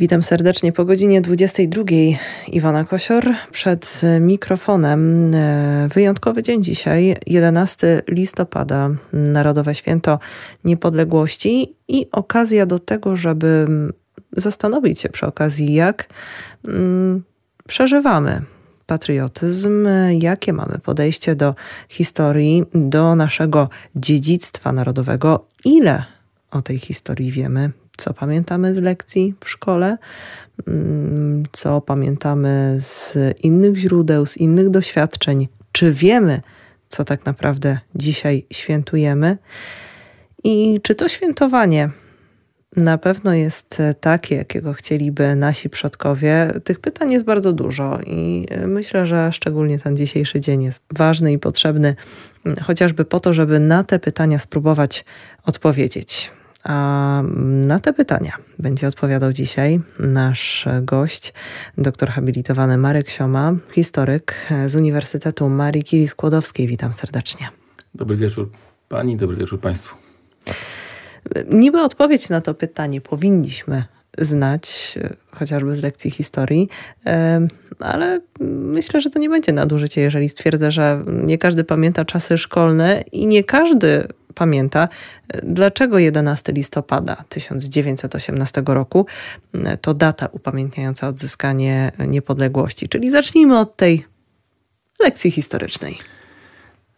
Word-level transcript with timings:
Witam 0.00 0.22
serdecznie 0.22 0.72
po 0.72 0.84
godzinie 0.84 1.20
22. 1.20 1.82
Iwana 2.48 2.84
Kosior 2.84 3.24
przed 3.52 4.00
mikrofonem. 4.20 5.34
E, 5.34 5.88
wyjątkowy 5.94 6.42
dzień 6.42 6.64
dzisiaj, 6.64 7.16
11 7.26 8.02
listopada, 8.08 8.90
Narodowe 9.12 9.74
Święto 9.74 10.18
Niepodległości 10.64 11.74
i 11.88 12.06
okazja 12.12 12.66
do 12.66 12.78
tego, 12.78 13.16
żeby 13.16 13.66
zastanowić 14.36 15.00
się 15.00 15.08
przy 15.08 15.26
okazji, 15.26 15.74
jak 15.74 16.08
mm, 16.64 17.22
przeżywamy 17.68 18.42
patriotyzm, 18.86 19.88
jakie 20.20 20.52
mamy 20.52 20.78
podejście 20.78 21.34
do 21.34 21.54
historii, 21.88 22.64
do 22.74 23.14
naszego 23.14 23.68
dziedzictwa 23.96 24.72
narodowego, 24.72 25.46
ile 25.64 26.04
o 26.50 26.62
tej 26.62 26.78
historii 26.78 27.30
wiemy, 27.30 27.70
co 27.98 28.14
pamiętamy 28.14 28.74
z 28.74 28.78
lekcji 28.78 29.34
w 29.44 29.50
szkole, 29.50 29.98
mm, 30.66 31.42
co 31.52 31.80
pamiętamy 31.80 32.76
z 32.80 33.16
innych 33.42 33.76
źródeł, 33.76 34.26
z 34.26 34.36
innych 34.36 34.70
doświadczeń, 34.70 35.48
czy 35.72 35.92
wiemy, 35.92 36.40
co 36.88 37.04
tak 37.04 37.26
naprawdę 37.26 37.78
dzisiaj 37.94 38.46
świętujemy 38.52 39.38
i 40.44 40.80
czy 40.82 40.94
to 40.94 41.08
świętowanie 41.08 41.90
na 42.76 42.98
pewno 42.98 43.34
jest 43.34 43.82
takie, 44.00 44.36
jakiego 44.36 44.72
chcieliby 44.72 45.36
nasi 45.36 45.70
przodkowie. 45.70 46.52
Tych 46.64 46.80
pytań 46.80 47.12
jest 47.12 47.24
bardzo 47.24 47.52
dużo 47.52 47.98
i 48.06 48.46
myślę, 48.66 49.06
że 49.06 49.32
szczególnie 49.32 49.78
ten 49.78 49.96
dzisiejszy 49.96 50.40
dzień 50.40 50.64
jest 50.64 50.82
ważny 50.94 51.32
i 51.32 51.38
potrzebny, 51.38 51.96
chociażby 52.62 53.04
po 53.04 53.20
to, 53.20 53.32
żeby 53.32 53.60
na 53.60 53.84
te 53.84 53.98
pytania 53.98 54.38
spróbować 54.38 55.04
odpowiedzieć. 55.44 56.30
A 56.68 57.22
na 57.66 57.78
te 57.78 57.92
pytania 57.92 58.32
będzie 58.58 58.88
odpowiadał 58.88 59.32
dzisiaj 59.32 59.80
nasz 59.98 60.68
gość, 60.82 61.32
doktor 61.78 62.08
habilitowany 62.08 62.78
Marek 62.78 63.10
Sioma, 63.10 63.54
historyk 63.72 64.34
z 64.66 64.74
Uniwersytetu 64.74 65.48
Marii 65.48 65.84
Curie 65.84 66.08
Skłodowskiej. 66.08 66.66
Witam 66.66 66.94
serdecznie. 66.94 67.48
Dobry 67.94 68.16
wieczór 68.16 68.50
Pani, 68.88 69.16
dobry 69.16 69.36
wieczór 69.36 69.60
Państwu. 69.60 69.96
Niby 71.52 71.80
odpowiedź 71.80 72.28
na 72.28 72.40
to 72.40 72.54
pytanie 72.54 73.00
powinniśmy 73.00 73.84
znać, 74.18 74.98
chociażby 75.30 75.72
z 75.72 75.82
lekcji 75.82 76.10
historii, 76.10 76.68
ale 77.78 78.20
myślę, 78.70 79.00
że 79.00 79.10
to 79.10 79.18
nie 79.18 79.28
będzie 79.28 79.52
nadużycie, 79.52 80.00
jeżeli 80.00 80.28
stwierdzę, 80.28 80.70
że 80.70 81.04
nie 81.06 81.38
każdy 81.38 81.64
pamięta 81.64 82.04
czasy 82.04 82.38
szkolne 82.38 83.04
i 83.12 83.26
nie 83.26 83.44
każdy 83.44 84.08
pamięta, 84.34 84.88
dlaczego 85.42 85.98
11 85.98 86.52
listopada 86.52 87.24
1918 87.28 88.62
roku 88.66 89.06
to 89.80 89.94
data 89.94 90.28
upamiętniająca 90.32 91.08
odzyskanie 91.08 91.92
niepodległości. 92.08 92.88
Czyli 92.88 93.10
zacznijmy 93.10 93.58
od 93.58 93.76
tej 93.76 94.04
lekcji 95.00 95.30
historycznej. 95.30 95.98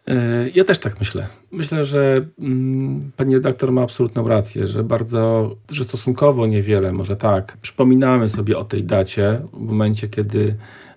E, 0.09 0.49
ja 0.55 0.65
też 0.65 0.79
tak 0.79 0.99
myślę. 0.99 1.27
Myślę, 1.53 1.85
że 1.85 2.27
mm, 2.39 3.13
pani 3.17 3.35
redaktor 3.35 3.73
ma 3.73 3.83
absolutną 3.83 4.29
rację, 4.29 4.67
że 4.67 4.85
bardzo, 4.85 5.57
że 5.71 5.85
stosunkowo 5.85 6.47
niewiele, 6.47 6.93
może 6.93 7.17
tak, 7.17 7.57
przypominamy 7.63 8.29
sobie 8.29 8.59
o 8.59 8.65
tej 8.65 8.85
dacie 8.85 9.41
w 9.53 9.61
momencie, 9.61 10.09
kiedy 10.09 10.55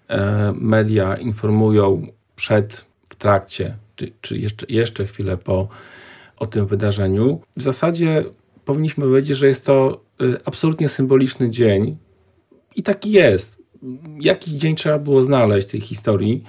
e, 0.07 0.53
media 0.55 1.15
informują 1.15 2.07
przed, 2.35 2.85
w 3.09 3.15
trakcie, 3.15 3.75
czy, 3.95 4.11
czy 4.21 4.37
jeszcze, 4.37 4.65
jeszcze 4.69 5.05
chwilę 5.05 5.37
po 5.37 5.67
o 6.43 6.47
tym 6.47 6.65
wydarzeniu. 6.65 7.41
W 7.57 7.61
zasadzie 7.61 8.23
powinniśmy 8.65 9.03
powiedzieć, 9.03 9.37
że 9.37 9.47
jest 9.47 9.65
to 9.65 10.01
y, 10.21 10.37
absolutnie 10.45 10.89
symboliczny 10.89 11.49
dzień 11.49 11.97
i 12.75 12.83
taki 12.83 13.11
jest. 13.11 13.63
Jakiś 14.19 14.53
dzień 14.53 14.75
trzeba 14.75 14.99
było 14.99 15.21
znaleźć 15.21 15.67
tej 15.67 15.81
historii. 15.81 16.43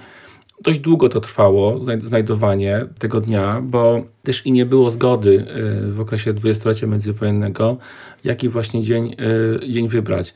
Dość 0.61 0.79
długo 0.79 1.09
to 1.09 1.21
trwało, 1.21 1.81
znajdowanie 2.05 2.85
tego 2.99 3.21
dnia, 3.21 3.61
bo 3.61 4.03
też 4.23 4.45
i 4.45 4.51
nie 4.51 4.65
było 4.65 4.89
zgody 4.89 5.45
y, 5.87 5.91
w 5.91 5.99
okresie 5.99 6.33
dwudziestolecia 6.33 6.87
międzywojennego, 6.87 7.77
jaki 8.23 8.49
właśnie 8.49 8.81
dzień, 8.81 9.15
y, 9.63 9.69
dzień 9.69 9.87
wybrać. 9.87 10.33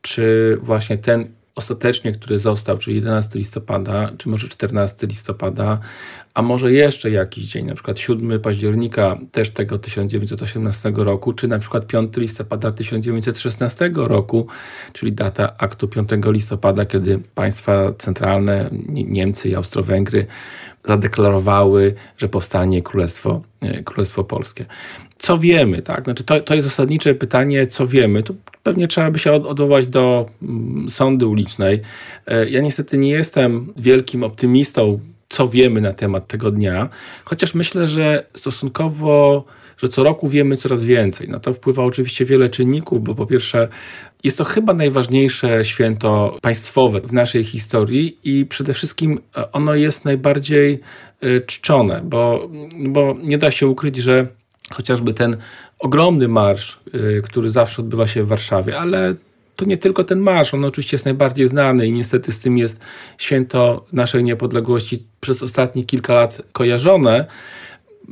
Czy 0.00 0.58
właśnie 0.62 0.98
ten 0.98 1.37
ostatecznie, 1.58 2.12
który 2.12 2.38
został, 2.38 2.78
czyli 2.78 2.96
11 2.96 3.38
listopada, 3.38 4.10
czy 4.18 4.28
może 4.28 4.48
14 4.48 5.06
listopada, 5.06 5.78
a 6.34 6.42
może 6.42 6.72
jeszcze 6.72 7.10
jakiś 7.10 7.44
dzień, 7.44 7.66
na 7.66 7.74
przykład 7.74 7.98
7 7.98 8.40
października 8.40 9.18
też 9.32 9.50
tego 9.50 9.78
1918 9.78 10.92
roku, 10.96 11.32
czy 11.32 11.48
na 11.48 11.58
przykład 11.58 11.86
5 11.86 12.16
listopada 12.16 12.72
1916 12.72 13.90
roku, 13.94 14.46
czyli 14.92 15.12
data 15.12 15.56
aktu 15.58 15.88
5 15.88 16.08
listopada, 16.26 16.84
kiedy 16.84 17.18
państwa 17.34 17.92
centralne, 17.98 18.70
Niemcy 18.88 19.48
i 19.48 19.54
Austro-Węgry 19.54 20.26
zadeklarowały, 20.84 21.94
że 22.16 22.28
powstanie 22.28 22.82
Królestwo, 22.82 23.42
e, 23.60 23.82
Królestwo 23.82 24.24
Polskie. 24.24 24.66
Co 25.18 25.38
wiemy, 25.38 25.82
tak? 25.82 26.04
Znaczy 26.04 26.24
to, 26.24 26.40
to 26.40 26.54
jest 26.54 26.68
zasadnicze 26.68 27.14
pytanie, 27.14 27.66
co 27.66 27.86
wiemy. 27.86 28.22
Tu 28.22 28.36
pewnie 28.68 28.88
trzeba 28.88 29.10
by 29.10 29.18
się 29.18 29.32
odwołać 29.32 29.86
do 29.86 30.26
mm, 30.42 30.90
sądy 30.90 31.26
ulicznej. 31.26 31.80
E, 32.26 32.48
ja 32.48 32.60
niestety 32.60 32.98
nie 32.98 33.10
jestem 33.10 33.72
wielkim 33.76 34.24
optymistą, 34.24 35.00
co 35.28 35.48
wiemy 35.48 35.80
na 35.80 35.92
temat 35.92 36.26
tego 36.26 36.50
dnia, 36.50 36.88
chociaż 37.24 37.54
myślę, 37.54 37.86
że 37.86 38.26
stosunkowo 38.34 39.44
że 39.76 39.88
co 39.88 40.02
roku 40.02 40.28
wiemy 40.28 40.56
coraz 40.56 40.84
więcej. 40.84 41.28
Na 41.28 41.40
to 41.40 41.52
wpływa 41.52 41.84
oczywiście 41.84 42.24
wiele 42.24 42.48
czynników, 42.48 43.04
bo 43.04 43.14
po 43.14 43.26
pierwsze 43.26 43.68
jest 44.24 44.38
to 44.38 44.44
chyba 44.44 44.74
najważniejsze 44.74 45.64
święto 45.64 46.38
państwowe 46.42 47.00
w 47.00 47.12
naszej 47.12 47.44
historii 47.44 48.18
i 48.24 48.46
przede 48.46 48.72
wszystkim 48.74 49.20
e, 49.36 49.52
ono 49.52 49.74
jest 49.74 50.04
najbardziej 50.04 50.80
e, 51.20 51.40
czczone, 51.40 52.00
bo, 52.04 52.50
bo 52.78 53.16
nie 53.22 53.38
da 53.38 53.50
się 53.50 53.66
ukryć, 53.66 53.96
że 53.96 54.26
chociażby 54.72 55.14
ten 55.14 55.36
ogromny 55.78 56.28
marsz, 56.28 56.80
e, 57.18 57.22
który 57.22 57.50
zawsze 57.50 57.82
odbywa 57.82 58.06
się 58.06 58.24
w 58.24 58.28
Warszawie, 58.28 58.78
ale 58.78 59.14
to 59.58 59.64
nie 59.64 59.78
tylko 59.78 60.04
ten 60.04 60.18
marsz, 60.18 60.54
on 60.54 60.64
oczywiście 60.64 60.94
jest 60.94 61.04
najbardziej 61.04 61.48
znany 61.48 61.86
i 61.86 61.92
niestety 61.92 62.32
z 62.32 62.38
tym 62.38 62.58
jest 62.58 62.80
święto 63.18 63.84
naszej 63.92 64.24
niepodległości 64.24 65.06
przez 65.20 65.42
ostatnie 65.42 65.84
kilka 65.84 66.14
lat 66.14 66.42
kojarzone. 66.52 67.26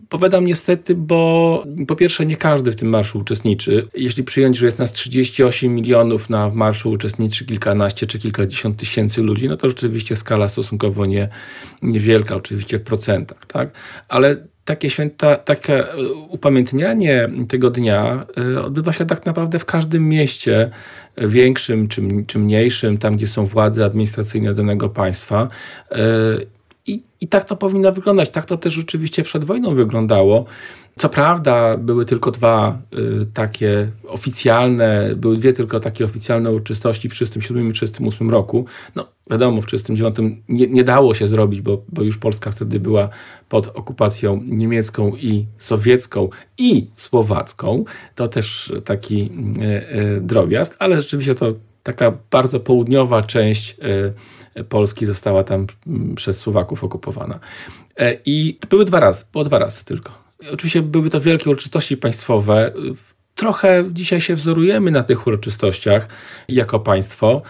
Powiadam 0.09 0.47
niestety, 0.47 0.95
bo 0.95 1.65
po 1.89 1.97
pierwsze 1.97 2.27
nie 2.27 2.37
każdy 2.37 2.73
w 2.73 2.77
tym 2.77 2.89
marszu 2.89 3.19
uczestniczy. 3.19 3.89
Jeśli 3.95 4.25
przyjąć, 4.25 4.57
że 4.57 4.67
jest 4.67 4.79
nas 4.79 4.93
38 4.93 5.75
milionów, 5.75 6.31
na 6.31 6.51
marszu 6.51 6.91
uczestniczy 6.91 7.47
kilkanaście 7.47 8.07
czy 8.07 8.19
kilkadziesiąt 8.19 8.77
tysięcy 8.77 9.23
ludzi, 9.23 9.49
no 9.49 9.57
to 9.57 9.69
rzeczywiście 9.69 10.17
skala 10.17 10.49
stosunkowo 10.49 11.07
nie, 11.07 11.29
niewielka, 11.83 12.37
oczywiście 12.37 12.79
w 12.79 12.83
procentach, 12.83 13.47
tak? 13.47 13.71
Ale 14.09 14.47
takie 14.67 14.91
święta, 14.91 15.37
takie 15.37 15.85
upamiętnianie 16.29 17.29
tego 17.49 17.71
dnia 17.71 18.27
e, 18.55 18.63
odbywa 18.63 18.93
się 18.93 19.07
tak 19.07 19.27
naprawdę 19.27 19.59
w 19.59 19.65
każdym 19.65 20.09
mieście, 20.09 20.71
e, 21.17 21.29
większym 21.29 21.89
czy, 21.89 22.03
czy 22.27 22.39
mniejszym, 22.39 22.99
tam 22.99 23.17
gdzie 23.17 23.27
są 23.27 23.47
władze 23.47 23.85
administracyjne 23.85 24.55
danego 24.55 24.89
państwa. 24.89 25.49
I, 26.87 27.03
I 27.21 27.29
tak 27.29 27.45
to 27.45 27.57
powinno 27.57 27.93
wyglądać. 27.93 28.31
Tak 28.31 28.45
to 28.45 28.57
też 28.57 28.73
rzeczywiście 28.73 29.23
przed 29.23 29.45
wojną 29.45 29.75
wyglądało. 29.75 30.45
Co 30.99 31.09
prawda 31.09 31.77
były 31.77 32.05
tylko 32.05 32.31
dwa 32.31 32.79
y, 33.23 33.27
takie 33.35 33.91
oficjalne, 34.09 35.15
były 35.17 35.37
dwie 35.37 35.53
tylko 35.53 35.81
takie 35.81 36.05
oficjalne 36.05 36.51
uroczystości 36.51 37.09
w 37.09 37.13
1937 37.13 37.69
i 37.69 37.73
1938 37.73 38.31
roku. 38.31 38.67
No 38.95 39.07
wiadomo, 39.31 39.63
w 39.63 39.67
1939 39.67 40.43
nie, 40.49 40.67
nie 40.67 40.85
dało 40.85 41.15
się 41.15 41.27
zrobić, 41.27 41.61
bo, 41.61 41.83
bo 41.89 42.03
już 42.03 42.19
Polska 42.19 42.51
wtedy 42.51 42.81
była 42.81 43.09
pod 43.49 43.67
okupacją 43.67 44.43
niemiecką 44.47 45.17
i 45.17 45.47
sowiecką 45.59 46.29
i 46.59 46.91
słowacką. 46.97 47.85
To 48.15 48.29
też 48.29 48.73
taki 48.85 49.23
y, 49.23 49.99
y, 50.17 50.21
drobiazg, 50.21 50.77
ale 50.79 51.01
rzeczywiście 51.01 51.35
to 51.35 51.55
taka 51.83 52.13
bardzo 52.31 52.61
południowa 52.61 53.23
część 53.23 53.71
y, 53.71 54.13
Polski 54.69 55.07
została 55.07 55.45
tam 55.45 55.67
mm, 55.87 56.15
przez 56.15 56.39
Słowaków 56.39 56.85
okupowana. 56.85 57.39
E, 57.97 58.17
I 58.25 58.59
były 58.71 58.85
dwa 58.85 59.01
razy, 59.01 59.25
było 59.33 59.45
dwa 59.45 59.59
razy 59.59 59.85
tylko. 59.85 60.13
Oczywiście 60.53 60.83
były 60.83 61.11
to 61.11 61.21
wielkie 61.21 61.51
uroczystości 61.51 61.97
państwowe. 61.97 62.73
Trochę 63.35 63.85
dzisiaj 63.93 64.21
się 64.21 64.35
wzorujemy 64.35 64.91
na 64.91 65.03
tych 65.03 65.27
uroczystościach 65.27 66.09
jako 66.49 66.81
państwo. 66.81 67.43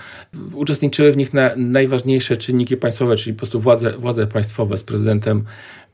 Uczestniczyły 0.53 1.12
w 1.12 1.17
nich 1.17 1.35
na 1.35 1.50
najważniejsze 1.56 2.37
czynniki 2.37 2.76
państwowe, 2.76 3.17
czyli 3.17 3.35
po 3.35 3.38
prostu 3.38 3.61
władze, 3.61 3.99
władze 3.99 4.26
państwowe 4.26 4.76
z 4.76 4.85
prezydentem 4.85 5.44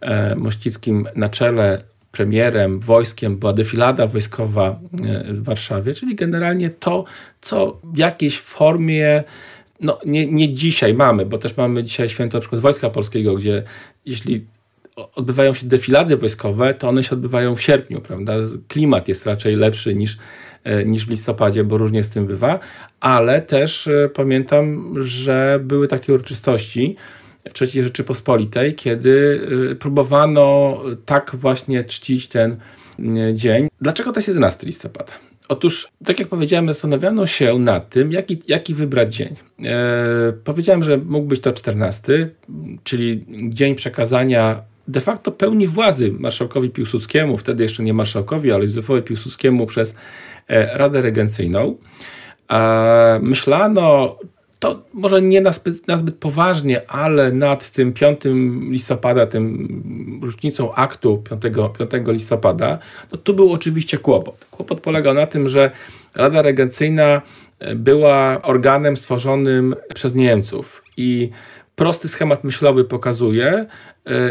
e, 0.00 0.36
Mościckim 0.36 1.08
na 1.16 1.28
czele, 1.28 1.84
premierem, 2.12 2.80
wojskiem. 2.80 3.36
Była 3.36 3.52
defilada 3.52 4.06
wojskowa 4.06 4.68
e, 4.68 5.32
w 5.32 5.44
Warszawie, 5.44 5.94
czyli 5.94 6.14
generalnie 6.14 6.70
to, 6.70 7.04
co 7.40 7.80
w 7.84 7.96
jakiejś 7.96 8.38
formie 8.40 9.24
no, 9.82 9.98
nie, 10.06 10.26
nie 10.26 10.52
dzisiaj 10.52 10.94
mamy, 10.94 11.26
bo 11.26 11.38
też 11.38 11.56
mamy 11.56 11.84
dzisiaj 11.84 12.08
święto 12.08 12.36
na 12.36 12.40
przykład 12.40 12.60
Wojska 12.60 12.90
Polskiego, 12.90 13.34
gdzie 13.34 13.62
jeśli 14.06 14.46
odbywają 14.96 15.54
się 15.54 15.66
defilady 15.66 16.16
wojskowe, 16.16 16.74
to 16.74 16.88
one 16.88 17.04
się 17.04 17.10
odbywają 17.12 17.56
w 17.56 17.62
sierpniu, 17.62 18.00
prawda? 18.00 18.32
Klimat 18.68 19.08
jest 19.08 19.26
raczej 19.26 19.56
lepszy 19.56 19.94
niż, 19.94 20.18
e, 20.64 20.84
niż 20.84 21.06
w 21.06 21.10
listopadzie, 21.10 21.64
bo 21.64 21.78
różnie 21.78 22.02
z 22.02 22.08
tym 22.08 22.26
bywa, 22.26 22.58
ale 23.00 23.42
też 23.42 23.86
e, 23.86 24.10
pamiętam, 24.14 24.94
że 25.02 25.60
były 25.62 25.88
takie 25.88 26.14
uroczystości 26.14 26.96
w 27.54 27.62
III 27.62 27.82
Rzeczypospolitej, 27.82 28.74
kiedy 28.74 29.40
e, 29.70 29.74
próbowano 29.74 30.78
tak 31.06 31.36
właśnie 31.36 31.84
czcić 31.84 32.28
ten 32.28 32.56
dzień. 33.34 33.68
Dlaczego 33.80 34.12
to 34.12 34.18
jest 34.18 34.28
11 34.28 34.66
listopada? 34.66 35.31
Otóż, 35.48 35.88
tak 36.04 36.18
jak 36.18 36.28
powiedziałem, 36.28 36.66
zastanawiano 36.66 37.26
się 37.26 37.58
nad 37.58 37.90
tym, 37.90 38.12
jaki, 38.12 38.42
jaki 38.48 38.74
wybrać 38.74 39.14
dzień. 39.14 39.36
E, 39.64 40.32
powiedziałem, 40.44 40.82
że 40.82 40.98
mógł 40.98 41.26
być 41.26 41.40
to 41.40 41.52
14, 41.52 42.30
czyli 42.84 43.24
dzień 43.48 43.74
przekazania 43.74 44.62
de 44.88 45.00
facto 45.00 45.32
pełni 45.32 45.68
władzy 45.68 46.12
marszałkowi 46.18 46.70
Piłsudskiemu, 46.70 47.36
wtedy 47.36 47.62
jeszcze 47.62 47.82
nie 47.82 47.94
marszałkowi, 47.94 48.52
ale 48.52 48.64
Józefowi 48.64 49.02
Piłsudskiemu 49.02 49.66
przez 49.66 49.94
e, 50.48 50.78
Radę 50.78 51.00
Regencyjną. 51.00 51.76
E, 52.52 53.20
myślano, 53.22 54.16
to 54.58 54.82
może 54.94 55.22
nie 55.22 55.40
na 55.40 55.52
zbyt, 55.52 55.88
na 55.88 55.96
zbyt 55.96 56.14
poważnie, 56.16 56.90
ale 56.90 57.32
nad 57.32 57.70
tym 57.70 57.92
5 57.92 58.20
listopada, 58.70 59.26
tym 59.26 59.68
rocznicą 60.22 60.74
aktu 60.74 61.22
5, 61.30 61.42
5 61.90 62.08
listopada, 62.08 62.78
no 63.12 63.18
tu 63.18 63.34
był 63.34 63.52
oczywiście 63.52 63.98
kłopot. 63.98 64.46
Kłopot 64.50 64.80
polegał 64.80 65.14
na 65.14 65.26
tym, 65.26 65.48
że 65.48 65.70
Rada 66.14 66.42
Regencyjna 66.42 67.22
e, 67.58 67.74
była 67.74 68.42
organem 68.42 68.96
stworzonym 68.96 69.74
przez 69.94 70.14
Niemców 70.14 70.84
i 70.96 71.30
prosty 71.76 72.08
schemat 72.08 72.44
myślowy 72.44 72.84
pokazuje, 72.84 73.48
e, 73.52 73.66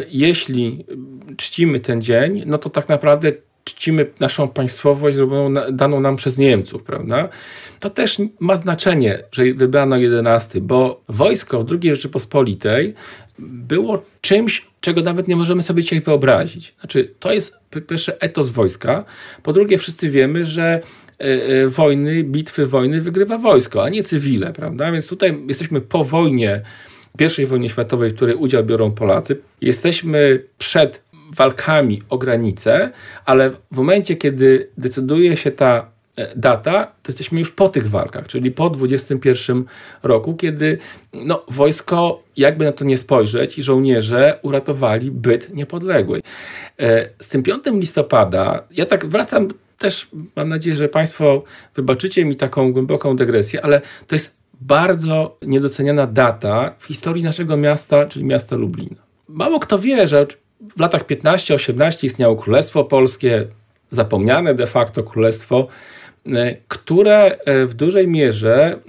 jeśli 0.10 0.86
czcimy 1.38 1.80
ten 1.80 2.02
dzień, 2.02 2.44
no 2.46 2.58
to 2.58 2.70
tak 2.70 2.90
naprawdę 2.90 3.32
czcimy 3.64 4.06
naszą 4.20 4.48
państwowość 4.48 5.18
daną 5.72 6.00
nam 6.00 6.16
przez 6.16 6.38
Niemców, 6.38 6.84
prawda? 6.84 7.30
To 7.80 7.90
też 7.90 8.18
ma 8.40 8.56
znaczenie, 8.56 9.24
że 9.32 9.44
wybrano 9.54 9.98
11, 9.98 10.62
bo 10.62 11.02
wojsko 11.10 11.64
w 11.64 11.72
II 11.72 11.96
Rzeczypospolitej 11.96 12.94
było 13.40 14.04
czymś, 14.22 14.71
czego 14.81 15.01
nawet 15.01 15.28
nie 15.28 15.36
możemy 15.36 15.62
sobie 15.62 15.83
dzisiaj 15.83 16.01
wyobrazić. 16.01 16.74
Znaczy, 16.80 17.13
to 17.19 17.33
jest 17.33 17.56
po 17.69 17.81
pierwsze 17.81 18.22
etos 18.22 18.51
wojska, 18.51 19.06
po 19.44 19.54
drugie 19.54 19.78
wszyscy 19.78 20.10
wiemy, 20.10 20.45
że 20.45 20.81
e, 21.19 21.24
e, 21.24 21.68
wojny, 21.68 22.24
bitwy 22.24 22.68
wojny 22.68 23.01
wygrywa 23.01 23.38
wojsko, 23.38 23.83
a 23.83 23.89
nie 23.89 24.04
cywile, 24.04 24.54
prawda? 24.54 24.92
Więc 24.92 25.07
tutaj 25.07 25.39
jesteśmy 25.48 25.81
po 25.81 26.04
wojnie, 26.04 26.62
I 27.39 27.45
wojnie 27.45 27.69
światowej, 27.69 28.10
w 28.10 28.16
której 28.16 28.36
udział 28.36 28.63
biorą 28.63 28.92
Polacy. 28.92 29.38
Jesteśmy 29.62 30.44
przed 30.57 31.01
walkami 31.36 32.01
o 32.10 32.18
granice, 32.18 32.92
ale 33.25 33.50
w 33.72 33.77
momencie, 33.77 34.16
kiedy 34.16 34.69
decyduje 34.77 35.38
się 35.38 35.51
ta 35.51 35.92
data, 36.36 36.86
to 36.86 37.12
jesteśmy 37.12 37.40
już 37.40 37.52
po 37.52 37.70
tych 37.70 37.90
walkach, 37.90 38.28
czyli 38.28 38.52
po 38.52 38.70
21 38.70 39.64
roku, 40.04 40.36
kiedy 40.36 40.78
no, 41.14 41.46
wojsko, 41.48 42.24
jakby 42.38 42.66
na 42.66 42.72
to 42.72 42.86
nie 42.86 42.98
spojrzeć, 42.98 43.58
i 43.58 43.64
żołnierze 43.64 44.40
uratowali 44.42 45.12
byt 45.12 45.54
niepodległej. 45.54 46.22
E, 46.80 47.10
z 47.20 47.28
tym 47.28 47.44
5 47.44 47.64
listopada, 47.66 48.64
ja 48.72 48.86
tak 48.86 49.06
wracam 49.06 49.48
też, 49.78 50.08
mam 50.36 50.50
nadzieję, 50.50 50.76
że 50.76 50.90
Państwo 50.90 51.44
wybaczycie 51.76 52.26
mi 52.26 52.36
taką 52.36 52.74
głęboką 52.74 53.16
dygresję, 53.16 53.66
ale 53.66 53.82
to 54.08 54.16
jest 54.16 54.32
bardzo 54.62 55.38
niedoceniana 55.42 56.08
data 56.08 56.76
w 56.80 56.86
historii 56.86 57.24
naszego 57.24 57.58
miasta, 57.58 58.06
czyli 58.06 58.26
miasta 58.26 58.56
Lublina. 58.56 59.02
Mało 59.28 59.60
kto 59.60 59.80
wie, 59.80 60.08
że 60.08 60.26
w 60.76 60.80
latach 60.80 61.06
15-18 61.06 62.06
istniało 62.06 62.36
Królestwo 62.36 62.84
Polskie, 62.84 63.48
zapomniane 63.92 64.54
de 64.54 64.68
facto 64.68 65.04
królestwo, 65.04 65.68
e, 65.68 65.70
które 66.68 67.38
e, 67.46 67.66
w 67.66 67.74
dużej 67.74 68.08
mierze 68.08 68.80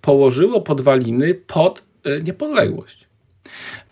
położyło 0.00 0.60
podwaliny 0.60 1.34
pod 1.34 1.82
e, 2.04 2.22
niepodległość. 2.22 3.08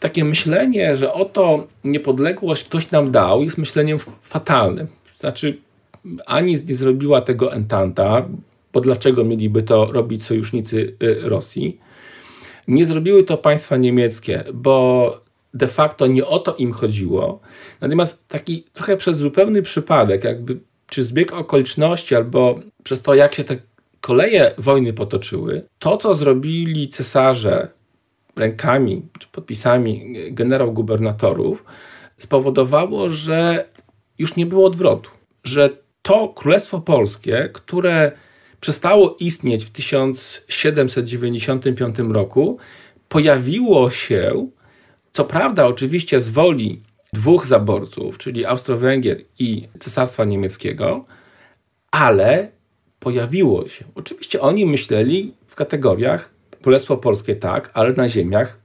Takie 0.01 0.25
myślenie, 0.25 0.97
że 0.97 1.13
oto 1.13 1.67
niepodległość 1.85 2.65
ktoś 2.65 2.91
nam 2.91 3.11
dał, 3.11 3.43
jest 3.43 3.59
myśleniem 3.59 3.99
fatalnym. 4.23 4.87
Znaczy, 5.19 5.59
ani 6.27 6.57
nie 6.69 6.75
zrobiła 6.75 7.21
tego 7.21 7.53
Entanta, 7.53 8.29
bo 8.73 8.81
dlaczego 8.81 9.25
mieliby 9.25 9.63
to 9.63 9.93
robić 9.93 10.25
sojusznicy 10.25 10.97
Rosji? 11.23 11.81
Nie 12.69 12.85
zrobiły 12.85 13.25
to 13.25 13.37
państwa 13.37 13.77
niemieckie, 13.77 14.45
bo 14.55 15.21
de 15.55 15.69
facto 15.69 16.07
nie 16.07 16.27
o 16.27 16.39
to 16.39 16.55
im 16.55 16.73
chodziło. 16.73 17.41
Natomiast 17.81 18.29
taki 18.29 18.65
trochę 18.73 18.97
przez 18.97 19.19
zupełny 19.19 19.63
przypadek, 19.63 20.25
jakby 20.25 20.59
czy 20.89 21.05
zbieg 21.05 21.33
okoliczności, 21.33 22.15
albo 22.15 22.61
przez 22.85 23.03
to, 23.03 23.15
jak 23.15 23.35
się 23.35 23.45
te 23.45 23.57
koleje 24.01 24.55
wojny 24.59 24.93
potoczyły, 24.93 25.63
to, 25.79 25.97
co 25.97 26.15
zrobili 26.15 26.89
cesarze 26.89 27.69
rękami 28.37 29.03
czy 29.19 29.29
podpisami 29.29 30.17
generał-gubernatorów, 30.31 31.65
spowodowało, 32.19 33.09
że 33.09 33.69
już 34.19 34.37
nie 34.37 34.47
było 34.47 34.67
odwrotu. 34.67 35.11
Że 35.45 35.71
to 36.03 36.29
Królestwo 36.29 36.81
Polskie, 36.81 37.49
które 37.53 38.13
przestało 38.61 39.17
istnieć 39.21 39.65
w 39.65 39.71
1795 39.71 41.99
roku, 41.99 42.59
pojawiło 43.09 43.91
się 43.91 44.49
co 45.17 45.25
prawda, 45.25 45.67
oczywiście 45.67 46.21
z 46.21 46.31
woli 46.31 46.83
dwóch 47.13 47.47
zaborców, 47.47 48.19
czyli 48.19 48.47
Austro-Węgier 48.47 49.25
i 49.39 49.69
Cesarstwa 49.79 50.25
Niemieckiego, 50.25 51.05
ale 51.91 52.49
pojawiło 52.99 53.69
się. 53.69 53.85
Oczywiście 53.95 54.41
oni 54.41 54.67
myśleli 54.67 55.35
w 55.47 55.55
kategoriach 55.55 56.31
Królestwo 56.63 56.97
Polskie 56.97 57.37
tak, 57.37 57.71
ale 57.75 57.93
na 57.93 58.09
ziemiach 58.09 58.59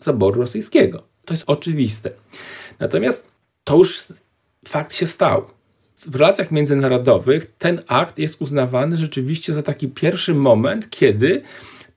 zaboru 0.00 0.40
rosyjskiego. 0.40 1.02
To 1.24 1.34
jest 1.34 1.44
oczywiste. 1.46 2.10
Natomiast 2.78 3.26
to 3.64 3.76
już 3.76 4.04
fakt 4.68 4.94
się 4.94 5.06
stał. 5.06 5.44
W 6.06 6.16
relacjach 6.16 6.50
międzynarodowych 6.50 7.46
ten 7.58 7.82
akt 7.86 8.18
jest 8.18 8.42
uznawany 8.42 8.96
rzeczywiście 8.96 9.54
za 9.54 9.62
taki 9.62 9.88
pierwszy 9.88 10.34
moment, 10.34 10.90
kiedy 10.90 11.42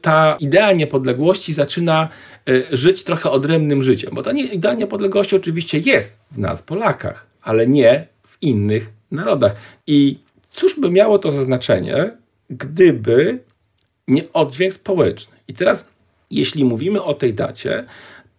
ta 0.03 0.37
idea 0.39 0.71
niepodległości 0.71 1.53
zaczyna 1.53 2.09
e, 2.49 2.77
żyć 2.77 3.03
trochę 3.03 3.31
odrębnym 3.31 3.83
życiem, 3.83 4.11
bo 4.13 4.21
ta 4.21 4.31
idea 4.31 4.73
niepodległości 4.73 5.35
oczywiście 5.35 5.77
jest 5.77 6.17
w 6.31 6.37
nas, 6.37 6.61
Polakach, 6.61 7.25
ale 7.41 7.67
nie 7.67 8.07
w 8.27 8.37
innych 8.41 8.89
narodach. 9.11 9.55
I 9.87 10.19
cóż 10.49 10.79
by 10.79 10.91
miało 10.91 11.19
to 11.19 11.31
za 11.31 11.43
znaczenie, 11.43 12.17
gdyby 12.49 13.39
nie 14.07 14.23
oddźwięk 14.33 14.73
społeczny? 14.73 15.37
I 15.47 15.53
teraz, 15.53 15.87
jeśli 16.31 16.65
mówimy 16.65 17.03
o 17.03 17.13
tej 17.13 17.33
dacie, 17.33 17.85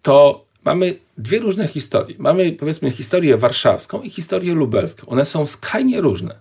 to 0.01 0.45
mamy 0.65 0.95
dwie 1.17 1.39
różne 1.39 1.67
historie. 1.67 2.15
Mamy, 2.19 2.51
powiedzmy, 2.51 2.91
historię 2.91 3.37
warszawską 3.37 4.01
i 4.01 4.09
historię 4.09 4.53
lubelską. 4.53 5.07
One 5.07 5.25
są 5.25 5.45
skrajnie 5.45 6.01
różne. 6.01 6.35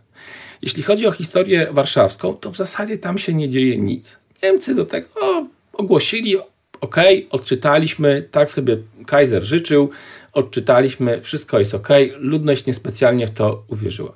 Jeśli 0.63 0.83
chodzi 0.83 1.07
o 1.07 1.13
historię 1.13 1.69
warszawską, 1.71 2.35
to 2.35 2.51
w 2.51 2.57
zasadzie 2.57 2.99
tam 2.99 3.19
się 3.19 3.35
nie 3.35 3.49
dzieje 3.49 3.79
nic. 3.79 4.24
Niemcy 4.45 4.75
do 4.75 4.85
tego 4.85 5.47
ogłosili, 5.73 6.37
ok, 6.81 6.97
odczytaliśmy, 7.31 8.29
tak 8.31 8.51
sobie 8.51 8.77
Kaiser 9.07 9.45
życzył, 9.45 9.91
odczytaliśmy, 10.33 11.23
wszystko 11.23 11.59
jest 11.59 11.75
ok, 11.75 11.89
ludność 12.19 12.67
niespecjalnie 12.67 13.27
w 13.27 13.31
to 13.31 13.65
uwierzyła. 13.69 14.15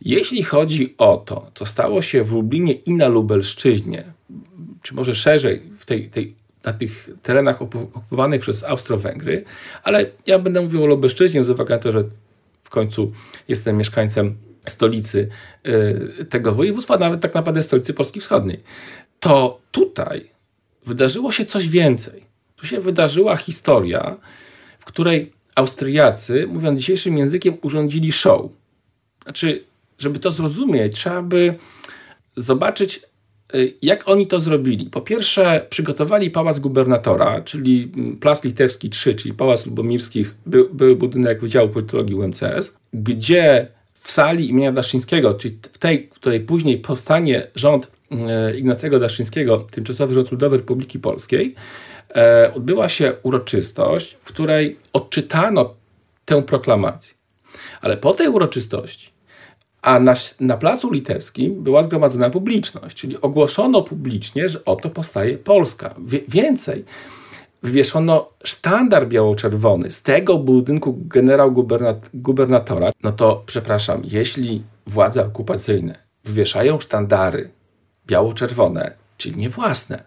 Jeśli 0.00 0.42
chodzi 0.42 0.94
o 0.98 1.16
to, 1.16 1.50
co 1.54 1.64
stało 1.64 2.02
się 2.02 2.24
w 2.24 2.32
Lublinie 2.32 2.72
i 2.72 2.94
na 2.94 3.08
Lubelszczyźnie, 3.08 4.04
czy 4.82 4.94
może 4.94 5.14
szerzej 5.14 5.62
w 5.78 5.84
tej, 5.84 6.08
tej, 6.08 6.34
na 6.64 6.72
tych 6.72 7.10
terenach 7.22 7.62
okupowanych 7.62 8.40
przez 8.40 8.64
Austro-Węgry, 8.64 9.44
ale 9.82 10.06
ja 10.26 10.38
będę 10.38 10.60
mówił 10.60 10.84
o 10.84 10.86
Lubelszczyźnie 10.86 11.44
z 11.44 11.50
uwagi 11.50 11.70
na 11.70 11.78
to, 11.78 11.92
że 11.92 12.04
w 12.62 12.70
końcu 12.70 13.12
jestem 13.48 13.76
mieszkańcem 13.76 14.36
stolicy 14.66 15.28
y, 16.20 16.24
tego 16.24 16.52
województwa, 16.52 16.98
nawet 16.98 17.20
tak 17.20 17.34
naprawdę 17.34 17.62
stolicy 17.62 17.94
Polski 17.94 18.20
Wschodniej 18.20 18.60
to 19.26 19.60
tutaj 19.72 20.30
wydarzyło 20.84 21.32
się 21.32 21.44
coś 21.44 21.68
więcej. 21.68 22.24
Tu 22.56 22.66
się 22.66 22.80
wydarzyła 22.80 23.36
historia, 23.36 24.16
w 24.78 24.84
której 24.84 25.32
Austriacy, 25.54 26.46
mówiąc 26.46 26.78
dzisiejszym 26.80 27.18
językiem, 27.18 27.56
urządzili 27.62 28.12
show. 28.12 28.50
Znaczy, 29.22 29.64
żeby 29.98 30.18
to 30.18 30.30
zrozumieć, 30.30 30.94
trzeba 30.94 31.22
by 31.22 31.54
zobaczyć, 32.36 33.00
y, 33.54 33.74
jak 33.82 34.08
oni 34.08 34.26
to 34.26 34.40
zrobili. 34.40 34.90
Po 34.90 35.00
pierwsze, 35.00 35.66
przygotowali 35.70 36.30
pałac 36.30 36.58
gubernatora, 36.58 37.40
czyli 37.40 37.92
Plac 38.20 38.44
Litewski 38.44 38.90
3, 38.90 39.14
czyli 39.14 39.34
Pałac 39.34 39.66
Lubomirskich, 39.66 40.34
był, 40.46 40.68
był 40.74 40.96
budynek 40.96 41.40
Wydziału 41.40 41.68
Politologii 41.68 42.14
UMCS, 42.14 42.72
gdzie 42.92 43.68
w 43.94 44.10
sali 44.10 44.50
imienia 44.50 44.72
Daszyńskiego, 44.72 45.34
czyli 45.34 45.58
w 45.72 45.78
tej, 45.78 46.10
w 46.12 46.14
której 46.14 46.40
później 46.40 46.78
powstanie 46.78 47.46
rząd 47.54 47.95
Ignacego 48.56 48.98
Daszyńskiego, 48.98 49.58
tymczasowy 49.58 50.14
rząd 50.14 50.30
ludowy 50.32 50.56
Republiki 50.56 50.98
Polskiej, 50.98 51.54
e, 52.16 52.52
odbyła 52.54 52.88
się 52.88 53.12
uroczystość, 53.22 54.16
w 54.20 54.24
której 54.24 54.78
odczytano 54.92 55.74
tę 56.24 56.42
proklamację. 56.42 57.14
Ale 57.80 57.96
po 57.96 58.14
tej 58.14 58.28
uroczystości, 58.28 59.10
a 59.82 60.00
na, 60.00 60.14
na 60.40 60.56
placu 60.56 60.92
litewskim 60.92 61.62
była 61.62 61.82
zgromadzona 61.82 62.30
publiczność, 62.30 62.96
czyli 62.96 63.20
ogłoszono 63.20 63.82
publicznie, 63.82 64.48
że 64.48 64.64
oto 64.64 64.90
powstaje 64.90 65.38
Polska. 65.38 65.94
Wie, 65.98 66.20
więcej, 66.28 66.84
wywieszono 67.62 68.28
sztandar 68.44 69.08
biało-czerwony 69.08 69.90
z 69.90 70.02
tego 70.02 70.38
budynku 70.38 70.98
generał 71.06 71.52
gubernatora, 72.14 72.92
no 73.02 73.12
to 73.12 73.42
przepraszam, 73.46 74.02
jeśli 74.04 74.62
władze 74.86 75.26
okupacyjne 75.26 75.98
wywieszają 76.24 76.80
sztandary 76.80 77.50
biało-czerwone, 78.06 78.92
czyli 79.16 79.36
nie 79.36 79.50
własne, 79.50 80.04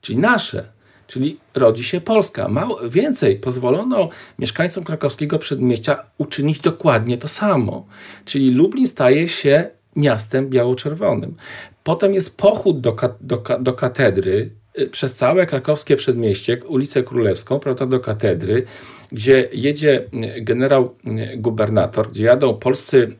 czyli 0.00 0.18
nasze, 0.18 0.72
czyli 1.06 1.40
rodzi 1.54 1.84
się 1.84 2.00
Polska. 2.00 2.48
Mało, 2.48 2.88
więcej, 2.88 3.36
pozwolono 3.36 4.08
mieszkańcom 4.38 4.84
krakowskiego 4.84 5.38
przedmieścia 5.38 6.04
uczynić 6.18 6.60
dokładnie 6.60 7.16
to 7.16 7.28
samo. 7.28 7.86
Czyli 8.24 8.50
Lublin 8.50 8.88
staje 8.88 9.28
się 9.28 9.70
miastem 9.96 10.48
biało-czerwonym. 10.48 11.36
Potem 11.84 12.14
jest 12.14 12.36
pochód 12.36 12.80
do, 12.80 12.96
do, 13.20 13.42
do 13.60 13.72
katedry 13.72 14.50
przez 14.90 15.14
całe 15.14 15.46
krakowskie 15.46 15.96
przedmieście, 15.96 16.60
ulicę 16.66 17.02
Królewską, 17.02 17.58
prawda, 17.58 17.86
do 17.86 18.00
katedry, 18.00 18.64
gdzie 19.12 19.48
jedzie 19.52 20.04
y, 20.36 20.40
generał 20.40 20.94
y, 21.06 21.36
gubernator, 21.36 22.10
gdzie 22.10 22.24
jadą 22.24 22.54
polscy, 22.54 23.16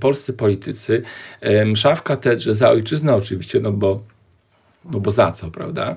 polscy 0.00 0.32
politycy, 0.32 1.02
msza 1.66 1.94
w 1.94 2.02
katedrze 2.02 2.54
za 2.54 2.70
ojczyznę 2.70 3.14
oczywiście, 3.14 3.60
no 3.60 3.72
bo, 3.72 4.02
no 4.84 5.00
bo 5.00 5.10
za 5.10 5.32
co, 5.32 5.50
prawda? 5.50 5.96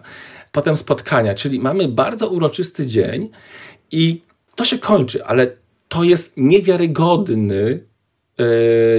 potem 0.51 0.77
spotkania, 0.77 1.33
czyli 1.33 1.59
mamy 1.59 1.87
bardzo 1.87 2.27
uroczysty 2.27 2.85
dzień 2.85 3.29
i 3.91 4.21
to 4.55 4.65
się 4.65 4.77
kończy, 4.77 5.25
ale 5.25 5.51
to 5.89 6.03
jest 6.03 6.33
niewiarygodny, 6.37 7.79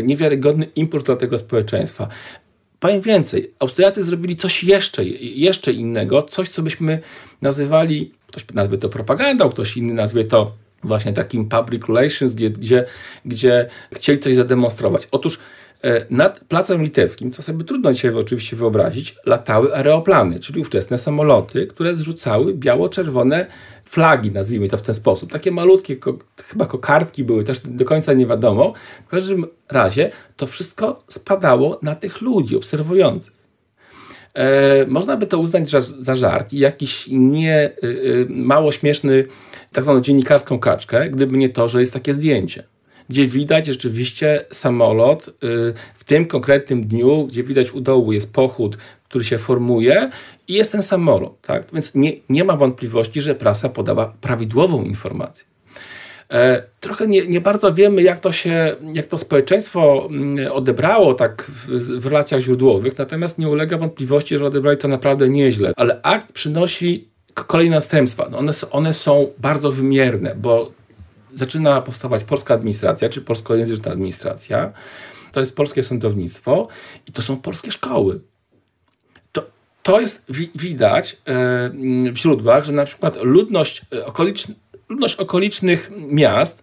niewiarygodny 0.02 0.64
impuls 0.76 1.04
dla 1.04 1.16
tego 1.16 1.38
społeczeństwa. 1.38 2.08
Powiem 2.82 3.00
więcej, 3.00 3.52
Austriacy 3.58 4.04
zrobili 4.04 4.36
coś 4.36 4.64
jeszcze, 4.64 5.04
jeszcze 5.20 5.72
innego, 5.72 6.22
coś, 6.22 6.48
co 6.48 6.62
byśmy 6.62 7.00
nazywali, 7.42 8.12
ktoś 8.26 8.44
nazwie 8.54 8.78
to 8.78 8.88
propagandą, 8.88 9.50
ktoś 9.50 9.76
inny 9.76 9.94
nazwie 9.94 10.24
to 10.24 10.52
właśnie 10.84 11.12
takim 11.12 11.48
public 11.48 11.82
relations, 11.88 12.34
gdzie, 12.34 12.50
gdzie, 12.50 12.84
gdzie 13.24 13.68
chcieli 13.92 14.18
coś 14.18 14.34
zademonstrować. 14.34 15.08
Otóż 15.10 15.38
nad 16.10 16.40
Placem 16.40 16.82
Litewskim, 16.82 17.32
co 17.32 17.42
sobie 17.42 17.64
trudno 17.64 17.92
dzisiaj 17.92 18.14
oczywiście 18.14 18.56
wyobrazić, 18.56 19.16
latały 19.26 19.74
aeroplany, 19.74 20.40
czyli 20.40 20.60
ówczesne 20.60 20.98
samoloty, 20.98 21.66
które 21.66 21.94
zrzucały 21.94 22.54
biało-czerwone 22.54 23.46
flagi, 23.84 24.30
nazwijmy 24.30 24.68
to 24.68 24.76
w 24.76 24.82
ten 24.82 24.94
sposób. 24.94 25.32
Takie 25.32 25.52
malutkie, 25.52 25.96
chyba 26.44 26.66
kokardki 26.66 27.24
były, 27.24 27.44
też 27.44 27.60
do 27.64 27.84
końca 27.84 28.12
nie 28.12 28.26
wiadomo. 28.26 28.72
W 29.06 29.08
każdym 29.08 29.46
razie 29.68 30.10
to 30.36 30.46
wszystko 30.46 31.04
spadało 31.08 31.78
na 31.82 31.94
tych 31.94 32.20
ludzi 32.20 32.56
obserwujących. 32.56 33.42
E, 34.34 34.86
można 34.86 35.16
by 35.16 35.26
to 35.26 35.38
uznać 35.38 35.70
za, 35.70 35.80
za 35.80 36.14
żart 36.14 36.52
i 36.52 36.58
jakiś 36.58 37.08
nie 37.10 37.70
y, 37.84 37.86
y, 37.86 38.26
mało 38.28 38.72
śmieszny, 38.72 39.24
tak 39.72 39.84
zwaną 39.84 40.00
dziennikarską 40.00 40.58
kaczkę, 40.58 41.10
gdyby 41.10 41.36
nie 41.36 41.48
to, 41.48 41.68
że 41.68 41.80
jest 41.80 41.92
takie 41.92 42.14
zdjęcie 42.14 42.71
gdzie 43.12 43.26
widać 43.26 43.66
rzeczywiście 43.66 44.44
samolot 44.52 45.28
y, 45.28 45.32
w 45.94 46.04
tym 46.04 46.26
konkretnym 46.26 46.86
dniu, 46.86 47.26
gdzie 47.26 47.42
widać 47.42 47.72
u 47.72 47.80
dołu 47.80 48.12
jest 48.12 48.32
pochód, 48.32 48.76
który 49.04 49.24
się 49.24 49.38
formuje 49.38 50.10
i 50.48 50.54
jest 50.54 50.72
ten 50.72 50.82
samolot. 50.82 51.40
Tak? 51.40 51.66
Więc 51.72 51.94
nie, 51.94 52.12
nie 52.28 52.44
ma 52.44 52.56
wątpliwości, 52.56 53.20
że 53.20 53.34
prasa 53.34 53.68
podała 53.68 54.14
prawidłową 54.20 54.82
informację. 54.82 55.44
E, 56.30 56.62
trochę 56.80 57.06
nie, 57.06 57.26
nie, 57.26 57.40
bardzo 57.40 57.72
wiemy, 57.72 58.02
jak 58.02 58.18
to 58.18 58.32
się, 58.32 58.76
jak 58.94 59.06
to 59.06 59.18
społeczeństwo 59.18 60.08
mm, 60.10 60.52
odebrało 60.52 61.14
tak 61.14 61.42
w, 61.42 61.66
w, 62.00 62.06
relacjach 62.06 62.40
źródłowych, 62.40 62.98
natomiast 62.98 63.38
nie 63.38 63.48
ulega 63.48 63.78
wątpliwości, 63.78 64.38
że 64.38 64.46
odebrali 64.46 64.78
to 64.78 64.88
naprawdę 64.88 65.28
nieźle. 65.28 65.72
Ale 65.76 66.02
akt 66.02 66.32
przynosi 66.32 67.08
kolejne 67.34 67.76
następstwa. 67.76 68.28
No 68.30 68.38
one, 68.38 68.52
one 68.70 68.94
są 68.94 69.26
bardzo 69.38 69.72
wymierne, 69.72 70.34
bo 70.34 70.72
zaczyna 71.34 71.82
powstawać 71.82 72.24
polska 72.24 72.54
administracja, 72.54 73.08
czy 73.08 73.20
polskojęzyczna 73.20 73.92
administracja. 73.92 74.72
To 75.32 75.40
jest 75.40 75.56
polskie 75.56 75.82
sądownictwo 75.82 76.68
i 77.06 77.12
to 77.12 77.22
są 77.22 77.36
polskie 77.36 77.72
szkoły. 77.72 78.20
To, 79.32 79.46
to 79.82 80.00
jest 80.00 80.24
wi 80.28 80.50
widać 80.54 81.12
e, 81.12 81.70
w 82.12 82.16
źródłach, 82.16 82.64
że 82.64 82.72
na 82.72 82.84
przykład 82.84 83.22
ludność, 83.22 83.82
e, 83.92 84.06
okoliczn 84.06 84.52
ludność 84.88 85.16
okolicznych 85.16 85.90
miast 86.08 86.62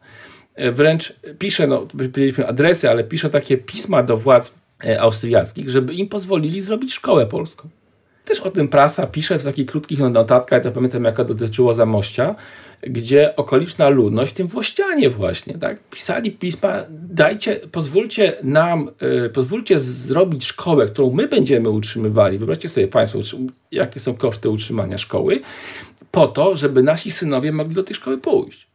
e, 0.55 0.71
wręcz 0.71 1.13
pisze, 1.39 1.67
no, 1.67 1.87
powiedzieliśmy 1.91 2.47
adresy, 2.47 2.89
ale 2.89 3.03
pisze 3.03 3.29
takie 3.29 3.57
pisma 3.57 4.03
do 4.03 4.17
władz 4.17 4.53
austriackich, 4.99 5.69
żeby 5.69 5.93
im 5.93 6.09
pozwolili 6.09 6.61
zrobić 6.61 6.93
szkołę 6.93 7.25
polską. 7.25 7.69
Też 8.29 8.39
o 8.39 8.51
tym 8.51 8.67
prasa 8.67 9.07
pisze 9.07 9.39
w 9.39 9.43
takich 9.43 9.65
krótkich 9.65 9.99
notatkach, 9.99 10.65
ja 10.65 10.71
pamiętam 10.71 11.03
jaka 11.03 11.23
dotyczyło 11.23 11.73
Zamościa, 11.73 12.35
gdzie 12.81 13.35
okoliczna 13.35 13.89
ludność, 13.89 14.31
w 14.31 14.35
tym 14.35 14.47
Włościanie 14.47 15.09
właśnie, 15.09 15.57
tak, 15.57 15.83
pisali 15.89 16.31
pisma, 16.31 16.83
dajcie, 16.89 17.55
pozwólcie 17.71 18.37
nam, 18.43 18.91
y, 19.25 19.29
pozwólcie 19.29 19.79
zrobić 19.79 20.45
szkołę, 20.45 20.85
którą 20.85 21.11
my 21.11 21.27
będziemy 21.27 21.69
utrzymywali. 21.69 22.37
Wyobraźcie 22.37 22.69
sobie 22.69 22.87
Państwo, 22.87 23.19
jakie 23.71 23.99
są 23.99 24.15
koszty 24.15 24.49
utrzymania 24.49 24.97
szkoły, 24.97 25.41
po 26.11 26.27
to, 26.27 26.55
żeby 26.55 26.83
nasi 26.83 27.11
synowie 27.11 27.51
mogli 27.51 27.75
do 27.75 27.83
tej 27.83 27.95
szkoły 27.95 28.17
pójść. 28.17 28.67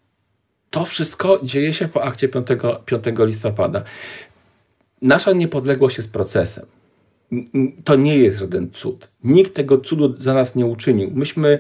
To 0.71 0.85
wszystko 0.85 1.41
dzieje 1.43 1.73
się 1.73 1.89
po 1.89 2.05
akcie 2.05 2.29
5, 2.29 2.47
5 2.87 3.05
listopada. 3.19 3.83
Nasza 5.03 5.33
niepodległość 5.33 5.97
jest 5.97 6.13
procesem. 6.13 6.67
To 7.85 7.97
nie 7.97 8.17
jest 8.17 8.39
żaden 8.39 8.71
cud. 8.71 9.09
Nikt 9.25 9.55
tego 9.55 9.79
cudu 9.79 10.15
za 10.23 10.35
nas 10.35 10.55
nie 10.55 10.67
uczynił. 10.67 11.11
Myśmy, 11.15 11.59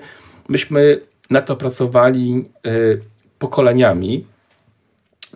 myśmy 0.49 1.01
na 1.31 1.43
to 1.43 1.57
pracowali 1.57 2.45
y, 2.67 3.01
pokoleniami. 3.39 4.27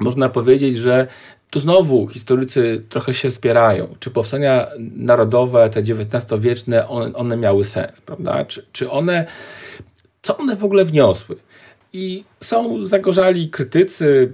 Można 0.01 0.29
powiedzieć, 0.29 0.77
że 0.77 1.07
tu 1.51 1.61
znowu 1.61 2.09
historycy 2.09 2.85
trochę 2.89 3.15
się 3.15 3.31
spierają, 3.31 3.95
czy 4.01 4.11
powstania 4.11 4.67
narodowe, 4.79 5.71
te 5.71 5.81
XIX-wieczne, 5.81 6.89
one, 6.89 7.15
one, 7.15 7.37
miały 7.37 7.65
sens, 7.65 8.01
prawda? 8.01 8.45
Czy, 8.45 8.67
czy 8.73 8.91
one, 8.91 9.27
co 10.23 10.37
one 10.37 10.57
w 10.57 10.65
ogóle 10.65 10.85
wniosły? 10.85 11.37
I 11.93 12.25
są 12.41 12.87
zagorzali 12.87 13.51
krytycy, 13.51 14.33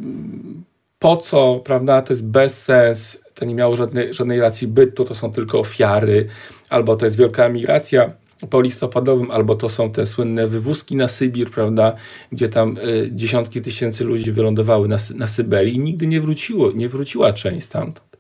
po 0.99 1.17
co, 1.17 1.61
prawda, 1.65 2.03
to 2.03 2.13
jest 2.13 2.25
bezsens, 2.25 3.19
to 3.35 3.45
nie 3.45 3.55
miało 3.55 3.77
żadnej, 3.77 4.15
żadnej 4.15 4.41
racji 4.41 4.69
bytu, 4.69 5.05
to 5.05 5.15
są 5.15 5.33
tylko 5.33 5.61
ofiary, 5.61 6.29
albo 6.69 6.97
to 6.97 7.05
jest 7.05 7.17
wielka 7.17 7.45
emigracja 7.45 8.13
po 8.51 8.61
listopadowym, 8.61 9.31
albo 9.31 9.55
to 9.55 9.69
są 9.69 9.93
te 9.93 10.07
słynne 10.07 10.47
wywózki 10.47 10.97
na 10.97 11.09
Sybir, 11.09 11.51
prawda, 11.51 11.95
gdzie 12.33 12.49
tam 12.49 12.77
y, 12.77 13.11
dziesiątki 13.13 13.63
tysięcy 13.63 14.05
ludzi 14.05 14.33
wylądowały 14.33 14.89
na, 14.89 14.97
na 15.15 15.27
Syberii 15.27 15.75
i 15.75 15.79
nigdy 15.79 16.07
nie 16.07 16.21
wróciło, 16.21 16.73
nie 16.73 16.89
wróciła 16.89 17.33
część 17.33 17.67
stamtąd. 17.67 18.17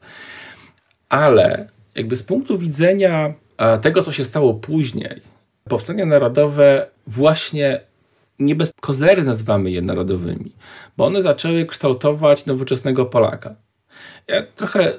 Ale 1.08 1.68
jakby 1.94 2.16
z 2.16 2.22
punktu 2.22 2.58
widzenia 2.58 3.34
tego, 3.82 4.02
co 4.02 4.12
się 4.12 4.24
stało 4.24 4.54
później, 4.54 5.20
powstania 5.68 6.06
narodowe 6.06 6.90
właśnie 7.06 7.80
nie 8.38 8.54
bez 8.54 8.72
kozery 8.80 9.22
nazywamy 9.22 9.70
je 9.70 9.82
narodowymi, 9.82 10.52
bo 10.96 11.04
one 11.06 11.22
zaczęły 11.22 11.66
kształtować 11.66 12.46
nowoczesnego 12.46 13.06
Polaka. 13.06 13.54
Ja 14.28 14.42
trochę 14.56 14.92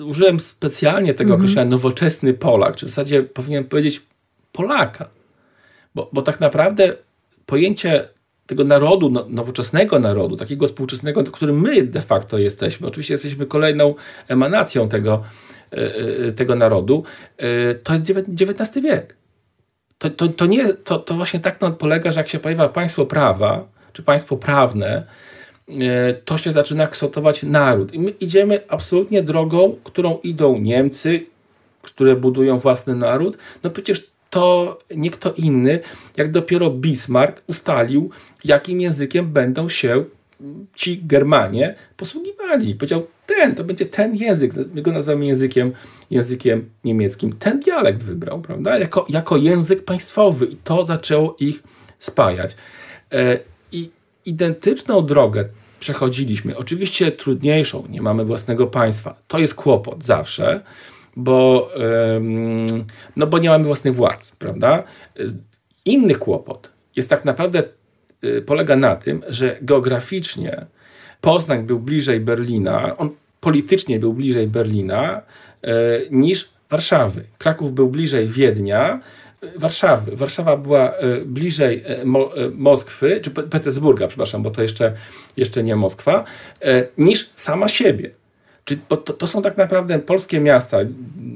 y, 0.00 0.04
użyłem 0.04 0.40
specjalnie 0.40 1.14
tego 1.14 1.34
-hmm. 1.34 1.36
określenia 1.36 1.70
nowoczesny 1.70 2.34
Polak, 2.34 2.76
czy 2.76 2.86
w 2.86 2.88
zasadzie 2.88 3.22
powinien 3.22 3.64
powiedzieć 3.64 4.02
Polaka. 4.52 5.08
Bo, 5.94 6.10
bo 6.12 6.22
tak 6.22 6.40
naprawdę 6.40 6.94
pojęcie 7.46 8.08
tego 8.46 8.64
narodu, 8.64 9.10
no, 9.10 9.26
nowoczesnego 9.28 9.98
narodu, 9.98 10.36
takiego 10.36 10.66
współczesnego, 10.66 11.24
którym 11.24 11.60
my 11.60 11.82
de 11.82 12.02
facto 12.02 12.38
jesteśmy, 12.38 12.86
oczywiście 12.86 13.14
jesteśmy 13.14 13.46
kolejną 13.46 13.94
emanacją 14.28 14.88
tego, 14.88 15.22
e, 15.72 15.76
e, 16.26 16.32
tego 16.32 16.54
narodu, 16.54 17.04
to 17.82 17.92
jest 17.92 18.10
XIX 18.10 18.84
wiek. 18.84 19.16
To, 19.98 20.10
to, 20.10 20.28
to, 20.28 20.46
nie, 20.46 20.74
to, 20.74 20.98
to 20.98 21.14
właśnie 21.14 21.40
tak 21.40 21.58
polega, 21.78 22.12
że 22.12 22.20
jak 22.20 22.28
się 22.28 22.38
pojawia 22.38 22.68
państwo 22.68 23.06
prawa, 23.06 23.68
czy 23.92 24.02
państwo 24.02 24.36
prawne, 24.36 25.06
to 26.24 26.38
się 26.38 26.52
zaczyna 26.52 26.86
kształtować 26.86 27.42
naród. 27.42 27.94
I 27.94 27.98
my 27.98 28.10
idziemy 28.10 28.60
absolutnie 28.68 29.22
drogą, 29.22 29.76
którą 29.84 30.18
idą 30.22 30.58
Niemcy, 30.58 31.26
które 31.82 32.16
budują 32.16 32.58
własny 32.58 32.94
naród. 32.94 33.38
No 33.62 33.70
przecież 33.70 34.10
to 34.30 34.78
nie 34.96 35.10
kto 35.10 35.32
inny, 35.32 35.80
jak 36.16 36.30
dopiero 36.30 36.70
Bismarck 36.70 37.42
ustalił, 37.46 38.10
jakim 38.44 38.80
językiem 38.80 39.32
będą 39.32 39.68
się 39.68 40.04
ci 40.74 41.02
Germanie 41.04 41.74
posługiwali. 41.96 42.74
Powiedział, 42.74 43.06
ten, 43.26 43.54
to 43.54 43.64
będzie 43.64 43.86
ten 43.86 44.16
język, 44.16 44.52
my 44.74 44.82
go 44.82 44.92
nazywamy 44.92 45.26
językiem, 45.26 45.72
językiem 46.10 46.70
niemieckim. 46.84 47.32
Ten 47.32 47.60
dialekt 47.60 48.02
wybrał, 48.02 48.40
prawda, 48.40 48.78
jako, 48.78 49.06
jako 49.08 49.36
język 49.36 49.84
państwowy 49.84 50.46
i 50.46 50.56
to 50.56 50.86
zaczęło 50.86 51.36
ich 51.40 51.62
spajać. 51.98 52.56
E, 53.12 53.38
I 53.72 53.90
identyczną 54.24 55.06
drogę 55.06 55.44
przechodziliśmy. 55.80 56.56
Oczywiście 56.56 57.12
trudniejszą, 57.12 57.86
nie 57.88 58.02
mamy 58.02 58.24
własnego 58.24 58.66
państwa. 58.66 59.16
To 59.28 59.38
jest 59.38 59.54
kłopot 59.54 60.04
zawsze, 60.04 60.60
bo, 61.16 61.70
no 63.16 63.26
bo 63.26 63.38
nie 63.38 63.48
mamy 63.50 63.64
własnych 63.64 63.94
władz, 63.94 64.32
prawda? 64.38 64.82
Inny 65.84 66.14
kłopot 66.14 66.70
jest 66.96 67.10
tak 67.10 67.24
naprawdę, 67.24 67.62
y, 68.24 68.42
polega 68.42 68.76
na 68.76 68.96
tym, 68.96 69.22
że 69.28 69.58
geograficznie 69.62 70.66
Poznań 71.20 71.62
był 71.62 71.80
bliżej 71.80 72.20
Berlina, 72.20 72.96
on 72.96 73.10
politycznie 73.40 73.98
był 73.98 74.12
bliżej 74.12 74.48
Berlina 74.48 75.22
e, 75.62 75.72
niż 76.10 76.50
Warszawy. 76.70 77.24
Kraków 77.38 77.72
był 77.72 77.88
bliżej 77.88 78.28
Wiednia, 78.28 79.00
Warszawy. 79.56 80.16
Warszawa 80.16 80.56
była 80.56 80.90
e, 80.90 81.24
bliżej 81.24 81.82
e, 81.86 82.04
Moskwy, 82.54 83.20
czy 83.20 83.30
Petersburga, 83.30 84.08
przepraszam, 84.08 84.42
bo 84.42 84.50
to 84.50 84.62
jeszcze, 84.62 84.92
jeszcze 85.36 85.62
nie 85.62 85.76
Moskwa, 85.76 86.24
niż 86.98 87.30
sama 87.34 87.68
siebie. 87.68 88.10
Czy, 88.64 88.78
bo 88.88 88.96
to, 88.96 89.12
to 89.12 89.26
są 89.26 89.42
tak 89.42 89.56
naprawdę 89.56 89.98
polskie 89.98 90.40
miasta, 90.40 90.78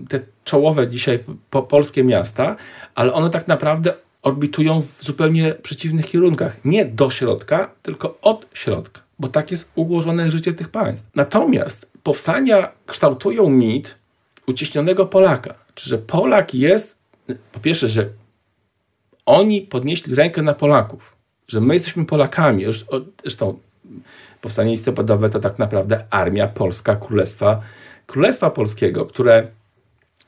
te 0.08 0.20
czołowe 0.44 0.88
dzisiaj 0.88 1.18
po, 1.50 1.62
polskie 1.62 2.04
miasta, 2.04 2.56
ale 2.94 3.12
one 3.12 3.30
tak 3.30 3.48
naprawdę 3.48 3.94
orbitują 4.22 4.82
w 4.82 5.04
zupełnie 5.04 5.54
przeciwnych 5.54 6.06
kierunkach. 6.06 6.56
Nie 6.64 6.84
do 6.84 7.10
środka, 7.10 7.70
tylko 7.82 8.18
od 8.22 8.46
środka, 8.54 9.00
bo 9.18 9.28
tak 9.28 9.50
jest 9.50 9.70
ułożone 9.75 10.30
życie 10.30 10.52
tych 10.52 10.68
państw. 10.68 11.06
Natomiast 11.14 11.88
powstania 12.02 12.68
kształtują 12.86 13.50
mit 13.50 13.94
uciśnionego 14.46 15.06
Polaka. 15.06 15.54
Czy 15.75 15.90
że 15.90 15.98
Polak 15.98 16.54
jest, 16.54 16.96
po 17.52 17.61
pierwsze, 17.61 17.88
że 17.88 18.09
oni 19.26 19.62
podnieśli 19.62 20.14
rękę 20.14 20.42
na 20.42 20.54
Polaków, 20.54 21.16
że 21.49 21.61
my 21.61 21.75
jesteśmy 21.75 22.06
Polakami. 22.06 22.64
Zresztą 23.23 23.59
powstanie 24.40 24.71
listopadowe 24.71 25.28
to 25.28 25.40
tak 25.40 25.59
naprawdę 25.59 26.04
armia 26.11 26.49
polska 26.49 26.97
Królestwa, 26.97 27.61
Królestwa 28.06 28.50
Polskiego, 28.50 29.06
które 29.06 29.49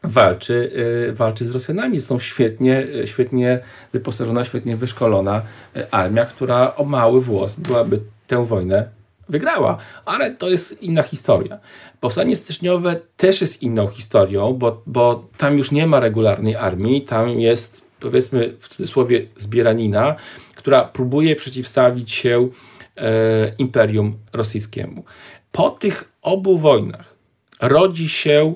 walczy, 0.03 0.71
y, 1.09 1.13
walczy 1.13 1.45
z 1.45 1.55
Rosjanami. 1.55 2.01
Są 2.01 2.19
świetnie, 2.19 2.87
y, 2.87 3.07
świetnie 3.07 3.61
wyposażona, 3.93 4.45
świetnie 4.45 4.77
wyszkolona 4.77 5.43
y, 5.77 5.91
armia, 5.91 6.25
która 6.25 6.77
o 6.77 6.85
mały 6.85 7.21
włos 7.21 7.57
byłaby 7.57 8.01
tę 8.27 8.47
wojnę 8.47 8.98
wygrała. 9.29 9.79
Ale 10.05 10.31
to 10.31 10.51
jest 10.51 10.83
inna 10.83 11.03
historia. 11.03 11.59
Powstanie 12.01 12.37
styczniowe 12.37 13.01
też 13.17 13.41
jest 13.41 13.63
inną 13.63 13.89
historią, 13.89 14.53
bo, 14.53 14.83
bo 14.87 15.29
tam 15.37 15.59
już 15.59 15.71
nie 15.71 15.87
ma 15.87 16.01
regularnej 16.01 16.57
armii, 16.57 17.03
tam 17.03 17.41
jest 17.41 17.85
powiedzmy 18.01 18.57
w 18.61 18.69
cudzysłowie 18.69 19.27
zbieranina, 19.37 20.15
która 20.55 20.85
próbuje 20.85 21.37
przeciwstawić 21.37 22.13
się 22.13 22.49
e, 22.97 23.53
Imperium 23.59 24.19
Rosyjskiemu. 24.33 25.05
Po 25.53 25.71
tych 25.71 26.05
obu 26.23 26.59
wojnach 26.59 27.15
rodzi 27.61 28.09
się 28.09 28.55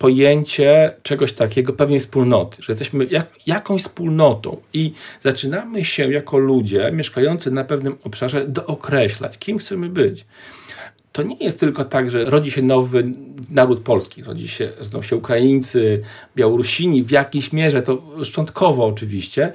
pojęcie 0.00 0.94
czegoś 1.02 1.32
takiego, 1.32 1.72
pewnej 1.72 2.00
wspólnoty, 2.00 2.62
że 2.62 2.72
jesteśmy 2.72 3.04
jak, 3.04 3.28
jakąś 3.46 3.82
wspólnotą 3.82 4.56
i 4.72 4.92
zaczynamy 5.20 5.84
się 5.84 6.12
jako 6.12 6.38
ludzie 6.38 6.90
mieszkający 6.92 7.50
na 7.50 7.64
pewnym 7.64 7.96
obszarze 8.04 8.44
dookreślać, 8.46 9.38
kim 9.38 9.58
chcemy 9.58 9.88
być. 9.88 10.26
To 11.12 11.22
nie 11.22 11.36
jest 11.36 11.60
tylko 11.60 11.84
tak, 11.84 12.10
że 12.10 12.24
rodzi 12.24 12.50
się 12.50 12.62
nowy 12.62 13.12
naród 13.50 13.80
polski, 13.80 14.22
rodzi 14.22 14.48
się, 14.48 14.72
rodzą 14.78 15.02
się 15.02 15.16
Ukraińcy, 15.16 16.02
Białorusini 16.36 17.04
w 17.04 17.10
jakiejś 17.10 17.52
mierze, 17.52 17.82
to 17.82 18.02
szczątkowo 18.24 18.86
oczywiście, 18.86 19.52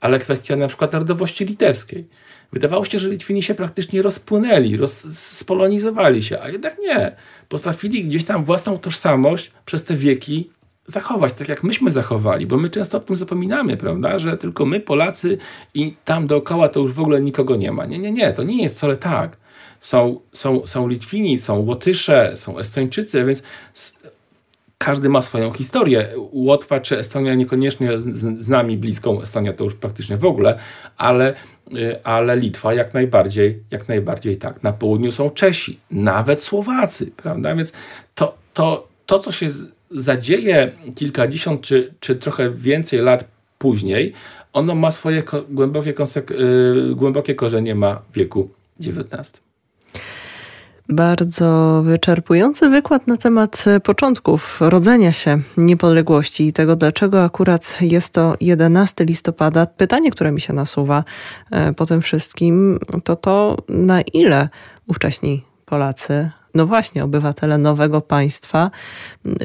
ale 0.00 0.18
kwestia 0.18 0.56
na 0.56 0.68
przykład 0.68 0.92
narodowości 0.92 1.44
litewskiej. 1.44 2.06
Wydawało 2.52 2.84
się, 2.84 2.98
że 2.98 3.10
Litwini 3.10 3.42
się 3.42 3.54
praktycznie 3.54 4.02
rozpłynęli, 4.02 4.76
roz, 4.76 4.92
spolonizowali 5.18 6.22
się, 6.22 6.40
a 6.42 6.48
jednak 6.48 6.76
nie 6.78 7.16
potrafili 7.48 8.04
gdzieś 8.04 8.24
tam 8.24 8.44
własną 8.44 8.78
tożsamość 8.78 9.52
przez 9.64 9.84
te 9.84 9.94
wieki 9.94 10.50
zachować, 10.86 11.32
tak 11.32 11.48
jak 11.48 11.62
myśmy 11.62 11.92
zachowali, 11.92 12.46
bo 12.46 12.56
my 12.56 12.68
często 12.68 12.98
o 12.98 13.00
tym 13.00 13.16
zapominamy, 13.16 13.76
prawda, 13.76 14.18
że 14.18 14.36
tylko 14.36 14.66
my 14.66 14.80
Polacy 14.80 15.38
i 15.74 15.94
tam 16.04 16.26
dookoła 16.26 16.68
to 16.68 16.80
już 16.80 16.92
w 16.92 17.00
ogóle 17.00 17.20
nikogo 17.20 17.56
nie 17.56 17.72
ma. 17.72 17.86
Nie, 17.86 17.98
nie, 17.98 18.12
nie, 18.12 18.32
to 18.32 18.42
nie 18.42 18.62
jest 18.62 18.76
wcale 18.76 18.96
tak. 18.96 19.36
Są, 19.80 20.20
są, 20.32 20.66
są 20.66 20.88
Litwini, 20.88 21.38
są 21.38 21.58
Łotysze, 21.58 22.32
są 22.34 22.58
Estończycy, 22.58 23.24
więc 23.24 23.42
każdy 24.78 25.08
ma 25.08 25.22
swoją 25.22 25.52
historię. 25.52 26.08
Łotwa 26.32 26.80
czy 26.80 26.98
Estonia 26.98 27.34
niekoniecznie 27.34 28.00
z, 28.00 28.44
z 28.44 28.48
nami 28.48 28.76
bliską, 28.76 29.22
Estonia 29.22 29.52
to 29.52 29.64
już 29.64 29.74
praktycznie 29.74 30.16
w 30.16 30.24
ogóle, 30.24 30.58
ale 30.96 31.34
ale 32.04 32.36
Litwa 32.36 32.74
jak 32.74 32.94
najbardziej, 32.94 33.62
jak 33.70 33.88
najbardziej 33.88 34.36
tak. 34.36 34.62
Na 34.62 34.72
południu 34.72 35.12
są 35.12 35.30
Czesi, 35.30 35.80
nawet 35.90 36.42
Słowacy, 36.42 37.10
prawda? 37.16 37.54
Więc 37.54 37.72
to, 38.14 38.38
to, 38.54 38.88
to 39.06 39.18
co 39.18 39.32
się 39.32 39.50
zadzieje 39.90 40.72
kilkadziesiąt 40.94 41.60
czy, 41.60 41.94
czy 42.00 42.16
trochę 42.16 42.50
więcej 42.50 43.00
lat 43.00 43.24
później, 43.58 44.12
ono 44.52 44.74
ma 44.74 44.90
swoje 44.90 45.22
głębokie, 45.48 45.94
yy, 46.30 46.94
głębokie 46.94 47.34
korzenie 47.34 47.74
ma 47.74 48.02
wieku 48.14 48.48
XIX. 48.80 49.45
Bardzo 50.88 51.82
wyczerpujący 51.84 52.68
wykład 52.68 53.06
na 53.06 53.16
temat 53.16 53.64
początków 53.84 54.60
rodzenia 54.60 55.12
się 55.12 55.40
niepodległości 55.56 56.46
i 56.46 56.52
tego, 56.52 56.76
dlaczego 56.76 57.24
akurat 57.24 57.78
jest 57.80 58.12
to 58.12 58.36
11 58.40 59.04
listopada. 59.04 59.66
Pytanie, 59.66 60.10
które 60.10 60.32
mi 60.32 60.40
się 60.40 60.52
nasuwa 60.52 61.04
e, 61.50 61.72
po 61.72 61.86
tym 61.86 62.02
wszystkim, 62.02 62.78
to 63.04 63.16
to, 63.16 63.56
na 63.68 64.00
ile 64.00 64.48
ówcześni 64.86 65.44
Polacy, 65.64 66.30
no 66.54 66.66
właśnie, 66.66 67.04
obywatele 67.04 67.58
nowego 67.58 68.00
państwa, 68.00 68.70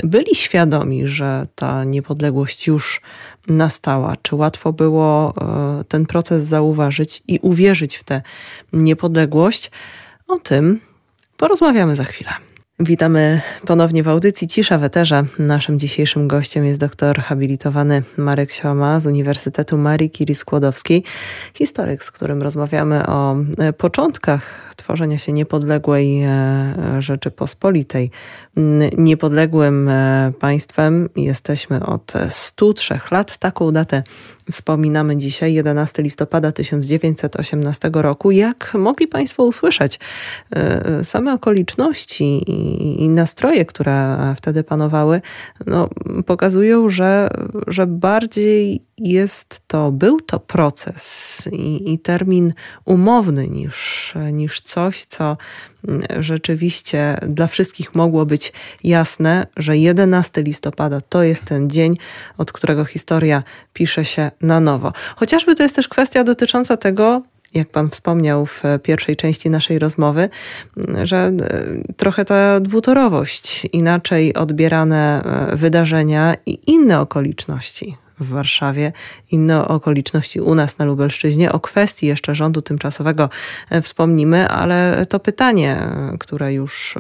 byli 0.04 0.36
świadomi, 0.36 1.08
że 1.08 1.46
ta 1.56 1.84
niepodległość 1.84 2.68
już 2.68 3.02
nastała. 3.48 4.16
Czy 4.22 4.36
łatwo 4.36 4.74
było 4.74 5.34
e, 5.42 5.84
ten 5.84 6.06
proces 6.06 6.44
zauważyć 6.44 7.24
i 7.28 7.40
uwierzyć 7.42 7.98
w 7.98 8.04
tę 8.04 8.22
niepodległość? 8.74 9.72
O 10.28 10.38
tym 10.38 10.80
Porozmawiamy 11.42 11.96
za 11.96 12.04
chwilę. 12.04 12.32
Witamy 12.80 13.42
ponownie 13.66 14.04
w 14.04 14.08
audycji 14.08 14.48
Cisza 14.48 14.78
w 14.78 14.84
Eterze. 14.84 15.24
Naszym 15.40 15.80
dzisiejszym 15.80 16.28
gościem 16.28 16.66
jest 16.66 16.80
doktor 16.80 17.20
habilitowany 17.20 18.04
Marek 18.18 18.52
Sioma 18.52 19.00
z 19.00 19.06
Uniwersytetu 19.06 19.78
Marii 19.78 20.12
Curie 20.12 20.36
Skłodowskiej, 20.36 21.04
historyk, 21.54 22.04
z 22.04 22.12
którym 22.12 22.42
rozmawiamy 22.42 23.08
o 23.08 23.36
e, 23.58 23.74
początkach 23.74 24.71
tworzenia 24.82 25.18
się 25.18 25.34
niepodległej 25.34 26.24
e, 26.24 26.74
Rzeczypospolitej. 27.00 28.12
Niepodległym 28.98 29.90
e, 29.90 30.32
państwem 30.40 31.10
jesteśmy 31.16 31.86
od 31.86 32.14
103 32.30 33.00
lat. 33.12 33.38
Taką 33.38 33.72
datę 33.72 34.04
wspominamy 34.52 35.18
dzisiaj, 35.18 35.54
11 35.54 36.04
listopada 36.04 36.52
1918 36.52 37.92
roku. 37.94 38.32
Jak 38.32 38.74
mogli 38.74 39.08
Państwo 39.08 39.44
usłyszeć, 39.44 40.00
e, 40.56 41.04
same 41.04 41.34
okoliczności 41.34 42.52
i 43.04 43.10
nastroje, 43.10 43.66
które 43.66 44.18
wtedy 44.38 44.64
panowały, 44.64 45.22
no, 45.66 45.90
pokazują, 46.26 46.90
że, 46.90 47.30
że 47.68 47.88
bardziej 47.88 48.86
jest 48.98 49.68
to, 49.68 49.92
był 49.92 50.22
to 50.22 50.40
proces 50.40 51.50
i, 51.52 51.94
i 51.94 52.00
termin 52.00 52.54
umowny 52.86 53.48
niż, 53.48 54.14
niż 54.34 54.62
coś, 54.72 55.06
co 55.06 55.38
rzeczywiście 56.20 57.18
dla 57.28 57.48
wszystkich 57.48 57.96
mogło 57.96 58.26
być 58.26 58.54
jasne, 58.84 59.48
że 59.58 59.78
11 59.78 60.42
listopada 60.42 61.02
to 61.02 61.24
jest 61.24 61.46
ten 61.46 61.70
dzień, 61.70 61.96
od 62.38 62.52
którego 62.52 62.86
historia 62.86 63.44
pisze 63.74 64.06
się 64.06 64.32
na 64.42 64.60
nowo. 64.60 64.94
Chociażby 65.16 65.56
to 65.56 65.64
jest 65.64 65.76
też 65.76 65.88
kwestia 65.88 66.24
dotycząca 66.24 66.78
tego, 66.78 67.22
jak 67.54 67.70
Pan 67.70 67.90
wspomniał 67.90 68.46
w 68.46 68.64
pierwszej 68.84 69.16
części 69.16 69.50
naszej 69.50 69.80
rozmowy, 69.80 70.30
że 71.04 71.18
e, 71.18 71.34
trochę 71.98 72.26
ta 72.26 72.60
dwutorowość, 72.60 73.68
inaczej 73.74 74.34
odbierane 74.34 75.24
e, 75.24 75.56
wydarzenia 75.56 76.36
i 76.46 76.60
inne 76.68 77.00
okoliczności 77.00 77.98
w 78.22 78.30
Warszawie, 78.30 78.94
inne 79.32 79.68
okoliczności 79.68 80.42
u 80.42 80.56
nas 80.56 80.78
na 80.78 80.86
Lubelszczyźnie. 80.86 81.52
O 81.52 81.60
kwestii 81.60 82.08
jeszcze 82.08 82.36
rządu 82.36 82.62
tymczasowego 82.62 83.30
e, 83.70 83.82
wspomnimy, 83.82 84.50
ale 84.50 85.06
to 85.10 85.20
pytanie, 85.20 85.78
e, 85.78 86.18
które 86.20 86.54
już 86.54 86.98
e, 86.98 87.00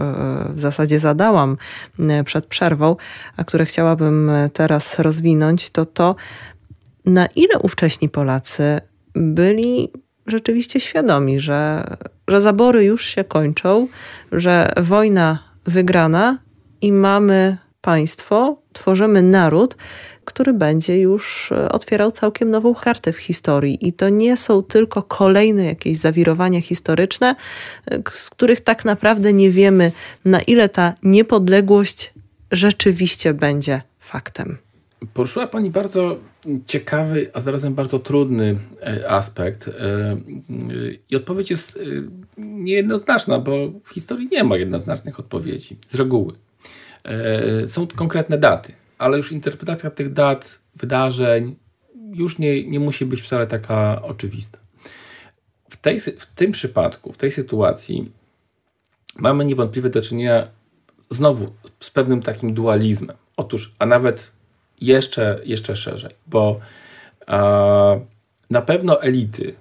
w 0.56 0.60
zasadzie 0.60 1.00
zadałam 1.00 1.58
przed 2.26 2.46
przerwą, 2.46 2.96
a 3.38 3.44
które 3.44 3.66
chciałabym 3.66 4.32
teraz 4.54 5.00
rozwinąć, 5.00 5.70
to 5.70 5.86
to, 5.86 6.16
na 7.06 7.26
ile 7.26 7.60
ówcześni 7.60 8.10
Polacy 8.10 8.82
byli 9.16 9.92
rzeczywiście 10.28 10.80
świadomi, 10.80 11.40
że, 11.40 11.84
że 12.28 12.42
zabory 12.42 12.84
już 12.84 13.06
się 13.06 13.24
kończą, 13.24 13.88
że 14.32 14.74
wojna 14.78 15.40
wygrana 15.66 16.38
i 16.82 16.92
mamy 16.92 17.58
państwo, 17.82 18.58
tworzymy 18.74 19.22
naród, 19.22 19.76
który 20.26 20.54
będzie 20.54 21.00
już 21.00 21.52
e, 21.52 21.72
otwierał 21.72 22.12
całkiem 22.12 22.52
nową 22.52 22.76
kartę 22.76 23.14
w 23.14 23.18
historii. 23.18 23.88
I 23.88 23.94
to 23.94 24.10
nie 24.10 24.38
są 24.38 24.64
tylko 24.64 25.04
kolejne 25.04 25.66
jakieś 25.66 25.98
zawirowania 25.98 26.62
historyczne, 26.62 27.36
e, 27.86 28.02
z 28.12 28.30
których 28.30 28.62
tak 28.62 28.86
naprawdę 28.86 29.34
nie 29.34 29.52
wiemy, 29.52 29.92
na 30.26 30.42
ile 30.42 30.70
ta 30.70 30.94
niepodległość 31.04 32.14
rzeczywiście 32.52 33.34
będzie 33.34 33.82
faktem. 34.00 34.58
Poruszyła 35.14 35.48
Pani 35.48 35.70
bardzo 35.70 36.18
ciekawy, 36.66 37.30
a 37.34 37.42
zarazem 37.42 37.74
bardzo 37.74 38.00
trudny 38.00 38.60
e, 38.82 39.10
aspekt. 39.10 39.70
I 41.10 41.16
odpowiedź 41.16 41.50
jest 41.50 41.80
niejednoznaczna, 42.38 43.40
bo 43.40 43.52
w 43.84 43.94
historii 43.94 44.30
nie 44.32 44.44
ma 44.44 44.58
jednoznacznych 44.58 45.20
odpowiedzi 45.20 45.78
z 45.88 45.96
reguły. 45.96 46.34
Są 47.68 47.88
konkretne 47.88 48.38
daty 48.38 48.74
ale 49.02 49.18
już 49.18 49.32
interpretacja 49.32 49.92
tych 49.92 50.14
dat, 50.14 50.60
wydarzeń 50.76 51.56
już 52.14 52.40
nie, 52.40 52.64
nie 52.64 52.80
musi 52.80 53.06
być 53.06 53.22
wcale 53.22 53.48
taka 53.48 54.02
oczywista. 54.02 54.58
W, 55.70 55.78
tej, 55.78 56.00
w 56.00 56.26
tym 56.26 56.52
przypadku, 56.52 57.14
w 57.14 57.18
tej 57.18 57.32
sytuacji 57.32 58.12
mamy 59.16 59.46
niewątpliwie 59.46 59.90
do 59.90 60.02
czynienia 60.02 60.48
znowu 61.10 61.54
z 61.80 61.90
pewnym 61.90 62.22
takim 62.22 62.54
dualizmem. 62.54 63.18
Otóż, 63.38 63.76
a 63.80 63.86
nawet 63.86 64.32
jeszcze, 64.82 65.42
jeszcze 65.44 65.76
szerzej, 65.76 66.16
bo 66.28 66.60
a, 67.28 67.96
na 68.50 68.62
pewno 68.62 69.02
elity, 69.02 69.54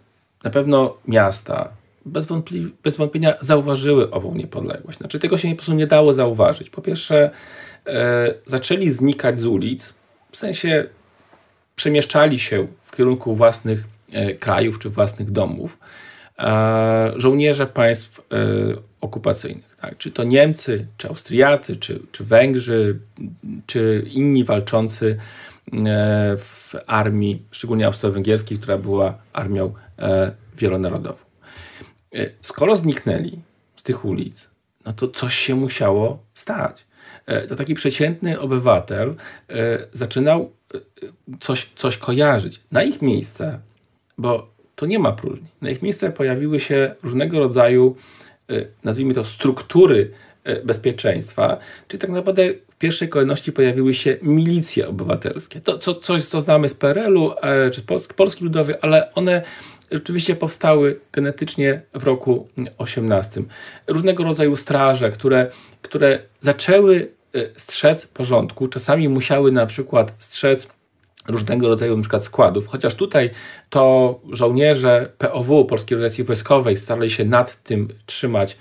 na 0.45 0.51
pewno 0.51 0.97
miasta 1.09 1.69
bez, 2.11 2.27
wątpli- 2.27 2.71
bez 2.83 2.97
wątpienia 2.97 3.35
zauważyły 3.41 4.11
ową 4.11 4.35
niepodległość. 4.35 4.99
Znaczy 4.99 5.19
tego 5.19 5.39
się 5.39 5.49
po 5.49 5.57
prostu 5.57 5.73
nie 5.73 5.87
dało 5.87 6.15
zauważyć. 6.15 6.71
Po 6.71 6.83
pierwsze, 6.83 7.31
e, 7.87 8.35
zaczęli 8.47 8.91
znikać 8.91 9.39
z 9.39 9.45
ulic, 9.45 9.95
w 10.33 10.37
sensie 10.37 10.85
przemieszczali 11.77 12.39
się 12.39 12.67
w 12.83 12.97
kierunku 12.97 13.35
własnych 13.35 13.85
e, 14.13 14.35
krajów 14.35 14.79
czy 14.79 14.91
własnych 14.91 15.31
domów 15.31 15.79
e, 16.39 17.13
żołnierze 17.17 17.67
państw 17.67 18.21
e, 18.21 18.25
okupacyjnych. 19.01 19.77
Tak? 19.81 19.99
Czy 19.99 20.11
to 20.11 20.25
Niemcy, 20.25 20.87
czy 20.97 21.09
Austriacy, 21.09 21.77
czy, 21.77 22.01
czy 22.13 22.25
Węgrzy, 22.25 22.99
czy 23.67 24.07
inni 24.11 24.45
walczący 24.45 25.17
e, 25.73 26.37
w 26.39 26.75
armii, 26.87 27.43
szczególnie 27.51 27.87
austro-węgierskiej, 27.87 28.59
która 28.59 28.79
była 28.79 29.19
armią 29.33 29.75
e, 29.99 30.33
wielonarodową. 30.57 31.30
Skoro 32.41 32.77
zniknęli 32.77 33.39
z 33.77 33.83
tych 33.83 34.05
ulic, 34.05 34.49
no 34.87 34.93
to 34.93 35.09
coś 35.09 35.35
się 35.35 35.55
musiało 35.55 36.19
stać. 36.35 36.87
E, 37.27 37.47
to 37.47 37.57
taki 37.57 37.75
przeciętny 37.75 38.41
obywatel 38.41 39.15
e, 39.49 39.79
zaczynał 39.93 40.53
e, 40.75 40.79
coś, 41.41 41.71
coś 41.77 41.97
kojarzyć. 41.97 42.61
Na 42.73 42.83
ich 42.83 43.03
miejsce, 43.03 43.59
bo 44.19 44.51
to 44.77 44.87
nie 44.87 44.99
ma 44.99 45.13
próżni, 45.13 45.47
na 45.61 45.71
ich 45.71 45.83
miejsce 45.83 46.11
pojawiły 46.11 46.61
się 46.61 46.95
różnego 47.03 47.39
rodzaju, 47.39 47.97
nazwijmy 48.85 49.15
to, 49.15 49.25
struktury 49.25 50.11
bezpieczeństwa, 50.65 51.57
czyli 51.89 52.01
tak 52.01 52.11
naprawdę 52.11 52.43
w 52.71 52.77
pierwszej 52.77 53.09
kolejności 53.09 53.53
pojawiły 53.53 53.95
się 53.95 54.17
milicje 54.23 54.89
obywatelskie. 54.89 55.61
To 55.61 55.79
co, 55.79 55.95
coś, 55.95 56.27
co 56.27 56.41
znamy 56.41 56.69
z 56.69 56.75
PRL-u 56.75 57.31
czy 57.73 57.81
z 57.81 57.85
Polski, 57.85 58.15
Polski 58.15 58.45
Ludowej, 58.45 58.75
ale 58.81 59.15
one 59.15 59.43
rzeczywiście 59.91 60.37
powstały 60.37 61.01
genetycznie 61.13 61.83
w 61.95 62.05
roku 62.05 62.49
18. 62.79 63.43
Różnego 63.87 64.25
rodzaju 64.25 64.57
straże, 64.57 65.11
które, 65.11 65.51
które 65.83 66.19
zaczęły 66.41 67.13
e, 67.35 67.41
strzec 67.57 68.07
porządku, 68.07 68.69
czasami 68.69 69.09
musiały 69.09 69.53
na 69.53 69.67
przykład 69.67 70.15
strzec 70.19 70.69
różnego 71.29 71.69
rodzaju 71.69 71.97
na 71.97 72.03
przykład 72.03 72.25
składów, 72.25 72.67
chociaż 72.67 72.95
tutaj 72.95 73.31
to 73.71 74.21
żołnierze 74.33 75.13
POW, 75.19 75.67
Polskiej 75.69 75.97
Organizacji 75.97 76.25
Wojskowej, 76.25 76.77
starali 76.77 77.11
się 77.11 77.25
nad 77.25 77.63
tym 77.63 77.89
trzymać, 78.07 78.57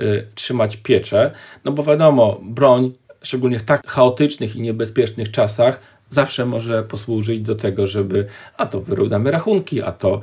y, 0.00 0.26
trzymać 0.34 0.76
pieczę, 0.76 1.30
no 1.64 1.72
bo 1.72 1.82
wiadomo, 1.82 2.40
broń, 2.42 2.92
szczególnie 3.22 3.58
w 3.58 3.62
tak 3.62 3.86
chaotycznych 3.86 4.56
i 4.56 4.60
niebezpiecznych 4.60 5.30
czasach, 5.30 5.80
zawsze 6.14 6.46
może 6.46 6.82
posłużyć 6.82 7.40
do 7.40 7.54
tego, 7.54 7.86
żeby 7.86 8.26
a 8.56 8.66
to 8.66 8.80
wyrównamy 8.80 9.30
rachunki, 9.30 9.82
a 9.82 9.92
to, 9.92 10.20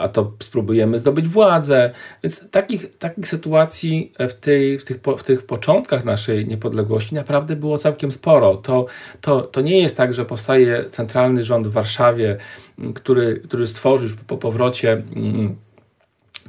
a 0.00 0.08
to 0.08 0.32
spróbujemy 0.42 0.98
zdobyć 0.98 1.28
władzę. 1.28 1.90
Więc 2.22 2.50
takich, 2.50 2.98
takich 2.98 3.28
sytuacji 3.28 4.12
w, 4.18 4.32
tej, 4.32 4.78
w, 4.78 4.84
tych, 4.84 5.00
w 5.18 5.22
tych 5.22 5.46
początkach 5.46 6.04
naszej 6.04 6.46
niepodległości 6.46 7.14
naprawdę 7.14 7.56
było 7.56 7.78
całkiem 7.78 8.12
sporo. 8.12 8.56
To, 8.56 8.86
to, 9.20 9.40
to 9.40 9.60
nie 9.60 9.78
jest 9.78 9.96
tak, 9.96 10.14
że 10.14 10.24
powstaje 10.24 10.84
centralny 10.90 11.42
rząd 11.42 11.68
w 11.68 11.72
Warszawie, 11.72 12.36
który, 12.94 13.40
który 13.40 13.66
stworzył 13.66 14.08
po 14.26 14.36
powrocie. 14.36 14.92
Mm, 14.92 15.56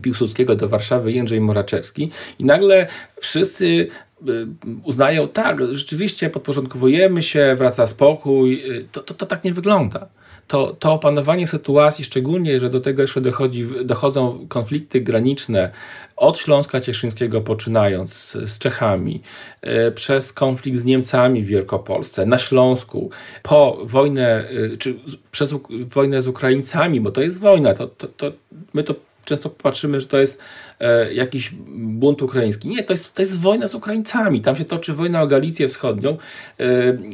Piłsudskiego 0.01 0.55
do 0.55 0.67
Warszawy 0.67 1.11
Jędrzej 1.11 1.41
Moraczewski 1.41 2.09
i 2.39 2.45
nagle 2.45 2.87
wszyscy 3.21 3.87
Y, 4.29 4.47
uznają, 4.83 5.27
tak, 5.27 5.57
rzeczywiście 5.71 6.29
podporządkowujemy 6.29 7.23
się, 7.23 7.55
wraca 7.57 7.87
spokój, 7.87 8.71
y, 8.71 8.87
to, 8.91 9.01
to, 9.01 9.13
to 9.13 9.25
tak 9.25 9.43
nie 9.43 9.53
wygląda. 9.53 10.07
To, 10.47 10.73
to 10.73 10.93
opanowanie 10.93 11.47
sytuacji, 11.47 12.05
szczególnie, 12.05 12.59
że 12.59 12.69
do 12.69 12.81
tego 12.81 13.01
jeszcze 13.01 13.21
dochodzi, 13.21 13.67
dochodzą 13.85 14.47
konflikty 14.49 15.01
graniczne 15.01 15.71
od 16.15 16.39
Śląska 16.39 16.81
Cieszyńskiego 16.81 17.41
poczynając 17.41 18.13
z, 18.13 18.31
z 18.33 18.59
Czechami, 18.59 19.21
y, 19.87 19.91
przez 19.91 20.33
konflikt 20.33 20.79
z 20.79 20.85
Niemcami 20.85 21.43
w 21.43 21.47
Wielkopolsce, 21.47 22.25
na 22.25 22.37
Śląsku, 22.37 23.09
po 23.43 23.77
wojnę, 23.83 24.49
czy 24.79 24.95
przez 25.31 25.55
wojnę 25.89 26.21
z 26.21 26.27
Ukraińcami, 26.27 27.01
bo 27.01 27.11
to 27.11 27.21
jest 27.21 27.39
wojna, 27.39 27.73
to, 27.73 27.87
to, 27.87 28.07
to 28.07 28.31
my 28.73 28.83
to 28.83 28.95
często 29.31 29.49
patrzymy, 29.49 30.01
że 30.01 30.07
to 30.07 30.19
jest 30.19 30.41
e, 30.79 31.13
jakiś 31.13 31.51
bunt 31.75 32.21
ukraiński. 32.21 32.67
Nie, 32.67 32.83
to 32.83 32.93
jest, 32.93 33.13
to 33.13 33.21
jest 33.21 33.39
wojna 33.39 33.67
z 33.67 33.75
Ukraińcami. 33.75 34.41
Tam 34.41 34.55
się 34.55 34.65
toczy 34.65 34.93
wojna 34.93 35.21
o 35.21 35.27
Galicję 35.27 35.67
Wschodnią. 35.67 36.17
E, 36.59 36.67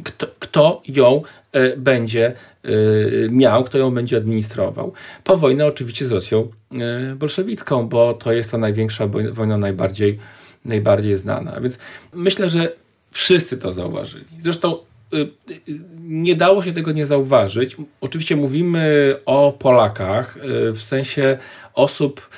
kto, 0.04 0.26
kto 0.38 0.82
ją 0.88 1.22
e, 1.52 1.76
będzie 1.76 2.26
e, 2.26 2.70
miał, 3.30 3.64
kto 3.64 3.78
ją 3.78 3.94
będzie 3.94 4.16
administrował. 4.16 4.92
Po 5.24 5.36
wojnę 5.36 5.66
oczywiście 5.66 6.04
z 6.04 6.12
Rosją 6.12 6.48
e, 6.72 7.14
bolszewicką, 7.14 7.88
bo 7.88 8.14
to 8.14 8.32
jest 8.32 8.50
ta 8.50 8.58
największa 8.58 9.06
wojna, 9.32 9.58
najbardziej, 9.58 10.18
najbardziej 10.64 11.16
znana. 11.16 11.60
Więc 11.60 11.78
myślę, 12.12 12.48
że 12.48 12.72
wszyscy 13.10 13.58
to 13.58 13.72
zauważyli. 13.72 14.24
Zresztą 14.40 14.78
nie 16.00 16.36
dało 16.36 16.62
się 16.62 16.72
tego 16.72 16.92
nie 16.92 17.06
zauważyć. 17.06 17.76
Oczywiście 18.00 18.36
mówimy 18.36 19.14
o 19.26 19.52
Polakach 19.52 20.36
y, 20.36 20.72
w 20.72 20.82
sensie 20.82 21.38
osób, 21.74 22.28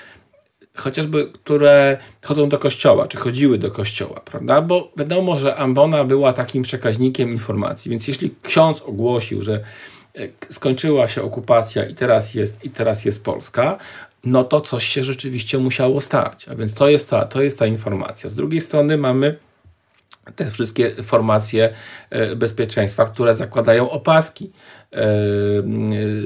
chociażby, 0.76 1.26
które 1.32 1.98
chodzą 2.24 2.48
do 2.48 2.58
kościoła, 2.58 3.08
czy 3.08 3.16
chodziły 3.16 3.58
do 3.58 3.70
kościoła, 3.70 4.20
prawda? 4.24 4.62
Bo 4.62 4.92
wiadomo, 4.96 5.38
że 5.38 5.56
Ambona 5.56 6.04
była 6.04 6.32
takim 6.32 6.62
przekaźnikiem 6.62 7.30
informacji, 7.30 7.90
więc 7.90 8.08
jeśli 8.08 8.34
ksiądz 8.42 8.82
ogłosił, 8.82 9.42
że 9.42 9.60
y, 10.18 10.32
skończyła 10.50 11.08
się 11.08 11.22
okupacja 11.22 11.84
i 11.84 11.94
teraz 11.94 12.34
jest, 12.34 12.64
i 12.64 12.70
teraz 12.70 13.04
jest 13.04 13.24
Polska, 13.24 13.78
no 14.24 14.44
to 14.44 14.60
coś 14.60 14.88
się 14.88 15.04
rzeczywiście 15.04 15.58
musiało 15.58 16.00
stać. 16.00 16.48
A 16.48 16.54
więc 16.54 16.74
to 16.74 16.88
jest 16.88 17.10
ta, 17.10 17.24
to 17.24 17.42
jest 17.42 17.58
ta 17.58 17.66
informacja. 17.66 18.30
Z 18.30 18.34
drugiej 18.34 18.60
strony 18.60 18.96
mamy 18.96 19.36
te 20.36 20.46
wszystkie 20.46 21.02
formacje 21.02 21.72
e, 22.10 22.36
bezpieczeństwa, 22.36 23.04
które 23.04 23.34
zakładają 23.34 23.90
opaski 23.90 24.50
e, 24.92 24.98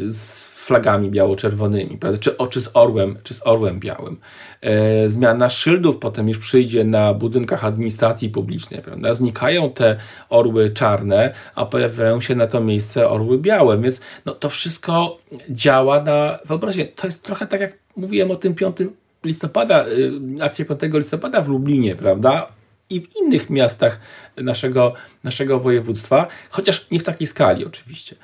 z 0.09 0.54
flagami 0.64 1.11
biało-czerwonymi, 1.11 1.98
prawda? 1.98 2.18
Czy, 2.18 2.37
czy 2.50 2.61
z 2.61 2.70
orłem, 2.74 3.16
czy 3.22 3.35
z 3.35 3.40
orłem 3.44 3.80
białym. 3.80 4.16
E, 4.61 5.09
zmiana 5.09 5.50
szyldów 5.50 5.98
potem 5.98 6.28
już 6.28 6.38
przyjdzie 6.38 6.85
na 6.85 7.14
budynkach 7.14 7.64
administracji 7.64 8.28
publicznej, 8.28 8.83
prawda? 8.83 9.14
Znikają 9.14 9.70
te 9.70 9.96
orły 10.28 10.70
czarne, 10.70 11.35
a 11.54 11.66
pojawiają 11.66 12.20
się 12.20 12.35
na 12.35 12.46
to 12.46 12.61
miejsce 12.61 13.09
orły 13.09 13.38
białe, 13.38 13.78
więc 13.78 14.00
no, 14.24 14.33
to 14.33 14.48
wszystko 14.48 15.18
działa 15.50 16.02
na 16.02 16.38
wyobraźnię. 16.44 16.87
To 16.87 17.07
jest 17.07 17.22
trochę 17.22 17.46
tak, 17.46 17.61
jak 17.61 17.78
mówiłem 17.96 18.30
o 18.30 18.37
tym 18.37 18.54
5 18.54 18.76
listopada, 19.24 19.87
y, 19.87 20.12
akcie 20.42 20.64
5 20.64 20.94
listopada 20.94 21.42
w 21.42 21.48
Lublinie, 21.48 21.96
prawda? 21.96 22.48
I 22.90 23.01
w 23.01 23.16
innych 23.16 23.51
miastach 23.51 24.01
naszego, 24.37 24.94
naszego 25.25 25.61
województwa, 25.61 26.27
chociaż 26.51 26.87
nie 26.90 26.99
w 26.99 27.03
takiej 27.03 27.27
skali 27.27 27.64
oczywiście. 27.64 28.16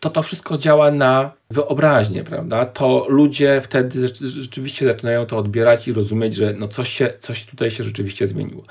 To 0.00 0.10
to 0.10 0.22
wszystko 0.22 0.58
działa 0.58 0.90
na 0.90 1.32
wyobraźnię, 1.50 2.24
prawda? 2.24 2.66
To 2.66 3.06
ludzie 3.08 3.60
wtedy 3.60 4.08
rzeczywiście 4.22 4.86
zaczynają 4.86 5.26
to 5.26 5.36
odbierać 5.36 5.88
i 5.88 5.92
rozumieć, 5.92 6.34
że 6.34 6.54
no 6.58 6.68
coś, 6.68 6.88
się, 6.88 7.12
coś 7.20 7.44
tutaj 7.44 7.70
się 7.70 7.84
rzeczywiście 7.84 8.28
zmieniło. 8.28 8.62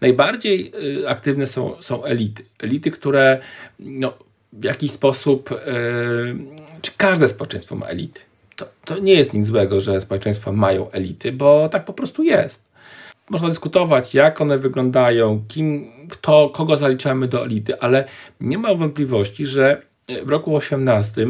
Najbardziej 0.00 0.72
y, 1.00 1.08
aktywne 1.08 1.46
są, 1.46 1.82
są 1.82 2.04
elity. 2.04 2.44
Elity, 2.58 2.90
które 2.90 3.38
no, 3.78 4.12
w 4.52 4.64
jakiś 4.64 4.90
sposób, 4.90 5.50
yy, 5.50 6.36
czy 6.82 6.92
każde 6.96 7.28
społeczeństwo 7.28 7.76
ma 7.76 7.86
elity. 7.86 8.20
To, 8.56 8.66
to 8.84 8.98
nie 8.98 9.14
jest 9.14 9.34
nic 9.34 9.46
złego, 9.46 9.80
że 9.80 10.00
społeczeństwa 10.00 10.52
mają 10.52 10.90
elity, 10.90 11.32
bo 11.32 11.68
tak 11.68 11.84
po 11.84 11.92
prostu 11.92 12.22
jest 12.22 12.71
można 13.30 13.48
dyskutować, 13.48 14.14
jak 14.14 14.40
one 14.40 14.58
wyglądają, 14.58 15.44
kim, 15.48 15.86
kto, 16.10 16.50
kogo 16.50 16.76
zaliczamy 16.76 17.28
do 17.28 17.44
elity, 17.44 17.80
ale 17.80 18.04
nie 18.40 18.58
ma 18.58 18.74
wątpliwości, 18.74 19.46
że 19.46 19.82
w 20.24 20.28
roku 20.28 20.56
18 20.56 21.26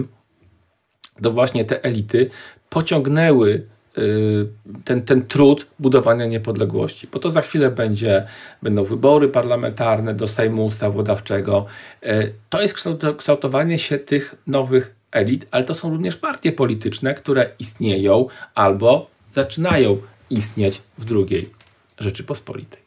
to 1.22 1.31
właśnie 1.31 1.64
te 1.64 1.85
elity 1.85 2.31
pociągnęły 2.68 3.66
y, 3.98 4.48
ten, 4.85 5.02
ten 5.02 5.26
trud 5.26 5.66
budowania 5.78 6.26
niepodległości, 6.26 7.09
bo 7.12 7.18
to 7.18 7.31
za 7.31 7.40
chwilę 7.40 7.70
będzie, 7.70 8.26
będą 8.62 8.85
wybory 8.85 9.28
parlamentarne 9.28 10.14
do 10.14 10.28
Sejmu 10.28 10.64
Ustawodawczego. 10.64 11.66
Y, 12.07 12.35
to 12.48 12.62
jest 12.62 12.76
kształtowanie 13.16 13.78
się 13.78 13.98
tych 13.98 14.35
nowych 14.46 14.94
elit, 15.12 15.46
ale 15.50 15.64
to 15.64 15.74
są 15.74 15.90
również 15.90 16.16
partie 16.16 16.52
polityczne, 16.52 17.14
które 17.14 17.50
istnieją 17.59 18.26
albo 18.55 19.11
zaczynają 19.33 19.98
istnieć 20.31 20.83
w 20.98 21.05
drugiej 21.05 21.62
Rzeczypospolitej. 22.03 22.83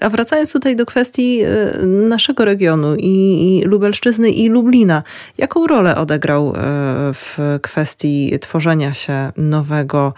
A 0.00 0.10
wracając 0.10 0.52
tutaj 0.52 0.76
do 0.76 0.86
kwestii 0.86 1.44
y, 1.44 1.86
naszego 1.86 2.44
regionu 2.44 2.96
i, 2.98 3.62
Lubelszczyzny 3.66 4.30
i 4.30 4.48
Lublina, 4.48 5.02
jaką 5.38 5.66
rolę 5.66 5.96
odegrał 5.96 6.48
y, 6.48 6.54
w 7.12 7.38
kwestii 7.62 8.38
tworzenia 8.40 8.94
się 8.94 9.32
nowego, 9.36 10.14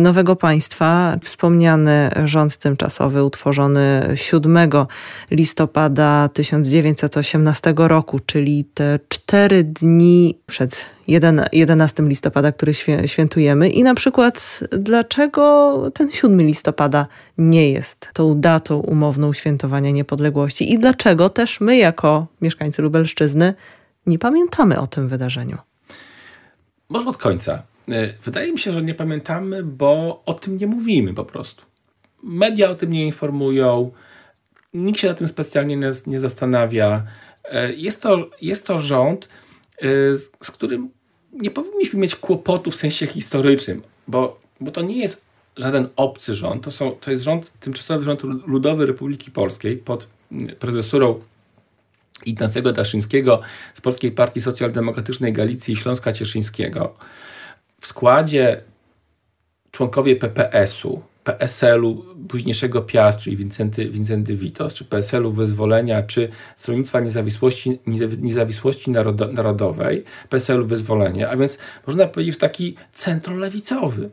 nowego 0.00 0.36
państwa 0.36 1.16
wspomniany 1.22 2.10
rząd 2.24 2.56
tymczasowy 2.56 3.24
utworzony 3.24 4.12
7 4.14 4.58
listopada 5.30 6.28
1918 6.28 7.74
roku, 7.76 8.20
czyli 8.26 8.64
te 8.64 8.98
cztery 9.08 9.64
dni 9.64 10.38
przed 10.46 10.93
11 11.08 12.02
listopada, 12.02 12.52
który 12.52 12.74
świętujemy 13.06 13.68
i 13.68 13.82
na 13.82 13.94
przykład 13.94 14.60
dlaczego 14.70 15.82
ten 15.94 16.12
7 16.12 16.40
listopada 16.40 17.06
nie 17.38 17.72
jest 17.72 18.10
tą 18.12 18.40
datą 18.40 18.78
umowną 18.78 19.32
świętowania 19.32 19.90
niepodległości 19.90 20.72
i 20.72 20.78
dlaczego 20.78 21.28
też 21.28 21.60
my 21.60 21.76
jako 21.76 22.26
mieszkańcy 22.40 22.82
Lubelszczyzny 22.82 23.54
nie 24.06 24.18
pamiętamy 24.18 24.80
o 24.80 24.86
tym 24.86 25.08
wydarzeniu. 25.08 25.58
Może 26.88 27.08
od 27.08 27.16
końca. 27.16 27.62
E, 27.88 28.12
wydaje 28.22 28.52
mi 28.52 28.58
się, 28.58 28.72
że 28.72 28.82
nie 28.82 28.94
pamiętamy, 28.94 29.62
bo 29.62 30.22
o 30.26 30.34
tym 30.34 30.56
nie 30.56 30.66
mówimy 30.66 31.14
po 31.14 31.24
prostu. 31.24 31.64
Media 32.22 32.70
o 32.70 32.74
tym 32.74 32.90
nie 32.90 33.06
informują, 33.06 33.90
nikt 34.74 35.00
się 35.00 35.08
na 35.08 35.14
tym 35.14 35.28
specjalnie 35.28 35.92
nie, 36.06 36.20
zastanawia. 36.20 37.02
E, 37.44 37.72
jest 37.72 38.00
to, 38.02 38.16
jest 38.42 38.66
to 38.66 38.78
rząd, 38.78 39.28
z, 39.82 40.30
z 40.42 40.50
którym 40.50 40.90
nie 41.32 41.50
powinniśmy 41.50 42.00
mieć 42.00 42.16
kłopotu 42.16 42.70
w 42.70 42.76
sensie 42.76 43.06
historycznym, 43.06 43.82
bo, 44.08 44.40
bo 44.60 44.70
to 44.70 44.82
nie 44.82 44.98
jest 44.98 45.20
żaden 45.56 45.88
obcy 45.96 46.34
rząd, 46.34 46.64
to, 46.64 46.70
są, 46.70 46.90
to 46.90 47.10
jest 47.10 47.24
rząd, 47.24 47.52
tymczasowy 47.60 48.04
rząd 48.04 48.22
Ludowy 48.22 48.86
Republiki 48.86 49.30
Polskiej 49.30 49.76
pod 49.76 50.06
prezesurą 50.58 51.20
Ignacego 52.26 52.72
Daszyńskiego 52.72 53.40
z 53.74 53.80
Polskiej 53.80 54.12
Partii 54.12 54.40
Socjaldemokratycznej 54.40 55.32
Galicji 55.32 55.74
i 55.74 55.76
Śląska 55.76 56.12
Cieszyńskiego. 56.12 56.94
W 57.80 57.86
składzie 57.86 58.62
członkowie 59.70 60.16
PPS-u, 60.16 61.02
PSL-u 61.24 62.04
późniejszego 62.28 62.82
Piast, 62.82 63.18
czyli 63.18 63.36
Wincenty, 63.36 63.90
Wincenty 63.90 64.36
Witos, 64.36 64.74
czy 64.74 64.84
PSL-u 64.84 65.32
Wyzwolenia, 65.32 66.02
czy 66.02 66.28
Stronnictwa 66.56 67.00
Niezawisłości, 67.00 67.78
Niezawisłości 68.20 68.90
Narodowej, 69.32 70.04
PSL-u 70.28 70.66
Wyzwolenia, 70.66 71.30
a 71.30 71.36
więc 71.36 71.58
można 71.86 72.06
powiedzieć 72.06 72.38
taki 72.38 72.76
centrolewicowy. 72.92 74.10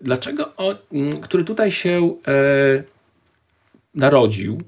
Dlaczego 0.00 0.56
on, 0.56 0.76
który 1.22 1.44
tutaj 1.44 1.72
się 1.72 2.14
e, 2.28 2.82
narodził, 3.94 4.58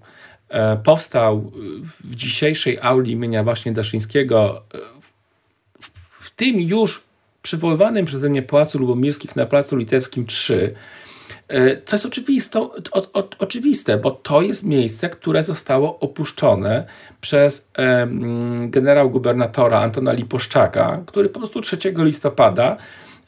e, 0.49 0.77
powstał 0.77 1.53
w 1.83 2.15
dzisiejszej 2.17 2.79
auli 2.81 3.13
imienia 3.13 3.45
właśnie 3.45 3.73
Daszyńskiego, 3.73 4.63
e, 4.75 4.79
w, 5.81 5.91
w 6.27 6.31
tym 6.31 6.61
już 6.61 7.03
przywoływanym 7.43 8.07
przeze 8.07 8.29
mnie 8.29 8.43
Pałacu 8.43 8.79
Lubomirskich 8.79 9.37
na 9.37 9.47
Placu 9.47 9.77
Litewskim 9.77 10.27
3, 10.27 10.75
E, 10.75 10.77
co 11.85 11.97
jest 11.97 12.07
oczywiste, 12.07 12.61
o, 12.61 12.73
o, 12.93 13.29
oczywiste, 13.39 13.99
bo 13.99 14.11
to 14.11 14.43
jest 14.43 14.63
miejsce, 14.63 15.11
które 15.11 15.43
zostało 15.43 15.99
opuszczone 15.99 16.85
przez 17.21 17.67
e, 17.79 18.09
generał 18.67 19.11
gubernatora 19.11 19.81
Antona 19.81 20.13
Liposzczaka, 20.13 21.03
który 21.07 21.29
po 21.29 21.39
prostu 21.39 21.61
3 21.61 21.77
listopada 21.97 22.77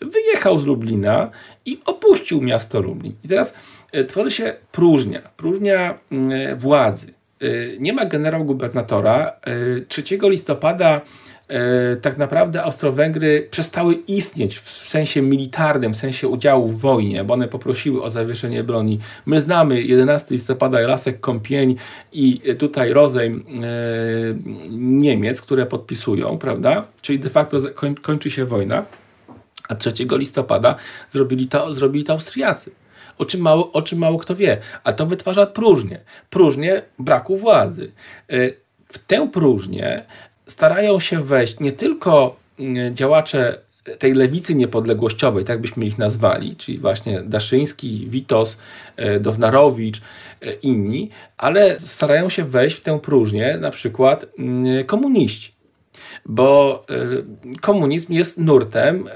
wyjechał 0.01 0.61
z 0.61 0.65
Lublina 0.65 1.31
i 1.67 1.81
opuścił 1.87 2.41
miasto 2.41 2.81
Lublin. 2.81 3.15
I 3.25 3.29
teraz 3.29 3.55
e, 3.93 4.05
tworzy 4.05 4.31
się 4.31 4.55
próżnia, 4.73 5.21
próżnia 5.37 5.99
e, 6.11 6.57
władzy. 6.57 7.07
E, 7.41 7.47
nie 7.79 7.93
ma 7.93 8.05
generał 8.05 8.45
gubernatora. 8.45 9.33
3 9.89 10.03
e, 10.23 10.31
listopada 10.31 10.97
E, 10.97 11.01
tak 12.03 12.19
naprawdę 12.19 12.63
Austro-Węgry 12.63 13.49
przestały 13.51 13.95
istnieć 13.95 14.59
w 14.59 14.71
sensie 14.71 15.23
militarnym, 15.23 15.93
w 15.93 15.97
sensie 15.97 16.29
udziału 16.29 16.69
w 16.69 16.81
wojnie, 16.81 17.25
bo 17.25 17.35
one 17.35 17.49
poprosiły 17.49 18.03
o 18.03 18.11
zawieszenie 18.11 18.65
broni. 18.65 18.99
My 19.27 19.41
znamy 19.41 19.83
11 19.83 20.35
listopada 20.35 20.81
Lasek 20.81 21.21
Kąpień 21.21 21.77
i 22.13 22.41
tutaj 22.59 22.93
rozejm 22.93 23.45
e, 23.49 23.65
Niemiec, 24.71 25.43
które 25.43 25.67
podpisują, 25.67 26.39
prawda? 26.39 26.87
Czyli 27.01 27.19
de 27.19 27.31
facto 27.31 27.57
kończy 28.03 28.31
się 28.31 28.45
wojna, 28.45 28.85
a 29.69 29.75
3 29.75 29.91
listopada 30.11 30.75
zrobili 31.11 31.47
to, 31.49 31.75
zrobili 31.75 32.05
to 32.05 32.13
Austriacy. 32.13 32.71
O 33.19 33.25
czym, 33.25 33.41
mało, 33.41 33.73
o 33.73 33.83
czym 33.83 33.99
mało 33.99 34.19
kto 34.19 34.37
wie, 34.37 34.59
a 34.85 34.93
to 34.93 35.07
wytwarza 35.07 35.47
próżnię. 35.47 36.01
Próżnię 36.31 36.83
braku 36.99 37.37
władzy. 37.37 37.93
E, 38.31 38.51
w 38.89 38.99
tę 38.99 39.29
próżnię 39.33 40.07
starają 40.47 41.01
się 41.01 41.23
wejść 41.23 41.61
nie 41.61 41.73
tylko 41.73 42.37
mm, 42.59 42.97
działacze 42.97 43.59
tej 43.99 44.15
lewicy 44.15 44.55
niepodległościowej, 44.55 45.45
tak 45.45 45.61
byśmy 45.61 45.87
ich 45.87 45.99
nazwali, 45.99 46.57
czyli 46.57 46.79
właśnie 46.79 47.23
Daszyński, 47.23 48.07
Witos, 48.09 48.59
e, 48.97 49.21
Downarowicz, 49.21 50.01
e, 50.43 50.53
inni, 50.53 51.11
ale 51.37 51.81
starają 51.81 52.29
się 52.29 52.45
wejść 52.45 52.77
w 52.77 52.81
tę 52.81 53.01
próżnię 53.01 53.59
na 53.61 53.71
przykład 53.71 54.27
mm, 54.39 54.85
komuniści. 54.85 55.53
Bo 56.27 56.85
e, 56.91 57.61
komunizm 57.61 58.13
jest 58.13 58.39
nurtem, 58.39 59.09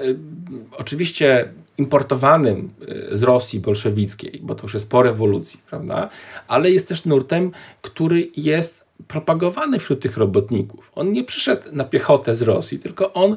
oczywiście 0.73 1.49
importowanym 1.79 2.71
z 3.13 3.23
Rosji 3.23 3.61
bolszewickiej, 3.61 4.41
bo 4.43 4.55
to 4.55 4.63
już 4.63 4.75
jest 4.75 4.91
po 4.91 5.03
rewolucji, 5.03 5.61
prawda? 5.71 6.09
Ale 6.49 6.71
jest 6.71 6.89
też 6.89 7.05
nurtem, 7.05 7.51
który 7.83 8.29
jest 8.37 8.85
propagowany 9.09 9.79
wśród 9.79 10.01
tych 10.01 10.17
robotników. 10.17 10.93
On 10.95 11.13
nie 11.13 11.25
przyszedł 11.25 11.63
na 11.73 11.85
piechotę 11.85 12.35
z 12.35 12.43
Rosji, 12.43 12.79
tylko 12.79 13.13
on 13.13 13.37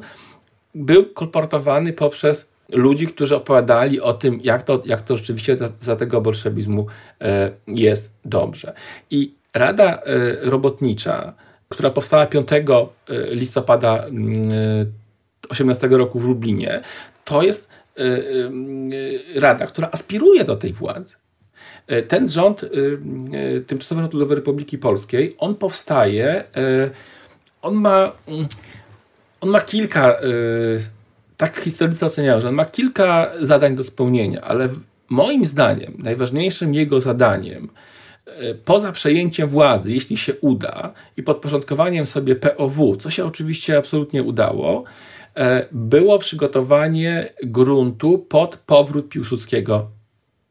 był 0.74 1.06
kolportowany 1.06 1.92
poprzez 1.92 2.52
ludzi, 2.68 3.06
którzy 3.06 3.36
opowiadali 3.36 4.00
o 4.00 4.12
tym, 4.12 4.40
jak 4.42 4.62
to, 4.62 4.82
jak 4.84 5.02
to 5.02 5.16
rzeczywiście 5.16 5.56
za, 5.56 5.68
za 5.80 5.96
tego 5.96 6.20
bolszewizmu 6.20 6.86
e, 7.20 7.50
jest 7.66 8.10
dobrze. 8.24 8.72
I 9.10 9.34
Rada 9.54 9.94
e, 9.94 10.00
Robotnicza, 10.40 11.32
która 11.68 11.90
powstała 11.90 12.26
5 12.26 12.48
e, 12.52 12.62
listopada 13.34 14.06
18 15.48 15.88
roku 15.88 16.20
w 16.20 16.24
Lublinie, 16.24 16.80
to 17.24 17.42
jest 17.42 17.68
rada, 19.34 19.66
która 19.66 19.88
aspiruje 19.92 20.44
do 20.44 20.56
tej 20.56 20.72
władzy. 20.72 21.14
E, 21.86 22.02
ten 22.02 22.28
rząd, 22.28 22.64
e, 22.64 22.66
e, 22.66 23.60
tymczasowy 23.60 24.00
rząd 24.00 24.14
Ludowej 24.14 24.36
Republiki 24.36 24.78
Polskiej, 24.78 25.36
on 25.38 25.54
powstaje, 25.54 26.44
on 27.62 27.74
ma, 27.74 28.12
mm, 28.26 28.46
on 29.40 29.50
ma 29.50 29.60
kilka, 29.60 30.16
tak 31.36 31.60
historycy 31.60 32.06
oceniają, 32.06 32.40
że 32.40 32.48
on 32.48 32.54
ma 32.54 32.64
kilka 32.64 33.32
zadań 33.40 33.76
do 33.76 33.82
spełnienia, 33.82 34.40
ale 34.40 34.68
moim 35.08 35.44
zdaniem 35.44 35.94
najważniejszym 35.98 36.74
jego 36.74 37.00
zadaniem, 37.00 37.68
poza 38.64 38.92
przejęciem 38.92 39.48
władzy, 39.48 39.92
jeśli 39.92 40.16
się 40.16 40.34
uda, 40.34 40.92
i 41.16 41.22
podporządkowaniem 41.22 42.06
sobie 42.06 42.36
POW, 42.36 42.96
co 42.96 43.10
się 43.10 43.24
oczywiście 43.24 43.78
absolutnie 43.78 44.22
udało, 44.22 44.84
było 45.72 46.18
przygotowanie 46.18 47.32
gruntu 47.42 48.18
pod 48.18 48.56
powrót 48.56 49.08
Piłsudskiego 49.08 49.90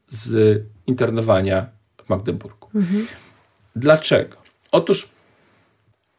z 0.08 0.62
internowania 0.86 1.66
w 2.04 2.08
Magdeburgu. 2.08 2.68
Mhm. 2.74 3.06
Dlaczego? 3.76 4.36
Otóż 4.72 5.08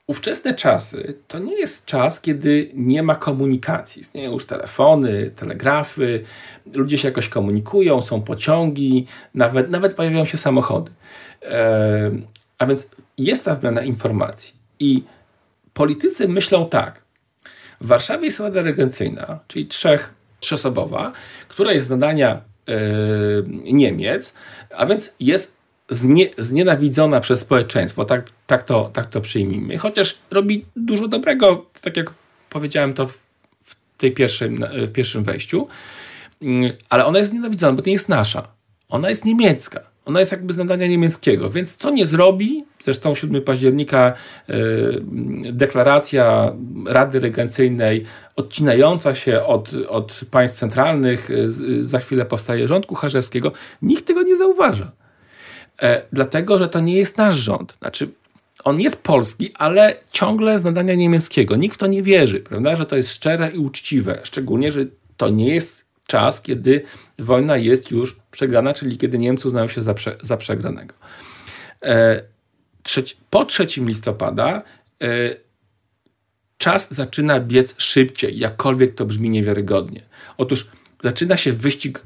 ówczesne 0.07 0.53
czasy 0.53 1.17
to 1.27 1.39
nie 1.39 1.59
jest 1.59 1.85
czas, 1.85 2.21
kiedy 2.21 2.71
nie 2.73 3.03
ma 3.03 3.15
komunikacji. 3.15 4.01
Istnieją 4.01 4.31
już 4.31 4.45
telefony, 4.45 5.31
telegrafy, 5.35 6.23
ludzie 6.73 6.97
się 6.97 7.07
jakoś 7.07 7.29
komunikują, 7.29 8.01
są 8.01 8.21
pociągi, 8.21 9.07
nawet, 9.33 9.69
nawet 9.69 9.93
pojawiają 9.93 10.25
się 10.25 10.37
samochody. 10.37 10.91
E, 11.41 12.11
a 12.57 12.65
więc 12.65 12.87
jest 13.17 13.45
ta 13.45 13.55
wymiana 13.55 13.81
informacji. 13.81 14.53
I 14.79 15.03
politycy 15.73 16.27
myślą 16.27 16.69
tak. 16.69 17.02
W 17.83 17.87
Warszawie 17.87 18.25
jest 18.25 18.39
Rada 18.39 18.61
Regencyjna, 18.61 19.39
czyli 19.47 19.67
trzech, 19.67 20.13
trzyosobowa, 20.39 21.11
która 21.47 21.71
jest 21.71 21.87
zadania 21.87 22.41
E, 22.67 23.73
Niemiec, 23.73 24.33
a 24.77 24.85
więc 24.85 25.13
jest 25.19 25.53
znie, 25.89 26.29
znienawidzona 26.37 27.19
przez 27.19 27.39
społeczeństwo, 27.39 28.05
tak, 28.05 28.29
tak, 28.47 28.63
to, 28.63 28.89
tak 28.93 29.05
to 29.05 29.21
przyjmijmy. 29.21 29.77
Chociaż 29.77 30.17
robi 30.31 30.65
dużo 30.75 31.07
dobrego, 31.07 31.65
tak 31.81 31.97
jak 31.97 32.11
powiedziałem 32.49 32.93
to 32.93 33.07
w, 33.07 33.17
w 33.63 33.75
tej 33.97 34.11
pierwszym, 34.11 34.65
w 34.87 34.91
pierwszym 34.91 35.23
wejściu, 35.23 35.67
mm, 36.41 36.71
ale 36.89 37.05
ona 37.05 37.17
jest 37.17 37.31
znienawidzona, 37.31 37.73
bo 37.73 37.81
to 37.81 37.87
nie 37.87 37.93
jest 37.93 38.09
nasza. 38.09 38.47
Ona 38.89 39.09
jest 39.09 39.25
niemiecka. 39.25 39.92
Ona 40.05 40.19
jest 40.19 40.31
jakby 40.31 40.53
z 40.53 40.57
nadania 40.57 40.87
niemieckiego, 40.87 41.49
więc 41.49 41.75
co 41.75 41.89
nie 41.89 42.05
zrobi, 42.05 42.65
zresztą 42.83 43.15
7 43.15 43.41
października 43.41 44.13
yy, 44.47 44.55
deklaracja 45.51 46.53
Rady 46.87 47.19
Regencyjnej 47.19 48.05
odcinająca 48.35 49.15
się 49.15 49.43
od, 49.43 49.73
od 49.89 50.21
państw 50.31 50.59
centralnych, 50.59 51.29
yy, 51.29 51.85
za 51.85 51.99
chwilę 51.99 52.25
powstaje 52.25 52.67
rząd 52.67 52.85
Kucharzewskiego, 52.85 53.51
nikt 53.81 54.05
tego 54.05 54.23
nie 54.23 54.37
zauważa. 54.37 54.91
E, 55.81 56.01
dlatego, 56.11 56.57
że 56.57 56.67
to 56.67 56.79
nie 56.79 56.95
jest 56.95 57.17
nasz 57.17 57.35
rząd. 57.35 57.75
Znaczy, 57.79 58.09
on 58.63 58.81
jest 58.81 59.03
polski, 59.03 59.51
ale 59.53 59.95
ciągle 60.11 60.59
z 60.59 60.63
nadania 60.63 60.95
niemieckiego. 60.95 61.55
Nikt 61.55 61.75
w 61.75 61.77
to 61.77 61.87
nie 61.87 62.03
wierzy, 62.03 62.39
prawda, 62.39 62.75
że 62.75 62.85
to 62.85 62.95
jest 62.95 63.11
szczere 63.11 63.49
i 63.49 63.57
uczciwe. 63.57 64.19
Szczególnie, 64.23 64.71
że 64.71 64.85
to 65.17 65.29
nie 65.29 65.55
jest 65.55 65.85
czas, 66.07 66.41
kiedy 66.41 66.81
wojna 67.19 67.57
jest 67.57 67.91
już 67.91 68.19
przegrana, 68.31 68.73
czyli 68.73 68.97
kiedy 68.97 69.19
Niemcy 69.19 69.47
uznają 69.47 69.67
się 69.67 69.83
za, 69.83 69.93
prze, 69.93 70.17
za 70.21 70.37
przegranego. 70.37 70.95
E, 71.83 72.23
trzeci, 72.83 73.15
po 73.29 73.45
3 73.45 73.67
listopada 73.77 74.61
e, 75.03 75.35
czas 76.57 76.93
zaczyna 76.93 77.39
biec 77.39 77.75
szybciej, 77.77 78.39
jakkolwiek 78.39 78.95
to 78.95 79.05
brzmi 79.05 79.29
niewiarygodnie. 79.29 80.01
Otóż 80.37 80.67
zaczyna 81.03 81.37
się 81.37 81.53
wyścig 81.53 82.01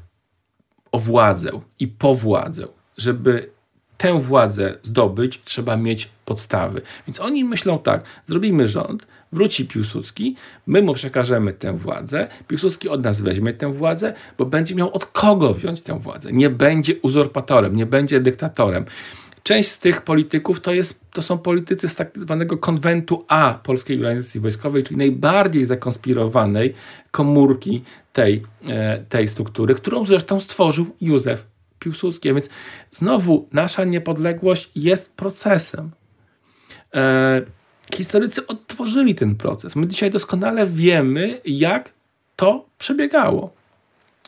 o 0.92 0.98
władzę 0.98 1.50
i 1.78 1.88
po 1.88 2.14
władzę, 2.14 2.66
żeby 2.96 3.50
tę 3.98 4.20
władzę 4.20 4.74
zdobyć, 4.82 5.40
trzeba 5.44 5.76
mieć 5.76 6.08
podstawy. 6.24 6.82
Więc 7.06 7.20
oni 7.20 7.44
myślą 7.44 7.78
tak, 7.78 8.04
zrobimy 8.26 8.68
rząd, 8.68 9.06
wróci 9.32 9.66
Piłsudski, 9.66 10.36
my 10.66 10.82
mu 10.82 10.94
przekażemy 10.94 11.52
tę 11.52 11.72
władzę, 11.72 12.28
Piłsudski 12.48 12.88
od 12.88 13.04
nas 13.04 13.20
weźmie 13.20 13.52
tę 13.52 13.72
władzę, 13.72 14.14
bo 14.38 14.46
będzie 14.46 14.74
miał 14.74 14.92
od 14.92 15.06
kogo 15.06 15.54
wziąć 15.54 15.82
tę 15.82 15.98
władzę. 15.98 16.32
Nie 16.32 16.50
będzie 16.50 16.94
uzurpatorem, 17.02 17.76
nie 17.76 17.86
będzie 17.86 18.20
dyktatorem. 18.20 18.84
Część 19.42 19.68
z 19.68 19.78
tych 19.78 20.02
polityków 20.02 20.60
to, 20.60 20.72
jest, 20.72 21.00
to 21.12 21.22
są 21.22 21.38
politycy 21.38 21.88
z 21.88 21.94
tak 21.94 22.18
zwanego 22.18 22.58
konwentu 22.58 23.24
A 23.28 23.58
Polskiej 23.62 23.96
Organizacji 23.96 24.40
Wojskowej, 24.40 24.82
czyli 24.82 24.96
najbardziej 24.96 25.64
zakonspirowanej 25.64 26.74
komórki 27.10 27.82
tej, 28.12 28.42
e, 28.66 29.04
tej 29.08 29.28
struktury, 29.28 29.74
którą 29.74 30.04
zresztą 30.04 30.40
stworzył 30.40 30.86
Józef 31.00 31.46
Piłsudski. 31.78 32.28
Więc 32.28 32.48
znowu 32.90 33.48
nasza 33.52 33.84
niepodległość 33.84 34.70
jest 34.74 35.12
procesem. 35.12 35.90
Historycy 37.94 38.46
odtworzyli 38.46 39.14
ten 39.14 39.34
proces. 39.34 39.76
My 39.76 39.86
dzisiaj 39.86 40.10
doskonale 40.10 40.66
wiemy, 40.66 41.40
jak 41.44 41.92
to 42.36 42.66
przebiegało. 42.78 43.58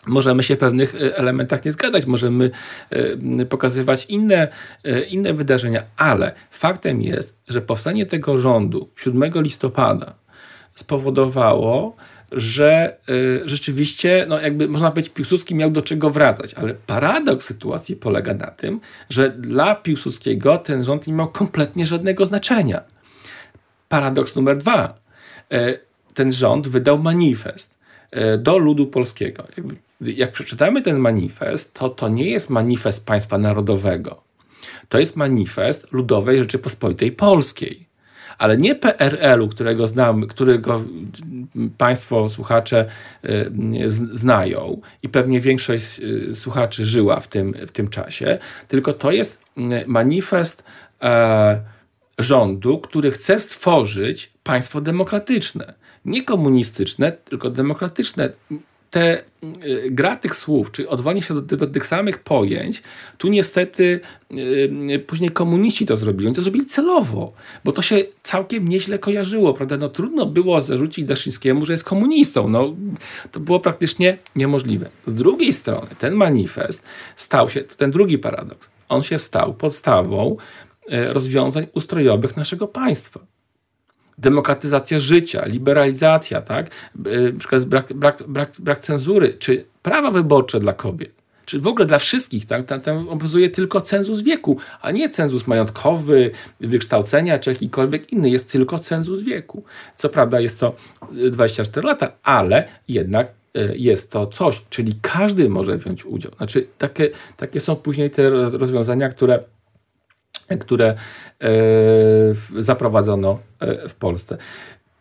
Możemy 0.07 0.43
się 0.43 0.57
w 0.57 0.59
pewnych 0.59 0.95
e, 0.95 1.17
elementach 1.17 1.65
nie 1.65 1.73
zgadzać, 1.73 2.07
możemy 2.07 2.51
e, 2.91 3.47
pokazywać 3.47 4.07
inne, 4.09 4.49
e, 4.85 5.01
inne 5.01 5.35
wydarzenia, 5.35 5.83
ale 5.97 6.33
faktem 6.51 7.03
jest, 7.03 7.37
że 7.49 7.61
powstanie 7.61 8.07
tego 8.07 8.39
rządu 8.39 8.89
7 8.97 9.33
listopada 9.35 10.15
spowodowało, 10.75 11.97
że 12.33 12.97
rzeczywiście, 13.45 14.27
no 14.29 14.41
jakby 14.41 14.69
można 14.69 14.91
powiedzieć, 14.91 15.13
Piłsudski 15.13 15.55
miał 15.55 15.71
do 15.71 15.83
czego 15.83 16.11
wracać, 16.11 16.55
ale 16.55 16.75
paradoks 16.75 17.47
sytuacji 17.47 17.97
polega 17.97 18.35
na 18.35 18.47
tym, 18.47 18.81
że 19.11 19.31
dla 19.31 19.75
Piłsudskiego 19.75 20.59
ten 20.59 20.85
rząd 20.85 21.07
nie 21.07 21.13
miał 21.13 21.29
kompletnie 21.29 21.87
żadnego 21.87 22.27
znaczenia. 22.27 22.83
Paradoks 23.91 24.37
numer 24.37 24.59
dwa. 24.59 24.95
Y, 25.53 25.81
ten 26.15 26.33
rząd 26.33 26.69
wydał 26.69 26.99
manifest 26.99 27.79
y, 28.17 28.39
do 28.39 28.59
ludu 28.59 28.87
polskiego. 28.87 29.45
Jak 30.01 30.33
przeczytamy 30.33 30.83
ten 30.83 30.99
manifest, 30.99 31.75
to 31.75 31.89
to 31.89 32.09
nie 32.09 32.31
jest 32.31 32.51
manifest 32.51 33.07
państwa 33.07 33.39
narodowego. 33.39 34.23
To 34.89 34.99
jest 34.99 35.17
manifest 35.17 35.93
Ludowej 35.93 36.39
Rzeczypospolitej 36.39 37.13
Polskiej 37.13 37.91
ale 38.39 38.57
nie 38.57 38.75
PRL-u, 38.75 39.49
którego 39.49 39.87
znam, 39.87 40.27
którego 40.27 40.85
Państwo 41.79 42.29
słuchacze 42.29 42.87
y, 43.25 43.51
znają 43.91 44.81
i 45.03 45.09
pewnie 45.09 45.41
większość 45.41 46.01
słuchaczy 46.35 46.85
żyła 46.85 47.21
w 47.21 47.29
tym, 47.29 47.53
w 47.67 47.71
tym 47.71 47.89
czasie, 47.89 48.39
tylko 48.69 48.93
to 48.93 49.11
jest 49.11 49.39
manifest 49.87 50.65
e, 51.03 51.61
rządu, 52.23 52.79
który 52.79 53.11
chce 53.11 53.39
stworzyć 53.39 54.31
państwo 54.43 54.81
demokratyczne. 54.81 55.75
Nie 56.05 56.25
komunistyczne, 56.25 57.13
tylko 57.13 57.51
demokratyczne 57.51 58.33
te 58.91 59.23
y, 59.65 59.91
gra 59.91 60.17
tych 60.17 60.37
słów, 60.37 60.71
czy 60.71 60.89
odwołanie 60.89 61.23
się 61.23 61.35
do, 61.35 61.57
do, 61.57 61.67
tych 61.67 61.87
samych 61.87 62.19
pojęć, 62.19 62.83
tu 63.19 63.29
niestety 63.29 64.01
yy, 64.31 64.99
później 64.99 65.31
komuniści 65.31 65.87
to 65.87 65.97
zrobili. 65.97 66.27
Oni 66.27 66.37
to 66.37 66.43
zrobili 66.43 66.67
celowo, 66.67 67.33
bo 67.65 67.73
to 67.73 67.83
się 67.83 67.97
całkiem 68.23 68.69
nieźle 68.69 68.99
kojarzyło, 68.99 69.55
prawda? 69.55 69.77
No 69.77 69.89
trudno 69.89 70.27
było 70.27 70.61
zarzucić 70.61 71.05
Daszyńskiemu, 71.05 71.67
że 71.67 71.73
jest 71.73 71.85
komunistą. 71.85 72.49
No, 72.49 72.75
to 73.31 73.41
było 73.41 73.61
praktycznie 73.61 74.19
niemożliwe. 74.37 74.91
Z 75.07 75.15
drugiej 75.15 75.53
strony 75.53 75.89
ten 75.99 76.15
manifest 76.15 76.83
stał 77.17 77.49
się, 77.49 77.61
to 77.61 77.75
ten 77.75 77.91
drugi 77.91 78.19
paradoks, 78.19 78.69
on 78.89 79.03
się 79.03 79.19
stał 79.19 79.55
podstawą 79.55 80.37
y, 80.37 80.70
rozwiązań 80.89 81.67
ustrojowych 81.75 82.37
naszego 82.37 82.69
państwa 82.69 83.21
demokratyzacja 84.21 85.01
życia, 85.01 85.47
liberalizacja, 85.47 86.41
tak? 86.43 86.71
Y, 87.07 87.33
na 87.33 87.39
przykład 87.39 87.65
brak, 87.65 87.93
brak, 87.93 88.23
brak, 88.29 88.53
brak 88.59 88.79
cenzury, 88.79 89.37
czy 89.39 89.65
prawa 89.83 90.11
wyborcze 90.11 90.61
dla 90.61 90.73
kobiet, 90.73 91.15
czy 91.45 91.61
w 91.61 91.67
ogóle 91.67 91.87
dla 91.87 91.99
wszystkich, 91.99 92.47
tak? 92.47 92.67
Tam, 92.67 92.81
tam 92.81 93.09
obowiązuje 93.09 93.51
tylko 93.51 93.81
cenzus 93.81 94.21
wieku, 94.21 94.57
a 94.81 94.91
nie 94.91 95.09
cenzus 95.09 95.47
majątkowy, 95.47 96.31
wykształcenia, 96.61 97.39
czy 97.39 97.51
jakikolwiek 97.51 98.13
inny. 98.13 98.31
Jest 98.31 98.53
tylko 98.53 98.79
cenzus 98.79 99.23
wieku. 99.23 99.65
Co 99.97 100.09
prawda 100.09 100.41
jest 100.41 100.61
to 100.61 100.77
24 101.31 101.87
lata, 101.87 102.13
ale 102.23 102.69
jednak 102.89 103.29
jest 103.75 104.11
to 104.11 104.27
coś, 104.27 104.63
czyli 104.71 104.93
każdy 105.03 105.49
może 105.49 105.79
wziąć 105.79 106.05
udział. 106.05 106.33
Znaczy, 106.37 106.67
takie, 106.79 107.11
takie 107.37 107.61
są 107.61 107.77
później 107.77 108.11
te 108.11 108.31
rozwiązania, 108.31 109.09
które 109.09 109.43
które 110.59 110.95
e, 111.41 111.49
zaprowadzono 112.59 113.39
e, 113.61 113.89
w 113.89 113.95
Polsce. 113.95 114.39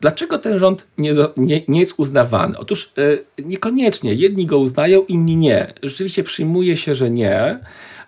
Dlaczego 0.02 0.38
ten 0.38 0.60
rząd 0.60 0.88
nie, 0.98 1.14
nie, 1.38 1.62
nie, 1.68 1.80
jest 1.80 1.94
uznawany? 1.98 2.58
Otóż 2.58 2.94
e, 3.38 3.44
niekoniecznie. 3.44 4.14
Jedni 4.14 4.46
go 4.46 4.60
uznają, 4.60 5.06
inni 5.06 5.36
nie. 5.36 5.74
Rzeczywiście 5.84 6.24
przyjmuje 6.24 6.78
się, 6.78 6.96
że 6.96 7.10
nie, 7.10 7.60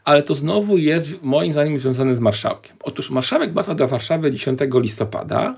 ale 0.03 0.23
to 0.23 0.36
znowu 0.36 0.77
jest 0.77 1.21
moim 1.21 1.53
zdaniem 1.53 1.79
związane 1.79 2.15
z 2.15 2.19
marszałkiem. 2.19 2.75
Otóż 2.84 3.10
marszałek 3.10 3.49
ambasador 3.49 3.89
Warszawy 3.89 4.31
10 4.31 4.60
listopada 4.73 5.57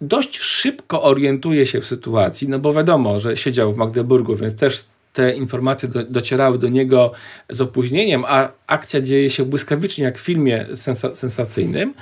dość 0.00 0.38
szybko 0.38 1.02
orientuje 1.02 1.66
się 1.66 1.80
w 1.80 1.86
sytuacji, 1.86 2.48
no 2.48 2.58
bo 2.58 2.72
wiadomo, 2.72 3.18
że 3.18 3.36
siedział 3.36 3.72
w 3.72 3.76
Magdeburgu, 3.76 4.36
więc 4.36 4.56
też 4.56 4.84
te 5.12 5.34
informacje 5.34 5.88
do, 5.88 6.04
docierały 6.04 6.58
do 6.58 6.68
niego 6.68 7.12
z 7.48 7.60
opóźnieniem, 7.60 8.24
a 8.26 8.48
akcja 8.66 9.00
dzieje 9.00 9.30
się 9.30 9.44
błyskawicznie, 9.44 10.04
jak 10.04 10.18
w 10.18 10.22
filmie 10.22 10.66
sensa 10.74 11.14
sensacyjnym, 11.14 11.94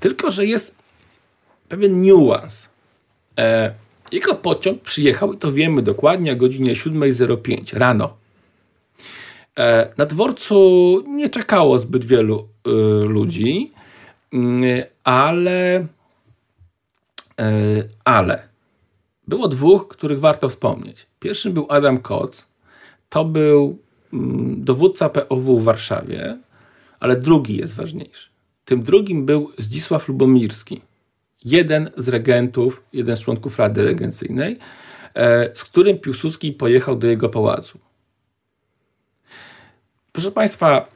tylko 0.00 0.30
że 0.30 0.46
jest 0.46 0.74
pewien 1.68 2.02
niuans. 2.02 2.68
E, 3.38 3.74
jego 4.12 4.34
pociąg 4.34 4.82
przyjechał, 4.82 5.32
i 5.32 5.38
to 5.38 5.52
wiemy 5.52 5.82
dokładnie, 5.82 6.32
o 6.32 6.36
godzinie 6.36 6.74
7.05 6.74 7.78
rano. 7.78 8.16
E, 9.58 9.88
na 9.98 10.06
dworcu 10.06 11.02
nie 11.06 11.28
czekało 11.28 11.78
zbyt 11.78 12.04
wielu 12.04 12.48
y, 12.66 12.70
ludzi, 13.04 13.72
y, 14.34 14.86
ale, 15.04 15.86
y, 17.40 17.88
ale 18.04 18.53
było 19.28 19.48
dwóch, 19.48 19.88
których 19.88 20.20
warto 20.20 20.48
wspomnieć. 20.48 21.06
Pierwszym 21.20 21.52
był 21.52 21.66
Adam 21.68 21.98
Koc. 21.98 22.46
To 23.08 23.24
był 23.24 23.78
mm, 24.12 24.64
dowódca 24.64 25.08
POW 25.08 25.60
w 25.60 25.64
Warszawie, 25.64 26.38
ale 27.00 27.16
drugi 27.16 27.56
jest 27.56 27.74
ważniejszy. 27.74 28.30
Tym 28.64 28.82
drugim 28.82 29.26
był 29.26 29.52
Zdzisław 29.58 30.08
Lubomirski, 30.08 30.80
jeden 31.44 31.90
z 31.96 32.08
regentów, 32.08 32.82
jeden 32.92 33.16
z 33.16 33.20
członków 33.20 33.58
Rady 33.58 33.82
Regencyjnej, 33.82 34.58
e, 35.14 35.50
z 35.54 35.64
którym 35.64 35.98
Piłsudski 35.98 36.52
pojechał 36.52 36.96
do 36.96 37.06
jego 37.06 37.28
pałacu. 37.28 37.78
Proszę 40.12 40.30
Państwa, 40.30 40.88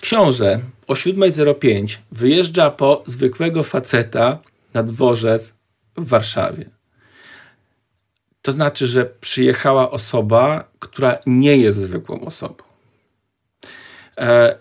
książę 0.00 0.60
o 0.86 0.94
7.05 0.94 1.98
wyjeżdża 2.12 2.70
po 2.70 3.02
zwykłego 3.06 3.62
faceta 3.62 4.38
na 4.74 4.82
dworzec 4.82 5.57
w 5.98 6.08
Warszawie. 6.08 6.70
To 8.42 8.52
znaczy, 8.52 8.86
że 8.86 9.04
przyjechała 9.04 9.90
osoba, 9.90 10.64
która 10.78 11.18
nie 11.26 11.56
jest 11.56 11.78
zwykłą 11.78 12.20
osobą. 12.20 12.64
E, 14.18 14.58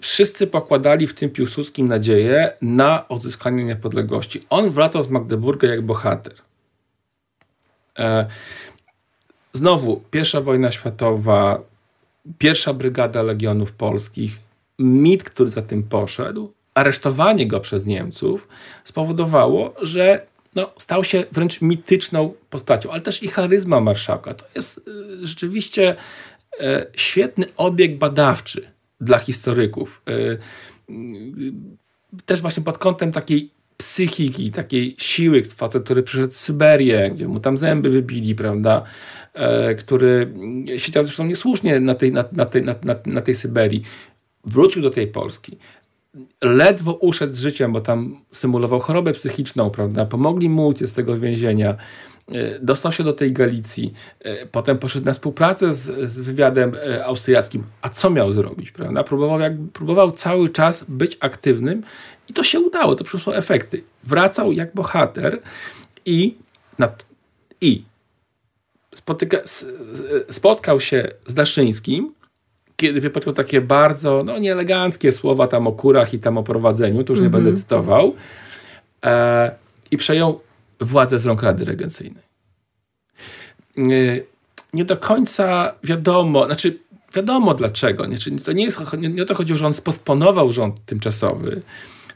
wszyscy 0.00 0.46
pokładali 0.46 1.06
w 1.06 1.14
tym 1.14 1.30
Piłsudskim 1.30 1.88
nadzieję 1.88 2.52
na 2.62 3.08
odzyskanie 3.08 3.64
niepodległości. 3.64 4.46
On 4.50 4.70
wracał 4.70 5.02
z 5.02 5.08
Magdeburga 5.08 5.68
jak 5.68 5.82
bohater. 5.82 6.34
E, 7.98 8.26
znowu, 9.52 10.02
pierwsza 10.10 10.40
wojna 10.40 10.70
światowa, 10.70 11.60
pierwsza 12.38 12.72
brygada 12.74 13.22
legionów 13.22 13.72
polskich, 13.72 14.38
mit, 14.78 15.24
który 15.24 15.50
za 15.50 15.62
tym 15.62 15.82
poszedł, 15.82 16.52
aresztowanie 16.74 17.46
go 17.46 17.60
przez 17.60 17.86
Niemców 17.86 18.48
spowodowało, 18.84 19.74
że 19.82 20.26
no, 20.54 20.72
stał 20.78 21.04
się 21.04 21.24
wręcz 21.32 21.60
mityczną 21.60 22.34
postacią, 22.50 22.90
ale 22.90 23.00
też 23.00 23.22
i 23.22 23.28
charyzma 23.28 23.80
marszałka. 23.80 24.34
To 24.34 24.44
jest 24.54 24.78
y, 24.78 25.26
rzeczywiście 25.26 25.96
e, 26.60 26.86
świetny 26.96 27.46
obieg 27.56 27.98
badawczy 27.98 28.72
dla 29.00 29.18
historyków. 29.18 30.02
Y, 30.08 30.38
też 32.26 32.40
właśnie 32.40 32.62
pod 32.62 32.78
kątem 32.78 33.12
takiej 33.12 33.50
psychiki, 33.76 34.50
takiej 34.50 34.94
siły, 34.98 35.42
facet, 35.44 35.84
który 35.84 36.02
przyszedł 36.02 36.32
z 36.32 36.36
Syberię, 36.36 37.10
gdzie 37.14 37.28
mu 37.28 37.40
tam 37.40 37.58
zęby 37.58 37.90
wybili, 37.90 38.34
prawda, 38.34 38.82
e, 39.34 39.74
który 39.74 40.34
siedział 40.76 41.04
zresztą 41.04 41.24
niesłusznie 41.24 41.80
na 41.80 41.94
tej, 41.94 42.12
na, 42.12 42.24
na, 42.32 42.46
tej, 42.46 42.62
na, 42.62 42.74
na, 42.84 42.94
na 43.06 43.20
tej 43.20 43.34
Syberii, 43.34 43.82
wrócił 44.44 44.82
do 44.82 44.90
tej 44.90 45.06
Polski, 45.06 45.58
ledwo 46.42 46.92
uszedł 46.94 47.34
z 47.34 47.40
życiem, 47.40 47.72
bo 47.72 47.80
tam 47.80 48.20
symulował 48.32 48.80
chorobę 48.80 49.12
psychiczną, 49.12 49.70
prawda? 49.70 50.06
Pomogli 50.06 50.48
mu 50.48 50.66
uciec 50.66 50.90
z 50.90 50.92
tego 50.92 51.18
więzienia. 51.18 51.76
E, 52.28 52.58
dostał 52.58 52.92
się 52.92 53.04
do 53.04 53.12
tej 53.12 53.32
Galicji, 53.32 53.92
e, 54.20 54.46
potem 54.46 54.78
poszedł 54.78 55.06
na 55.06 55.12
współpracę 55.12 55.74
z, 55.74 56.10
z 56.10 56.20
wywiadem 56.20 56.74
e, 56.74 57.04
austriackim. 57.04 57.64
A 57.82 57.88
co 57.88 58.10
miał 58.10 58.32
zrobić? 58.32 58.70
Prawda? 58.70 59.04
Próbował, 59.04 59.40
jak, 59.40 59.52
próbował 59.72 60.10
cały 60.10 60.48
czas 60.48 60.84
być 60.88 61.16
aktywnym 61.20 61.82
i 62.28 62.32
to 62.32 62.42
się 62.42 62.60
udało, 62.60 62.94
to 62.94 63.04
przyniosło 63.04 63.36
efekty. 63.36 63.84
Wracał 64.04 64.52
jak 64.52 64.74
bohater 64.74 65.40
i, 66.06 66.34
i 67.60 67.84
spotyka, 68.94 69.38
spotkał 70.30 70.80
się 70.80 71.08
z 71.26 71.34
Daszyńskim, 71.34 72.14
kiedy 72.82 73.00
wypoczął 73.00 73.32
takie 73.32 73.60
bardzo 73.60 74.22
no, 74.24 74.38
nieeleganckie 74.38 75.12
słowa 75.12 75.46
tam 75.46 75.66
o 75.66 75.72
kurach 75.72 76.14
i 76.14 76.18
tam 76.18 76.38
o 76.38 76.42
prowadzeniu, 76.42 77.04
to 77.04 77.12
już 77.12 77.20
mm 77.20 77.30
-hmm. 77.30 77.32
nie 77.32 77.36
będę 77.36 77.50
mhm. 77.50 77.56
cytował, 77.56 78.14
e, 79.04 79.50
i 79.90 79.96
przejął 79.96 80.40
władzę 80.80 81.18
z 81.18 81.26
rąk 81.26 81.42
Rady 81.42 81.64
Regencyjnej. 81.64 82.24
E, 83.78 83.82
nie 84.72 84.84
do 84.84 84.96
końca 84.96 85.74
wiadomo, 85.84 86.46
znaczy 86.46 86.78
wiadomo 87.14 87.54
dlaczego. 87.54 88.06
Nie, 88.06 88.16
to 88.44 88.52
nie, 88.52 88.64
jest, 88.64 88.80
nie, 88.98 89.08
nie 89.08 89.22
o 89.22 89.26
to 89.26 89.34
chodziło, 89.34 89.56
że 89.56 89.66
on 89.66 89.74
sposponował 89.74 90.52
rząd 90.52 90.74
tymczasowy, 90.86 91.62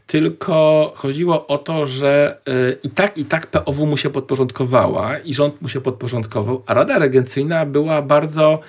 tylko 0.07 0.93
chodziło 0.97 1.47
o 1.47 1.59
to, 1.59 1.87
że 1.87 2.39
y, 2.49 2.79
i 2.83 2.91
tak, 2.91 3.19
i 3.19 3.25
tak 3.25 3.47
POW 3.47 3.79
mu 3.79 3.97
się 3.97 4.11
podporządkowała 4.11 5.19
i 5.19 5.35
rząd 5.35 5.63
mu 5.63 5.69
się 5.69 5.81
podporządkował, 5.81 6.63
a 6.67 6.75
Rada 6.75 6.99
Regencyjna 6.99 7.67
była 7.67 8.03
bardzo 8.03 8.61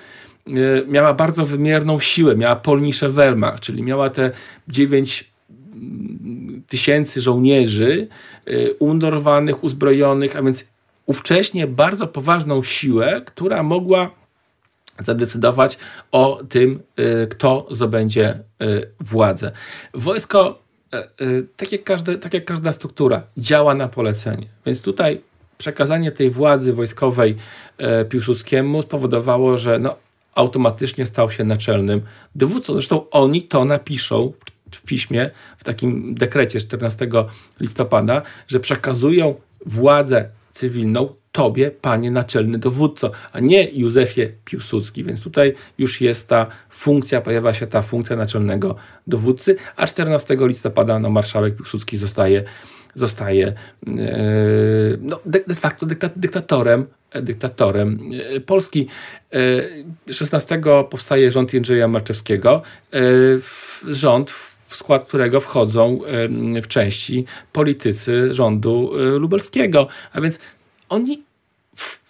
miała 0.88 1.14
bardzo 1.14 1.46
wymierną 1.46 2.00
siłę, 2.00 2.36
miała 2.36 2.56
polnisze 2.56 3.10
Wehrmacht, 3.10 3.62
czyli 3.62 3.82
miała 3.82 4.10
te 4.10 4.30
9 4.68 5.30
mm, 5.50 6.62
tysięcy 6.68 7.20
żołnierzy 7.20 8.08
y, 8.48 8.74
undorowanych, 8.78 9.64
uzbrojonych, 9.64 10.36
a 10.36 10.42
więc 10.42 10.64
ówcześnie 11.06 11.66
bardzo 11.66 12.06
poważną 12.06 12.62
siłę, 12.62 13.22
która 13.24 13.62
mogła 13.62 14.10
zadecydować 14.98 15.78
o 16.12 16.40
tym, 16.48 16.80
y, 17.00 17.26
kto 17.26 17.66
zdobędzie 17.70 18.38
władzę. 19.00 19.52
Wojsko, 19.94 20.62
tak 21.56 21.72
jak, 21.72 21.84
każde, 21.84 22.18
tak 22.18 22.34
jak 22.34 22.44
każda 22.44 22.72
struktura, 22.72 23.22
działa 23.36 23.74
na 23.74 23.88
polecenie. 23.88 24.46
Więc 24.66 24.80
tutaj 24.80 25.20
przekazanie 25.58 26.12
tej 26.12 26.30
władzy 26.30 26.72
wojskowej 26.72 27.36
Piłsudskiemu 28.08 28.82
spowodowało, 28.82 29.56
że 29.56 29.78
no, 29.78 29.96
automatycznie 30.38 31.06
stał 31.06 31.30
się 31.30 31.44
naczelnym 31.44 32.00
dowódcą. 32.34 32.72
Zresztą 32.72 33.10
oni 33.10 33.42
to 33.42 33.64
napiszą 33.64 34.32
w 34.70 34.82
piśmie, 34.82 35.30
w 35.58 35.64
takim 35.64 36.14
dekrecie 36.14 36.60
14 36.60 37.08
listopada, 37.60 38.22
że 38.48 38.60
przekazują 38.60 39.34
władzę 39.66 40.28
cywilną 40.50 41.14
tobie, 41.32 41.70
panie 41.70 42.10
naczelny 42.10 42.58
dowódco, 42.58 43.10
a 43.32 43.40
nie 43.40 43.68
Józefie 43.70 44.32
Piłsudski. 44.44 45.04
Więc 45.04 45.22
tutaj 45.22 45.54
już 45.78 46.00
jest 46.00 46.28
ta 46.28 46.46
funkcja, 46.70 47.20
pojawia 47.20 47.54
się 47.54 47.66
ta 47.66 47.82
funkcja 47.82 48.16
naczelnego 48.16 48.74
dowódcy, 49.06 49.56
a 49.76 49.86
14 49.86 50.36
listopada 50.40 50.98
no, 50.98 51.10
marszałek 51.10 51.56
Piłsudski 51.56 51.96
zostaje, 51.96 52.44
zostaje 52.94 53.52
yy, 53.86 54.98
no, 55.00 55.20
de, 55.26 55.40
de 55.46 55.54
facto 55.54 55.86
dyktatorem 56.16 56.86
dyktatorem 57.14 57.98
e, 58.36 58.40
Polski. 58.40 58.86
16 60.10 60.54
e, 60.54 60.84
powstaje 60.84 61.30
rząd 61.30 61.52
Jędrzeja 61.52 61.88
Marczewskiego, 61.88 62.62
e, 62.92 63.00
rząd, 63.88 64.30
w 64.64 64.76
skład 64.76 65.04
którego 65.04 65.40
wchodzą 65.40 66.00
w 66.62 66.66
części 66.66 67.24
politycy 67.52 68.34
rządu 68.34 68.92
lubelskiego. 69.18 69.88
A 70.12 70.20
więc 70.20 70.38
oni 70.88 71.22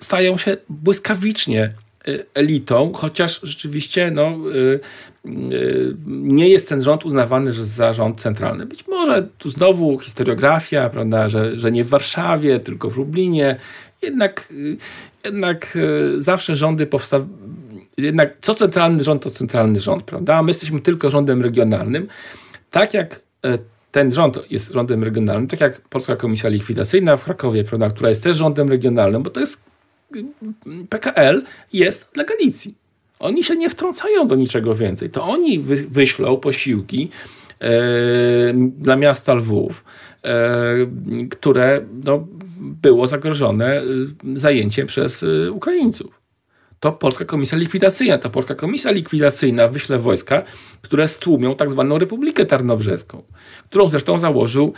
stają 0.01 0.39
się 0.39 0.57
błyskawicznie 0.69 1.75
elitą, 2.35 2.93
chociaż 2.95 3.41
rzeczywiście 3.43 4.11
no, 4.11 4.39
nie 6.07 6.49
jest 6.49 6.69
ten 6.69 6.83
rząd 6.83 7.05
uznawany 7.05 7.53
za 7.53 7.93
rząd 7.93 8.21
centralny. 8.21 8.67
Być 8.67 8.87
może 8.87 9.29
tu 9.39 9.49
znowu 9.49 9.99
historiografia, 9.99 10.91
prawda, 10.91 11.29
że, 11.29 11.59
że 11.59 11.73
nie 11.73 11.85
w 11.85 11.89
Warszawie, 11.89 12.61
tylko 12.61 12.91
w 12.91 12.97
Lublinie, 12.97 13.57
jednak, 14.03 14.53
jednak 15.25 15.77
y, 15.77 16.23
zawsze 16.23 16.57
rządy 16.57 16.87
powstały. 16.87 17.27
Jednak 17.97 18.35
co 18.41 18.55
centralny 18.55 19.05
rząd, 19.05 19.23
to 19.23 19.31
centralny 19.31 19.81
rząd, 19.81 20.05
prawda? 20.05 20.43
My 20.43 20.51
jesteśmy 20.51 20.81
tylko 20.81 21.11
rządem 21.11 21.43
regionalnym. 21.43 22.09
Tak 22.71 22.95
jak 22.95 23.21
e, 23.45 23.59
ten 23.93 24.13
rząd 24.13 24.39
jest 24.51 24.73
rządem 24.73 25.05
regionalnym, 25.05 25.49
tak 25.49 25.61
jak 25.61 25.81
Polska 25.81 26.17
Komisja 26.17 26.51
Likwidacyjna 26.51 27.17
w 27.17 27.25
Krakowie, 27.25 27.65
prawda, 27.65 27.91
która 27.91 28.09
jest 28.09 28.23
też 28.23 28.37
rządem 28.37 28.69
regionalnym, 28.69 29.23
bo 29.23 29.31
to 29.31 29.41
jest 29.41 29.61
y, 30.17 30.25
PKL 30.89 31.43
jest 31.73 32.07
dla 32.15 32.25
Galicji. 32.25 32.75
Oni 33.19 33.45
się 33.45 33.57
nie 33.57 33.71
wtrącają 33.71 34.29
do 34.29 34.35
niczego 34.35 34.75
więcej. 34.75 35.11
To 35.11 35.25
oni 35.25 35.59
wy, 35.59 35.77
wyślą 35.77 36.37
posiłki 36.37 37.11
e, 37.48 37.48
dla 38.79 38.97
miasta 38.97 39.35
Lwów, 39.35 39.85
e, 40.25 40.39
które 41.31 41.81
no, 42.05 42.27
było 42.61 43.07
zagrożone 43.07 43.83
y, 43.83 44.41
zajęciem 44.41 44.87
przez 44.87 45.25
Ukraińców. 45.53 46.21
To 46.81 46.93
Polska 46.93 47.25
Komisja 47.25 47.59
Likwidacyjna. 47.59 48.19
To 48.19 48.31
Polska 48.31 48.55
Komisja 48.55 48.91
Likwidacyjna 48.91 49.69
wyśle 49.69 49.99
wojska, 49.99 50.43
które 50.83 51.09
stłumią 51.09 51.55
tak 51.55 51.71
zwaną 51.71 51.99
Republikę 51.99 52.47
Tarnobrzeską, 52.47 53.23
którą 53.71 53.89
zresztą 53.89 54.19
założył, 54.19 54.73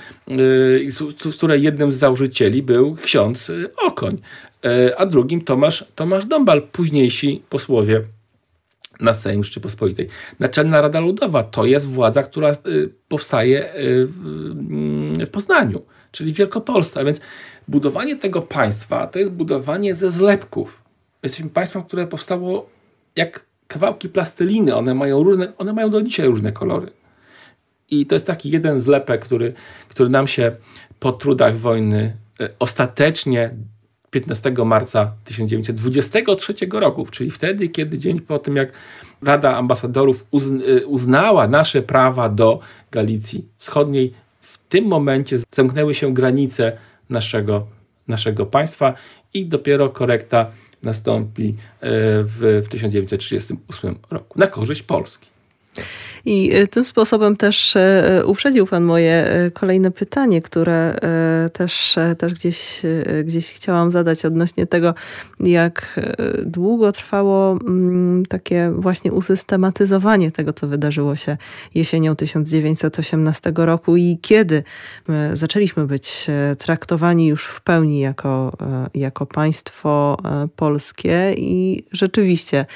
z 1.28 1.36
której 1.36 1.62
jednym 1.62 1.92
z 1.92 1.94
założycieli 1.94 2.62
był 2.62 2.96
ksiądz 3.02 3.52
Okoń, 3.86 4.18
a 4.96 5.06
drugim 5.06 5.40
Tomasz, 5.40 5.84
Tomasz 5.94 6.26
Dąbal, 6.26 6.62
późniejsi 6.62 7.42
posłowie 7.48 8.02
na 9.00 9.14
Sejm 9.14 9.44
Rzeczypospolitej. 9.44 10.08
Naczelna 10.40 10.80
Rada 10.80 11.00
Ludowa 11.00 11.42
to 11.42 11.64
jest 11.64 11.86
władza, 11.86 12.22
która 12.22 12.52
powstaje 13.08 13.72
w 15.26 15.28
Poznaniu, 15.32 15.82
czyli 16.12 16.32
w 16.32 16.36
Wielkopolsce. 16.36 17.00
A 17.00 17.04
więc 17.04 17.20
budowanie 17.68 18.16
tego 18.16 18.42
państwa 18.42 19.06
to 19.06 19.18
jest 19.18 19.30
budowanie 19.30 19.94
ze 19.94 20.10
zlepków. 20.10 20.82
Jesteśmy 21.22 21.50
państwem, 21.50 21.82
które 21.82 22.06
powstało 22.06 22.70
jak 23.16 23.44
kawałki 23.68 24.08
plasteliny. 24.08 24.76
One 24.76 24.94
mają, 24.94 25.22
różne, 25.22 25.56
one 25.56 25.72
mają 25.72 25.90
do 25.90 26.02
dzisiaj 26.02 26.26
różne 26.26 26.52
kolory. 26.52 26.90
I 27.90 28.06
to 28.06 28.14
jest 28.14 28.26
taki 28.26 28.50
jeden 28.50 28.80
zlepek, 28.80 29.24
który, 29.24 29.52
który 29.88 30.10
nam 30.10 30.26
się 30.26 30.56
po 31.00 31.12
trudach 31.12 31.56
wojny 31.56 32.16
e, 32.40 32.48
ostatecznie 32.58 33.54
15 34.10 34.52
marca 34.64 35.12
1923 35.24 36.54
roku, 36.72 37.06
czyli 37.10 37.30
wtedy, 37.30 37.68
kiedy 37.68 37.98
dzień 37.98 38.20
po 38.20 38.38
tym, 38.38 38.56
jak 38.56 38.72
Rada 39.22 39.56
Ambasadorów 39.56 40.26
e, 40.32 40.86
uznała 40.86 41.48
nasze 41.48 41.82
prawa 41.82 42.28
do 42.28 42.60
Galicji 42.90 43.48
Wschodniej, 43.56 44.12
w 44.40 44.58
tym 44.58 44.84
momencie 44.84 45.38
zamknęły 45.54 45.94
się 45.94 46.14
granice 46.14 46.78
naszego, 47.10 47.66
naszego 48.08 48.46
państwa 48.46 48.94
i 49.34 49.46
dopiero 49.46 49.88
korekta 49.88 50.50
nastąpi 50.82 51.48
e, 51.48 51.54
w, 52.24 52.62
w 52.64 52.68
1938 52.68 53.96
roku 54.10 54.38
na 54.38 54.46
korzyść 54.46 54.82
Polski. 54.82 55.28
I 56.24 56.52
tym 56.70 56.84
sposobem 56.84 57.36
też 57.36 57.74
uprzedził 58.24 58.66
Pan 58.66 58.84
moje 58.84 59.50
kolejne 59.54 59.90
pytanie, 59.90 60.42
które 60.42 60.98
też, 61.52 61.96
też 62.18 62.34
gdzieś, 62.34 62.82
gdzieś 63.24 63.52
chciałam 63.52 63.90
zadać 63.90 64.24
odnośnie 64.24 64.66
tego, 64.66 64.94
jak 65.40 66.00
długo 66.46 66.92
trwało 66.92 67.52
mm, 67.52 68.26
takie 68.26 68.72
właśnie 68.74 69.12
usystematyzowanie 69.12 70.30
tego, 70.30 70.52
co 70.52 70.68
wydarzyło 70.68 71.16
się 71.16 71.36
jesienią 71.74 72.16
1918 72.16 73.52
roku 73.56 73.96
i 73.96 74.18
kiedy 74.22 74.62
zaczęliśmy 75.32 75.86
być 75.86 76.26
traktowani 76.58 77.26
już 77.26 77.44
w 77.44 77.60
pełni 77.60 78.00
jako, 78.00 78.52
jako 78.94 79.26
państwo 79.26 80.18
polskie. 80.56 81.34
I 81.36 81.84
rzeczywiście 81.92 82.66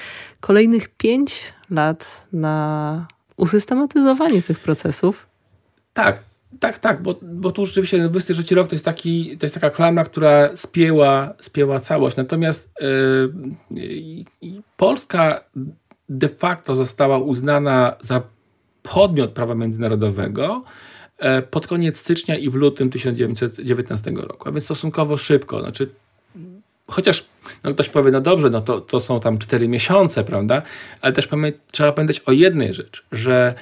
kolejnych 0.41 0.89
pięć 0.89 1.53
lat 1.71 2.27
na 2.33 3.07
usystematyzowanie 3.37 4.43
tych 4.43 4.61
procesów. 4.61 5.26
Tak, 5.93 6.22
tak, 6.61 6.78
tak, 6.78 7.03
bo, 7.03 7.18
bo 7.22 7.51
tu 7.51 7.66
rzeczywiście 7.66 8.09
23 8.09 8.55
rok 8.55 8.68
to 8.68 8.74
jest, 8.74 8.85
taki, 8.85 9.39
to 9.39 9.47
jest 9.47 9.55
taka 9.55 9.70
klamra, 9.70 10.05
która 10.05 10.57
spięła, 10.57 11.35
spięła 11.41 11.80
całość. 11.80 12.16
Natomiast 12.16 12.70
yy, 13.70 14.24
Polska 14.76 15.41
de 16.09 16.28
facto 16.28 16.76
została 16.76 17.18
uznana 17.18 17.97
za 18.01 18.22
podmiot 18.82 19.32
prawa 19.32 19.55
międzynarodowego 19.55 20.64
e, 21.18 21.43
pod 21.43 21.66
koniec 21.66 21.99
stycznia 21.99 22.39
i 22.39 22.51
w 22.51 22.55
lutym 22.55 22.91
1919 22.91 24.11
roku, 24.11 24.49
a 24.49 24.53
więc 24.53 24.64
stosunkowo 24.64 25.16
szybko. 25.16 25.61
Znaczy, 25.61 25.91
chociaż 26.87 27.24
no 27.64 27.74
ktoś 27.74 27.89
powie, 27.89 28.11
no 28.11 28.20
dobrze, 28.20 28.51
no 28.51 28.61
to, 28.61 28.80
to 28.80 29.01
są 29.01 29.20
tam 29.20 29.39
cztery 29.39 29.68
miesiące, 29.68 30.24
prawda? 30.24 30.62
Ale 31.01 31.12
też 31.12 31.26
pamię 31.26 31.53
trzeba 31.70 31.93
pamiętać 31.93 32.20
o 32.20 32.32
jednej 32.32 32.72
rzeczy, 32.72 33.03
że 33.12 33.55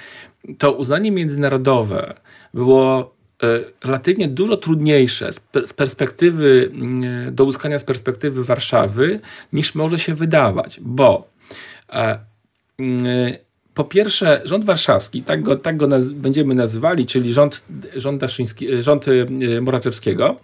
to 0.58 0.72
uznanie 0.72 1.12
międzynarodowe 1.12 2.14
było 2.54 3.14
e, 3.42 3.46
relatywnie 3.84 4.28
dużo 4.28 4.56
trudniejsze 4.56 5.30
z 5.66 5.72
perspektywy, 5.72 6.70
mm, 6.74 7.34
do 7.34 7.44
uzyskania 7.44 7.78
z 7.78 7.84
perspektywy 7.84 8.44
Warszawy, 8.44 9.20
niż 9.52 9.74
może 9.74 9.98
się 9.98 10.14
wydawać, 10.14 10.80
bo 10.80 11.28
e, 11.92 12.18
mm, 12.78 13.32
po 13.74 13.84
pierwsze, 13.84 14.42
rząd 14.44 14.64
warszawski, 14.64 15.22
tak 15.22 15.42
go, 15.42 15.56
tak 15.56 15.76
go 15.76 15.86
naz 15.86 16.08
będziemy 16.08 16.54
nazywali, 16.54 17.06
czyli 17.06 17.32
rząd, 17.32 17.62
rząd, 17.96 18.22
rząd 18.80 19.06
e, 19.08 19.60
Moraczewskiego, 19.60 20.36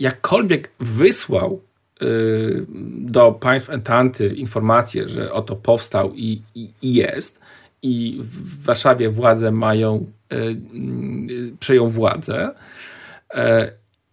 jakkolwiek 0.00 0.70
wysłał 0.80 1.60
e, 2.00 2.06
do 2.98 3.32
państw 3.32 3.70
Entanty 3.70 4.28
informację, 4.28 5.08
że 5.08 5.32
oto 5.32 5.56
powstał 5.56 6.14
i, 6.14 6.42
i, 6.54 6.70
i 6.82 6.94
jest, 6.94 7.40
i 7.82 8.18
w 8.22 8.64
Warszawie 8.64 9.10
władze 9.10 9.50
mają, 9.52 10.06
e, 10.32 10.36
przejął 11.60 11.88
władzę 11.88 12.54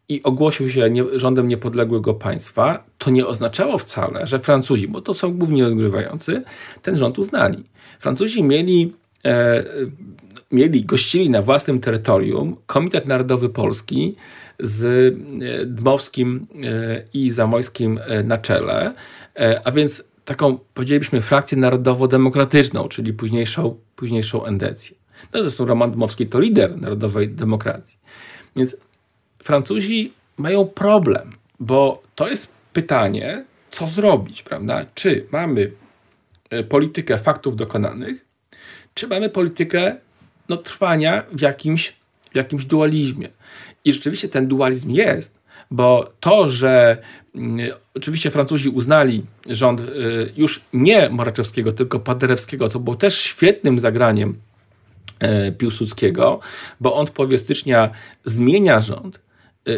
i 0.10 0.24
ogłosił 0.24 0.70
się 0.70 0.90
nie, 0.90 1.04
rządem 1.14 1.48
niepodległego 1.48 2.14
państwa, 2.14 2.84
to 2.98 3.12
nie 3.12 3.28
oznaczało 3.28 3.78
wcale, 3.78 4.28
że 4.28 4.40
Francuzi, 4.40 4.88
bo 4.88 5.02
to 5.02 5.14
są 5.14 5.38
głównie 5.38 5.64
rozgrywający, 5.64 6.44
ten 6.82 6.96
rząd 6.98 7.20
uznali. 7.20 7.64
Francuzi 8.00 8.44
mieli 8.44 8.94
mieli, 10.54 10.86
gościli 10.86 11.30
na 11.30 11.42
własnym 11.42 11.80
terytorium 11.80 12.56
Komitet 12.66 13.08
Narodowy 13.08 13.50
Polski, 13.50 14.16
z 14.64 14.84
e, 14.84 15.66
Dmowskim 15.66 16.48
e, 16.64 17.04
i 17.14 17.32
Zamojskim 17.32 18.00
e, 18.08 18.24
na 18.24 18.38
czele, 18.38 18.94
a 19.64 19.72
więc 19.72 20.04
taką, 20.26 20.60
powiedzielibyśmy, 20.74 21.22
frakcję 21.22 21.58
narodowo-demokratyczną, 21.58 22.88
czyli 22.88 23.14
późniejszą, 23.14 23.76
późniejszą 23.96 24.46
endecję. 24.46 24.96
No, 25.34 25.40
zresztą 25.40 25.66
Roman 25.66 25.92
Dmowski 25.92 26.28
to 26.28 26.40
lider 26.40 26.82
narodowej 26.82 27.30
demokracji. 27.30 27.98
Więc 28.56 28.76
Francuzi 29.44 30.14
mają 30.38 30.66
problem, 30.66 31.32
bo 31.60 32.04
to 32.16 32.28
jest 32.28 32.48
pytanie, 32.74 33.46
co 33.72 33.88
zrobić, 33.88 34.44
prawda? 34.44 34.86
Czy 34.94 35.28
mamy 35.32 35.72
politykę 36.70 37.18
faktów 37.18 37.56
dokonanych, 37.56 38.26
czy 38.94 39.08
mamy 39.08 39.30
politykę 39.30 39.96
no, 40.50 40.58
trwania 40.58 41.24
w 41.32 41.42
jakimś, 41.42 41.96
w 42.32 42.36
jakimś 42.36 42.66
dualizmie. 42.66 43.30
I 43.86 43.94
rzeczywiście 43.94 44.30
ten 44.30 44.48
dualizm 44.48 44.90
jest, 44.90 45.40
bo 45.72 46.14
to, 46.20 46.50
że 46.50 46.98
mm, 47.36 47.72
oczywiście 47.96 48.32
Francuzi 48.32 48.70
uznali 48.70 49.26
rząd 49.50 49.82
y, 49.82 49.86
już 50.38 50.66
nie 50.74 51.10
Moraczewskiego, 51.10 51.72
tylko 51.72 52.00
Paderewskiego, 52.00 52.70
co 52.70 52.80
było 52.80 52.96
też 52.96 53.18
świetnym 53.18 53.80
zagraniem 53.80 54.38
e, 55.20 55.52
Piłsudskiego, 55.52 56.40
bo 56.80 56.96
on 56.96 57.08
w 57.08 57.12
połowie 57.12 57.38
stycznia 57.38 57.90
zmienia 58.26 58.80
rząd, 58.80 59.20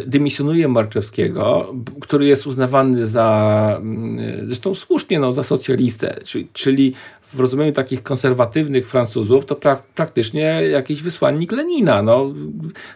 dymisjonuje 0.06 0.68
Marczewskiego, 0.68 1.74
który 2.00 2.26
jest 2.26 2.46
uznawany 2.46 3.06
za, 3.06 3.76
mm, 3.80 4.46
zresztą 4.46 4.74
słusznie, 4.74 5.20
no, 5.20 5.32
za 5.32 5.42
socjalistę, 5.42 6.20
czyli, 6.24 6.48
czyli 6.52 6.94
w 7.22 7.40
rozumieniu 7.40 7.72
takich 7.72 8.02
konserwatywnych 8.02 8.88
Francuzów 8.88 9.46
to 9.46 9.56
pra 9.56 9.82
praktycznie 9.94 10.62
jakiś 10.70 11.02
wysłannik 11.02 11.52
Lenina. 11.52 12.02
No, 12.02 12.34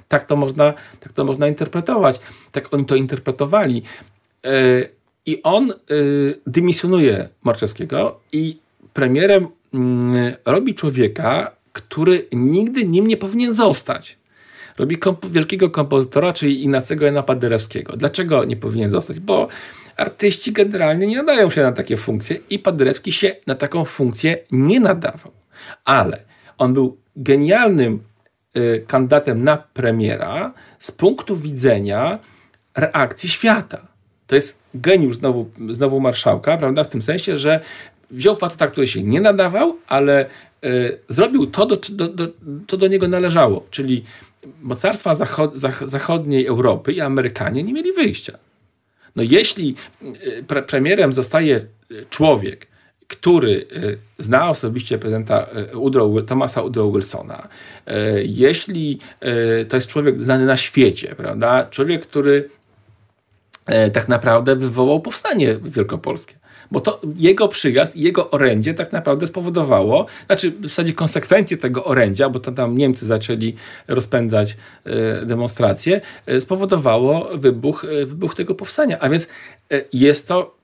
tak, 0.08 0.24
to 0.24 0.36
można, 0.36 0.74
tak 1.00 1.12
to 1.12 1.24
można 1.24 1.48
interpretować. 1.48 2.20
Tak 2.52 2.74
oni 2.74 2.84
to 2.84 2.94
interpretowali. 2.94 3.82
Yy, 4.44 4.50
I 5.26 5.42
on 5.42 5.72
yy, 5.90 6.40
dymisjonuje 6.46 7.28
Marczewskiego 7.42 8.20
i 8.32 8.58
premierem 8.92 9.46
yy, 9.72 10.36
robi 10.44 10.74
człowieka, 10.74 11.56
który 11.72 12.26
nigdy 12.32 12.84
nim 12.84 13.06
nie 13.06 13.16
powinien 13.16 13.54
zostać. 13.54 14.19
Robi 14.80 14.98
komp 14.98 15.26
wielkiego 15.26 15.70
kompozytora, 15.70 16.32
czyli 16.32 16.64
Inacego 16.64 17.04
Jana 17.04 17.22
Paderewskiego. 17.22 17.96
Dlaczego 17.96 18.44
nie 18.44 18.56
powinien 18.56 18.90
zostać? 18.90 19.20
Bo 19.20 19.48
artyści 19.96 20.52
generalnie 20.52 21.06
nie 21.06 21.16
nadają 21.16 21.50
się 21.50 21.62
na 21.62 21.72
takie 21.72 21.96
funkcje 21.96 22.36
i 22.50 22.58
Paderewski 22.58 23.12
się 23.12 23.36
na 23.46 23.54
taką 23.54 23.84
funkcję 23.84 24.38
nie 24.50 24.80
nadawał. 24.80 25.32
Ale 25.84 26.24
on 26.58 26.74
był 26.74 26.96
genialnym 27.16 28.02
y, 28.56 28.84
kandydatem 28.86 29.44
na 29.44 29.56
premiera 29.56 30.52
z 30.78 30.90
punktu 30.90 31.36
widzenia 31.36 32.18
reakcji 32.76 33.28
świata. 33.28 33.86
To 34.26 34.34
jest 34.34 34.58
geniusz 34.74 35.16
znowu, 35.16 35.50
znowu 35.70 36.00
marszałka, 36.00 36.58
prawda? 36.58 36.84
W 36.84 36.88
tym 36.88 37.02
sensie, 37.02 37.38
że 37.38 37.60
wziął 38.10 38.36
faceta, 38.36 38.66
który 38.66 38.86
się 38.86 39.02
nie 39.02 39.20
nadawał, 39.20 39.76
ale 39.86 40.26
zrobił 41.08 41.46
to, 41.46 41.66
do, 41.66 41.76
do, 41.90 42.08
do, 42.08 42.28
co 42.68 42.76
do 42.76 42.86
niego 42.86 43.08
należało. 43.08 43.66
Czyli 43.70 44.04
mocarstwa 44.62 45.14
zachod, 45.14 45.56
zach, 45.56 45.88
zachodniej 45.88 46.46
Europy 46.46 46.92
i 46.92 47.00
Amerykanie 47.00 47.62
nie 47.62 47.72
mieli 47.72 47.92
wyjścia. 47.92 48.38
No 49.16 49.22
jeśli 49.22 49.74
y, 50.02 50.44
pre 50.46 50.62
premierem 50.62 51.12
zostaje 51.12 51.56
y, 51.90 52.06
człowiek, 52.10 52.66
który 53.08 53.50
y, 53.50 53.98
zna 54.18 54.50
osobiście 54.50 54.98
prezydenta 54.98 55.46
Woodrow, 55.72 56.26
Thomasa 56.26 56.62
Woodrow 56.62 56.92
Wilsona, 56.92 57.48
jeśli 58.24 58.98
to 59.68 59.76
jest 59.76 59.86
człowiek 59.86 60.20
znany 60.20 60.46
na 60.46 60.56
świecie, 60.56 61.14
prawda? 61.16 61.66
Człowiek, 61.70 62.06
który 62.06 62.48
tak 63.92 64.08
naprawdę 64.08 64.56
wywołał 64.56 65.00
powstanie 65.00 65.58
wielkopolskie 65.62 66.39
bo 66.70 66.80
to 66.80 67.00
jego 67.16 67.48
przyjazd 67.48 67.96
i 67.96 68.02
jego 68.02 68.30
orędzie 68.30 68.74
tak 68.74 68.92
naprawdę 68.92 69.26
spowodowało, 69.26 70.06
znaczy 70.26 70.50
w 70.50 70.62
zasadzie 70.62 70.92
konsekwencje 70.92 71.56
tego 71.56 71.84
orędzia, 71.84 72.28
bo 72.28 72.40
to 72.40 72.52
tam 72.52 72.78
Niemcy 72.78 73.06
zaczęli 73.06 73.54
rozpędzać 73.88 74.56
e, 74.84 75.26
demonstracje, 75.26 76.00
e, 76.26 76.40
spowodowało 76.40 77.38
wybuch, 77.38 77.84
e, 77.84 78.06
wybuch 78.06 78.34
tego 78.34 78.54
powstania. 78.54 78.98
A 78.98 79.08
więc 79.08 79.28
jest 79.92 80.28
to 80.28 80.54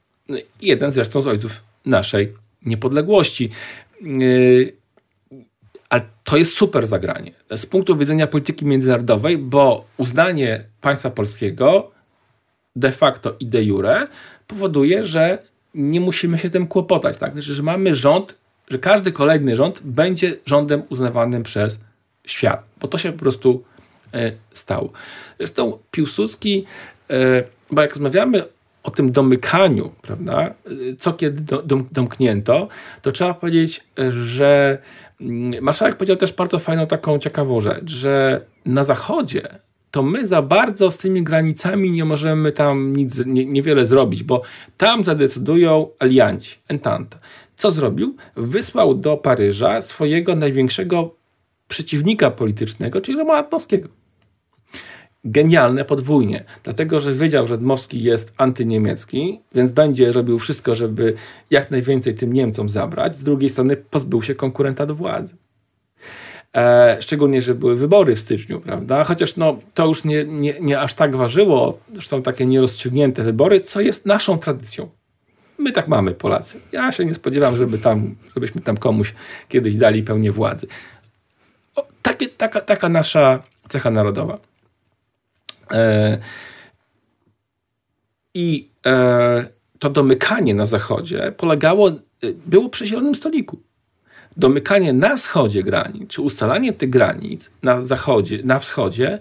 jeden 0.62 0.92
zresztą 0.92 1.22
z 1.22 1.26
ojców 1.26 1.52
naszej 1.84 2.32
niepodległości. 2.62 3.50
Ale 5.88 6.02
to 6.24 6.36
jest 6.36 6.56
super 6.56 6.86
zagranie 6.86 7.32
z 7.50 7.66
punktu 7.66 7.96
widzenia 7.96 8.26
polityki 8.26 8.66
międzynarodowej, 8.66 9.38
bo 9.38 9.84
uznanie 9.96 10.64
państwa 10.80 11.10
polskiego 11.10 11.90
de 12.76 12.92
facto 12.92 13.36
i 13.40 13.46
de 13.46 13.62
jure 13.62 14.06
powoduje, 14.46 15.04
że 15.04 15.38
nie 15.76 16.00
musimy 16.00 16.38
się 16.38 16.50
tym 16.50 16.66
kłopotać. 16.66 17.16
Tak? 17.16 17.32
Znaczy, 17.32 17.54
że 17.54 17.62
mamy 17.62 17.94
rząd, 17.94 18.34
że 18.68 18.78
każdy 18.78 19.12
kolejny 19.12 19.56
rząd 19.56 19.80
będzie 19.84 20.36
rządem 20.46 20.82
uznawanym 20.88 21.42
przez 21.42 21.80
świat, 22.26 22.62
bo 22.80 22.88
to 22.88 22.98
się 22.98 23.12
po 23.12 23.18
prostu 23.18 23.64
e, 24.14 24.32
stało. 24.52 24.92
Zresztą 25.38 25.78
Piłsudski, 25.90 26.64
e, 27.10 27.42
bo 27.70 27.82
jak 27.82 27.90
rozmawiamy 27.90 28.44
o 28.82 28.90
tym 28.90 29.12
domykaniu, 29.12 29.92
prawda, 30.02 30.40
e, 30.40 30.70
co 30.98 31.12
kiedy 31.12 31.60
dom, 31.64 31.88
domknięto, 31.92 32.68
to 33.02 33.12
trzeba 33.12 33.34
powiedzieć, 33.34 33.84
że 34.10 34.78
mm, 35.20 35.64
marszałek 35.64 35.96
powiedział 35.96 36.16
też 36.16 36.32
bardzo 36.32 36.58
fajną 36.58 36.86
taką 36.86 37.18
ciekawą 37.18 37.60
rzecz, 37.60 37.90
że 37.90 38.40
na 38.64 38.84
zachodzie 38.84 39.48
to 39.90 40.02
my 40.02 40.26
za 40.26 40.42
bardzo 40.42 40.90
z 40.90 40.96
tymi 40.96 41.22
granicami 41.22 41.90
nie 41.90 42.04
możemy 42.04 42.52
tam 42.52 42.96
nic, 42.96 43.26
nie, 43.26 43.46
niewiele 43.46 43.86
zrobić, 43.86 44.22
bo 44.22 44.42
tam 44.76 45.04
zadecydują 45.04 45.88
alianci, 45.98 46.58
entente. 46.68 47.18
Co 47.56 47.70
zrobił? 47.70 48.16
Wysłał 48.36 48.94
do 48.94 49.16
Paryża 49.16 49.82
swojego 49.82 50.36
największego 50.36 51.14
przeciwnika 51.68 52.30
politycznego, 52.30 53.00
czyli 53.00 53.18
Romana 53.18 53.48
Dmowskiego. 53.48 53.88
Genialne 55.24 55.84
podwójnie, 55.84 56.44
dlatego 56.64 57.00
że 57.00 57.14
wiedział, 57.14 57.46
że 57.46 57.58
Dmowski 57.58 58.02
jest 58.02 58.32
antyniemiecki, 58.36 59.40
więc 59.54 59.70
będzie 59.70 60.12
robił 60.12 60.38
wszystko, 60.38 60.74
żeby 60.74 61.14
jak 61.50 61.70
najwięcej 61.70 62.14
tym 62.14 62.32
Niemcom 62.32 62.68
zabrać. 62.68 63.16
Z 63.16 63.24
drugiej 63.24 63.50
strony 63.50 63.76
pozbył 63.76 64.22
się 64.22 64.34
konkurenta 64.34 64.86
do 64.86 64.94
władzy. 64.94 65.36
E, 66.56 66.96
szczególnie, 67.00 67.42
że 67.42 67.54
były 67.54 67.76
wybory 67.76 68.16
w 68.16 68.18
styczniu, 68.18 68.60
prawda? 68.60 69.04
Chociaż 69.04 69.36
no, 69.36 69.58
to 69.74 69.86
już 69.86 70.04
nie, 70.04 70.24
nie, 70.24 70.60
nie 70.60 70.80
aż 70.80 70.94
tak 70.94 71.16
ważyło, 71.16 71.78
zresztą 71.92 72.22
takie 72.22 72.46
nierozstrzygnięte 72.46 73.22
wybory, 73.22 73.60
co 73.60 73.80
jest 73.80 74.06
naszą 74.06 74.38
tradycją. 74.38 74.88
My 75.58 75.72
tak 75.72 75.88
mamy, 75.88 76.14
Polacy. 76.14 76.60
Ja 76.72 76.92
się 76.92 77.04
nie 77.04 77.14
spodziewam, 77.14 77.56
żeby 77.56 77.78
tam, 77.78 78.14
żebyśmy 78.34 78.60
tam 78.60 78.76
komuś 78.76 79.14
kiedyś 79.48 79.76
dali 79.76 80.02
pełnię 80.02 80.32
władzy. 80.32 80.66
O, 81.74 81.86
takie, 82.02 82.28
taka, 82.28 82.60
taka 82.60 82.88
nasza 82.88 83.42
cecha 83.68 83.90
narodowa. 83.90 84.38
E, 85.70 86.18
I 88.34 88.68
e, 88.86 89.46
to 89.78 89.90
domykanie 89.90 90.54
na 90.54 90.66
zachodzie 90.66 91.32
polegało, 91.36 91.90
było 92.46 92.68
przy 92.68 92.86
zielonym 92.86 93.14
stoliku 93.14 93.58
domykanie 94.36 94.92
na 94.92 95.16
wschodzie 95.16 95.62
granic, 95.62 96.10
czy 96.10 96.22
ustalanie 96.22 96.72
tych 96.72 96.90
granic 96.90 97.50
na 97.62 97.82
zachodzie, 97.82 98.40
na 98.44 98.58
wschodzie, 98.58 99.18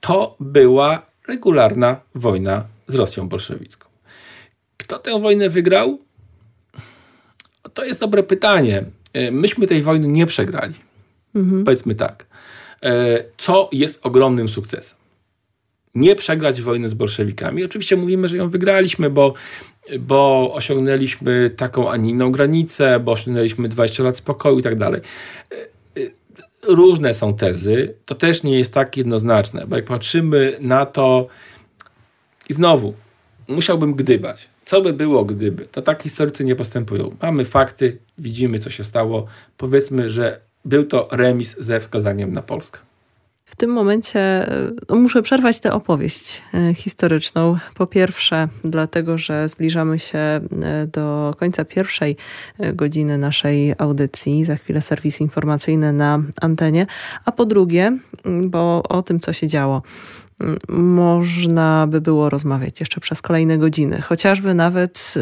to 0.00 0.36
była 0.40 1.06
regularna 1.28 2.00
wojna 2.14 2.64
z 2.86 2.94
Rosją 2.94 3.28
bolszewicką. 3.28 3.88
Kto 4.76 4.98
tę 4.98 5.20
wojnę 5.20 5.50
wygrał? 5.50 5.98
To 7.74 7.84
jest 7.84 8.00
dobre 8.00 8.22
pytanie. 8.22 8.84
E, 9.12 9.30
myśmy 9.30 9.66
tej 9.66 9.82
wojny 9.82 10.08
nie 10.08 10.26
przegrali. 10.26 10.74
Mhm. 11.34 11.64
Powiedzmy 11.64 11.94
tak. 11.94 12.26
E, 12.82 13.24
co 13.36 13.68
jest 13.72 14.00
ogromnym 14.02 14.48
sukcesem? 14.48 14.98
Nie 15.94 16.16
przegrać 16.16 16.62
wojny 16.62 16.88
z 16.88 16.94
bolszewikami. 16.94 17.64
Oczywiście 17.64 17.96
mówimy, 17.96 18.28
że 18.28 18.36
ją 18.36 18.48
wygraliśmy, 18.48 19.10
bo 19.10 19.34
bo 20.00 20.50
osiągnęliśmy 20.54 21.50
taką, 21.50 21.90
a 21.90 21.96
nie 21.96 22.10
inną 22.10 22.32
granicę, 22.32 23.00
bo 23.00 23.12
osiągnęliśmy 23.12 23.68
20 23.68 24.02
lat 24.02 24.16
spokoju 24.16 24.58
i 24.58 24.62
tak 24.62 24.78
dalej. 24.78 25.00
Różne 26.62 27.14
są 27.14 27.34
tezy, 27.34 27.94
to 28.06 28.14
też 28.14 28.42
nie 28.42 28.58
jest 28.58 28.74
tak 28.74 28.96
jednoznaczne, 28.96 29.66
bo 29.66 29.76
jak 29.76 29.84
patrzymy 29.84 30.56
na 30.60 30.86
to 30.86 31.26
i 32.48 32.52
znowu, 32.52 32.94
musiałbym 33.48 33.94
gdybać. 33.94 34.48
Co 34.62 34.80
by 34.80 34.92
było, 34.92 35.24
gdyby? 35.24 35.66
To 35.66 35.82
tak 35.82 36.02
historycy 36.02 36.44
nie 36.44 36.56
postępują. 36.56 37.16
Mamy 37.22 37.44
fakty, 37.44 37.98
widzimy, 38.18 38.58
co 38.58 38.70
się 38.70 38.84
stało. 38.84 39.26
Powiedzmy, 39.56 40.10
że 40.10 40.40
był 40.64 40.84
to 40.84 41.08
remis 41.12 41.56
ze 41.58 41.80
wskazaniem 41.80 42.32
na 42.32 42.42
Polskę. 42.42 42.78
W 43.44 43.56
tym 43.56 43.70
momencie 43.70 44.20
e, 44.20 44.72
no, 44.88 44.96
muszę 44.96 45.22
przerwać 45.22 45.60
tę 45.60 45.72
opowieść 45.72 46.42
e, 46.54 46.74
historyczną. 46.74 47.58
Po 47.74 47.86
pierwsze, 47.86 48.48
dlatego, 48.64 49.18
że 49.18 49.48
zbliżamy 49.48 49.98
się 49.98 50.18
e, 50.18 50.40
do 50.92 51.34
końca 51.38 51.64
pierwszej 51.64 52.16
godziny 52.74 53.18
naszej 53.18 53.74
audycji. 53.78 54.44
Za 54.44 54.56
chwilę 54.56 54.82
serwis 54.82 55.20
informacyjny 55.20 55.92
na 55.92 56.22
antenie. 56.40 56.86
A 57.24 57.32
po 57.32 57.46
drugie, 57.46 57.98
bo 58.42 58.82
o 58.88 59.02
tym, 59.02 59.20
co 59.20 59.32
się 59.32 59.48
działo 59.48 59.82
można 60.68 61.86
by 61.86 62.00
było 62.00 62.30
rozmawiać 62.30 62.80
jeszcze 62.80 63.00
przez 63.00 63.22
kolejne 63.22 63.58
godziny. 63.58 64.00
Chociażby 64.00 64.54
nawet 64.54 65.14
y, 65.16 65.20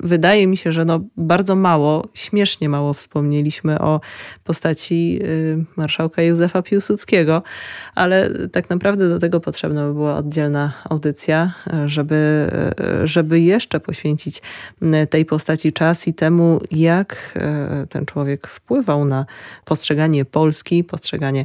wydaje 0.00 0.46
mi 0.46 0.56
się, 0.56 0.72
że 0.72 0.84
no 0.84 1.00
bardzo 1.16 1.56
mało, 1.56 2.08
śmiesznie 2.14 2.68
mało 2.68 2.94
wspomnieliśmy 2.94 3.78
o 3.78 4.00
postaci 4.44 5.18
y, 5.22 5.64
marszałka 5.76 6.22
Józefa 6.22 6.62
Piłsudskiego, 6.62 7.42
ale 7.94 8.30
tak 8.48 8.70
naprawdę 8.70 9.08
do 9.08 9.18
tego 9.18 9.40
potrzebna 9.40 9.86
by 9.86 9.94
była 9.94 10.16
oddzielna 10.16 10.72
audycja, 10.90 11.54
żeby, 11.86 12.50
y, 13.02 13.06
żeby 13.06 13.40
jeszcze 13.40 13.80
poświęcić 13.80 14.42
tej 15.10 15.24
postaci 15.24 15.72
czas 15.72 16.08
i 16.08 16.14
temu, 16.14 16.60
jak 16.70 17.38
ten 17.88 18.06
człowiek 18.06 18.46
wpływał 18.46 19.04
na 19.04 19.26
postrzeganie 19.64 20.24
Polski, 20.24 20.84
postrzeganie 20.84 21.44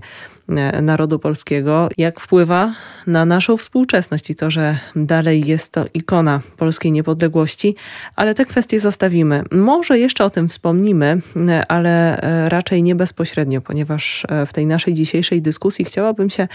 narodu 0.81 1.19
polskiego, 1.19 1.89
jak 1.97 2.19
wpływa 2.19 2.73
na 3.07 3.25
naszą 3.25 3.57
współczesność 3.57 4.29
i 4.29 4.35
to, 4.35 4.51
że 4.51 4.77
dalej 4.95 5.45
jest 5.45 5.71
to 5.71 5.85
ikona 5.93 6.41
polskiej 6.57 6.91
niepodległości, 6.91 7.75
ale 8.15 8.35
te 8.35 8.45
kwestie 8.45 8.79
zostawimy. 8.79 9.43
Może 9.51 9.99
jeszcze 9.99 10.25
o 10.25 10.29
tym 10.29 10.49
wspomnimy, 10.49 11.21
e, 11.49 11.65
ale 11.67 12.21
e, 12.21 12.49
raczej 12.49 12.83
nie 12.83 12.95
bezpośrednio, 12.95 13.61
ponieważ 13.61 14.25
w 14.47 14.53
tej 14.53 14.65
naszej 14.65 14.93
dzisiejszej 14.93 15.41
dyskusji 15.41 15.85
chciałabym 15.85 16.29
się 16.29 16.47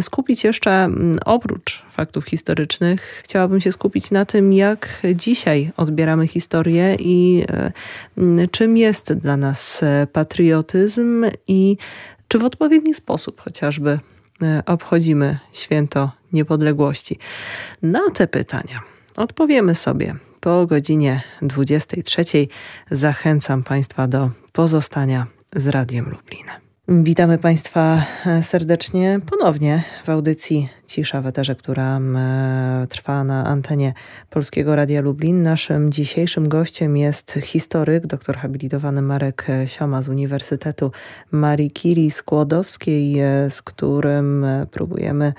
skupić 0.00 0.44
jeszcze 0.44 0.88
oprócz 1.24 1.82
faktów 1.90 2.24
historycznych, 2.24 3.22
chciałabym 3.24 3.60
się 3.60 3.72
skupić 3.72 4.10
na 4.10 4.24
tym, 4.24 4.52
jak 4.52 5.02
dzisiaj 5.14 5.72
odbieramy 5.76 6.26
historię 6.26 6.96
i 6.98 7.44
czym 8.50 8.76
jest 8.76 9.12
dla 9.12 9.36
nas 9.36 9.84
patriotyzm 10.12 11.26
i 11.48 11.76
czy 12.30 12.38
w 12.38 12.44
odpowiedni 12.44 12.94
sposób 12.94 13.40
chociażby 13.40 13.98
e, 14.42 14.62
obchodzimy 14.66 15.38
święto 15.52 16.10
niepodległości? 16.32 17.18
Na 17.82 18.10
te 18.10 18.26
pytania 18.26 18.80
odpowiemy 19.16 19.74
sobie 19.74 20.16
po 20.40 20.66
godzinie 20.66 21.22
23. 21.42 22.24
Zachęcam 22.90 23.62
Państwa 23.62 24.06
do 24.06 24.30
pozostania 24.52 25.26
z 25.56 25.68
Radiem 25.68 26.04
Lublin. 26.10 26.59
Witamy 26.92 27.38
Państwa 27.38 28.04
e, 28.26 28.42
serdecznie 28.42 29.20
ponownie 29.30 29.82
w 30.04 30.08
audycji 30.08 30.68
Cisza 30.86 31.20
w 31.20 31.26
Eterze, 31.26 31.54
która 31.54 32.00
trwa 32.88 33.24
na 33.24 33.46
antenie 33.46 33.94
Polskiego 34.30 34.76
Radia 34.76 35.00
Lublin. 35.00 35.42
Naszym 35.42 35.92
dzisiejszym 35.92 36.48
gościem 36.48 36.96
jest 36.96 37.38
historyk, 37.42 38.06
doktor 38.06 38.36
habilitowany 38.36 39.02
Marek 39.02 39.46
Sioma 39.66 40.02
z 40.02 40.08
Uniwersytetu 40.08 40.92
Marii 41.30 41.70
Curie 41.70 42.10
Skłodowskiej, 42.10 43.18
e, 43.18 43.50
z 43.50 43.62
którym 43.62 44.44
e, 44.44 44.66
próbujemy 44.66 45.32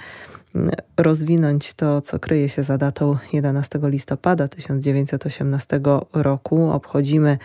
rozwinąć 0.98 1.74
to, 1.74 2.02
co 2.02 2.20
kryje 2.20 2.50
się 2.50 2.64
za 2.64 2.78
datą 2.78 3.18
11 3.34 3.80
listopada 3.84 4.48
1918 4.48 5.82
roku. 6.14 6.72
Obchodzimy 6.72 7.38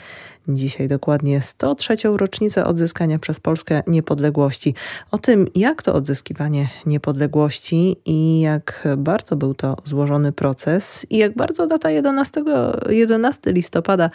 dzisiaj 0.49 0.89
dokładnie 0.89 1.43
103. 1.43 1.97
rocznicę 2.05 2.65
odzyskania 2.65 3.19
przez 3.19 3.41
Polskę 3.41 3.83
niepodległości. 3.87 4.75
O 5.11 5.19
tym, 5.19 5.47
jak 5.55 5.83
to 5.83 5.95
odzyskiwanie 5.95 6.69
niepodległości 6.87 7.97
i 8.05 8.41
jak 8.41 8.89
bardzo 8.97 9.37
był 9.37 9.55
to 9.55 9.77
złożony 9.85 10.33
proces 10.33 11.07
i 11.11 11.17
jak 11.17 11.35
bardzo 11.35 11.67
data 11.67 11.91
11, 11.91 12.45
11 12.89 13.53
listopada 13.53 14.11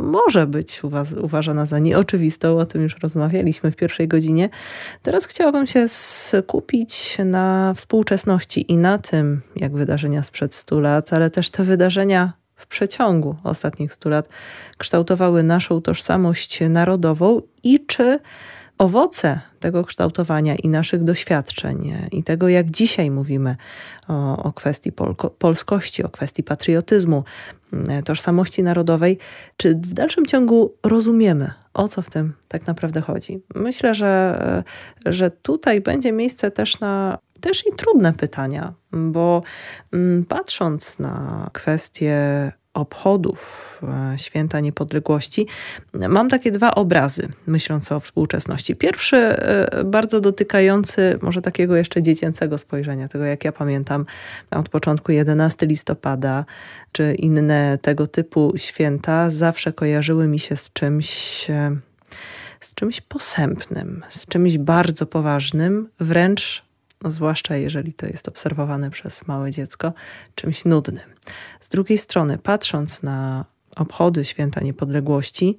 może 0.00 0.46
być 0.46 0.82
uważana 1.22 1.66
za 1.66 1.78
nieoczywistą, 1.78 2.58
o 2.58 2.66
tym 2.66 2.82
już 2.82 2.98
rozmawialiśmy 2.98 3.70
w 3.70 3.76
pierwszej 3.76 4.08
godzinie. 4.08 4.48
Teraz 5.02 5.26
chciałabym 5.26 5.66
się 5.66 5.88
skupić 5.88 7.18
na 7.24 7.74
współczesności 7.76 8.72
i 8.72 8.76
na 8.76 8.98
tym, 8.98 9.40
jak 9.56 9.72
wydarzenia 9.72 10.22
sprzed 10.22 10.54
100 10.54 10.80
lat, 10.80 11.12
ale 11.12 11.30
też 11.30 11.50
te 11.50 11.64
wydarzenia 11.64 12.32
w 12.56 12.66
przeciągu 12.66 13.36
ostatnich 13.44 13.92
100 13.92 14.08
lat 14.08 14.28
kształtowały 14.78 15.42
naszą 15.42 15.80
tożsamość 15.80 16.60
narodową 16.68 17.42
i 17.62 17.86
czy 17.86 18.18
owoce 18.80 19.40
tego 19.60 19.84
kształtowania 19.84 20.54
i 20.54 20.68
naszych 20.68 21.04
doświadczeń, 21.04 21.92
i 22.12 22.22
tego, 22.22 22.48
jak 22.48 22.70
dzisiaj 22.70 23.10
mówimy 23.10 23.56
o, 24.08 24.42
o 24.42 24.52
kwestii 24.52 24.92
polko, 24.92 25.30
polskości, 25.30 26.04
o 26.04 26.08
kwestii 26.08 26.42
patriotyzmu, 26.42 27.24
tożsamości 28.04 28.62
narodowej, 28.62 29.18
czy 29.56 29.74
w 29.74 29.92
dalszym 29.92 30.26
ciągu 30.26 30.74
rozumiemy, 30.82 31.52
o 31.74 31.88
co 31.88 32.02
w 32.02 32.10
tym 32.10 32.32
tak 32.48 32.66
naprawdę 32.66 33.00
chodzi. 33.00 33.42
Myślę, 33.54 33.94
że, 33.94 34.62
że 35.06 35.30
tutaj 35.30 35.80
będzie 35.80 36.12
miejsce 36.12 36.50
też 36.50 36.80
na 36.80 37.18
też 37.40 37.66
i 37.66 37.76
trudne 37.76 38.12
pytania, 38.12 38.74
bo 38.92 39.42
patrząc 40.28 40.98
na 40.98 41.48
kwestie 41.52 42.16
obchodów 42.74 43.80
e, 43.82 44.18
Święta 44.18 44.60
Niepodległości, 44.60 45.46
mam 45.92 46.28
takie 46.28 46.50
dwa 46.50 46.74
obrazy, 46.74 47.28
myśląc 47.46 47.92
o 47.92 48.00
współczesności. 48.00 48.76
Pierwszy, 48.76 49.16
e, 49.16 49.84
bardzo 49.84 50.20
dotykający 50.20 51.18
może 51.22 51.42
takiego 51.42 51.76
jeszcze 51.76 52.02
dziecięcego 52.02 52.58
spojrzenia, 52.58 53.08
tego 53.08 53.24
jak 53.24 53.44
ja 53.44 53.52
pamiętam 53.52 54.06
od 54.50 54.68
początku 54.68 55.12
11 55.12 55.66
listopada, 55.66 56.44
czy 56.92 57.14
inne 57.14 57.78
tego 57.82 58.06
typu 58.06 58.52
święta, 58.56 59.30
zawsze 59.30 59.72
kojarzyły 59.72 60.26
mi 60.26 60.38
się 60.38 60.56
z 60.56 60.72
czymś 60.72 61.50
e, 61.50 61.76
z 62.60 62.74
czymś 62.74 63.00
posępnym, 63.00 64.02
z 64.08 64.26
czymś 64.26 64.58
bardzo 64.58 65.06
poważnym, 65.06 65.88
wręcz 66.00 66.70
no 67.02 67.10
zwłaszcza 67.10 67.56
jeżeli 67.56 67.92
to 67.92 68.06
jest 68.06 68.28
obserwowane 68.28 68.90
przez 68.90 69.26
małe 69.26 69.50
dziecko, 69.50 69.92
czymś 70.34 70.64
nudnym. 70.64 71.09
Z 71.60 71.68
drugiej 71.68 71.98
strony, 71.98 72.38
patrząc 72.38 73.02
na 73.02 73.44
obchody 73.76 74.24
święta 74.24 74.60
niepodległości 74.60 75.58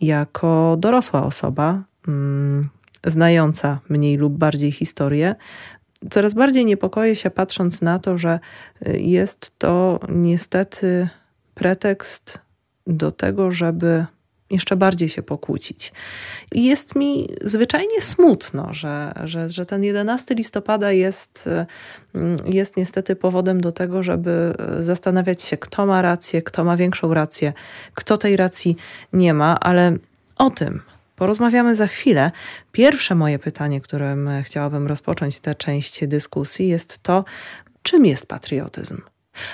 jako 0.00 0.76
dorosła 0.78 1.26
osoba, 1.26 1.82
mm, 2.08 2.68
znająca 3.04 3.80
mniej 3.88 4.16
lub 4.16 4.38
bardziej 4.38 4.72
historię, 4.72 5.34
coraz 6.10 6.34
bardziej 6.34 6.64
niepokoję 6.64 7.16
się 7.16 7.30
patrząc 7.30 7.82
na 7.82 7.98
to, 7.98 8.18
że 8.18 8.40
y, 8.88 9.00
jest 9.00 9.58
to 9.58 10.00
niestety 10.08 11.08
pretekst 11.54 12.40
do 12.86 13.10
tego, 13.10 13.50
żeby 13.50 14.06
jeszcze 14.50 14.76
bardziej 14.76 15.08
się 15.08 15.22
pokłócić. 15.22 15.92
I 16.52 16.64
jest 16.64 16.96
mi 16.96 17.28
zwyczajnie 17.44 18.02
smutno, 18.02 18.74
że, 18.74 19.12
że, 19.24 19.48
że 19.48 19.66
ten 19.66 19.84
11 19.84 20.34
listopada 20.34 20.92
jest, 20.92 21.48
mm, 22.14 22.38
jest 22.44 22.76
niestety 22.76 23.16
powodem 23.16 23.60
do 23.60 23.72
tego, 23.72 24.02
żeby 24.02 24.54
zastanawiać 24.80 25.42
się, 25.42 25.56
kto 25.56 25.86
ma 25.86 26.02
rację, 26.02 26.42
kto 26.42 26.64
ma 26.64 26.76
większą 26.76 27.14
rację, 27.14 27.52
kto 27.94 28.18
tej 28.18 28.36
racji 28.36 28.76
nie 29.12 29.34
ma, 29.34 29.60
ale 29.60 29.96
o 30.36 30.50
tym 30.50 30.80
porozmawiamy 31.16 31.74
za 31.74 31.86
chwilę. 31.86 32.30
Pierwsze 32.72 33.14
moje 33.14 33.38
pytanie, 33.38 33.80
którym 33.80 34.30
chciałabym 34.42 34.86
rozpocząć 34.86 35.40
tę 35.40 35.54
część 35.54 36.06
dyskusji, 36.06 36.68
jest 36.68 37.02
to, 37.02 37.24
czym 37.82 38.06
jest 38.06 38.26
patriotyzm? 38.26 39.00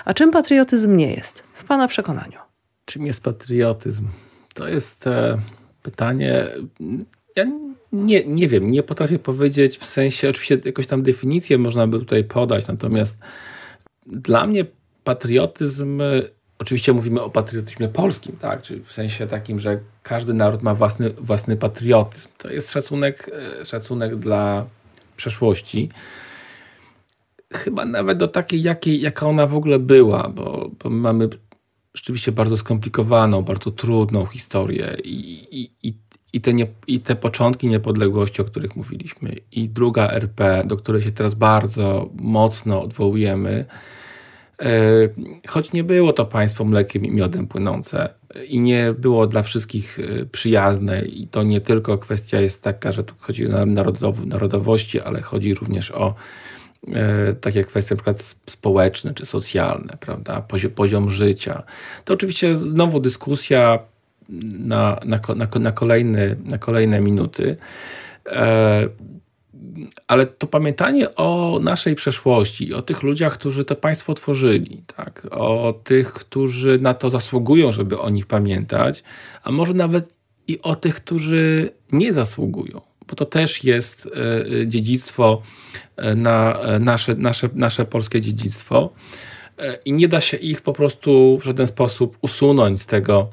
A 0.04 0.14
czym 0.14 0.30
patriotyzm 0.30 0.96
nie 0.96 1.14
jest, 1.14 1.42
w 1.52 1.64
Pana 1.64 1.88
przekonaniu? 1.88 2.38
Czym 2.84 3.06
jest 3.06 3.22
patriotyzm? 3.22 4.08
To 4.54 4.68
jest 4.68 5.06
e, 5.06 5.38
pytanie. 5.82 6.46
Ja 7.36 7.44
nie, 7.92 8.24
nie 8.24 8.48
wiem, 8.48 8.70
nie 8.70 8.82
potrafię 8.82 9.18
powiedzieć 9.18 9.78
w 9.78 9.84
sensie, 9.84 10.28
oczywiście 10.28 10.60
jakąś 10.64 10.86
tam 10.86 11.02
definicję 11.02 11.58
można 11.58 11.86
by 11.86 11.98
tutaj 11.98 12.24
podać, 12.24 12.66
natomiast 12.66 13.16
dla 14.06 14.46
mnie 14.46 14.64
patriotyzm, 15.04 16.02
oczywiście 16.58 16.92
mówimy 16.92 17.22
o 17.22 17.30
patriotyzmie 17.30 17.88
polskim, 17.88 18.36
tak, 18.36 18.62
czyli 18.62 18.82
w 18.84 18.92
sensie 18.92 19.26
takim, 19.26 19.58
że 19.58 19.80
każdy 20.02 20.34
naród 20.34 20.62
ma 20.62 20.74
własny, 20.74 21.10
własny 21.10 21.56
patriotyzm. 21.56 22.28
To 22.38 22.50
jest 22.50 22.72
szacunek, 22.72 23.30
e, 23.60 23.64
szacunek 23.64 24.16
dla 24.16 24.66
przeszłości. 25.16 25.88
Chyba 27.54 27.84
nawet 27.84 28.18
do 28.18 28.28
takiej, 28.28 28.62
jakiej, 28.62 29.00
jaka 29.00 29.26
ona 29.26 29.46
w 29.46 29.54
ogóle 29.54 29.78
była, 29.78 30.28
bo, 30.28 30.70
bo 30.84 30.90
mamy 30.90 31.28
rzeczywiście 31.94 32.32
bardzo 32.32 32.56
skomplikowaną, 32.56 33.42
bardzo 33.42 33.70
trudną 33.70 34.26
historię 34.26 34.96
i, 35.04 35.46
i, 35.50 35.88
i, 35.88 35.94
i, 36.32 36.40
te, 36.40 36.54
nie, 36.54 36.66
i 36.86 37.00
te 37.00 37.16
początki 37.16 37.68
niepodległości, 37.68 38.42
o 38.42 38.44
których 38.44 38.76
mówiliśmy, 38.76 39.36
i 39.52 39.68
druga 39.68 40.10
RP, 40.10 40.62
do 40.66 40.76
której 40.76 41.02
się 41.02 41.12
teraz 41.12 41.34
bardzo 41.34 42.10
mocno 42.14 42.82
odwołujemy, 42.82 43.64
e, 44.62 44.68
choć 45.48 45.72
nie 45.72 45.84
było 45.84 46.12
to 46.12 46.26
państwo 46.26 46.64
mlekiem 46.64 47.04
i 47.04 47.10
miodem 47.10 47.46
płynące 47.46 48.08
i 48.48 48.60
nie 48.60 48.94
było 48.98 49.26
dla 49.26 49.42
wszystkich 49.42 49.98
e, 49.98 50.26
przyjazne 50.26 51.02
i 51.02 51.26
to 51.26 51.42
nie 51.42 51.60
tylko 51.60 51.98
kwestia 51.98 52.40
jest 52.40 52.62
taka, 52.62 52.92
że 52.92 53.04
tu 53.04 53.14
chodzi 53.18 53.46
o 53.46 53.66
narodowości, 54.26 55.00
ale 55.00 55.22
chodzi 55.22 55.54
również 55.54 55.90
o 55.90 56.14
takie 57.40 57.64
kwestie 57.64 57.96
przykład 57.96 58.22
społeczne 58.46 59.14
czy 59.14 59.26
socjalne, 59.26 59.96
prawda, 60.00 60.40
poziom, 60.40 60.72
poziom 60.72 61.10
życia. 61.10 61.62
To 62.04 62.14
oczywiście 62.14 62.56
znowu 62.56 63.00
dyskusja 63.00 63.78
na, 64.58 65.00
na, 65.04 65.20
na, 65.36 65.48
na, 65.60 65.72
kolejne, 65.72 66.36
na 66.44 66.58
kolejne 66.58 67.00
minuty. 67.00 67.56
E, 68.26 68.88
ale 70.08 70.26
to 70.26 70.46
pamiętanie 70.46 71.14
o 71.14 71.58
naszej 71.62 71.94
przeszłości, 71.94 72.74
o 72.74 72.82
tych 72.82 73.02
ludziach, 73.02 73.32
którzy 73.32 73.64
to 73.64 73.76
państwo 73.76 74.14
tworzyli, 74.14 74.82
tak? 74.96 75.26
o 75.30 75.80
tych, 75.84 76.12
którzy 76.12 76.78
na 76.78 76.94
to 76.94 77.10
zasługują, 77.10 77.72
żeby 77.72 77.98
o 77.98 78.10
nich 78.10 78.26
pamiętać, 78.26 79.02
a 79.42 79.52
może 79.52 79.74
nawet 79.74 80.14
i 80.48 80.62
o 80.62 80.74
tych, 80.76 80.94
którzy 80.94 81.70
nie 81.92 82.12
zasługują 82.12 82.80
bo 83.08 83.16
to 83.16 83.26
też 83.26 83.64
jest 83.64 84.06
e, 84.06 84.66
dziedzictwo, 84.66 85.42
e, 85.96 86.14
na 86.14 86.60
e, 86.60 86.78
nasze, 86.78 87.14
nasze, 87.14 87.48
nasze 87.54 87.84
polskie 87.84 88.20
dziedzictwo 88.20 88.92
i 89.84 89.92
nie 89.92 90.08
da 90.08 90.20
się 90.20 90.36
ich 90.36 90.60
po 90.60 90.72
prostu 90.72 91.38
w 91.38 91.44
żaden 91.44 91.66
sposób 91.66 92.18
usunąć 92.20 92.82
z 92.82 92.86
tego, 92.86 93.30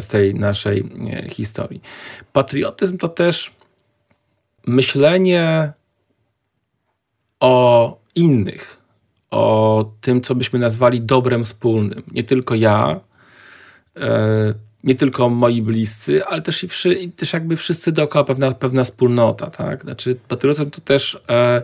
z 0.00 0.06
tej 0.06 0.34
naszej 0.34 0.84
historii. 1.30 1.80
Patriotyzm 2.32 2.98
to 2.98 3.08
też 3.08 3.52
myślenie 4.66 5.72
o 7.40 7.96
innych, 8.14 8.82
o 9.30 9.84
tym, 10.00 10.20
co 10.20 10.34
byśmy 10.34 10.58
nazwali 10.58 11.00
dobrem 11.00 11.44
wspólnym. 11.44 12.02
Nie 12.12 12.24
tylko 12.24 12.54
ja, 12.54 13.00
nie 14.84 14.94
tylko 14.94 15.28
moi 15.30 15.62
bliscy, 15.62 16.24
ale 16.24 16.42
też, 16.42 16.66
też 17.16 17.32
jakby 17.32 17.56
wszyscy 17.56 17.92
dookoła, 17.92 18.24
pewna, 18.24 18.52
pewna 18.52 18.84
wspólnota. 18.84 19.50
Tak? 19.50 19.82
Znaczy, 19.82 20.16
patriotyzm 20.28 20.70
to 20.70 20.80
też 20.80 21.18
e, 21.28 21.62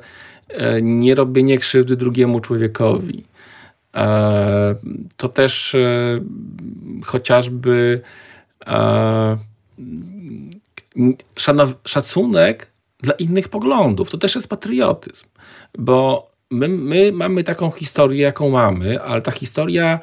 e, 0.48 0.82
nie 0.82 1.14
robienie 1.14 1.58
krzywdy 1.58 1.96
drugiemu 1.96 2.40
człowiekowi. 2.40 3.24
E, 3.94 4.74
to 5.16 5.28
też 5.28 5.74
e, 5.74 6.20
chociażby 7.04 8.00
e, 8.68 9.36
szanow, 11.36 11.74
szacunek 11.84 12.70
dla 13.00 13.14
innych 13.14 13.48
poglądów. 13.48 14.10
To 14.10 14.18
też 14.18 14.34
jest 14.34 14.48
patriotyzm, 14.48 15.26
bo 15.78 16.28
my, 16.50 16.68
my 16.68 17.12
mamy 17.12 17.44
taką 17.44 17.70
historię, 17.70 18.22
jaką 18.22 18.50
mamy, 18.50 19.02
ale 19.02 19.22
ta 19.22 19.30
historia 19.30 19.98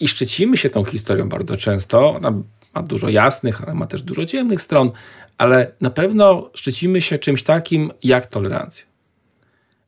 i 0.00 0.08
szczycimy 0.08 0.56
się 0.56 0.70
tą 0.70 0.84
historią 0.84 1.28
bardzo 1.28 1.56
często. 1.56 2.14
Ona 2.14 2.32
ma 2.74 2.82
dużo 2.82 3.08
jasnych, 3.08 3.62
ale 3.62 3.74
ma 3.74 3.86
też 3.86 4.02
dużo 4.02 4.24
ciemnych 4.24 4.62
stron, 4.62 4.90
ale 5.38 5.72
na 5.80 5.90
pewno 5.90 6.50
szczycimy 6.54 7.00
się 7.00 7.18
czymś 7.18 7.42
takim 7.42 7.90
jak 8.02 8.26
tolerancja. 8.26 8.86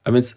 A 0.04 0.12
więc 0.12 0.36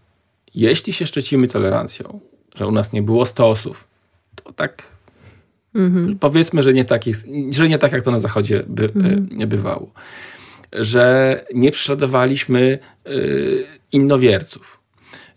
jeśli 0.56 0.94
się 0.94 1.06
szczycimy 1.06 1.48
tolerancją, 1.48 2.20
że 2.56 2.68
u 2.68 2.72
nas 2.72 2.94
nie 2.94 3.02
było 3.02 3.26
stosów, 3.26 3.88
to 4.36 4.54
tak 4.54 4.84
mhm. 5.76 6.20
powiedzmy, 6.20 6.64
że 6.64 6.74
nie, 6.74 6.86
tak 6.86 7.08
jest, 7.08 7.28
że 7.50 7.70
nie 7.70 7.78
tak 7.78 7.92
jak 7.92 8.04
to 8.04 8.12
na 8.12 8.20
Zachodzie 8.20 8.64
by, 8.68 8.84
mhm. 8.84 9.30
E, 9.42 9.48
bywało. 9.48 9.92
Że 10.74 11.46
nie 11.54 11.72
prześladowaliśmy 11.72 12.80
y, 13.08 13.66
innowierców, 13.92 14.80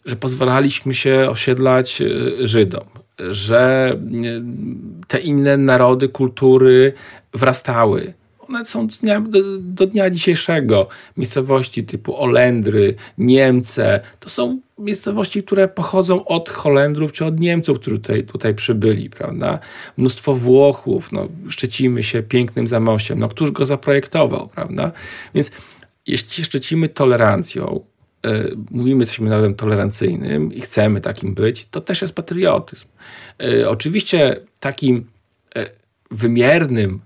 że 0.04 0.16
pozwalaliśmy 0.16 0.94
się 0.94 1.30
osiedlać 1.30 2.02
e, 2.02 2.06
Żydom, 2.46 2.84
że 3.30 3.92
te 5.08 5.18
inne 5.18 5.56
narody, 5.56 6.08
kultury 6.08 6.92
wrastały. 7.34 8.14
One 8.48 8.64
są 8.64 8.86
dnia, 8.86 9.20
do, 9.20 9.38
do, 9.58 9.86
dnia 9.86 10.10
dzisiejszego. 10.10 10.88
Miejscowości 11.16 11.84
typu 11.84 12.16
Olendry, 12.16 12.94
Niemce, 13.18 14.00
to 14.20 14.28
są 14.28 14.60
miejscowości, 14.78 15.42
które 15.42 15.68
pochodzą 15.68 16.24
od 16.24 16.50
Holendrów 16.50 17.12
czy 17.12 17.24
od 17.24 17.40
Niemców, 17.40 17.80
którzy 17.80 17.98
tutaj, 17.98 18.24
tutaj 18.24 18.54
przybyli, 18.54 19.10
prawda? 19.10 19.58
Mnóstwo 19.96 20.34
Włochów, 20.34 21.12
no, 21.12 21.28
szczycimy 21.48 22.02
się 22.02 22.22
pięknym 22.22 22.66
zamosiem, 22.66 23.18
no, 23.18 23.28
któż 23.28 23.50
go 23.50 23.66
zaprojektował, 23.66 24.48
prawda? 24.48 24.92
Więc 25.34 25.50
jeśli 26.06 26.44
szczycimy 26.44 26.88
tolerancją, 26.88 27.80
E, 27.80 27.97
mówimy, 28.70 29.00
jesteśmy 29.00 29.30
narodem 29.30 29.54
tolerancyjnym 29.54 30.52
i 30.52 30.60
chcemy 30.60 31.00
takim 31.00 31.34
być, 31.34 31.68
to 31.70 31.80
też 31.80 32.02
jest 32.02 32.14
patriotyzm. 32.14 32.86
E, 33.42 33.70
oczywiście 33.70 34.36
takim 34.60 35.06
e, 35.56 35.66
wymiernym 36.10 37.00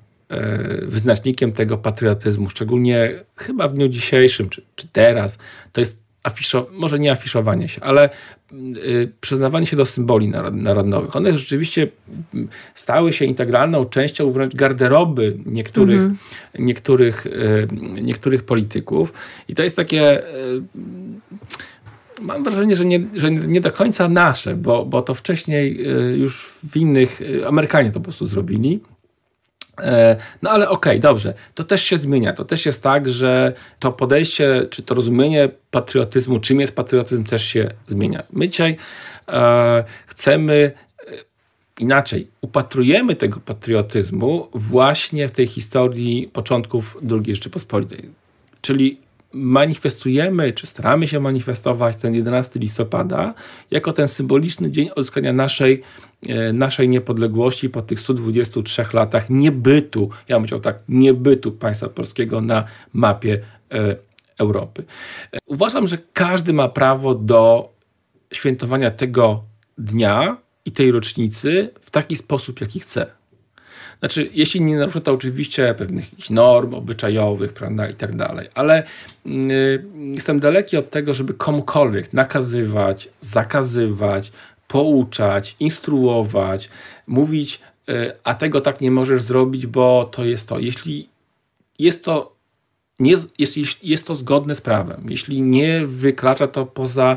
wyznacznikiem 0.83 1.53
tego 1.53 1.79
patriotyzmu, 1.79 2.51
szczególnie 2.51 3.25
chyba 3.37 3.69
w 3.69 3.75
dniu 3.75 3.89
dzisiejszym, 3.89 4.49
czy, 4.49 4.63
czy 4.77 4.89
teraz, 4.89 5.39
to 5.73 5.81
jest 5.81 6.03
afiszo, 6.23 6.67
może 6.73 6.99
nie 6.99 7.13
afiszowanie 7.13 7.69
się, 7.69 7.81
ale 7.81 8.11
y, 8.77 9.13
przyznawanie 9.21 9.67
się 9.67 9.77
do 9.77 9.85
symboli 9.85 10.29
narodowych. 10.53 11.17
One 11.17 11.39
rzeczywiście 11.39 11.89
mm, 12.35 12.49
stały 12.75 13.13
się 13.13 13.25
integralną 13.25 13.85
częścią 13.85 14.33
wręcz 14.33 14.55
garderoby 14.55 15.39
niektórych, 15.47 16.01
mm 16.01 16.15
-hmm. 16.15 16.61
niektórych, 16.61 17.27
y, 17.27 17.69
niektórych 18.03 18.45
polityków. 18.45 19.13
I 19.49 19.55
to 19.55 19.63
jest 19.63 19.77
takie. 19.77 20.23
Mam 22.23 22.45
wrażenie, 22.45 22.77
że 22.77 22.85
nie, 22.85 23.01
że 23.15 23.31
nie 23.31 23.61
do 23.61 23.73
końca 23.73 24.09
nasze, 24.09 24.57
bo, 24.57 24.87
bo 24.87 25.03
to 25.03 25.15
wcześniej 25.15 25.89
y, 25.89 26.17
już 26.17 26.53
w 26.71 26.77
innych, 26.77 27.21
y, 27.21 27.47
Amerykanie 27.47 27.89
to 27.89 27.95
po 27.95 28.05
prostu 28.05 28.27
zrobili. 28.27 28.81
E, 29.81 30.17
no 30.43 30.51
ale 30.51 30.69
okej, 30.69 30.93
okay, 30.93 31.01
dobrze, 31.01 31.35
to 31.55 31.65
też 31.65 31.83
się 31.83 31.99
zmienia. 31.99 32.33
To 32.33 32.45
też 32.45 32.67
jest 32.67 32.83
tak, 32.83 33.09
że 33.09 33.53
to 33.79 33.93
podejście, 33.93 34.67
czy 34.71 34.83
to 34.83 34.95
rozumienie 34.95 35.49
patriotyzmu, 35.71 36.41
czym 36.41 36.61
jest 36.61 36.77
patriotyzm, 36.77 37.25
też 37.25 37.45
się 37.45 37.71
zmienia. 37.87 38.23
My 38.33 38.49
dzisiaj 38.49 38.77
e, 39.29 39.85
chcemy 40.07 40.73
e, 41.07 41.13
inaczej, 41.79 42.29
upatrujemy 42.41 43.15
tego 43.15 43.41
patriotyzmu 43.41 44.49
właśnie 44.55 45.29
w 45.29 45.33
tej 45.33 45.47
historii 45.47 46.31
początków 46.33 46.99
II 47.11 47.35
Rzeczypospolitej. 47.35 48.11
Czyli 48.61 49.01
manifestujemy, 49.35 50.53
czy 50.53 50.67
staramy 50.67 51.09
się 51.09 51.21
manifestować 51.21 51.97
ten 51.97 52.15
11 52.15 52.61
listopada 52.61 53.35
jako 53.71 53.93
ten 53.93 54.09
symboliczny 54.09 54.71
dzień 54.71 54.91
odzyskania 54.91 55.33
naszej, 55.33 55.83
e, 56.29 56.53
naszej 56.53 56.89
niepodległości 56.89 57.69
po 57.69 57.83
tych 57.83 58.01
123 58.01 58.85
latach 58.93 59.31
niebytu, 59.31 60.11
ja 60.29 60.41
bym 60.41 60.61
tak, 60.61 60.83
niebytu 60.89 61.53
państwa 61.53 61.89
polskiego 61.89 62.41
na 62.41 62.65
mapie 62.93 63.41
e, 63.73 63.97
Europy. 64.39 64.85
E, 65.33 65.39
uważam, 65.47 65.87
że 65.87 65.99
każdy 66.13 66.53
ma 66.53 66.69
prawo 66.69 67.15
do 67.15 67.73
świętowania 68.33 68.91
tego 68.91 69.45
dnia 69.79 70.37
i 70.65 70.73
tej 70.73 70.91
rocznicy 70.91 71.71
w 71.81 71.91
taki 71.91 72.17
sposób, 72.17 72.61
jaki 72.61 72.81
chce. 72.81 73.22
Znaczy, 74.03 74.31
jeśli 74.33 74.61
nie 74.61 74.77
narusza 74.77 75.01
to 75.01 75.13
oczywiście 75.13 75.75
pewnych 75.75 76.31
norm 76.31 76.75
obyczajowych, 76.75 77.53
prawda, 77.53 77.89
i 77.89 77.95
tak 77.95 78.17
dalej, 78.17 78.49
ale 78.55 78.83
yy, 79.27 79.85
jestem 80.15 80.41
daleki 80.41 80.77
od 80.77 80.91
tego, 80.91 81.15
żeby 81.15 81.35
komukolwiek 81.35 82.13
nakazywać, 82.13 83.09
zakazywać, 83.21 84.33
pouczać, 84.69 85.57
instruować, 85.61 86.71
mówić, 87.07 87.61
yy, 87.87 88.13
a 88.25 88.35
tego 88.35 88.61
tak 88.61 88.81
nie 88.81 88.91
możesz 88.91 89.23
zrobić, 89.23 89.67
bo 89.67 90.11
to 90.13 90.25
jest 90.25 90.49
to. 90.49 90.59
Jeśli 90.59 91.09
jest 91.79 92.05
to 92.05 92.37
nie, 92.99 93.15
jest, 93.39 93.57
jest 93.83 94.07
to 94.07 94.15
zgodne 94.15 94.55
z 94.55 94.61
prawem, 94.61 95.07
jeśli 95.09 95.43
nie 95.43 95.87
wykracza 95.87 96.47
to 96.47 96.67
poza 96.67 97.17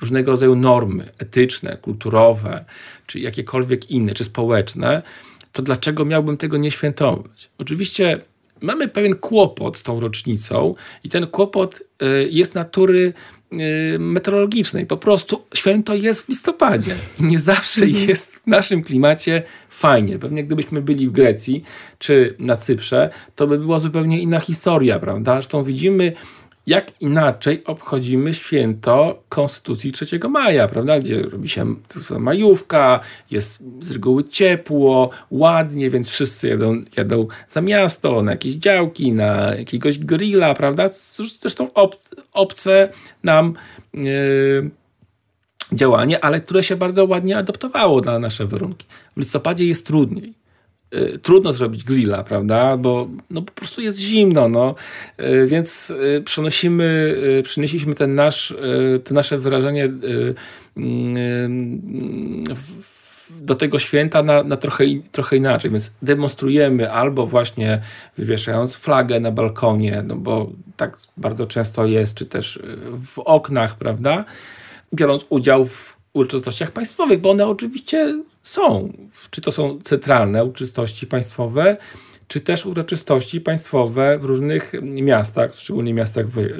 różnego 0.00 0.30
rodzaju 0.30 0.56
normy 0.56 1.12
etyczne, 1.18 1.76
kulturowe, 1.76 2.64
czy 3.06 3.20
jakiekolwiek 3.20 3.90
inne, 3.90 4.14
czy 4.14 4.24
społeczne, 4.24 5.02
to 5.52 5.62
dlaczego 5.62 6.04
miałbym 6.04 6.36
tego 6.36 6.56
nie 6.56 6.70
świętować? 6.70 7.50
Oczywiście 7.58 8.18
mamy 8.60 8.88
pewien 8.88 9.14
kłopot 9.14 9.76
z 9.76 9.82
tą 9.82 10.00
rocznicą 10.00 10.74
i 11.04 11.08
ten 11.08 11.26
kłopot 11.26 11.80
y, 12.02 12.28
jest 12.30 12.54
natury 12.54 13.12
y, 13.52 13.98
meteorologicznej. 13.98 14.86
Po 14.86 14.96
prostu 14.96 15.42
święto 15.54 15.94
jest 15.94 16.26
w 16.26 16.28
listopadzie 16.28 16.94
i 17.20 17.24
nie 17.24 17.38
zawsze 17.38 17.84
mhm. 17.84 18.08
jest 18.08 18.36
w 18.36 18.46
naszym 18.46 18.82
klimacie 18.82 19.42
fajnie. 19.70 20.18
Pewnie 20.18 20.44
gdybyśmy 20.44 20.82
byli 20.82 21.08
w 21.08 21.12
Grecji 21.12 21.62
czy 21.98 22.34
na 22.38 22.56
Cyprze, 22.56 23.10
to 23.36 23.46
by 23.46 23.58
była 23.58 23.78
zupełnie 23.78 24.22
inna 24.22 24.40
historia, 24.40 24.98
prawda? 24.98 25.34
Zresztą 25.34 25.64
widzimy 25.64 26.12
jak 26.70 26.92
inaczej 27.00 27.64
obchodzimy 27.64 28.34
święto 28.34 29.22
Konstytucji 29.28 29.92
3 29.92 30.18
maja, 30.28 30.68
prawda? 30.68 31.00
Gdzie 31.00 31.22
robi 31.22 31.48
się 31.48 31.74
majówka, 32.18 33.00
jest 33.30 33.62
z 33.80 33.90
reguły 33.90 34.24
ciepło, 34.24 35.10
ładnie, 35.30 35.90
więc 35.90 36.08
wszyscy 36.08 36.48
jadą, 36.48 36.82
jadą 36.96 37.26
za 37.48 37.60
miasto, 37.60 38.22
na 38.22 38.30
jakieś 38.30 38.54
działki, 38.54 39.12
na 39.12 39.54
jakiegoś 39.54 39.98
grilla, 39.98 40.54
prawda? 40.54 40.88
Zresztą 41.40 41.72
ob, 41.72 41.96
obce 42.32 42.88
nam 43.22 43.54
yy, 43.94 44.70
działanie, 45.72 46.24
ale 46.24 46.40
które 46.40 46.62
się 46.62 46.76
bardzo 46.76 47.04
ładnie 47.04 47.38
adaptowało 47.38 48.00
na 48.00 48.18
nasze 48.18 48.46
warunki. 48.46 48.86
W 49.16 49.18
listopadzie 49.18 49.64
jest 49.64 49.86
trudniej. 49.86 50.39
Y, 50.94 51.18
trudno 51.18 51.52
zrobić 51.52 51.84
grilla, 51.84 52.24
prawda? 52.24 52.76
Bo 52.76 53.08
no, 53.30 53.42
po 53.42 53.52
prostu 53.52 53.80
jest 53.80 53.98
zimno, 53.98 54.48
no. 54.48 54.74
Y, 55.20 55.46
więc 55.46 55.90
y, 55.90 56.22
przenosimy, 56.24 57.16
przynieśliśmy 57.42 57.94
ten 57.94 58.14
nasz, 58.14 58.54
to 59.04 59.14
nasze 59.14 59.38
wyrażenie 59.38 59.88
do 63.30 63.54
tego 63.54 63.78
święta 63.78 64.22
na, 64.22 64.42
na 64.42 64.56
trochę, 64.56 64.84
trochę 65.12 65.36
inaczej, 65.36 65.70
więc 65.70 65.90
demonstrujemy 66.02 66.92
albo 66.92 67.26
właśnie 67.26 67.80
wywieszając 68.16 68.74
flagę 68.74 69.20
na 69.20 69.30
balkonie, 69.30 70.02
no 70.06 70.16
bo 70.16 70.50
tak 70.76 70.98
bardzo 71.16 71.46
często 71.46 71.86
jest, 71.86 72.14
czy 72.14 72.26
też 72.26 72.58
w 73.06 73.18
oknach, 73.18 73.78
prawda? 73.78 74.24
Biorąc 74.94 75.26
udział 75.28 75.64
w 75.64 75.98
uroczystościach 76.12 76.70
państwowych, 76.70 77.20
bo 77.20 77.30
one 77.30 77.46
oczywiście 77.46 78.22
są. 78.42 78.92
Czy 79.30 79.40
to 79.40 79.52
są 79.52 79.80
centralne 79.80 80.44
uroczystości 80.44 81.06
państwowe, 81.06 81.76
czy 82.28 82.40
też 82.40 82.66
uroczystości 82.66 83.40
państwowe 83.40 84.18
w 84.18 84.24
różnych 84.24 84.72
miastach, 84.82 85.54
szczególnie 85.54 85.94
miastach 85.94 86.28
woje, 86.28 86.54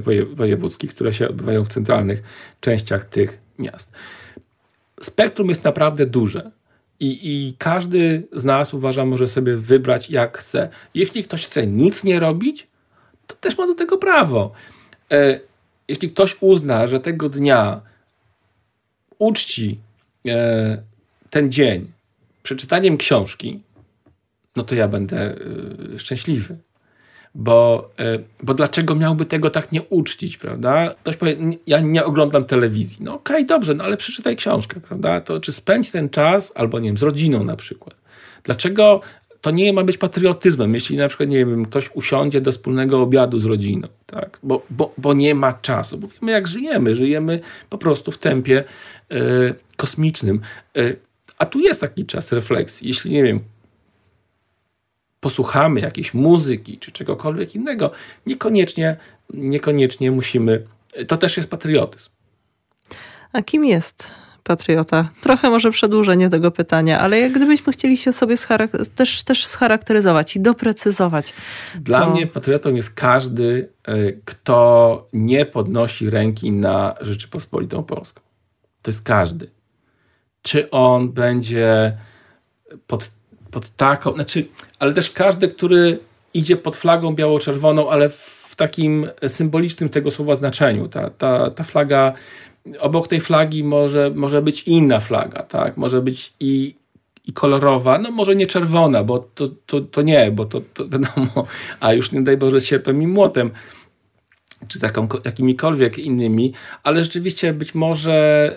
woje, 0.00 0.24
wojewódzkich, 0.24 0.90
które 0.90 1.12
się 1.12 1.28
odbywają 1.28 1.64
w 1.64 1.68
centralnych 1.68 2.22
częściach 2.60 3.04
tych 3.04 3.38
miast. 3.58 3.92
Spektrum 5.00 5.48
jest 5.48 5.64
naprawdę 5.64 6.06
duże. 6.06 6.50
I, 7.00 7.18
I 7.22 7.54
każdy 7.58 8.28
z 8.32 8.44
nas 8.44 8.74
uważa, 8.74 9.04
może 9.04 9.28
sobie 9.28 9.56
wybrać 9.56 10.10
jak 10.10 10.38
chce. 10.38 10.68
Jeśli 10.94 11.24
ktoś 11.24 11.46
chce 11.46 11.66
nic 11.66 12.04
nie 12.04 12.20
robić, 12.20 12.68
to 13.26 13.36
też 13.36 13.58
ma 13.58 13.66
do 13.66 13.74
tego 13.74 13.98
prawo. 13.98 14.52
E, 15.12 15.40
jeśli 15.88 16.08
ktoś 16.10 16.36
uzna, 16.40 16.86
że 16.86 17.00
tego 17.00 17.28
dnia 17.28 17.80
uczci 19.18 19.80
e, 20.28 20.82
ten 21.30 21.50
dzień 21.50 21.92
przeczytaniem 22.42 22.96
książki, 22.96 23.60
no 24.56 24.62
to 24.62 24.74
ja 24.74 24.88
będę 24.88 25.36
y, 25.94 25.98
szczęśliwy. 25.98 26.56
Bo, 27.34 27.90
y, 28.00 28.24
bo 28.42 28.54
dlaczego 28.54 28.94
miałby 28.94 29.24
tego 29.24 29.50
tak 29.50 29.72
nie 29.72 29.82
uczcić, 29.82 30.36
prawda? 30.36 30.94
Ktoś 31.02 31.16
powie, 31.16 31.36
ja 31.66 31.80
nie 31.80 32.04
oglądam 32.04 32.44
telewizji. 32.44 32.98
No 33.00 33.14
okej, 33.14 33.36
okay, 33.36 33.46
dobrze, 33.46 33.74
no 33.74 33.84
ale 33.84 33.96
przeczytaj 33.96 34.36
książkę, 34.36 34.80
prawda? 34.80 35.20
To 35.20 35.40
czy 35.40 35.52
spędź 35.52 35.90
ten 35.90 36.08
czas, 36.08 36.52
albo 36.54 36.78
nie 36.78 36.88
wiem, 36.88 36.98
z 36.98 37.02
rodziną 37.02 37.44
na 37.44 37.56
przykład. 37.56 37.96
Dlaczego 38.44 39.00
to 39.40 39.50
nie 39.50 39.72
ma 39.72 39.84
być 39.84 39.98
patriotyzmem, 39.98 40.74
jeśli 40.74 40.96
na 40.96 41.08
przykład, 41.08 41.28
nie 41.28 41.46
wiem, 41.46 41.64
ktoś 41.64 41.90
usiądzie 41.94 42.40
do 42.40 42.52
wspólnego 42.52 43.02
obiadu 43.02 43.40
z 43.40 43.44
rodziną, 43.44 43.88
tak? 44.06 44.38
Bo, 44.42 44.62
bo, 44.70 44.94
bo 44.98 45.14
nie 45.14 45.34
ma 45.34 45.52
czasu, 45.52 45.98
bo 45.98 46.08
wiemy 46.08 46.32
jak 46.32 46.46
żyjemy, 46.46 46.96
żyjemy 46.96 47.40
po 47.70 47.78
prostu 47.78 48.12
w 48.12 48.18
tempie 48.18 48.64
y, 49.12 49.54
kosmicznym. 49.76 50.40
Y, 50.78 51.05
a 51.38 51.46
tu 51.46 51.60
jest 51.60 51.80
taki 51.80 52.06
czas 52.06 52.32
refleksji. 52.32 52.88
Jeśli, 52.88 53.10
nie 53.10 53.22
wiem, 53.22 53.40
posłuchamy 55.20 55.80
jakiejś 55.80 56.14
muzyki 56.14 56.78
czy 56.78 56.92
czegokolwiek 56.92 57.54
innego, 57.54 57.90
niekoniecznie, 58.26 58.96
niekoniecznie 59.34 60.10
musimy. 60.10 60.66
To 61.08 61.16
też 61.16 61.36
jest 61.36 61.50
patriotyzm. 61.50 62.10
A 63.32 63.42
kim 63.42 63.64
jest 63.64 64.10
patriota? 64.42 65.08
Trochę 65.20 65.50
może 65.50 65.70
przedłużenie 65.70 66.28
tego 66.28 66.50
pytania, 66.50 67.00
ale 67.00 67.20
jak 67.20 67.32
gdybyśmy 67.32 67.72
chcieli 67.72 67.96
się 67.96 68.12
sobie 68.12 68.36
też, 68.94 69.22
też 69.22 69.46
scharakteryzować 69.46 70.36
i 70.36 70.40
doprecyzować. 70.40 71.32
Dla 71.74 72.00
to... 72.00 72.10
mnie 72.10 72.26
patriotą 72.26 72.74
jest 72.74 72.94
każdy, 72.94 73.68
e, 73.84 74.12
kto 74.24 75.08
nie 75.12 75.46
podnosi 75.46 76.10
ręki 76.10 76.52
na 76.52 76.94
Rzeczypospolitą 77.00 77.82
Polską. 77.82 78.20
To 78.82 78.90
jest 78.90 79.02
każdy 79.02 79.55
czy 80.46 80.70
on 80.70 81.12
będzie 81.12 81.96
pod, 82.86 83.10
pod 83.50 83.76
taką, 83.76 84.12
znaczy, 84.12 84.46
ale 84.78 84.92
też 84.92 85.10
każdy, 85.10 85.48
który 85.48 85.98
idzie 86.34 86.56
pod 86.56 86.76
flagą 86.76 87.14
biało-czerwoną, 87.14 87.90
ale 87.90 88.08
w 88.08 88.54
takim 88.56 89.08
symbolicznym 89.28 89.88
tego 89.88 90.10
słowa 90.10 90.36
znaczeniu. 90.36 90.88
Ta, 90.88 91.10
ta, 91.10 91.50
ta 91.50 91.64
flaga, 91.64 92.12
obok 92.78 93.08
tej 93.08 93.20
flagi 93.20 93.64
może, 93.64 94.10
może 94.14 94.42
być 94.42 94.62
inna 94.62 95.00
flaga, 95.00 95.42
tak? 95.42 95.76
Może 95.76 96.02
być 96.02 96.32
i, 96.40 96.74
i 97.24 97.32
kolorowa, 97.32 97.98
no 97.98 98.10
może 98.10 98.36
nie 98.36 98.46
czerwona, 98.46 99.04
bo 99.04 99.18
to, 99.18 99.48
to, 99.66 99.80
to 99.80 100.02
nie, 100.02 100.30
bo 100.30 100.44
to, 100.44 100.60
to 100.74 100.88
wiadomo, 100.88 101.46
a 101.80 101.92
już 101.92 102.12
nie 102.12 102.22
daj 102.22 102.36
Boże 102.36 102.60
z 102.60 102.64
sierpem 102.64 103.02
i 103.02 103.06
młotem 103.06 103.50
czy 104.68 104.78
z 104.78 104.82
jaką, 104.82 105.08
jakimikolwiek 105.24 105.98
innymi, 105.98 106.52
ale 106.82 107.04
rzeczywiście 107.04 107.52
być 107.52 107.74
może 107.74 108.56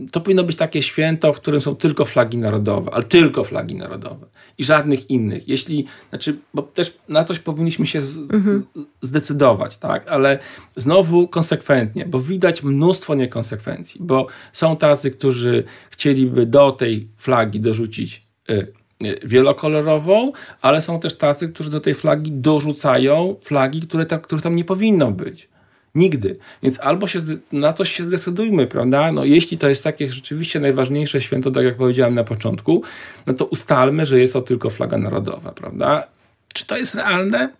yy, 0.00 0.08
to 0.12 0.20
powinno 0.20 0.44
być 0.44 0.56
takie 0.56 0.82
święto, 0.82 1.32
w 1.32 1.40
którym 1.40 1.60
są 1.60 1.76
tylko 1.76 2.04
flagi 2.04 2.38
narodowe, 2.38 2.90
ale 2.94 3.04
tylko 3.04 3.44
flagi 3.44 3.74
narodowe 3.74 4.26
i 4.58 4.64
żadnych 4.64 5.10
innych. 5.10 5.48
Jeśli, 5.48 5.86
znaczy, 6.10 6.38
bo 6.54 6.62
też 6.62 6.98
na 7.08 7.24
coś 7.24 7.38
powinniśmy 7.38 7.86
się 7.86 8.02
z, 8.02 8.30
mhm. 8.32 8.64
zdecydować, 9.02 9.76
tak, 9.76 10.08
ale 10.08 10.38
znowu 10.76 11.28
konsekwentnie, 11.28 12.06
bo 12.06 12.20
widać 12.20 12.62
mnóstwo 12.62 13.14
niekonsekwencji, 13.14 14.00
bo 14.04 14.26
są 14.52 14.76
tacy, 14.76 15.10
którzy 15.10 15.64
chcieliby 15.90 16.46
do 16.46 16.72
tej 16.72 17.08
flagi 17.16 17.60
dorzucić 17.60 18.22
yy, 18.48 18.79
wielokolorową, 19.24 20.32
ale 20.62 20.82
są 20.82 21.00
też 21.00 21.18
tacy, 21.18 21.48
którzy 21.48 21.70
do 21.70 21.80
tej 21.80 21.94
flagi 21.94 22.32
dorzucają 22.32 23.36
flagi, 23.40 23.82
które, 23.82 24.06
tam, 24.06 24.20
które 24.20 24.42
tam 24.42 24.56
nie 24.56 24.64
powinno 24.64 25.12
być. 25.12 25.48
Nigdy. 25.94 26.38
Więc 26.62 26.80
albo 26.80 27.06
się 27.06 27.20
na 27.52 27.72
coś 27.72 27.92
się 27.92 28.04
zdecydujmy, 28.04 28.66
prawda? 28.66 29.12
No, 29.12 29.24
jeśli 29.24 29.58
to 29.58 29.68
jest 29.68 29.84
takie 29.84 30.08
rzeczywiście 30.08 30.60
najważniejsze 30.60 31.20
święto, 31.20 31.50
tak 31.50 31.64
jak 31.64 31.76
powiedziałem 31.76 32.14
na 32.14 32.24
początku, 32.24 32.82
no 33.26 33.32
to 33.32 33.44
ustalmy, 33.44 34.06
że 34.06 34.20
jest 34.20 34.32
to 34.32 34.40
tylko 34.40 34.70
flaga 34.70 34.98
narodowa, 34.98 35.52
prawda? 35.52 36.06
Czy 36.54 36.66
to 36.66 36.76
jest 36.76 36.94
realne? 36.94 37.52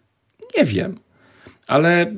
Nie 0.57 0.65
wiem. 0.65 0.99
Ale 1.71 2.15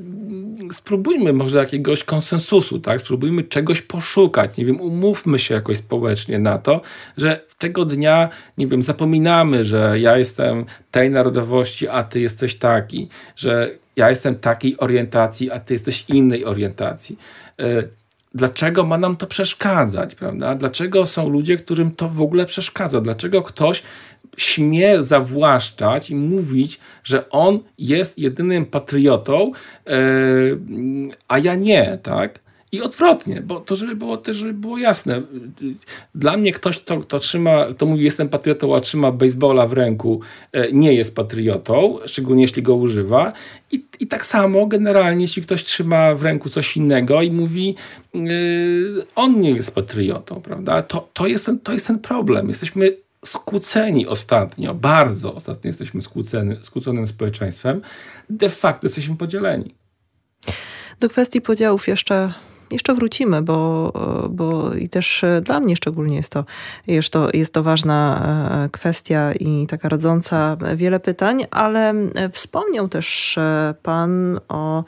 spróbujmy 0.73 1.33
może 1.33 1.59
jakiegoś 1.59 2.05
konsensusu, 2.05 2.79
tak? 2.79 3.01
Spróbujmy 3.01 3.43
czegoś 3.43 3.83
poszukać, 3.83 4.57
nie 4.57 4.65
wiem, 4.65 4.81
umówmy 4.81 5.39
się 5.39 5.55
jakoś 5.55 5.77
społecznie 5.77 6.39
na 6.39 6.59
to, 6.59 6.81
że 7.17 7.45
tego 7.59 7.85
dnia, 7.85 8.29
nie 8.59 8.67
wiem, 8.67 8.83
zapominamy, 8.83 9.65
że 9.65 10.01
ja 10.01 10.19
jestem 10.19 10.65
tej 10.91 11.11
narodowości, 11.11 11.89
a 11.89 12.03
ty 12.03 12.21
jesteś 12.21 12.57
taki, 12.57 13.09
że 13.37 13.71
ja 13.97 14.11
jestem 14.11 14.35
takiej 14.35 14.79
orientacji, 14.79 15.51
a 15.51 15.61
ty 15.61 15.75
jesteś 15.75 16.05
innej 16.09 16.45
orientacji. 16.45 17.19
E, 17.61 17.83
dlaczego 18.35 18.85
ma 18.85 18.99
nam 18.99 19.17
to 19.17 19.27
przeszkadzać, 19.27 20.15
prawda? 20.15 20.55
Dlaczego 20.55 21.07
są 21.07 21.29
ludzie, 21.29 21.57
którym 21.57 21.91
to 21.91 22.09
w 22.09 22.21
ogóle 22.21 22.47
przeszkadza? 22.47 23.01
Dlaczego 23.01 23.43
ktoś 23.43 23.83
śmie 24.37 25.03
zawłaszczać 25.03 26.11
i 26.11 26.15
mówić, 26.15 26.81
że 27.05 27.31
on 27.31 27.59
jest 27.79 28.19
jedynym 28.19 28.67
patriotą, 28.67 29.53
e, 29.87 29.99
a 31.29 31.39
ja 31.39 31.55
nie, 31.55 31.99
tak? 32.03 32.43
I 32.75 32.81
odwrotnie, 32.81 33.43
bo 33.45 33.61
to, 33.61 33.77
żeby 33.77 33.97
było 33.97 34.17
też 34.17 34.37
żeby 34.37 34.55
było 34.55 34.79
jasne. 34.79 35.23
Dla 36.15 36.37
mnie 36.37 36.53
ktoś, 36.53 36.79
kto, 36.79 37.01
kto 37.01 37.19
trzyma, 37.19 37.73
to 37.73 37.87
mówi, 37.87 38.05
jestem 38.05 38.29
patriotą, 38.29 38.77
a 38.77 38.81
trzyma 38.81 39.13
baseballa 39.13 39.67
w 39.67 39.73
ręku, 39.73 40.21
e, 40.53 40.73
nie 40.73 40.93
jest 40.93 41.15
patriotą, 41.15 41.99
szczególnie 42.07 42.43
jeśli 42.43 42.63
go 42.63 42.75
używa. 42.75 43.33
I, 43.73 43.85
I 44.01 44.07
tak 44.07 44.27
samo 44.27 44.67
generalnie, 44.67 45.25
jeśli 45.25 45.43
ktoś 45.43 45.65
trzyma 45.65 46.15
w 46.15 46.23
ręku 46.23 46.49
coś 46.49 46.77
innego 46.77 47.23
i 47.23 47.31
mówi, 47.31 47.75
yy, 48.15 49.05
on 49.15 49.41
nie 49.41 49.51
jest 49.51 49.75
patriotą, 49.75 50.41
prawda? 50.41 50.83
To, 50.83 51.09
to, 51.13 51.27
jest 51.27 51.47
ten, 51.47 51.59
to 51.59 51.73
jest 51.73 51.87
ten 51.87 51.99
problem. 51.99 52.49
Jesteśmy 52.49 52.91
skłóceni 53.25 54.07
ostatnio, 54.07 54.75
bardzo 54.75 55.35
ostatnio 55.35 55.69
jesteśmy 55.69 56.03
skłóceni, 56.03 56.57
skłóconym 56.63 57.07
społeczeństwem. 57.07 57.81
De 58.31 58.49
facto 58.51 58.87
jesteśmy 58.87 59.17
podzieleni. 59.17 59.75
Do 61.01 61.09
kwestii 61.09 61.41
podziałów 61.41 61.89
jeszcze 61.89 62.33
jeszcze 62.73 62.95
wrócimy, 62.95 63.43
bo, 63.43 63.93
bo 64.31 64.75
i 64.75 64.89
też 64.89 65.25
dla 65.43 65.61
mnie 65.61 65.77
szczególnie 65.77 66.17
jest 66.17 66.31
to, 66.31 66.45
jest 66.87 67.11
to, 67.11 67.29
jest 67.33 67.55
to 67.55 67.63
ważna 67.63 68.23
e, 68.65 68.69
kwestia 68.69 69.33
i 69.33 69.67
taka 69.67 69.89
rodząca 69.89 70.57
wiele 70.77 71.01
pytań, 71.01 71.45
ale 71.51 71.95
wspomniał 72.33 72.89
też 72.89 73.39
e, 73.39 73.75
Pan 73.83 74.41
o 74.49 74.85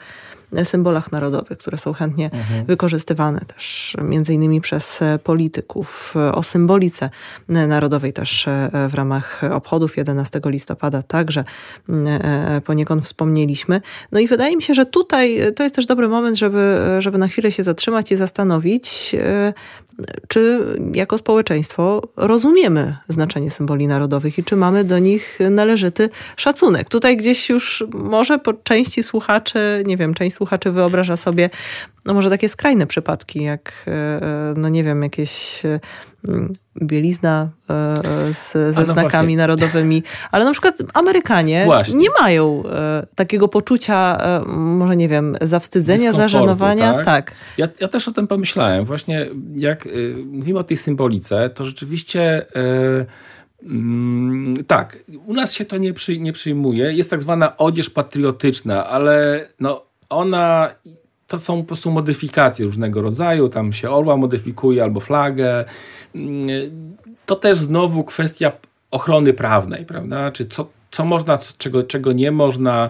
symbolach 0.63 1.11
narodowych, 1.11 1.57
które 1.57 1.77
są 1.77 1.93
chętnie 1.93 2.25
mhm. 2.25 2.65
wykorzystywane 2.65 3.39
też 3.39 3.95
między 4.01 4.33
innymi 4.33 4.61
przez 4.61 4.99
polityków. 5.23 6.13
O 6.33 6.43
symbolice 6.43 7.09
narodowej 7.49 8.13
też 8.13 8.45
w 8.89 8.93
ramach 8.93 9.41
obchodów 9.51 9.97
11 9.97 10.41
listopada 10.45 11.03
także 11.03 11.43
e, 11.89 12.61
poniekąd 12.65 13.05
wspomnieliśmy. 13.05 13.81
No 14.11 14.19
i 14.19 14.27
wydaje 14.27 14.55
mi 14.55 14.61
się, 14.61 14.73
że 14.73 14.85
tutaj 14.85 15.53
to 15.55 15.63
jest 15.63 15.75
też 15.75 15.85
dobry 15.85 16.07
moment, 16.07 16.37
żeby, 16.37 16.79
żeby 16.99 17.17
na 17.17 17.27
chwilę 17.27 17.51
się 17.51 17.63
zatrzymać 17.63 18.11
i 18.11 18.15
zastanowić, 18.15 19.15
e, 19.19 19.53
czy 20.27 20.59
jako 20.93 21.17
społeczeństwo 21.17 22.01
rozumiemy 22.17 22.97
znaczenie 23.09 23.51
symboli 23.51 23.87
narodowych 23.87 24.37
i 24.37 24.43
czy 24.43 24.55
mamy 24.55 24.83
do 24.83 24.99
nich 24.99 25.39
należyty 25.51 26.09
szacunek. 26.35 26.89
Tutaj 26.89 27.17
gdzieś 27.17 27.49
już 27.49 27.83
może 27.93 28.39
po 28.39 28.53
części 28.53 29.03
słuchaczy, 29.03 29.83
nie 29.85 29.97
wiem, 29.97 30.13
część 30.13 30.35
słuchaczy 30.35 30.71
wyobraża 30.71 31.17
sobie, 31.17 31.49
no 32.05 32.13
może 32.13 32.29
takie 32.29 32.49
skrajne 32.49 32.87
przypadki, 32.87 33.43
jak, 33.43 33.73
e, 33.87 34.53
no 34.57 34.69
nie 34.69 34.83
wiem, 34.83 35.03
jakieś 35.03 35.65
e, 35.65 35.79
bielizna 36.81 37.49
e, 37.69 37.93
z, 38.33 38.51
ze 38.51 38.81
no 38.81 38.85
znakami 38.85 39.09
właśnie. 39.09 39.37
narodowymi, 39.37 40.03
ale 40.31 40.45
na 40.45 40.51
przykład 40.51 40.77
Amerykanie 40.93 41.65
właśnie. 41.65 41.99
nie 41.99 42.07
mają 42.21 42.63
takiego 43.15 43.47
poczucia, 43.47 44.17
może 44.47 44.95
nie 44.95 45.09
wiem, 45.09 45.37
zawstydzenia, 45.41 46.13
zażenowania. 46.13 46.93
Tak. 46.93 47.05
tak. 47.05 47.31
Ja, 47.57 47.67
ja, 47.79 47.87
też 47.87 48.07
o 48.07 48.11
tym 48.11 48.27
pomyślałem. 48.27 48.85
Właśnie 48.85 49.27
jak 49.55 49.87
mówimy 50.25 50.59
o 50.59 50.63
tej 50.63 50.77
symbolice, 50.77 51.49
to 51.49 51.63
rzeczywiście 51.63 52.45
mm, 53.63 54.55
tak, 54.67 54.99
u 55.25 55.33
nas 55.33 55.53
się 55.53 55.65
to 55.65 55.77
nie, 55.77 55.93
przy, 55.93 56.19
nie 56.19 56.33
przyjmuje. 56.33 56.93
Jest 56.93 57.09
tak 57.09 57.21
zwana 57.21 57.57
odzież 57.57 57.89
patriotyczna, 57.89 58.87
ale 58.87 59.47
no, 59.59 59.85
ona 60.09 60.75
to 61.27 61.39
są 61.39 61.61
po 61.61 61.67
prostu 61.67 61.91
modyfikacje 61.91 62.65
różnego 62.65 63.01
rodzaju, 63.01 63.49
tam 63.49 63.73
się 63.73 63.89
orła 63.91 64.17
modyfikuje 64.17 64.83
albo 64.83 64.99
flagę. 64.99 65.65
To 67.25 67.35
też 67.35 67.57
znowu 67.57 68.03
kwestia 68.03 68.51
ochrony 68.91 69.33
prawnej, 69.33 69.85
prawda? 69.85 70.31
Czy 70.31 70.45
co, 70.45 70.67
co 70.91 71.05
można, 71.05 71.39
czego, 71.57 71.83
czego 71.83 72.11
nie 72.13 72.31
można 72.31 72.89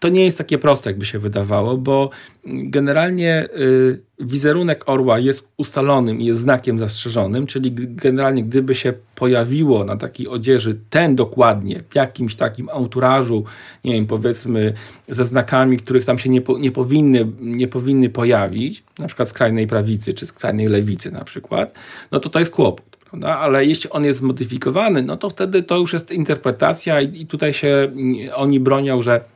to 0.00 0.08
nie 0.08 0.24
jest 0.24 0.38
takie 0.38 0.58
proste, 0.58 0.90
jakby 0.90 1.04
się 1.04 1.18
wydawało, 1.18 1.76
bo 1.76 2.10
generalnie 2.46 3.48
y, 3.58 4.00
wizerunek 4.20 4.88
orła 4.88 5.18
jest 5.18 5.48
ustalonym 5.56 6.20
i 6.20 6.24
jest 6.24 6.40
znakiem 6.40 6.78
zastrzeżonym, 6.78 7.46
czyli 7.46 7.72
generalnie 7.74 8.44
gdyby 8.44 8.74
się 8.74 8.92
pojawiło 9.14 9.84
na 9.84 9.96
takiej 9.96 10.28
odzieży 10.28 10.80
ten 10.90 11.16
dokładnie 11.16 11.82
w 11.90 11.94
jakimś 11.94 12.34
takim 12.34 12.68
auturażu, 12.68 13.44
nie 13.84 13.92
wiem, 13.92 14.06
powiedzmy 14.06 14.72
ze 15.08 15.26
znakami, 15.26 15.76
których 15.76 16.04
tam 16.04 16.18
się 16.18 16.30
nie, 16.30 16.40
nie, 16.58 16.72
powinny, 16.72 17.26
nie 17.40 17.68
powinny 17.68 18.10
pojawić, 18.10 18.84
na 18.98 19.06
przykład 19.06 19.28
skrajnej 19.28 19.66
prawicy 19.66 20.14
czy 20.14 20.26
skrajnej 20.26 20.66
lewicy 20.66 21.10
na 21.10 21.24
przykład, 21.24 21.74
no 22.12 22.20
to 22.20 22.28
to 22.28 22.38
jest 22.38 22.50
kłopot. 22.50 22.94
Prawda? 23.10 23.38
Ale 23.38 23.66
jeśli 23.66 23.90
on 23.90 24.04
jest 24.04 24.18
zmodyfikowany, 24.18 25.02
no 25.02 25.16
to 25.16 25.30
wtedy 25.30 25.62
to 25.62 25.78
już 25.78 25.92
jest 25.92 26.10
interpretacja 26.10 27.00
i, 27.00 27.20
i 27.20 27.26
tutaj 27.26 27.52
się 27.52 27.68
mm, 27.68 28.14
oni 28.34 28.60
bronią, 28.60 29.02
że 29.02 29.34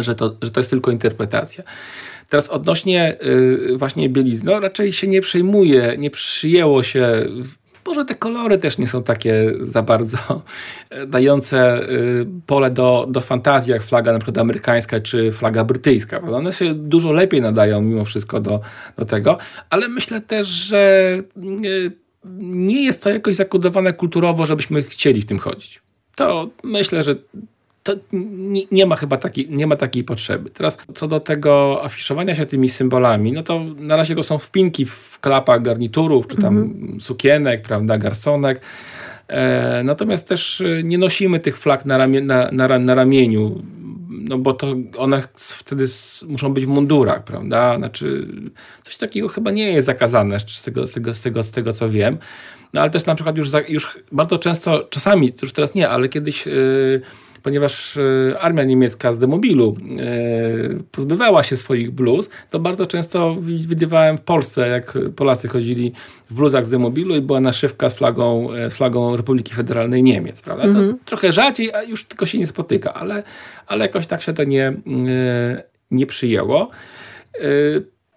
że 0.00 0.14
to, 0.14 0.36
że 0.42 0.50
to 0.50 0.60
jest 0.60 0.70
tylko 0.70 0.90
interpretacja. 0.90 1.64
Teraz 2.28 2.48
odnośnie 2.48 3.16
y, 3.26 3.76
właśnie 3.76 4.08
bielizny, 4.08 4.52
no 4.52 4.60
raczej 4.60 4.92
się 4.92 5.06
nie 5.06 5.20
przejmuje, 5.20 5.94
nie 5.98 6.10
przyjęło 6.10 6.82
się 6.82 7.26
może 7.86 8.04
te 8.04 8.14
kolory 8.14 8.58
też 8.58 8.78
nie 8.78 8.86
są 8.86 9.02
takie 9.02 9.52
za 9.60 9.82
bardzo 9.82 10.18
dające 11.06 11.90
y, 11.90 12.26
pole 12.46 12.70
do, 12.70 13.06
do 13.08 13.20
fantazji, 13.20 13.72
jak 13.72 13.82
flaga 13.82 14.12
na 14.12 14.18
przykład 14.18 14.38
amerykańska 14.38 15.00
czy 15.00 15.32
flaga 15.32 15.64
brytyjska. 15.64 16.18
Prawda? 16.18 16.38
One 16.38 16.52
się 16.52 16.74
dużo 16.74 17.12
lepiej 17.12 17.40
nadają 17.40 17.80
mimo 17.80 18.04
wszystko 18.04 18.40
do, 18.40 18.60
do 18.96 19.04
tego, 19.04 19.38
ale 19.70 19.88
myślę 19.88 20.20
też, 20.20 20.48
że 20.48 21.14
y, 21.64 21.92
nie 22.38 22.84
jest 22.84 23.02
to 23.02 23.10
jakoś 23.10 23.34
zakodowane 23.34 23.92
kulturowo, 23.92 24.46
żebyśmy 24.46 24.82
chcieli 24.82 25.22
w 25.22 25.26
tym 25.26 25.38
chodzić. 25.38 25.82
To 26.16 26.50
myślę, 26.64 27.02
że 27.02 27.14
to 27.82 27.92
nie, 28.12 28.62
nie, 28.70 28.86
ma 28.86 28.96
chyba 28.96 29.16
takiej, 29.16 29.48
nie 29.50 29.66
ma 29.66 29.76
takiej 29.76 30.04
potrzeby. 30.04 30.50
Teraz 30.50 30.78
co 30.94 31.08
do 31.08 31.20
tego 31.20 31.80
afiszowania 31.84 32.34
się 32.34 32.46
tymi 32.46 32.68
symbolami, 32.68 33.32
no 33.32 33.42
to 33.42 33.64
na 33.76 33.96
razie 33.96 34.14
to 34.14 34.22
są 34.22 34.38
wpinki 34.38 34.86
w 34.86 35.18
klapach 35.20 35.62
garniturów, 35.62 36.26
czy 36.26 36.36
tam 36.36 36.58
mhm. 36.58 37.00
sukienek, 37.00 37.62
prawda, 37.62 37.98
garsonek. 37.98 38.60
E, 39.28 39.82
natomiast 39.84 40.28
też 40.28 40.60
e, 40.60 40.82
nie 40.82 40.98
nosimy 40.98 41.40
tych 41.40 41.58
flag 41.58 41.86
na, 41.86 41.98
ramie, 41.98 42.20
na, 42.20 42.50
na, 42.52 42.78
na 42.78 42.94
ramieniu, 42.94 43.62
no 44.10 44.38
bo 44.38 44.52
to 44.52 44.74
one 44.98 45.22
wtedy 45.36 45.86
muszą 46.28 46.54
być 46.54 46.66
w 46.66 46.68
mundurach, 46.68 47.24
prawda? 47.24 47.76
Znaczy, 47.76 48.28
coś 48.82 48.96
takiego 48.96 49.28
chyba 49.28 49.50
nie 49.50 49.72
jest 49.72 49.86
zakazane 49.86 50.40
z 50.40 50.62
tego, 50.62 50.86
z 50.86 50.92
tego, 50.92 51.14
z 51.14 51.22
tego, 51.22 51.42
z 51.42 51.50
tego 51.50 51.72
co 51.72 51.88
wiem. 51.88 52.18
No 52.72 52.80
ale 52.80 52.90
też 52.90 53.06
na 53.06 53.14
przykład 53.14 53.36
już, 53.36 53.50
już 53.68 53.98
bardzo 54.12 54.38
często, 54.38 54.88
czasami, 54.90 55.32
już 55.42 55.52
teraz 55.52 55.74
nie, 55.74 55.88
ale 55.88 56.08
kiedyś... 56.08 56.46
Yy, 56.46 57.02
ponieważ 57.42 57.96
e, 57.96 58.38
armia 58.40 58.64
niemiecka 58.64 59.12
z 59.12 59.18
demobilu 59.18 59.76
e, 59.76 60.82
pozbywała 60.90 61.42
się 61.42 61.56
swoich 61.56 61.90
bluz, 61.90 62.30
to 62.50 62.58
bardzo 62.58 62.86
często 62.86 63.36
widywałem 63.40 64.18
w 64.18 64.20
Polsce, 64.20 64.68
jak 64.68 64.98
Polacy 65.16 65.48
chodzili 65.48 65.92
w 66.30 66.34
bluzach 66.34 66.66
z 66.66 66.70
demobilu 66.70 67.16
i 67.16 67.20
była 67.20 67.40
naszywka 67.40 67.90
z 67.90 67.94
flagą, 67.94 68.52
e, 68.52 68.70
flagą 68.70 69.16
Republiki 69.16 69.54
Federalnej 69.54 70.02
Niemiec. 70.02 70.42
Prawda? 70.42 70.62
To 70.62 70.68
mhm. 70.68 70.98
trochę 71.04 71.32
rzadziej, 71.32 71.74
a 71.74 71.82
już 71.82 72.04
tylko 72.04 72.26
się 72.26 72.38
nie 72.38 72.46
spotyka, 72.46 72.94
ale, 72.94 73.22
ale 73.66 73.84
jakoś 73.84 74.06
tak 74.06 74.22
się 74.22 74.32
to 74.32 74.44
nie, 74.44 74.72
nie 75.90 76.06
przyjęło 76.06 76.70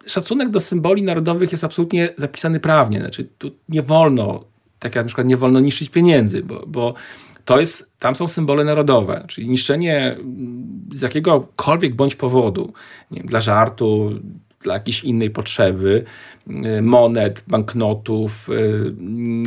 szacunek 0.05 0.49
do 0.49 0.59
symboli 0.59 1.03
narodowych 1.03 1.51
jest 1.51 1.63
absolutnie 1.63 2.09
zapisany 2.17 2.59
prawnie. 2.59 2.99
Znaczy, 2.99 3.27
tu 3.37 3.51
nie 3.69 3.81
wolno, 3.81 4.43
tak 4.79 4.95
jak 4.95 5.05
na 5.05 5.07
przykład 5.07 5.27
nie 5.27 5.37
wolno 5.37 5.59
niszczyć 5.59 5.89
pieniędzy, 5.89 6.43
bo, 6.43 6.63
bo 6.67 6.93
to 7.45 7.59
jest, 7.59 7.91
tam 7.99 8.15
są 8.15 8.27
symbole 8.27 8.63
narodowe, 8.63 9.25
czyli 9.27 9.49
niszczenie 9.49 10.17
z 10.93 11.01
jakiegokolwiek 11.01 11.95
bądź 11.95 12.15
powodu, 12.15 12.73
nie 13.11 13.17
wiem, 13.17 13.27
dla 13.27 13.41
żartu, 13.41 14.19
dla 14.61 14.73
jakiejś 14.73 15.03
innej 15.03 15.29
potrzeby, 15.29 16.03
y, 16.49 16.81
monet, 16.81 17.43
banknotów, 17.47 18.49
y, 18.49 18.53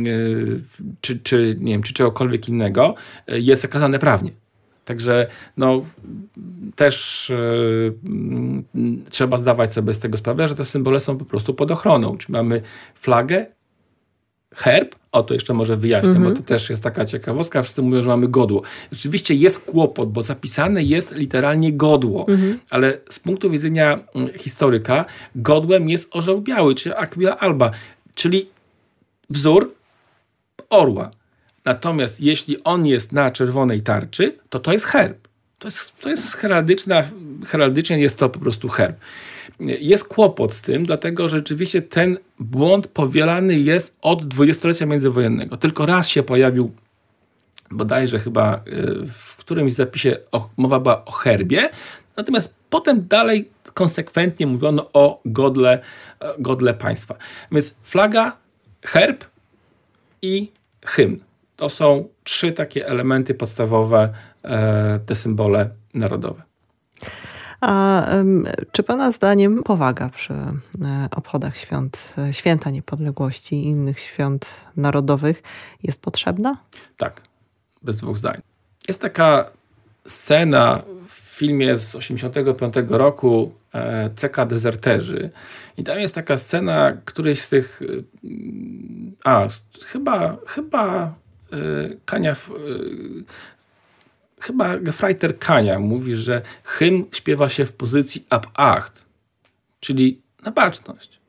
y, 0.07 0.61
czy, 1.01 1.19
czy, 1.19 1.57
nie 1.59 1.71
wiem, 1.71 1.81
czy 1.81 1.93
czegokolwiek 1.93 2.49
innego, 2.49 2.95
jest 3.27 3.61
zakazane 3.61 3.99
prawnie. 3.99 4.31
Także 4.85 5.27
no, 5.57 5.81
też 6.75 7.31
yy, 8.73 9.03
trzeba 9.09 9.37
zdawać 9.37 9.73
sobie 9.73 9.93
z 9.93 9.99
tego 9.99 10.17
sprawę, 10.17 10.47
że 10.47 10.55
te 10.55 10.65
symbole 10.65 10.99
są 10.99 11.17
po 11.17 11.25
prostu 11.25 11.53
pod 11.53 11.71
ochroną. 11.71 12.17
Czy 12.17 12.31
mamy 12.31 12.61
flagę 12.95 13.45
herb, 14.55 14.95
o 15.11 15.23
to 15.23 15.33
jeszcze 15.33 15.53
może 15.53 15.77
wyjaśnię, 15.77 16.09
mm 16.09 16.23
-hmm. 16.23 16.29
bo 16.29 16.35
to 16.35 16.43
też 16.43 16.69
jest 16.69 16.83
taka 16.83 17.05
ciekawostka. 17.05 17.63
Wszyscy 17.63 17.81
mówią, 17.81 18.03
że 18.03 18.09
mamy 18.09 18.27
godło. 18.27 18.61
Rzeczywiście 18.91 19.33
jest 19.35 19.59
kłopot, 19.59 20.11
bo 20.11 20.23
zapisane 20.23 20.83
jest 20.83 21.15
literalnie 21.15 21.73
godło, 21.73 22.25
mm 22.27 22.41
-hmm. 22.41 22.57
ale 22.69 22.97
z 23.09 23.19
punktu 23.19 23.49
widzenia 23.49 23.99
mm, 24.15 24.29
historyka 24.37 25.05
godłem 25.35 25.89
jest 25.89 26.07
orzeł 26.11 26.41
biały, 26.41 26.75
czy 26.75 26.97
Aquila 26.97 27.37
alba, 27.37 27.71
czyli 28.15 28.49
wzór 29.29 29.75
orła. 30.69 31.11
Natomiast 31.65 32.21
jeśli 32.21 32.63
on 32.63 32.85
jest 32.85 33.11
na 33.11 33.31
czerwonej 33.31 33.81
tarczy, 33.81 34.37
to 34.49 34.59
to 34.59 34.73
jest 34.73 34.85
herb. 34.85 35.27
To 35.59 35.67
jest, 35.67 35.99
to 35.99 36.09
jest 36.09 36.33
heraldyczna, 36.33 37.03
heraldycznie 37.45 37.99
jest 37.99 38.17
to 38.17 38.29
po 38.29 38.39
prostu 38.39 38.69
herb. 38.69 38.97
Jest 39.59 40.03
kłopot 40.03 40.53
z 40.53 40.61
tym, 40.61 40.85
dlatego 40.85 41.27
że 41.27 41.37
rzeczywiście 41.37 41.81
ten 41.81 42.17
błąd 42.39 42.87
powielany 42.87 43.59
jest 43.59 43.95
od 44.01 44.27
dwudziestolecia 44.27 44.85
międzywojennego. 44.85 45.57
Tylko 45.57 45.85
raz 45.85 46.09
się 46.09 46.23
pojawił, 46.23 46.71
bodajże 47.71 48.19
chyba 48.19 48.53
e, 48.53 48.61
w 49.05 49.35
którymś 49.35 49.73
zapisie 49.73 50.17
mowa 50.57 50.79
była 50.79 51.05
o 51.05 51.11
herbie, 51.11 51.69
natomiast 52.17 52.55
potem 52.69 53.07
dalej 53.07 53.49
konsekwentnie 53.73 54.47
mówiono 54.47 54.89
o 54.93 55.21
godle, 55.25 55.79
e, 56.19 56.33
godle 56.39 56.73
państwa. 56.73 57.15
Więc 57.51 57.75
flaga, 57.83 58.37
herb 58.81 59.25
i 60.21 60.51
hymn. 60.85 61.19
To 61.55 61.69
są 61.69 62.07
trzy 62.23 62.51
takie 62.51 62.87
elementy 62.87 63.33
podstawowe, 63.33 64.13
e, 64.43 64.99
te 65.05 65.15
symbole 65.15 65.69
narodowe. 65.93 66.41
A 67.61 68.05
czy 68.71 68.83
Pana 68.83 69.11
zdaniem 69.11 69.63
powaga 69.63 70.09
przy 70.09 70.33
e, 70.33 71.07
obchodach 71.11 71.57
świąt, 71.57 72.15
e, 72.17 72.33
święta 72.33 72.69
niepodległości 72.69 73.55
i 73.55 73.65
innych 73.65 73.99
świąt 73.99 74.65
narodowych 74.77 75.43
jest 75.83 76.01
potrzebna? 76.01 76.57
Tak, 76.97 77.21
bez 77.81 77.97
dwóch 77.97 78.17
zdań. 78.17 78.41
Jest 78.87 79.01
taka 79.01 79.51
scena 80.07 80.81
w 81.07 81.13
filmie 81.13 81.77
z 81.77 81.91
1985 81.91 82.89
roku 82.89 83.51
CK 84.15 84.45
Dezerterzy 84.45 85.29
i 85.77 85.83
tam 85.83 85.99
jest 85.99 86.15
taka 86.15 86.37
scena, 86.37 86.97
któryś 87.05 87.41
z 87.41 87.49
tych 87.49 87.81
a, 89.23 89.47
chyba 89.85 90.37
chyba 90.47 91.13
Kania, 92.05 92.35
chyba 94.39 94.79
Gefreiter 94.79 95.39
Kania 95.39 95.79
mówi, 95.79 96.15
że 96.15 96.41
hymn 96.63 97.05
śpiewa 97.11 97.49
się 97.49 97.65
w 97.65 97.73
pozycji 97.73 98.25
ab 98.29 98.47
acht, 98.53 99.05
czyli 99.79 100.21
na 100.43 100.51
baczność. 100.51 101.19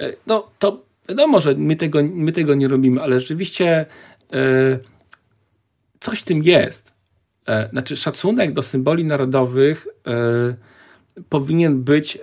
E, 0.00 0.12
no 0.26 0.50
to 0.58 0.84
wiadomo, 1.08 1.40
że 1.40 1.54
my 1.54 1.76
tego, 1.76 1.98
my 2.02 2.32
tego 2.32 2.54
nie 2.54 2.68
robimy, 2.68 3.02
ale 3.02 3.20
rzeczywiście 3.20 3.86
e, 4.32 4.78
coś 6.00 6.20
w 6.20 6.24
tym 6.24 6.42
jest. 6.42 6.92
E, 7.46 7.68
znaczy 7.68 7.96
szacunek 7.96 8.52
do 8.52 8.62
symboli 8.62 9.04
narodowych 9.04 9.86
powinien 11.28 11.82
być 11.82 12.18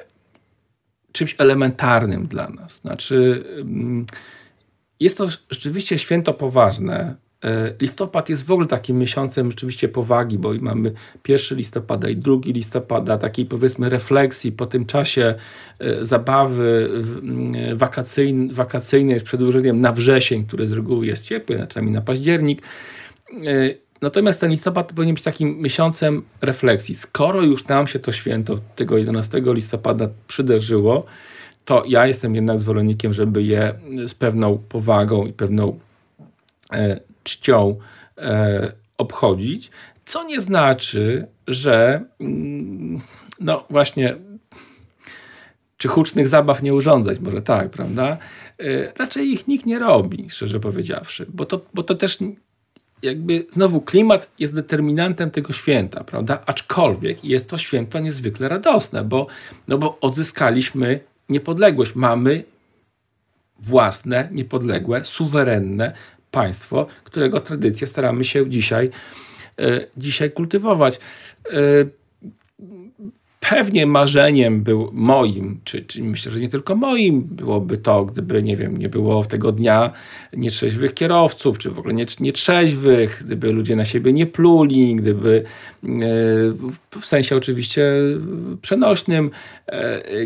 czymś 1.11 1.36
elementarnym 1.38 2.28
dla 2.28 2.49
nas. 2.49 2.76
Znaczy 2.76 3.43
mm, 3.57 4.05
jest 4.99 5.17
to 5.17 5.28
rzeczywiście 5.49 5.97
święto 5.97 6.34
poważne. 6.34 7.15
E, 7.44 7.74
listopad 7.82 8.30
jest 8.30 8.46
w 8.46 8.52
ogóle 8.52 8.68
takim 8.68 9.00
miesiącem 9.00 9.52
rzeczywiście 9.52 9.89
powagi, 9.89 10.38
bo 10.38 10.54
mamy 10.60 10.92
1 11.28 11.58
listopada 11.58 12.10
i 12.10 12.16
2 12.16 12.36
listopada, 12.46 13.18
takiej 13.18 13.46
powiedzmy 13.46 13.89
refleksji 13.89 14.52
po 14.52 14.66
tym 14.66 14.86
czasie 14.86 15.36
e, 15.80 16.06
zabawy 16.06 16.89
wakacyjnej, 17.74 18.54
wakacyjnej 18.54 19.20
z 19.20 19.24
przedłużeniem 19.24 19.82
na 19.82 19.92
wrzesień, 19.92 20.46
który 20.46 20.68
z 20.68 20.72
reguły 20.72 21.06
jest 21.06 21.26
ciepły, 21.26 21.68
czasami 21.68 21.92
na 21.92 22.02
październik. 22.02 22.62
E, 23.32 23.36
natomiast 24.02 24.39
ten 24.39 24.52
listopad 24.52 24.94
powinien 24.94 25.16
być 25.16 25.24
takim 25.24 25.62
miesiącem 25.62 26.22
refleksji. 26.42 26.96
Skoro 26.96 27.42
już 27.42 27.68
nam 27.68 27.88
się 27.88 28.00
to 28.00 28.12
święto 28.12 28.60
tego 28.76 28.98
11 28.98 29.42
listopada 29.46 30.10
przydarzyło, 30.28 31.06
to 31.66 31.84
ja 31.88 32.08
jestem 32.08 32.36
jednak 32.36 32.60
zwolennikiem, 32.60 33.14
żeby 33.14 33.44
je 33.44 33.74
z 34.08 34.14
pewną 34.14 34.58
powagą 34.58 35.26
i 35.26 35.34
pewną 35.34 35.80
czcią 37.24 37.80
e, 38.17 38.72
obchodzić, 38.97 39.72
co 40.05 40.24
nie 40.24 40.41
znaczy, 40.41 41.28
że 41.47 42.05
mm, 42.19 43.01
no 43.39 43.65
właśnie 43.69 44.15
czy 45.78 45.88
hucznych 45.88 46.28
zabaw 46.28 46.61
nie 46.61 46.74
urządzać, 46.74 47.19
może 47.19 47.41
tak, 47.41 47.69
prawda? 47.69 48.17
E, 48.59 48.93
raczej 48.97 49.28
ich 49.28 49.47
nikt 49.47 49.65
nie 49.65 49.80
robi, 49.80 50.30
szczerze 50.30 50.59
powiedziawszy, 50.59 51.26
bo 51.34 51.45
to, 51.45 51.61
bo 51.74 51.84
to 51.84 51.95
też 51.95 52.17
jakby 53.01 53.45
znowu 53.51 53.82
klimat 53.82 54.32
jest 54.39 54.55
determinantem 54.55 55.32
tego 55.32 55.53
święta, 55.53 56.03
prawda? 56.03 56.41
Aczkolwiek 56.45 57.26
jest 57.26 57.47
to 57.47 57.57
święto 57.57 57.99
niezwykle 57.99 58.49
radosne, 58.49 59.03
bo, 59.03 59.28
no 59.67 59.78
bo 59.78 59.97
odzyskaliśmy 60.01 60.99
niepodległość. 61.30 61.95
Mamy 61.95 62.43
własne, 63.59 64.30
niepodległe, 64.32 65.03
suwerenne 65.03 65.93
państwo, 66.32 66.88
którego 67.04 67.40
tradycje 67.40 67.88
staramy 67.88 68.24
się 68.24 68.50
dzisiaj, 68.50 68.90
e, 69.60 69.88
dzisiaj 69.98 70.32
kultywować. 70.32 71.00
E, 71.46 71.58
pewnie 73.50 73.86
marzeniem 73.86 74.64
był 74.64 74.90
moim, 74.94 75.60
czy, 75.64 75.82
czy 75.86 76.04
myślę, 76.04 76.32
że 76.32 76.40
nie 76.40 76.50
tylko 76.50 76.76
moim, 76.76 77.22
byłoby 77.22 77.78
to, 77.78 78.06
gdyby, 78.06 78.44
nie 78.44 78.58
wiem, 78.58 78.78
nie 78.78 78.90
było 78.90 79.26
tego 79.26 79.52
dnia 79.52 79.92
nietrzeźwych 80.34 80.94
kierowców, 80.94 81.58
czy 81.58 81.70
w 81.70 81.80
ogóle 81.80 81.94
nie, 81.94 82.06
nietrzeźwych, 82.20 83.24
gdyby 83.26 83.52
ludzie 83.52 83.76
na 83.76 83.86
siebie 83.86 84.14
nie 84.14 84.26
pluli, 84.26 84.96
gdyby 84.96 85.44
e, 85.84 85.88
w 87.00 87.06
sensie 87.06 87.36
oczywiście 87.36 87.84
przenośnym, 88.62 89.32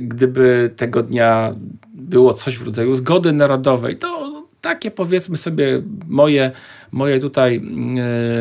gdyby 0.01 0.73
tego 0.75 1.03
dnia 1.03 1.55
było 1.93 2.33
coś 2.33 2.57
w 2.57 2.65
rodzaju 2.65 2.95
zgody 2.95 3.33
narodowej, 3.33 3.97
to 3.97 4.34
takie 4.65 4.91
powiedzmy 4.91 5.37
sobie 5.37 5.81
moje, 6.07 6.51
moje 6.91 7.19
tutaj 7.19 7.61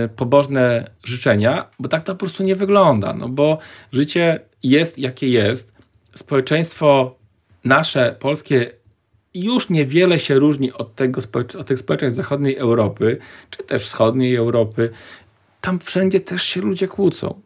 e, 0.05 0.09
pobożne 0.09 0.91
życzenia, 1.03 1.69
bo 1.79 1.89
tak 1.89 2.03
to 2.05 2.13
po 2.13 2.19
prostu 2.19 2.43
nie 2.43 2.57
wygląda, 2.57 3.15
no 3.15 3.29
bo 3.29 3.59
życie 3.93 4.41
jest 4.63 4.99
jakie 4.99 5.29
jest. 5.29 5.73
Społeczeństwo 6.15 7.17
nasze, 7.65 8.17
polskie, 8.21 8.71
już 9.35 9.71
niewiele 9.71 10.19
się 10.19 10.35
różni 10.35 10.73
od, 10.73 10.95
tego, 10.95 11.21
od 11.59 11.67
tych 11.67 11.79
społeczeństw 11.79 12.17
zachodniej 12.17 12.57
Europy, 12.57 13.19
czy 13.51 13.63
też 13.63 13.85
wschodniej 13.85 14.37
Europy. 14.37 14.91
Tam 15.61 15.79
wszędzie 15.79 16.21
też 16.21 16.43
się 16.43 16.61
ludzie 16.61 16.89
kłócą. 16.89 17.41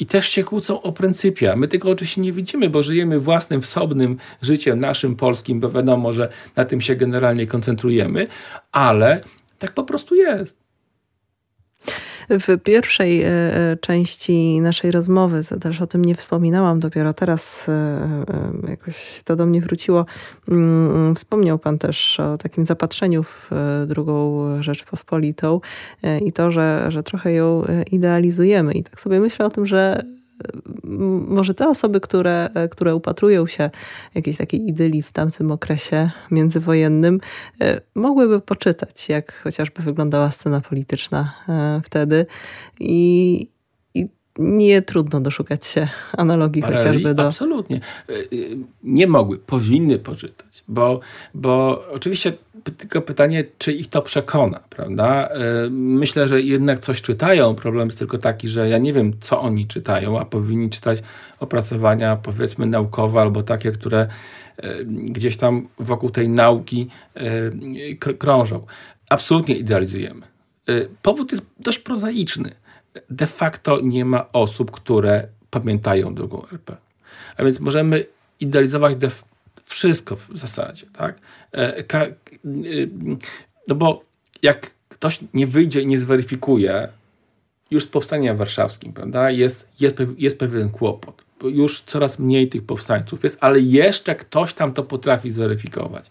I 0.00 0.06
też 0.06 0.28
się 0.28 0.44
kłócą 0.44 0.82
o 0.82 0.92
pryncypia. 0.92 1.56
My 1.56 1.68
tego 1.68 1.90
oczywiście 1.90 2.20
nie 2.20 2.32
widzimy, 2.32 2.70
bo 2.70 2.82
żyjemy 2.82 3.20
własnym, 3.20 3.62
wsobnym 3.62 4.16
życiem 4.42 4.80
naszym 4.80 5.16
polskim, 5.16 5.60
bo 5.60 5.70
wiadomo, 5.70 6.12
że 6.12 6.28
na 6.56 6.64
tym 6.64 6.80
się 6.80 6.96
generalnie 6.96 7.46
koncentrujemy, 7.46 8.26
ale 8.72 9.20
tak 9.58 9.72
po 9.72 9.84
prostu 9.84 10.14
jest. 10.14 10.65
W 12.30 12.58
pierwszej 12.62 13.22
e, 13.22 13.28
e, 13.28 13.76
części 13.76 14.60
naszej 14.60 14.90
rozmowy, 14.90 15.40
też 15.60 15.80
o 15.80 15.86
tym 15.86 16.04
nie 16.04 16.14
wspominałam, 16.14 16.80
dopiero 16.80 17.14
teraz 17.14 17.68
e, 17.68 18.24
jakoś 18.68 19.22
to 19.24 19.36
do 19.36 19.46
mnie 19.46 19.60
wróciło. 19.60 20.06
Mm, 20.48 21.14
wspomniał 21.14 21.58
Pan 21.58 21.78
też 21.78 22.20
o 22.20 22.38
takim 22.38 22.66
zapatrzeniu 22.66 23.22
w 23.22 23.50
drugą 23.86 24.46
Rzeczpospolitą 24.62 25.60
i 26.24 26.32
to, 26.32 26.50
że, 26.50 26.86
że 26.88 27.02
trochę 27.02 27.32
ją 27.32 27.64
idealizujemy. 27.92 28.72
I 28.74 28.82
tak 28.82 29.00
sobie 29.00 29.20
myślę 29.20 29.46
o 29.46 29.50
tym, 29.50 29.66
że 29.66 30.02
może 31.28 31.54
te 31.54 31.68
osoby, 31.68 32.00
które, 32.00 32.50
które 32.70 32.94
upatrują 32.94 33.46
się 33.46 33.70
jakiejś 34.14 34.36
takiej 34.36 34.68
idylii 34.68 35.02
w 35.02 35.12
tamtym 35.12 35.50
okresie 35.52 36.10
międzywojennym, 36.30 37.20
e, 37.60 37.80
mogłyby 37.94 38.40
poczytać, 38.40 39.08
jak 39.08 39.32
chociażby 39.42 39.82
wyglądała 39.82 40.30
scena 40.30 40.60
polityczna 40.60 41.34
e, 41.48 41.80
wtedy. 41.84 42.26
I, 42.80 43.55
nie 44.38 44.82
trudno 44.82 45.20
doszukać 45.20 45.66
się 45.66 45.88
analogii 46.12 46.62
Parali, 46.62 46.78
chociażby 46.78 47.14
do... 47.14 47.26
Absolutnie. 47.26 47.80
E, 48.08 48.12
e, 48.12 48.16
nie 48.82 49.06
mogły, 49.06 49.38
powinny 49.38 49.98
poczytać, 49.98 50.64
bo, 50.68 51.00
bo 51.34 51.82
oczywiście 51.92 52.32
tylko 52.76 53.02
pytanie, 53.02 53.44
czy 53.58 53.72
ich 53.72 53.90
to 53.90 54.02
przekona, 54.02 54.60
prawda? 54.70 55.28
E, 55.28 55.40
myślę, 55.70 56.28
że 56.28 56.40
jednak 56.40 56.78
coś 56.78 57.02
czytają. 57.02 57.54
Problem 57.54 57.88
jest 57.88 57.98
tylko 57.98 58.18
taki, 58.18 58.48
że 58.48 58.68
ja 58.68 58.78
nie 58.78 58.92
wiem, 58.92 59.12
co 59.20 59.40
oni 59.40 59.66
czytają, 59.66 60.20
a 60.20 60.24
powinni 60.24 60.70
czytać 60.70 61.02
opracowania, 61.40 62.16
powiedzmy, 62.16 62.66
naukowe 62.66 63.20
albo 63.20 63.42
takie, 63.42 63.72
które 63.72 64.06
gdzieś 64.86 65.36
tam 65.36 65.68
wokół 65.78 66.10
tej 66.10 66.28
nauki 66.28 66.88
krążą. 68.18 68.66
Absolutnie 69.10 69.56
idealizujemy. 69.56 70.26
Powód 71.02 71.32
jest 71.32 71.44
dość 71.60 71.78
prozaiczny 71.78 72.50
de 73.10 73.26
facto 73.26 73.80
nie 73.80 74.04
ma 74.04 74.32
osób, 74.32 74.70
które 74.70 75.28
pamiętają 75.50 76.14
drugą 76.14 76.46
RP. 76.52 76.76
A 77.36 77.44
więc 77.44 77.60
możemy 77.60 78.04
idealizować 78.40 78.96
Wszystko 79.66 80.16
w 80.16 80.38
zasadzie, 80.38 80.86
tak? 80.92 81.18
E, 81.52 81.84
no 83.68 83.74
bo 83.74 84.02
jak 84.42 84.70
ktoś 84.88 85.20
nie 85.34 85.46
wyjdzie 85.46 85.80
i 85.80 85.86
nie 85.86 85.98
zweryfikuje, 85.98 86.88
już 87.70 87.84
z 87.84 87.86
powstaniem 87.86 88.36
warszawskim, 88.36 88.92
prawda, 88.92 89.30
jest, 89.30 89.68
jest, 89.80 89.96
jest 90.18 90.38
pewien 90.38 90.70
kłopot. 90.70 91.24
Już 91.42 91.80
coraz 91.80 92.18
mniej 92.18 92.48
tych 92.48 92.62
powstańców 92.66 93.24
jest, 93.24 93.38
ale 93.40 93.60
jeszcze 93.60 94.14
ktoś 94.14 94.54
tam 94.54 94.72
to 94.72 94.82
potrafi 94.82 95.30
zweryfikować. 95.30 96.10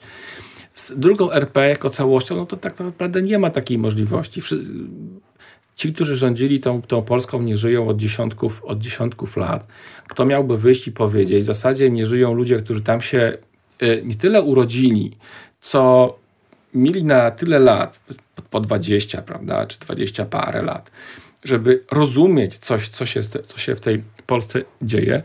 Z 0.73 0.93
drugą 0.99 1.31
RP 1.31 1.69
jako 1.69 1.89
całością, 1.89 2.35
no 2.35 2.45
to 2.45 2.57
tak 2.57 2.79
naprawdę 2.79 3.21
nie 3.21 3.39
ma 3.39 3.49
takiej 3.49 3.77
możliwości. 3.77 4.41
Ci, 5.75 5.93
którzy 5.93 6.15
rządzili 6.15 6.59
tą, 6.59 6.81
tą 6.81 7.01
Polską, 7.01 7.41
nie 7.41 7.57
żyją 7.57 7.87
od 7.87 7.97
dziesiątków, 7.97 8.63
od 8.63 8.79
dziesiątków 8.79 9.37
lat. 9.37 9.67
Kto 10.07 10.25
miałby 10.25 10.57
wyjść 10.57 10.87
i 10.87 10.91
powiedzieć, 10.91 11.43
w 11.43 11.45
zasadzie 11.45 11.91
nie 11.91 12.05
żyją 12.05 12.33
ludzie, 12.33 12.57
którzy 12.57 12.81
tam 12.81 13.01
się 13.01 13.37
y, 13.83 14.01
nie 14.05 14.15
tyle 14.15 14.41
urodzili, 14.41 15.17
co 15.61 16.15
mieli 16.73 17.03
na 17.03 17.31
tyle 17.31 17.59
lat, 17.59 17.99
po 18.49 18.59
20, 18.59 19.21
prawda, 19.21 19.65
czy 19.65 19.79
20 19.79 20.25
parę 20.25 20.61
lat, 20.61 20.91
żeby 21.43 21.83
rozumieć 21.91 22.57
coś, 22.57 22.89
co 22.89 23.05
się, 23.05 23.21
co 23.23 23.57
się 23.57 23.75
w 23.75 23.79
tej 23.79 24.03
Polsce 24.27 24.61
dzieje, 24.81 25.23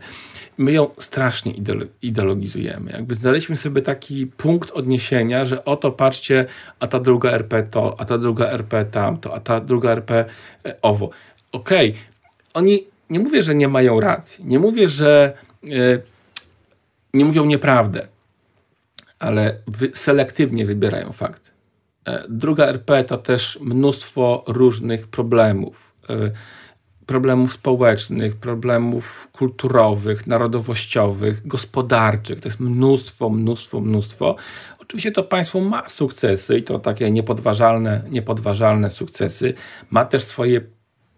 my 0.57 0.71
ją 0.71 0.89
strasznie 0.99 1.53
ideologizujemy. 2.01 2.91
Jakby 2.91 3.15
znaleźliśmy 3.15 3.55
sobie 3.55 3.81
taki 3.81 4.27
punkt 4.27 4.71
odniesienia, 4.71 5.45
że 5.45 5.65
oto 5.65 5.91
patrzcie, 5.91 6.45
a 6.79 6.87
ta 6.87 6.99
druga 6.99 7.31
RP 7.31 7.63
to, 7.63 7.95
a 7.99 8.05
ta 8.05 8.17
druga 8.17 8.49
RP 8.49 8.85
tamto, 8.85 9.33
a 9.33 9.39
ta 9.39 9.59
druga 9.59 9.91
RP 9.91 10.25
e, 10.65 10.81
owo. 10.81 11.09
Okej, 11.51 11.89
okay. 11.89 12.01
oni, 12.53 12.83
nie 13.09 13.19
mówię, 13.19 13.43
że 13.43 13.55
nie 13.55 13.67
mają 13.67 13.99
racji, 13.99 14.45
nie 14.45 14.59
mówię, 14.59 14.87
że 14.87 15.33
e, 15.63 15.99
nie 17.13 17.25
mówią 17.25 17.45
nieprawdę, 17.45 18.07
ale 19.19 19.57
wy, 19.67 19.91
selektywnie 19.93 20.65
wybierają 20.65 21.11
fakt. 21.11 21.51
E, 22.05 22.23
druga 22.29 22.65
RP 22.65 23.03
to 23.03 23.17
też 23.17 23.59
mnóstwo 23.61 24.43
różnych 24.47 25.07
problemów 25.07 25.93
problemów 27.11 27.53
społecznych, 27.53 28.35
problemów 28.35 29.27
kulturowych, 29.31 30.27
narodowościowych, 30.27 31.47
gospodarczych. 31.47 32.41
To 32.41 32.47
jest 32.47 32.59
mnóstwo, 32.59 33.29
mnóstwo, 33.29 33.81
mnóstwo. 33.81 34.35
Oczywiście 34.79 35.11
to 35.11 35.23
państwo 35.23 35.61
ma 35.61 35.89
sukcesy 35.89 36.57
i 36.57 36.63
to 36.63 36.79
takie 36.79 37.11
niepodważalne, 37.11 38.01
niepodważalne 38.09 38.89
sukcesy. 38.89 39.53
Ma 39.89 40.05
też 40.05 40.23
swoje 40.23 40.61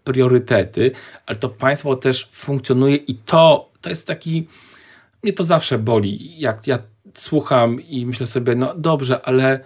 priorytety, 0.04 0.90
ale 1.26 1.38
to 1.38 1.48
państwo 1.48 1.96
też 1.96 2.28
funkcjonuje 2.30 2.96
i 2.96 3.14
to, 3.14 3.70
to 3.80 3.88
jest 3.88 4.06
taki, 4.06 4.48
mnie 5.22 5.32
to 5.32 5.44
zawsze 5.44 5.78
boli, 5.78 6.40
jak 6.40 6.66
ja 6.66 6.78
słucham 7.14 7.80
i 7.80 8.06
myślę 8.06 8.26
sobie, 8.26 8.54
no 8.54 8.74
dobrze, 8.76 9.26
ale 9.26 9.64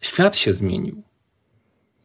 świat 0.00 0.36
się 0.36 0.52
zmienił 0.52 1.05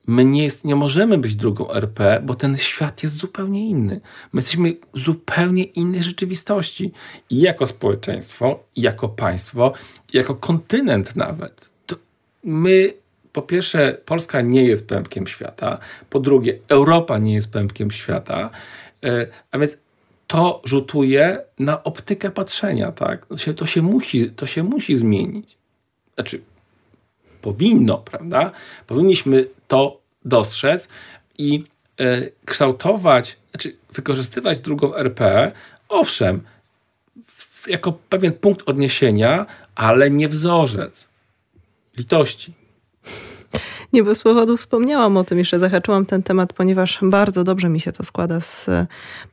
My 0.08 0.26
nie, 0.26 0.44
jest, 0.44 0.66
nie 0.66 0.76
możemy 0.76 1.18
być 1.18 1.36
drugą 1.36 1.72
RP, 1.72 2.22
bo 2.26 2.36
ten 2.36 2.58
świat 2.58 3.04
jest 3.04 3.16
zupełnie 3.16 3.70
inny. 3.70 4.02
My 4.34 4.38
jesteśmy 4.38 4.76
w 4.94 5.00
zupełnie 5.00 5.64
innej 5.64 6.04
rzeczywistości. 6.04 6.92
I 7.30 7.42
jako 7.42 7.68
społeczeństwo, 7.68 8.64
i 8.76 8.82
jako 8.82 9.10
państwo, 9.10 9.74
i 10.14 10.18
jako 10.18 10.36
kontynent 10.36 11.16
nawet. 11.16 11.70
To 11.86 11.96
my, 12.44 12.94
po 13.34 13.42
pierwsze, 13.42 13.98
Polska 14.06 14.42
nie 14.42 14.64
jest 14.64 14.88
pępkiem 14.88 15.28
świata. 15.28 15.78
Po 16.10 16.20
drugie, 16.20 16.60
Europa 16.68 17.18
nie 17.18 17.34
jest 17.34 17.52
pępkiem 17.52 17.92
świata. 17.92 18.50
E, 19.04 19.28
a 19.52 19.60
więc 19.60 19.78
to 20.28 20.62
rzutuje 20.64 21.42
na 21.60 21.84
optykę 21.84 22.32
patrzenia, 22.32 22.92
tak? 22.92 23.26
To 23.26 23.38
się, 23.38 23.54
to 23.54 23.66
się, 23.66 23.82
musi, 23.82 24.30
to 24.30 24.46
się 24.46 24.64
musi 24.64 24.98
zmienić. 24.98 25.58
Znaczy, 26.16 26.42
powinno, 27.42 27.98
prawda? 27.98 28.52
Powinniśmy 28.88 29.48
to 29.72 30.02
dostrzec 30.26 30.88
i 31.38 31.64
e, 32.00 32.22
kształtować, 32.46 33.38
znaczy 33.52 33.78
wykorzystywać 33.94 34.60
drugą 34.60 34.96
RP, 34.96 35.52
owszem, 35.90 36.42
jako 37.68 37.92
pewien 37.92 38.34
punkt 38.34 38.70
odniesienia, 38.70 39.46
ale 39.76 40.10
nie 40.10 40.30
wzorzec 40.30 41.08
litości. 41.98 42.54
Nie 43.94 44.04
bez 44.04 44.24
powodu 44.24 44.58
wspomniałam 44.58 45.18
o 45.18 45.24
tym, 45.24 45.38
jeszcze 45.38 45.60
zahaczyłam 45.60 46.06
ten 46.06 46.24
temat, 46.24 46.54
ponieważ 46.54 47.00
bardzo 47.02 47.44
dobrze 47.44 47.70
mi 47.70 47.80
się 47.80 47.92
to 47.92 48.04
składa 48.04 48.40
z, 48.40 48.70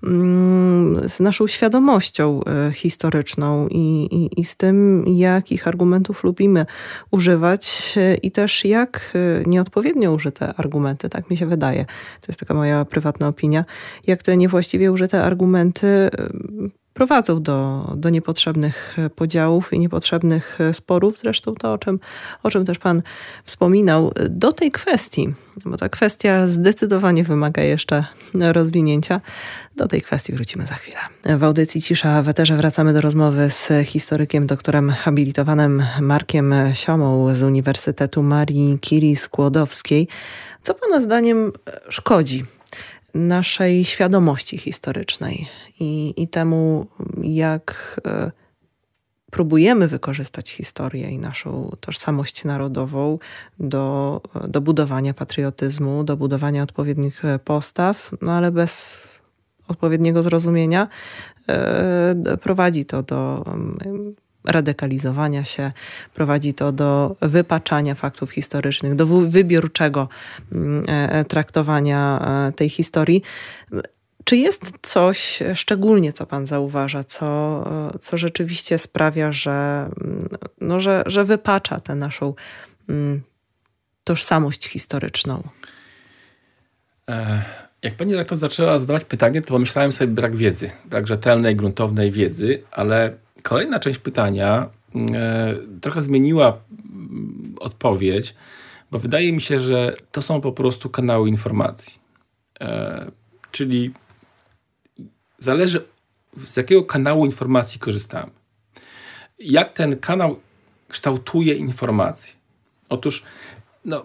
mm, 0.02 1.08
z 1.08 1.20
naszą 1.20 1.46
świadomością 1.46 2.40
e, 2.44 2.72
historyczną 2.72 3.68
i, 3.68 4.08
i, 4.10 4.40
i 4.40 4.44
z 4.44 4.56
tym, 4.56 5.04
jakich 5.06 5.68
argumentów 5.68 6.24
lubimy 6.24 6.66
używać 7.10 7.94
e, 7.96 8.14
i 8.14 8.30
też 8.30 8.64
jak 8.64 9.12
e, 9.14 9.50
nieodpowiednio 9.50 10.12
użyte 10.12 10.54
argumenty, 10.56 11.08
tak 11.08 11.30
mi 11.30 11.36
się 11.36 11.46
wydaje, 11.46 11.84
to 12.20 12.26
jest 12.28 12.40
taka 12.40 12.54
moja 12.54 12.84
prywatna 12.84 13.28
opinia, 13.28 13.64
jak 14.06 14.22
te 14.22 14.36
niewłaściwie 14.36 14.92
użyte 14.92 15.24
argumenty 15.24 16.10
prowadzą 16.98 17.42
do, 17.42 17.84
do 17.96 18.10
niepotrzebnych 18.10 18.96
podziałów 19.16 19.72
i 19.72 19.78
niepotrzebnych 19.78 20.58
sporów. 20.72 21.18
Zresztą 21.18 21.54
to, 21.54 21.72
o 21.72 21.78
czym, 21.78 22.00
o 22.42 22.50
czym 22.50 22.64
też 22.64 22.78
Pan 22.78 23.02
wspominał, 23.44 24.12
do 24.30 24.52
tej 24.52 24.70
kwestii, 24.70 25.34
bo 25.64 25.76
ta 25.76 25.88
kwestia 25.88 26.46
zdecydowanie 26.46 27.24
wymaga 27.24 27.62
jeszcze 27.62 28.04
rozwinięcia. 28.34 29.20
Do 29.76 29.88
tej 29.88 30.02
kwestii 30.02 30.32
wrócimy 30.32 30.66
za 30.66 30.74
chwilę. 30.74 30.98
W 31.38 31.44
audycji 31.44 31.82
Cisza 31.82 32.22
w 32.22 32.28
Eterze 32.28 32.56
wracamy 32.56 32.92
do 32.92 33.00
rozmowy 33.00 33.50
z 33.50 33.72
historykiem, 33.84 34.46
doktorem 34.46 34.90
habilitowanym 34.90 35.82
Markiem 36.00 36.54
Siomą 36.72 37.34
z 37.34 37.42
Uniwersytetu 37.42 38.22
Marii 38.22 38.78
Curie 38.88 39.16
Skłodowskiej. 39.16 40.08
Co 40.62 40.74
Pana 40.74 41.00
zdaniem 41.00 41.52
szkodzi 41.88 42.44
naszej 43.18 43.84
świadomości 43.84 44.58
historycznej 44.58 45.48
i, 45.80 46.14
i 46.16 46.28
temu, 46.28 46.86
jak 47.22 48.00
e, 48.06 48.32
próbujemy 49.30 49.88
wykorzystać 49.88 50.50
historię 50.50 51.10
i 51.10 51.18
naszą 51.18 51.76
tożsamość 51.80 52.44
narodową 52.44 53.18
do, 53.60 54.20
do 54.48 54.60
budowania 54.60 55.14
patriotyzmu, 55.14 56.04
do 56.04 56.16
budowania 56.16 56.62
odpowiednich 56.62 57.22
postaw, 57.44 58.10
no 58.22 58.32
ale 58.32 58.52
bez 58.52 59.22
odpowiedniego 59.68 60.22
zrozumienia 60.22 60.88
e, 61.48 62.36
prowadzi 62.40 62.84
to 62.84 63.02
do 63.02 63.44
radykalizowania 64.48 65.44
się, 65.44 65.72
prowadzi 66.14 66.54
to 66.54 66.72
do 66.72 67.16
wypaczania 67.20 67.94
faktów 67.94 68.30
historycznych, 68.30 68.94
do 68.94 69.06
wybiórczego 69.06 70.08
mm, 70.52 70.84
e, 70.88 71.12
e, 71.12 71.24
traktowania 71.24 72.20
e, 72.48 72.52
tej 72.52 72.68
historii. 72.70 73.22
Czy 74.24 74.36
jest 74.36 74.72
coś 74.82 75.42
szczególnie, 75.54 76.12
co 76.12 76.26
Pan 76.26 76.46
zauważa, 76.46 77.04
co, 77.04 77.64
co 78.00 78.16
rzeczywiście 78.16 78.78
sprawia, 78.78 79.32
że, 79.32 79.88
mm, 80.00 80.28
no, 80.60 80.80
że, 80.80 81.02
że 81.06 81.24
wypacza 81.24 81.80
tę 81.80 81.94
naszą 81.94 82.34
mm, 82.88 83.22
tożsamość 84.04 84.68
historyczną? 84.68 85.42
Jak 87.82 87.94
pani 87.94 88.12
redaktor 88.12 88.38
zaczęła 88.38 88.78
zadawać 88.78 89.04
pytanie, 89.04 89.42
to 89.42 89.48
pomyślałem 89.48 89.92
sobie 89.92 90.12
brak 90.12 90.36
wiedzy, 90.36 90.70
brak 90.84 91.06
rzetelnej, 91.06 91.56
gruntownej 91.56 92.10
wiedzy, 92.10 92.62
ale 92.70 93.16
Kolejna 93.48 93.78
część 93.80 93.98
pytania 93.98 94.70
e, 95.14 95.56
trochę 95.80 96.02
zmieniła 96.02 96.46
mm, 96.48 97.54
odpowiedź, 97.60 98.34
bo 98.90 98.98
wydaje 98.98 99.32
mi 99.32 99.40
się, 99.40 99.60
że 99.60 99.96
to 100.12 100.22
są 100.22 100.40
po 100.40 100.52
prostu 100.52 100.90
kanały 100.90 101.28
informacji. 101.28 101.98
E, 102.60 103.10
czyli 103.52 103.94
zależy, 105.38 105.84
z 106.44 106.56
jakiego 106.56 106.84
kanału 106.84 107.26
informacji 107.26 107.80
korzystamy. 107.80 108.30
Jak 109.38 109.72
ten 109.72 109.98
kanał 109.98 110.40
kształtuje 110.88 111.54
informacje. 111.54 112.34
Otóż 112.88 113.22
no, 113.84 114.04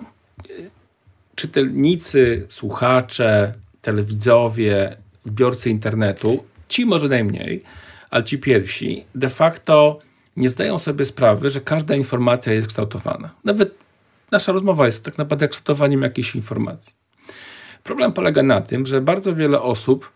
czytelnicy, 1.35 2.45
słuchacze, 2.49 3.53
telewidzowie, 3.81 4.97
odbiorcy 5.25 5.69
internetu, 5.69 6.43
ci 6.67 6.85
może 6.85 7.07
najmniej, 7.07 7.63
ale 8.13 8.23
ci 8.23 8.37
pierwsi 8.37 9.05
de 9.15 9.29
facto 9.29 9.99
nie 10.37 10.49
zdają 10.49 10.77
sobie 10.77 11.05
sprawy, 11.05 11.49
że 11.49 11.61
każda 11.61 11.95
informacja 11.95 12.53
jest 12.53 12.67
kształtowana. 12.67 13.29
Nawet 13.43 13.75
nasza 14.31 14.51
rozmowa 14.51 14.85
jest 14.85 15.03
tak 15.03 15.17
naprawdę 15.17 15.47
kształtowaniem 15.47 16.01
jakiejś 16.01 16.35
informacji. 16.35 16.93
Problem 17.83 18.13
polega 18.13 18.43
na 18.43 18.61
tym, 18.61 18.85
że 18.85 19.01
bardzo 19.01 19.35
wiele 19.35 19.61
osób 19.61 20.11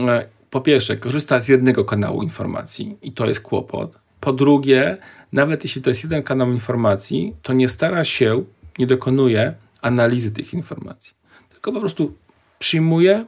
e, 0.00 0.28
po 0.50 0.60
pierwsze 0.60 0.96
korzysta 0.96 1.40
z 1.40 1.48
jednego 1.48 1.84
kanału 1.84 2.22
informacji 2.22 2.98
i 3.02 3.12
to 3.12 3.26
jest 3.26 3.40
kłopot. 3.40 3.98
Po 4.20 4.32
drugie, 4.32 4.96
nawet 5.32 5.64
jeśli 5.64 5.82
to 5.82 5.90
jest 5.90 6.04
jeden 6.04 6.22
kanał 6.22 6.52
informacji, 6.52 7.34
to 7.42 7.52
nie 7.52 7.68
stara 7.68 8.04
się, 8.04 8.44
nie 8.78 8.86
dokonuje 8.86 9.54
analizy 9.82 10.30
tych 10.30 10.54
informacji. 10.54 11.12
Tylko 11.50 11.72
po 11.72 11.80
prostu 11.80 12.14
przyjmuje 12.58 13.24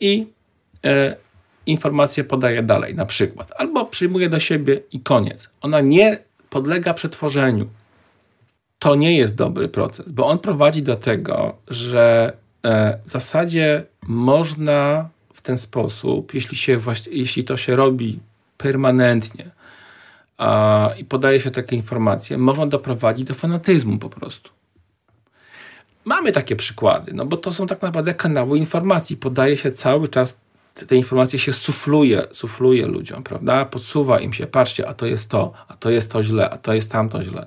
i 0.00 0.26
e, 0.84 1.16
informację 1.66 2.24
podaje 2.24 2.62
dalej, 2.62 2.94
na 2.94 3.06
przykład, 3.06 3.52
albo 3.56 3.84
przyjmuje 3.84 4.28
do 4.28 4.40
siebie 4.40 4.80
i 4.92 5.00
koniec. 5.00 5.50
Ona 5.60 5.80
nie 5.80 6.18
podlega 6.50 6.94
przetworzeniu. 6.94 7.66
To 8.78 8.94
nie 8.94 9.16
jest 9.16 9.34
dobry 9.34 9.68
proces, 9.68 10.12
bo 10.12 10.26
on 10.26 10.38
prowadzi 10.38 10.82
do 10.82 10.96
tego, 10.96 11.56
że 11.68 12.32
e, 12.62 12.98
w 13.06 13.10
zasadzie 13.10 13.84
można 14.02 15.08
w 15.34 15.40
ten 15.40 15.58
sposób, 15.58 16.34
jeśli, 16.34 16.56
się 16.56 16.78
jeśli 17.10 17.44
to 17.44 17.56
się 17.56 17.76
robi 17.76 18.18
permanentnie 18.58 19.50
a, 20.38 20.90
i 20.98 21.04
podaje 21.04 21.40
się 21.40 21.50
takie 21.50 21.76
informacje, 21.76 22.38
można 22.38 22.66
doprowadzić 22.66 23.26
do 23.26 23.34
fanatyzmu 23.34 23.98
po 23.98 24.08
prostu. 24.08 24.50
Mamy 26.04 26.32
takie 26.32 26.56
przykłady, 26.56 27.12
no 27.14 27.26
bo 27.26 27.36
to 27.36 27.52
są 27.52 27.66
tak 27.66 27.82
naprawdę 27.82 28.14
kanały 28.14 28.58
informacji. 28.58 29.16
Podaje 29.16 29.56
się 29.56 29.72
cały 29.72 30.08
czas, 30.08 30.36
te 30.74 30.96
informacje 30.96 31.38
się 31.38 31.52
sufluje, 31.52 32.22
sufluje 32.32 32.86
ludziom, 32.86 33.22
prawda? 33.22 33.64
Podsuwa 33.64 34.20
im 34.20 34.32
się, 34.32 34.46
patrzcie, 34.46 34.88
a 34.88 34.94
to 34.94 35.06
jest 35.06 35.30
to, 35.30 35.52
a 35.68 35.76
to 35.76 35.90
jest 35.90 36.10
to 36.10 36.22
źle, 36.22 36.50
a 36.50 36.58
to 36.58 36.74
jest 36.74 36.90
tamto 36.90 37.24
źle. 37.24 37.46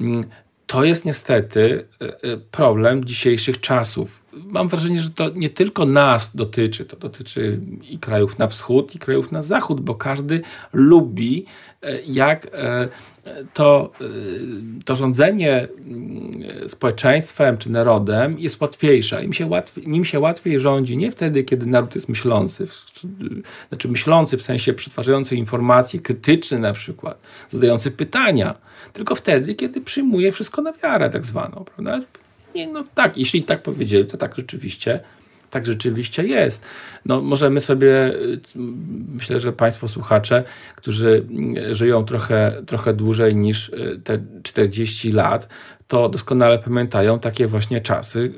Mm, 0.00 0.24
to 0.66 0.84
jest 0.84 1.04
niestety 1.04 1.88
e, 2.02 2.06
e, 2.32 2.36
problem 2.36 3.04
dzisiejszych 3.04 3.60
czasów. 3.60 4.21
Mam 4.32 4.68
wrażenie, 4.68 5.00
że 5.00 5.10
to 5.10 5.30
nie 5.30 5.50
tylko 5.50 5.86
nas 5.86 6.36
dotyczy, 6.36 6.84
to 6.84 6.96
dotyczy 6.96 7.60
i 7.90 7.98
krajów 7.98 8.38
na 8.38 8.48
wschód, 8.48 8.94
i 8.94 8.98
krajów 8.98 9.32
na 9.32 9.42
zachód, 9.42 9.80
bo 9.80 9.94
każdy 9.94 10.40
lubi, 10.72 11.46
e, 11.82 12.02
jak 12.02 12.50
to, 13.54 13.92
to 14.84 14.96
rządzenie 14.96 15.68
mm, 15.86 16.68
społeczeństwem 16.68 17.58
czy 17.58 17.70
narodem 17.70 18.38
jest 18.38 18.60
łatwiejsze. 18.60 19.24
Im 19.24 19.32
się 19.32 19.46
łatwiej, 19.46 19.88
nim 19.88 20.04
się 20.04 20.20
łatwiej 20.20 20.60
rządzi 20.60 20.96
nie 20.96 21.12
wtedy, 21.12 21.44
kiedy 21.44 21.66
naród 21.66 21.94
jest 21.94 22.08
myślący, 22.08 22.66
znaczy 23.68 23.88
myślący 23.88 24.36
w 24.36 24.42
sensie 24.42 24.72
przetwarzający 24.72 25.36
informacje, 25.36 26.00
krytyczny 26.00 26.58
na 26.58 26.72
przykład, 26.72 27.18
zadający 27.48 27.90
pytania 27.90 28.54
tylko 28.92 29.14
wtedy, 29.14 29.54
kiedy 29.54 29.80
przyjmuje 29.80 30.32
wszystko 30.32 30.62
na 30.62 30.72
wiarę, 30.72 31.10
tak 31.10 31.26
zwaną, 31.26 31.64
prawda? 31.64 32.00
Nie, 32.54 32.66
no 32.66 32.84
tak, 32.94 33.16
jeśli 33.16 33.42
tak 33.42 33.62
powiedzieli, 33.62 34.06
to 34.06 34.16
tak 34.16 34.34
rzeczywiście, 34.36 35.00
tak 35.50 35.66
rzeczywiście 35.66 36.26
jest. 36.26 36.64
No, 37.06 37.20
możemy 37.20 37.60
sobie, 37.60 38.12
myślę, 39.14 39.40
że 39.40 39.52
Państwo 39.52 39.88
słuchacze, 39.88 40.44
którzy 40.76 41.26
żyją 41.70 42.04
trochę, 42.04 42.62
trochę 42.66 42.94
dłużej 42.94 43.36
niż 43.36 43.68
e, 43.68 43.96
te 44.04 44.18
40 44.42 45.12
lat, 45.12 45.48
to 45.88 46.08
doskonale 46.08 46.58
pamiętają 46.58 47.18
takie 47.18 47.46
właśnie 47.46 47.80
czasy 47.80 48.32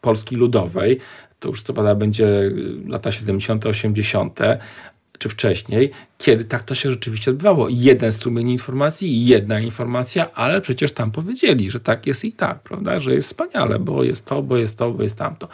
Polski 0.00 0.36
Ludowej. 0.36 0.98
To 1.40 1.48
już 1.48 1.62
co 1.62 1.72
pada 1.72 1.94
będzie 1.94 2.50
lata 2.86 3.12
70., 3.12 3.66
80., 3.66 4.40
czy 5.22 5.28
wcześniej, 5.28 5.90
kiedy 6.18 6.44
tak 6.44 6.64
to 6.64 6.74
się 6.74 6.90
rzeczywiście 6.90 7.30
odbywało. 7.30 7.66
Jeden 7.70 8.12
strumień 8.12 8.48
informacji, 8.48 9.26
jedna 9.26 9.60
informacja, 9.60 10.32
ale 10.32 10.60
przecież 10.60 10.92
tam 10.92 11.10
powiedzieli, 11.10 11.70
że 11.70 11.80
tak 11.80 12.06
jest 12.06 12.24
i 12.24 12.32
tak, 12.32 12.62
prawda? 12.62 12.98
Że 12.98 13.14
jest 13.14 13.28
wspaniale, 13.28 13.78
bo 13.78 14.04
jest 14.04 14.24
to, 14.24 14.42
bo 14.42 14.56
jest 14.56 14.78
to, 14.78 14.90
bo 14.90 15.02
jest 15.02 15.18
tamto. 15.18 15.48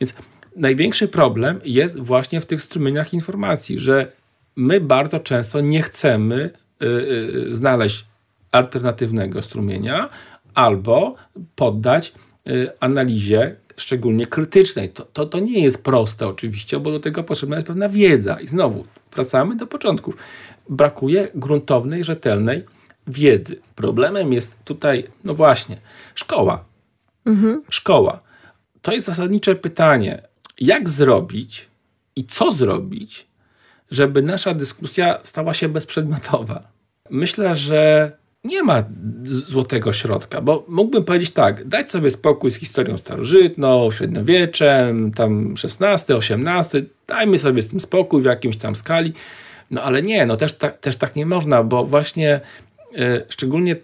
Więc 0.00 0.14
największy 0.56 1.08
problem 1.08 1.60
jest 1.64 2.00
właśnie 2.00 2.40
w 2.40 2.46
tych 2.46 2.62
strumieniach 2.62 3.14
informacji, 3.14 3.78
że 3.78 4.12
my 4.56 4.80
bardzo 4.80 5.18
często 5.18 5.60
nie 5.60 5.82
chcemy 5.82 6.50
y, 6.82 6.86
y, 6.86 7.54
znaleźć 7.54 8.06
alternatywnego 8.52 9.42
strumienia 9.42 10.08
albo 10.54 11.14
poddać 11.56 12.12
y, 12.48 12.70
analizie 12.80 13.56
szczególnie 13.76 14.26
krytycznej. 14.26 14.90
To, 14.90 15.04
to, 15.04 15.26
to 15.26 15.38
nie 15.38 15.62
jest 15.62 15.84
proste 15.84 16.28
oczywiście, 16.28 16.80
bo 16.80 16.90
do 16.90 17.00
tego 17.00 17.24
potrzebna 17.24 17.56
jest 17.56 17.66
pewna 17.66 17.88
wiedza. 17.88 18.40
I 18.40 18.48
znowu 18.48 18.84
wracamy 19.14 19.56
do 19.56 19.66
początków. 19.66 20.16
Brakuje 20.68 21.28
gruntownej, 21.34 22.04
rzetelnej 22.04 22.64
wiedzy. 23.06 23.60
Problemem 23.74 24.32
jest 24.32 24.56
tutaj, 24.64 25.04
no 25.24 25.34
właśnie, 25.34 25.76
szkoła. 26.14 26.64
Mhm. 27.26 27.62
Szkoła. 27.68 28.20
To 28.82 28.92
jest 28.92 29.06
zasadnicze 29.06 29.54
pytanie, 29.54 30.22
jak 30.60 30.88
zrobić 30.88 31.68
i 32.16 32.24
co 32.24 32.52
zrobić, 32.52 33.26
żeby 33.90 34.22
nasza 34.22 34.54
dyskusja 34.54 35.18
stała 35.22 35.54
się 35.54 35.68
bezprzedmiotowa. 35.68 36.62
Myślę, 37.10 37.56
że 37.56 38.12
nie 38.44 38.62
ma 38.62 38.84
złotego 39.22 39.92
środka, 39.92 40.40
bo 40.40 40.64
mógłbym 40.68 41.04
powiedzieć 41.04 41.30
tak, 41.30 41.68
dać 41.68 41.90
sobie 41.90 42.10
spokój 42.10 42.50
z 42.50 42.56
historią 42.56 42.98
starożytną, 42.98 43.90
średniowieczem, 43.90 45.12
tam 45.12 45.54
XVI, 45.64 46.14
XVIII, 46.14 46.88
dajmy 47.06 47.38
sobie 47.38 47.62
z 47.62 47.68
tym 47.68 47.80
spokój 47.80 48.22
w 48.22 48.24
jakimś 48.24 48.56
tam 48.56 48.74
skali, 48.74 49.12
no 49.70 49.82
ale 49.82 50.02
nie, 50.02 50.26
no 50.26 50.36
też, 50.36 50.52
tak, 50.52 50.76
też 50.76 50.96
tak 50.96 51.16
nie 51.16 51.26
można, 51.26 51.62
bo 51.62 51.84
właśnie 51.84 52.40
y, 52.96 53.26
szczególnie 53.28 53.76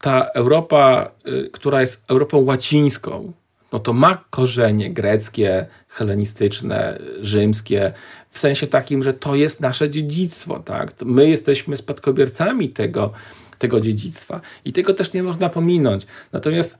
ta 0.00 0.24
Europa, 0.24 1.10
y, 1.28 1.50
która 1.52 1.80
jest 1.80 2.02
Europą 2.08 2.38
łacińską, 2.38 3.32
no 3.72 3.78
to 3.78 3.92
ma 3.92 4.24
korzenie 4.30 4.90
greckie, 4.90 5.66
helenistyczne, 5.88 6.98
rzymskie, 7.20 7.92
w 8.30 8.38
sensie 8.38 8.66
takim, 8.66 9.02
że 9.02 9.14
to 9.14 9.34
jest 9.34 9.60
nasze 9.60 9.90
dziedzictwo, 9.90 10.58
tak? 10.58 10.92
My 11.04 11.28
jesteśmy 11.28 11.76
spadkobiercami 11.76 12.68
tego, 12.68 13.12
tego 13.58 13.80
dziedzictwa. 13.80 14.40
I 14.64 14.72
tego 14.72 14.94
też 14.94 15.12
nie 15.12 15.22
można 15.22 15.48
pominąć. 15.48 16.06
Natomiast 16.32 16.78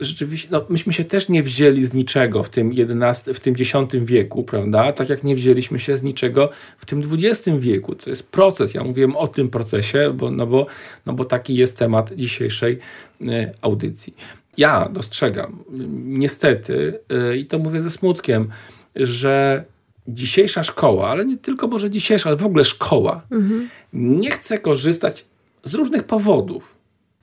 rzeczywiście, 0.00 0.48
no, 0.50 0.64
myśmy 0.68 0.92
się 0.92 1.04
też 1.04 1.28
nie 1.28 1.42
wzięli 1.42 1.84
z 1.84 1.92
niczego 1.92 2.42
w 2.42 2.48
tym, 2.48 2.72
11, 2.72 3.34
w 3.34 3.40
tym 3.40 3.54
X 3.54 3.72
wieku, 3.92 4.44
prawda? 4.44 4.92
Tak 4.92 5.08
jak 5.08 5.24
nie 5.24 5.34
wzięliśmy 5.34 5.78
się 5.78 5.96
z 5.96 6.02
niczego 6.02 6.50
w 6.78 6.86
tym 6.86 7.02
XX 7.12 7.58
wieku. 7.58 7.94
To 7.94 8.10
jest 8.10 8.30
proces. 8.30 8.74
Ja 8.74 8.84
mówiłem 8.84 9.16
o 9.16 9.26
tym 9.26 9.48
procesie, 9.48 10.12
bo, 10.14 10.30
no, 10.30 10.46
bo, 10.46 10.66
no 11.06 11.12
bo 11.12 11.24
taki 11.24 11.54
jest 11.54 11.76
temat 11.76 12.12
dzisiejszej 12.12 12.78
y, 13.20 13.26
audycji. 13.60 14.14
Ja 14.56 14.88
dostrzegam, 14.88 15.64
niestety, 16.04 17.00
y, 17.32 17.36
i 17.36 17.46
to 17.46 17.58
mówię 17.58 17.80
ze 17.80 17.90
smutkiem, 17.90 18.48
że 18.96 19.64
dzisiejsza 20.08 20.62
szkoła, 20.62 21.08
ale 21.08 21.24
nie 21.24 21.36
tylko 21.36 21.68
może 21.68 21.90
dzisiejsza, 21.90 22.28
ale 22.28 22.36
w 22.36 22.46
ogóle 22.46 22.64
szkoła, 22.64 23.22
mhm. 23.30 23.68
nie 23.92 24.30
chce 24.30 24.58
korzystać 24.58 25.24
z 25.64 25.74
różnych 25.74 26.04
powodów. 26.04 26.78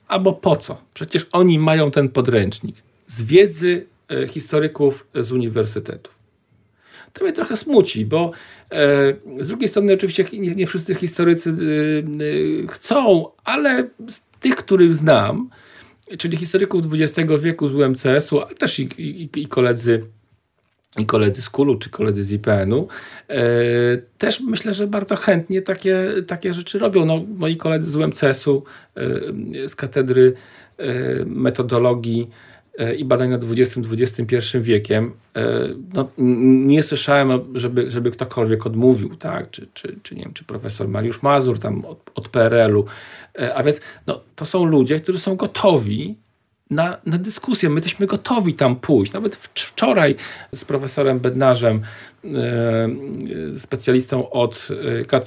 Albo 0.08 0.32
po 0.32 0.56
co? 0.56 0.82
Przecież 0.94 1.26
oni 1.32 1.58
mają 1.58 1.90
ten 1.90 2.08
podręcznik 2.08 2.76
z 3.06 3.22
wiedzy 3.22 3.86
e, 4.10 4.28
historyków 4.28 5.06
z 5.14 5.32
uniwersytetów. 5.32 6.18
To 7.12 7.24
mnie 7.24 7.32
trochę 7.32 7.56
smuci, 7.56 8.06
bo 8.06 8.30
e, 8.70 9.14
z 9.40 9.48
drugiej 9.48 9.68
strony 9.68 9.92
oczywiście 9.92 10.24
nie, 10.32 10.54
nie 10.54 10.66
wszyscy 10.66 10.94
historycy 10.94 11.50
e, 11.50 12.66
chcą, 12.66 13.26
ale 13.44 13.88
z 14.08 14.20
tych, 14.40 14.56
których 14.56 14.94
znam, 14.94 15.50
czyli 16.18 16.36
historyków 16.36 16.82
XX 16.92 17.30
wieku 17.40 17.68
z 17.68 17.74
UMCS-u, 17.74 18.40
ale 18.40 18.54
też 18.54 18.78
i, 18.78 18.88
i, 18.98 19.28
i 19.36 19.48
koledzy 19.48 20.06
i 20.98 21.06
koledzy 21.06 21.42
z 21.42 21.50
Kulu 21.50 21.78
czy 21.78 21.90
koledzy 21.90 22.24
z 22.24 22.32
IPN-u 22.32 22.88
e, 23.28 23.42
też 24.18 24.40
myślę, 24.40 24.74
że 24.74 24.86
bardzo 24.86 25.16
chętnie 25.16 25.62
takie, 25.62 26.12
takie 26.26 26.54
rzeczy 26.54 26.78
robią. 26.78 27.06
No, 27.06 27.24
moi 27.36 27.56
koledzy 27.56 27.90
z 27.90 27.96
UMCS-u 27.96 28.64
e, 28.96 29.68
z 29.68 29.76
katedry 29.76 30.32
e, 30.78 30.84
metodologii 31.24 32.30
i 32.98 33.04
badań 33.04 33.30
nad 33.30 33.44
XX-XXI 33.44 34.60
wiekiem, 34.60 35.12
no, 35.94 36.08
nie 36.66 36.82
słyszałem, 36.82 37.40
żeby, 37.54 37.90
żeby 37.90 38.10
ktokolwiek 38.10 38.66
odmówił, 38.66 39.16
tak? 39.16 39.50
czy, 39.50 39.68
czy, 39.74 39.96
czy, 40.02 40.14
nie 40.14 40.22
wiem, 40.22 40.32
czy 40.32 40.44
profesor 40.44 40.88
Mariusz 40.88 41.22
Mazur 41.22 41.58
tam 41.58 41.84
od, 41.84 42.10
od 42.14 42.28
PRL-u. 42.28 42.84
A 43.54 43.62
więc 43.62 43.80
no, 44.06 44.20
to 44.34 44.44
są 44.44 44.64
ludzie, 44.64 45.00
którzy 45.00 45.18
są 45.18 45.36
gotowi 45.36 46.16
na, 46.70 46.96
na 47.06 47.18
dyskusję. 47.18 47.68
My 47.68 47.74
jesteśmy 47.74 48.06
gotowi 48.06 48.54
tam 48.54 48.76
pójść. 48.76 49.12
Nawet 49.12 49.36
wczoraj 49.36 50.14
z 50.52 50.64
profesorem 50.64 51.20
Bednarzem, 51.20 51.80
e, 52.24 52.88
specjalistą 53.58 54.30
od 54.30 54.68
e, 55.10 55.20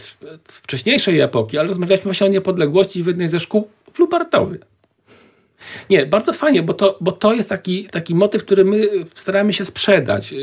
wcześniejszej 0.47 1.19
epoki, 1.19 1.57
ale 1.57 1.67
rozmawialiśmy 1.67 2.03
właśnie 2.03 2.27
o 2.27 2.29
niepodległości 2.29 3.03
w 3.03 3.07
jednej 3.07 3.29
ze 3.29 3.39
szkół 3.39 3.67
w 3.93 3.99
Lubartowie. 3.99 4.57
Nie, 5.89 6.05
bardzo 6.05 6.33
fajnie, 6.33 6.63
bo 6.63 6.73
to, 6.73 6.97
bo 7.01 7.11
to 7.11 7.33
jest 7.33 7.49
taki, 7.49 7.85
taki 7.85 8.15
motyw, 8.15 8.45
który 8.45 8.65
my 8.65 8.89
staramy 9.15 9.53
się 9.53 9.65
sprzedać. 9.65 10.33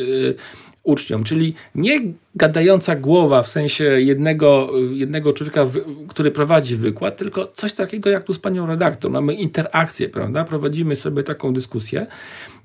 Uczniom, 0.87 1.25
czyli 1.25 1.55
nie 1.75 2.01
gadająca 2.35 2.97
głowa 2.97 3.43
w 3.43 3.49
sensie 3.49 3.85
jednego, 3.85 4.71
jednego 4.93 5.33
człowieka, 5.33 5.67
który 6.09 6.31
prowadzi 6.31 6.77
wykład, 6.77 7.17
tylko 7.17 7.53
coś 7.55 7.73
takiego 7.73 8.11
jak 8.11 8.25
tu 8.25 8.33
z 8.33 8.39
panią 8.39 8.67
redaktor. 8.67 9.11
Mamy 9.11 9.35
interakcję, 9.35 10.09
prawda? 10.09 10.45
Prowadzimy 10.45 10.97
sobie 10.97 11.23
taką 11.23 11.53
dyskusję. 11.53 12.07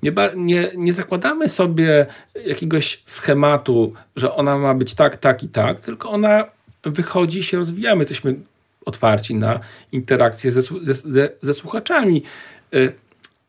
Nie, 0.02 0.12
nie, 0.36 0.70
nie 0.76 0.92
zakładamy 0.92 1.48
sobie 1.48 2.06
jakiegoś 2.46 3.02
schematu, 3.06 3.92
że 4.16 4.34
ona 4.34 4.58
ma 4.58 4.74
być 4.74 4.94
tak, 4.94 5.16
tak 5.16 5.42
i 5.42 5.48
tak, 5.48 5.80
tylko 5.80 6.10
ona 6.10 6.44
wychodzi 6.84 7.42
się 7.42 7.56
rozwijamy. 7.56 8.00
Jesteśmy 8.00 8.34
otwarci 8.84 9.34
na 9.34 9.60
interakcję 9.92 10.52
ze, 10.52 10.62
ze, 10.92 11.28
ze 11.42 11.54
słuchaczami. 11.54 12.22
Y, 12.74 12.92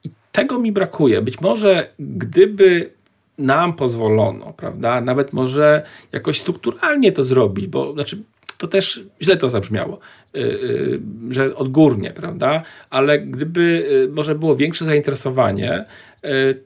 I 0.04 0.10
tego 0.32 0.60
mi 0.60 0.72
brakuje. 0.72 1.22
Być 1.22 1.42
może 1.42 1.90
gdyby 2.00 2.94
nam 3.38 3.74
pozwolono, 3.74 4.54
prawda? 4.54 5.02
Nawet 5.02 5.34
może 5.34 5.84
jakoś 6.12 6.40
strukturalnie 6.40 7.12
to 7.12 7.24
zrobić, 7.24 7.68
bo 7.68 7.94
znaczy 7.94 8.24
to 8.58 8.68
też 8.68 9.04
źle 9.22 9.38
to 9.38 9.50
zabrzmiało, 9.50 10.00
y, 10.36 10.40
y, 10.40 11.00
że 11.30 11.56
odgórnie, 11.56 12.12
prawda? 12.12 12.64
Ale 12.90 13.20
gdyby 13.20 13.62
y, 14.10 14.14
może 14.14 14.36
było 14.36 14.56
większe 14.56 14.86
zainteresowanie, 14.86 15.86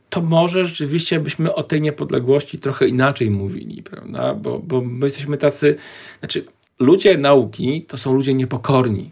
to 0.09 0.21
może 0.21 0.65
rzeczywiście 0.65 1.19
byśmy 1.19 1.53
o 1.53 1.63
tej 1.63 1.81
niepodległości 1.81 2.59
trochę 2.59 2.87
inaczej 2.87 3.31
mówili, 3.31 3.83
prawda? 3.83 4.33
Bo, 4.33 4.59
bo 4.59 4.81
my 4.81 5.05
jesteśmy 5.05 5.37
tacy, 5.37 5.75
znaczy 6.19 6.45
ludzie 6.79 7.17
nauki 7.17 7.85
to 7.87 7.97
są 7.97 8.13
ludzie 8.13 8.33
niepokorni. 8.33 9.11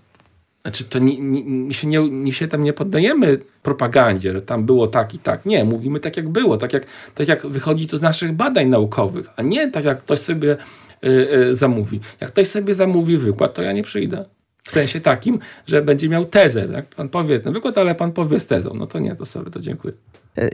Znaczy, 0.66 0.84
to 0.84 1.00
nie, 1.00 1.18
nie, 1.22 1.74
się 1.74 1.88
nie, 1.88 2.34
się 2.34 2.48
tam 2.48 2.64
nie 2.64 2.74
poddajemy 2.74 3.38
propagandzie, 3.64 4.34
że 4.34 4.42
tam 4.42 4.66
było 4.66 4.88
tak 4.88 5.14
i 5.14 5.20
tak. 5.20 5.46
Nie, 5.46 5.66
mówimy 5.66 6.00
tak, 6.00 6.18
jak 6.18 6.30
było, 6.30 6.58
tak 6.58 6.74
jak, 6.74 6.86
tak 7.16 7.28
jak 7.28 7.48
wychodzi 7.48 7.88
to 7.88 7.98
z 7.98 8.02
naszych 8.02 8.32
badań 8.32 8.68
naukowych, 8.68 9.28
a 9.36 9.42
nie 9.42 9.72
tak, 9.72 9.86
jak 9.86 10.00
ktoś 10.00 10.20
sobie 10.20 10.58
y, 11.06 11.10
y, 11.10 11.56
zamówi. 11.56 12.00
Jak 12.22 12.32
ktoś 12.32 12.48
sobie 12.48 12.74
zamówi 12.74 13.18
wykład, 13.18 13.54
to 13.54 13.62
ja 13.62 13.74
nie 13.74 13.84
przyjdę. 13.84 14.26
W 14.64 14.72
sensie 14.72 15.00
takim, 15.00 15.40
że 15.68 15.82
będzie 15.82 16.10
miał 16.10 16.26
tezę. 16.26 16.68
Jak 16.72 16.86
pan 16.86 17.10
powie 17.10 17.40
ten 17.40 17.54
wykład, 17.54 17.78
ale 17.78 17.96
pan 17.96 18.12
powie 18.12 18.40
z 18.40 18.46
tezą. 18.46 18.74
No 18.74 18.88
to 18.88 19.00
nie, 19.00 19.16
to 19.16 19.26
sorry, 19.26 19.52
to 19.52 19.60
dziękuję. 19.60 19.94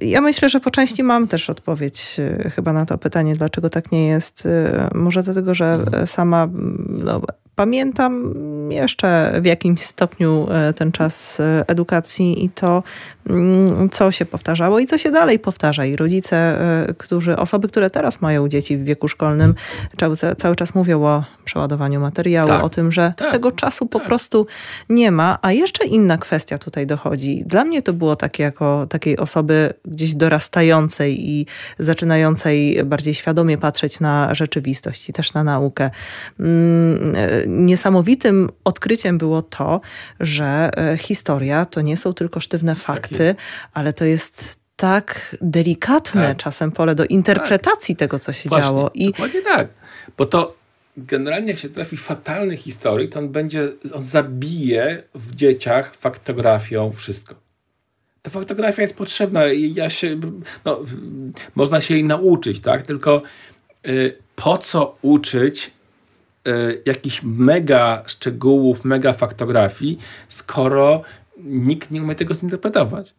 Ja 0.01 0.21
myślę, 0.21 0.49
że 0.49 0.59
po 0.59 0.71
części 0.71 1.03
mam 1.03 1.27
też 1.27 1.49
odpowiedź 1.49 2.15
y, 2.19 2.49
chyba 2.49 2.73
na 2.73 2.85
to 2.85 2.97
pytanie, 2.97 3.35
dlaczego 3.35 3.69
tak 3.69 3.91
nie 3.91 4.07
jest. 4.07 4.47
Może 4.93 5.23
dlatego, 5.23 5.53
że 5.53 5.73
mhm. 5.73 6.07
sama 6.07 6.49
no, 6.89 7.21
pamiętam 7.55 8.33
jeszcze 8.71 9.33
w 9.41 9.45
jakimś 9.45 9.81
stopniu 9.81 10.47
e, 10.51 10.73
ten 10.73 10.91
czas 10.91 11.39
e, 11.39 11.65
edukacji 11.67 12.45
i 12.45 12.49
to, 12.49 12.83
mm, 13.27 13.89
co 13.89 14.11
się 14.11 14.25
powtarzało 14.25 14.79
i 14.79 14.85
co 14.85 14.97
się 14.97 15.11
dalej 15.11 15.39
powtarza. 15.39 15.85
I 15.85 15.95
rodzice, 15.95 16.37
e, 16.37 16.93
którzy, 16.97 17.37
osoby, 17.37 17.67
które 17.67 17.89
teraz 17.89 18.21
mają 18.21 18.47
dzieci 18.47 18.77
w 18.77 18.83
wieku 18.83 19.07
szkolnym, 19.07 19.55
cały, 19.97 20.15
cały 20.37 20.55
czas 20.55 20.75
mówią 20.75 21.03
o 21.03 21.23
przeładowaniu 21.45 21.99
materiału, 21.99 22.47
tak. 22.47 22.63
o 22.63 22.69
tym, 22.69 22.91
że 22.91 23.13
tak. 23.17 23.31
tego 23.31 23.51
czasu 23.51 23.85
po 23.85 23.99
tak. 23.99 24.07
prostu 24.07 24.47
nie 24.89 25.11
ma. 25.11 25.39
A 25.41 25.51
jeszcze 25.51 25.85
inna 25.85 26.17
kwestia 26.17 26.57
tutaj 26.57 26.87
dochodzi. 26.87 27.43
Dla 27.45 27.63
mnie 27.63 27.81
to 27.81 27.93
było 27.93 28.15
takie 28.15 28.43
jako 28.43 28.87
takiej 28.89 29.17
osoby 29.17 29.73
gdzieś 29.85 30.15
dorastającej 30.15 31.29
i 31.29 31.45
zaczynającej 31.79 32.83
bardziej 32.85 33.13
świadomie 33.13 33.57
patrzeć 33.57 33.99
na 33.99 34.33
rzeczywistość 34.33 35.09
i 35.09 35.13
też 35.13 35.33
na 35.33 35.43
naukę. 35.43 35.89
Niesamowitym 37.47 38.49
odkryciem 38.63 39.17
było 39.17 39.41
to, 39.41 39.81
że 40.19 40.69
e, 40.77 40.97
historia 40.97 41.65
to 41.65 41.81
nie 41.81 41.97
są 41.97 42.13
tylko 42.13 42.39
sztywne 42.39 42.75
tak 42.75 42.83
fakty, 42.83 43.35
ale 43.73 43.93
to 43.93 44.05
jest 44.05 44.61
tak 44.75 45.35
delikatne 45.41 46.27
tak. 46.27 46.37
czasem 46.37 46.71
pole 46.71 46.95
do 46.95 47.05
interpretacji 47.05 47.95
tak. 47.95 47.99
tego, 47.99 48.19
co 48.19 48.33
się 48.33 48.49
Właśnie, 48.49 48.63
działo. 48.63 48.91
I 48.93 49.11
dokładnie 49.11 49.41
tak. 49.41 49.67
Bo 50.17 50.25
to 50.25 50.55
generalnie 50.97 51.51
jak 51.51 51.59
się 51.59 51.69
trafi 51.69 51.97
fatalny 51.97 52.57
historii, 52.57 53.09
to 53.09 53.19
on 53.19 53.29
będzie, 53.29 53.69
on 53.93 54.03
zabije 54.03 55.03
w 55.15 55.35
dzieciach 55.35 55.95
faktografią 55.95 56.91
wszystko. 56.93 57.35
Ta 58.21 58.31
faktografia 58.31 58.81
jest 58.81 58.95
potrzebna. 58.95 59.41
Ja 59.53 59.89
się, 59.89 60.19
no, 60.65 60.79
można 61.55 61.81
się 61.81 61.93
jej 61.93 62.03
nauczyć, 62.03 62.59
tak? 62.59 62.83
Tylko 62.83 63.21
y, 63.87 64.17
po 64.35 64.57
co 64.57 64.97
uczyć 65.01 65.71
y, 66.47 66.81
jakichś 66.85 67.21
mega 67.23 68.03
szczegółów, 68.05 68.85
mega 68.85 69.13
faktografii, 69.13 69.97
skoro 70.27 71.01
nikt 71.37 71.91
nie 71.91 72.03
umie 72.03 72.15
tego 72.15 72.33
zinterpretować? 72.33 73.13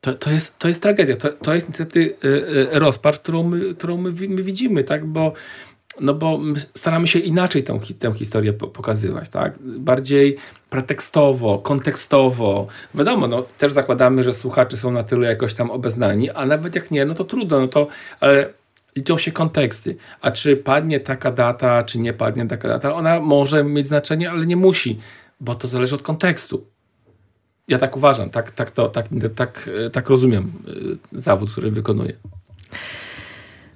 To, 0.00 0.14
to, 0.14 0.30
jest, 0.30 0.58
to 0.58 0.68
jest 0.68 0.82
tragedia. 0.82 1.16
To, 1.16 1.32
to 1.32 1.54
jest 1.54 1.68
niestety 1.68 2.00
y, 2.24 2.28
y, 2.74 2.78
rozpacz, 2.78 3.18
którą 3.18 3.42
my, 3.42 3.74
którą 3.74 3.96
my, 3.96 4.12
my 4.12 4.42
widzimy, 4.42 4.84
tak? 4.84 5.06
Bo 5.06 5.32
no 6.00 6.14
bo 6.14 6.40
staramy 6.74 7.06
się 7.06 7.18
inaczej 7.18 7.64
tę, 7.64 7.78
tę 7.98 8.14
historię 8.14 8.52
pokazywać, 8.52 9.28
tak? 9.28 9.58
Bardziej 9.62 10.36
pretekstowo, 10.70 11.58
kontekstowo. 11.58 12.66
Wiadomo, 12.94 13.28
no, 13.28 13.44
też 13.58 13.72
zakładamy, 13.72 14.22
że 14.22 14.32
słuchacze 14.32 14.76
są 14.76 14.90
na 14.90 15.02
tyle 15.02 15.28
jakoś 15.28 15.54
tam 15.54 15.70
obeznani, 15.70 16.30
a 16.30 16.46
nawet 16.46 16.74
jak 16.74 16.90
nie, 16.90 17.04
no 17.04 17.14
to 17.14 17.24
trudno, 17.24 17.60
no 17.60 17.68
to, 17.68 17.86
ale 18.20 18.52
liczą 18.96 19.18
się 19.18 19.32
konteksty. 19.32 19.96
A 20.20 20.30
czy 20.30 20.56
padnie 20.56 21.00
taka 21.00 21.30
data, 21.30 21.84
czy 21.84 21.98
nie 21.98 22.12
padnie 22.12 22.46
taka 22.46 22.68
data, 22.68 22.94
ona 22.94 23.20
może 23.20 23.64
mieć 23.64 23.86
znaczenie, 23.86 24.30
ale 24.30 24.46
nie 24.46 24.56
musi, 24.56 24.98
bo 25.40 25.54
to 25.54 25.68
zależy 25.68 25.94
od 25.94 26.02
kontekstu. 26.02 26.66
Ja 27.68 27.78
tak 27.78 27.96
uważam, 27.96 28.30
tak, 28.30 28.50
tak, 28.50 28.70
to, 28.70 28.88
tak, 28.88 29.06
tak, 29.34 29.70
tak 29.92 30.08
rozumiem 30.08 30.52
y, 31.12 31.20
zawód, 31.20 31.50
który 31.50 31.70
wykonuję. 31.70 32.12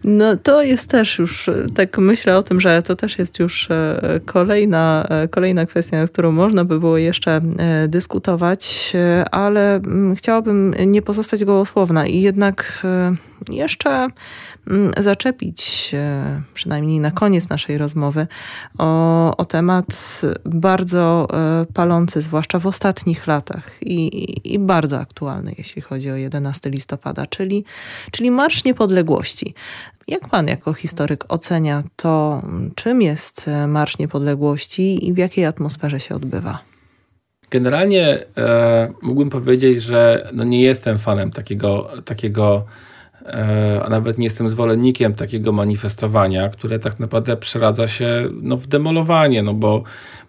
No 0.05 0.36
to 0.36 0.62
jest 0.62 0.91
też 0.91 1.19
już, 1.19 1.49
e, 1.49 1.66
tak 1.74 1.99
myślę 1.99 2.39
o 2.39 2.43
tym, 2.43 2.61
że 2.61 2.82
to 2.82 2.97
też 2.97 3.19
jest 3.19 3.39
już 3.39 3.70
e, 3.70 4.20
kolejna, 4.24 5.09
kolejna 5.31 5.66
kwestia, 5.66 5.97
nad 5.97 6.11
którą 6.11 6.32
można 6.32 6.65
by 6.65 6.81
było 6.81 6.99
jeszcze 6.99 7.41
dyskutować, 7.89 8.93
ale 9.31 9.74
mm, 9.74 10.16
chciałabym 10.16 10.74
nie 10.86 11.03
pozostać 11.03 11.45
gołosłowna 11.45 12.07
i 12.07 12.20
jednak 12.20 12.86
jeszcze 13.51 14.09
zaczepić, 14.99 15.93
przynajmniej 16.55 17.01
na 17.01 17.11
koniec 17.11 17.49
naszej 17.49 17.78
rozmowy, 17.78 18.27
o, 18.78 19.36
o 19.36 19.45
temat 19.45 20.20
bardzo 20.45 21.28
palący, 21.74 22.23
zwłaszcza 22.23 22.59
w 22.59 22.66
ostatnich 22.66 23.27
latach 23.27 23.70
i, 23.81 24.55
i 24.55 24.59
bardzo 24.59 24.99
aktualny, 24.99 25.55
jeśli 25.59 25.82
chodzi 25.82 26.11
o 26.11 26.16
11 26.16 26.70
listopada, 26.70 27.27
czyli, 27.27 27.65
czyli 28.11 28.31
Marsz 28.31 28.65
Niepodległości. 28.65 29.55
Jak 30.09 30.28
pan 30.28 30.47
jako 30.47 30.73
historyk 30.73 31.24
ocenia 31.28 31.82
to, 31.97 32.43
czym 32.74 33.03
jest 33.03 33.51
Marsz 33.69 33.99
Niepodległości 33.99 35.09
i 35.09 35.12
w 35.12 35.19
jakiej 35.19 35.45
atmosferze 35.45 36.01
się 36.01 36.15
odbywa? 36.15 36.59
Generalnie 37.51 38.19
e, 38.36 38.93
mógłbym 39.03 39.31
powiedzieć, 39.31 39.82
że 39.82 40.31
no 40.32 40.45
nie 40.45 40.62
jestem 40.62 40.99
fanem 40.99 41.31
takiego, 41.31 41.91
takiego 42.05 42.65
e, 42.66 42.94
a 43.84 43.88
nawet 43.88 44.18
nie 44.18 44.26
jestem 44.26 44.48
zwolennikiem 44.48 45.14
takiego 45.14 45.52
manifestowania, 45.52 46.48
które 46.48 46.78
tak 46.78 47.01
naprawdę 47.01 47.36
przeradza 47.36 47.88
się 47.88 48.28
no, 48.42 48.56
w 48.56 48.66
demolowanie, 48.66 49.42
no 49.42 49.55
bo, 49.55 49.82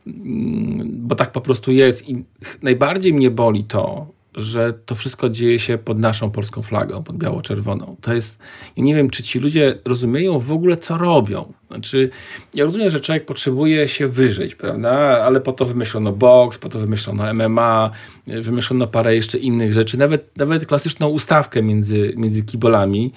mm, 0.08 1.08
bo 1.08 1.16
tak 1.16 1.32
po 1.32 1.42
prostu 1.42 1.72
jest. 1.72 2.10
I 2.10 2.24
najbardziej 2.62 3.14
mnie 3.14 3.32
boli 3.32 3.64
to, 3.64 4.08
że 4.36 4.74
to 4.86 4.96
wszystko 4.96 5.30
dzieje 5.30 5.60
się 5.60 5.78
pod 5.78 6.00
naszą 6.00 6.32
polską 6.32 6.62
flagą, 6.62 7.04
pod 7.04 7.18
biało-czerwoną. 7.18 7.96
To 8.02 8.14
jest, 8.14 8.40
ja 8.78 8.84
nie 8.84 8.96
wiem, 8.96 9.10
czy 9.10 9.24
ci 9.24 9.40
ludzie 9.40 9.78
rozumieją 9.86 10.40
w 10.40 10.52
ogóle, 10.52 10.78
co 10.78 10.98
robią. 10.98 11.54
Znaczy, 11.68 12.10
ja 12.54 12.66
rozumiem, 12.66 12.90
że 12.90 13.00
człowiek 13.00 13.26
potrzebuje 13.26 13.88
się 13.88 14.08
wyżyć, 14.08 14.56
prawda? 14.56 14.92
Ale 15.24 15.42
po 15.42 15.52
to 15.52 15.66
wymyślono 15.66 16.12
boks, 16.12 16.58
po 16.58 16.70
to 16.70 16.80
wymyślono 16.80 17.34
MMA, 17.34 17.92
wymyślono 18.28 18.88
parę 18.88 19.16
jeszcze 19.16 19.38
innych 19.38 19.74
rzeczy, 19.74 19.98
nawet, 19.98 20.38
nawet 20.38 20.66
klasyczną 20.66 21.08
ustawkę 21.08 21.64
między, 21.64 22.14
między 22.18 22.44
kibolami. 22.44 23.14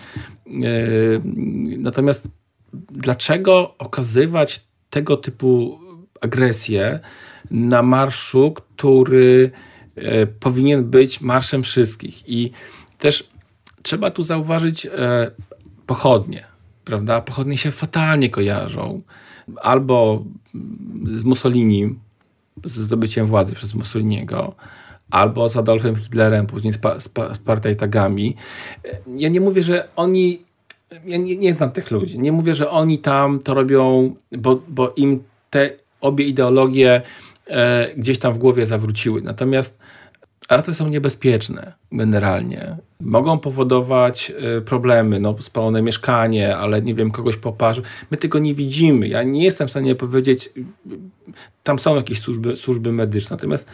E, 0.46 0.50
natomiast 1.78 2.28
dlaczego 2.90 3.74
okazywać 3.78 4.60
tego 4.90 5.16
typu 5.16 5.78
agresję 6.20 7.00
na 7.50 7.82
marszu, 7.82 8.52
który 8.52 9.50
powinien 10.40 10.84
być 10.84 11.20
marszem 11.20 11.62
wszystkich. 11.62 12.28
I 12.28 12.50
też 12.98 13.28
trzeba 13.82 14.10
tu 14.10 14.22
zauważyć 14.22 14.86
e, 14.86 15.30
pochodnie, 15.86 16.44
prawda? 16.84 17.20
Pochodnie 17.20 17.58
się 17.58 17.70
fatalnie 17.70 18.30
kojarzą. 18.30 19.02
Albo 19.62 20.24
z 21.04 21.24
Mussolini, 21.24 21.94
z 22.64 22.76
zdobyciem 22.76 23.26
władzy 23.26 23.54
przez 23.54 23.74
Mussoliniego, 23.74 24.54
albo 25.10 25.48
z 25.48 25.56
Adolfem 25.56 25.96
Hitlerem, 25.96 26.46
później 26.46 26.72
z, 26.72 26.78
pa, 26.78 27.00
z, 27.00 27.08
pa, 27.08 27.34
z. 27.34 27.38
E, 27.48 28.34
ja 29.16 29.28
nie 29.28 29.40
mówię, 29.40 29.62
że 29.62 29.88
oni 29.96 30.48
ja 31.04 31.16
nie, 31.16 31.36
nie, 31.36 31.52
znam 31.52 31.70
tych 31.70 31.90
ludzi. 31.90 32.18
Nie 32.18 32.32
mówię, 32.32 32.54
że 32.54 32.70
oni 32.70 32.98
tam 32.98 33.38
to 33.38 33.54
robią, 33.54 34.14
bo, 34.32 34.62
bo 34.68 34.92
im 34.96 35.22
te 35.50 35.70
obie 36.00 36.24
ideologie 36.24 37.02
e, 37.48 37.94
gdzieś 37.96 38.18
tam 38.18 38.32
w 38.32 38.38
głowie 38.38 38.66
zawróciły. 38.66 39.22
Natomiast 39.22 39.78
arty 40.48 40.72
są 40.72 40.88
niebezpieczne 40.88 41.72
generalnie. 41.92 42.76
Mogą 43.00 43.38
powodować 43.38 44.32
e, 44.56 44.60
problemy, 44.60 45.20
no 45.20 45.36
spalone 45.40 45.82
mieszkanie, 45.82 46.56
ale 46.56 46.82
nie 46.82 46.94
wiem, 46.94 47.10
kogoś 47.10 47.36
poparzył. 47.36 47.84
My 48.10 48.16
tego 48.16 48.38
nie 48.38 48.54
widzimy. 48.54 49.08
Ja 49.08 49.22
nie 49.22 49.44
jestem 49.44 49.66
w 49.66 49.70
stanie 49.70 49.94
powiedzieć, 49.94 50.50
tam 51.62 51.78
są 51.78 51.96
jakieś 51.96 52.20
służby, 52.20 52.56
służby 52.56 52.92
medyczne. 52.92 53.36
Natomiast 53.36 53.66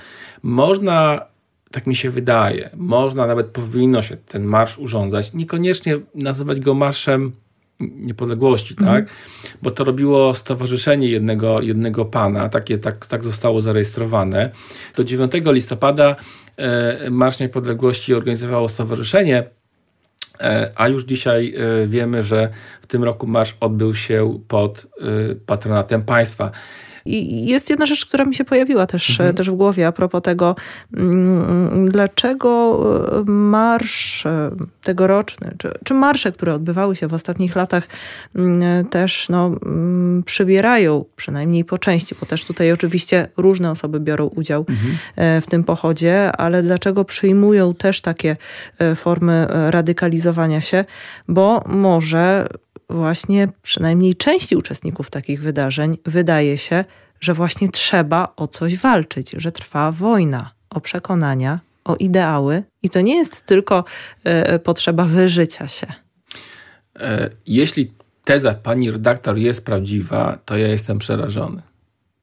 można 0.43 1.27
tak 1.75 1.87
mi 1.87 1.97
się 1.97 2.11
wydaje, 2.11 2.71
można, 2.77 3.27
nawet 3.27 3.47
powinno 3.47 4.03
się 4.03 4.17
ten 4.17 4.45
marsz 4.45 4.79
urządzać, 4.79 5.33
niekoniecznie 5.33 5.99
nazywać 6.15 6.61
go 6.61 6.75
marszem 6.75 7.33
niepodległości, 7.81 8.75
tak? 8.75 9.03
Mhm. 9.03 9.07
Bo 9.63 9.71
to 9.71 9.85
robiło 9.85 10.35
stowarzyszenie 10.35 11.09
jednego, 11.09 11.61
jednego 11.61 12.05
pana, 12.05 12.49
takie 12.49 12.79
tak, 12.79 13.07
tak 13.07 13.25
zostało 13.25 13.61
zarejestrowane. 13.61 14.51
Do 14.97 15.05
9 15.05 15.33
listopada 15.45 16.17
e, 16.57 17.11
Marsz 17.11 17.39
Niepodległości 17.39 18.15
organizowało 18.15 18.69
stowarzyszenie 18.69 19.45
a 20.77 20.89
już 20.89 21.05
dzisiaj 21.05 21.55
wiemy, 21.87 22.23
że 22.23 22.49
w 22.83 22.87
tym 22.87 23.05
roku 23.05 23.27
marsz 23.27 23.57
odbył 23.61 23.95
się 23.95 24.39
pod 24.49 24.87
patronatem 25.47 26.03
państwa. 26.03 26.51
I 27.07 27.47
jest 27.47 27.71
jedna 27.71 27.87
rzecz, 27.87 28.07
która 28.07 28.25
mi 28.25 28.35
się 28.35 28.45
pojawiła 28.45 28.87
też, 28.87 29.11
mhm. 29.11 29.37
też 29.37 29.51
w 29.51 29.55
głowie 29.55 29.87
a 29.87 29.93
propos 29.93 30.23
tego, 30.23 30.57
mm, 30.97 31.89
dlaczego 31.89 32.81
e, 33.21 33.25
marsz 33.31 34.27
e, 34.27 34.51
tegoroczny, 34.83 35.55
czy, 35.59 35.73
czy 35.85 35.95
marsze, 35.95 36.33
które 36.33 36.55
odbywały 36.55 36.97
się 36.97 37.09
w 37.09 37.15
ostatnich 37.15 37.57
latach, 37.57 37.89
mm, 38.35 38.85
też 38.87 39.29
no, 39.29 39.47
mm, 39.47 40.23
przybierają, 40.23 41.05
przynajmniej 41.17 41.65
po 41.65 41.79
części, 41.79 42.15
bo 42.21 42.27
też 42.27 42.45
tutaj 42.45 42.73
oczywiście 42.73 43.29
różne 43.37 43.71
osoby 43.71 44.01
biorą 44.01 44.27
udział 44.27 44.65
mhm. 44.69 44.97
E, 45.17 45.41
w 45.41 45.47
tym 45.47 45.65
pochodzie, 45.65 46.33
ale 46.33 46.63
dlaczego 46.63 47.05
przyjmują 47.05 47.75
też 47.75 48.01
takie 48.01 48.37
formy 48.97 49.47
radykalizowania 49.71 50.61
się, 50.61 50.85
bo 51.29 51.65
może 51.67 52.47
właśnie 52.95 53.49
przynajmniej 53.63 54.17
części 54.17 54.57
uczestników 54.57 55.11
takich 55.11 55.43
wydarzeń 55.43 55.99
wydaje 56.07 56.59
się, 56.59 56.85
że 57.21 57.35
właśnie 57.35 57.69
trzeba 57.69 58.33
o 58.37 58.47
coś 58.49 58.77
walczyć, 58.77 59.31
że 59.31 59.53
trwa 59.53 59.93
wojna 59.93 60.51
o 60.71 60.81
przekonania, 60.81 61.61
o 61.85 61.97
ideały 61.97 62.63
i 62.83 62.91
to 62.91 63.01
nie 63.01 63.17
jest 63.17 63.47
tylko 63.47 63.85
y, 64.55 64.59
potrzeba 64.59 65.05
wyżycia 65.05 65.69
się. 65.69 65.87
E, 67.01 67.31
jeśli 67.47 67.93
teza 68.25 68.55
pani 68.55 68.91
redaktor 68.91 69.39
jest 69.39 69.65
prawdziwa, 69.65 70.39
to 70.45 70.57
ja 70.57 70.69
jestem 70.69 70.99
przerażony. 70.99 71.63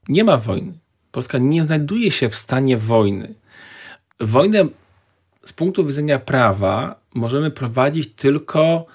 Nie 0.08 0.24
ma 0.24 0.36
wojny. 0.36 0.72
Polska 1.12 1.38
nie 1.38 1.62
znajduje 1.62 2.10
się 2.10 2.28
w 2.28 2.34
stanie 2.34 2.76
wojny. 2.76 3.34
Wojnę 4.20 4.64
z 5.44 5.52
punktu 5.52 5.86
widzenia 5.86 6.18
prawa 6.18 7.00
możemy 7.14 7.50
prowadzić 7.50 8.12
tylko 8.14 8.86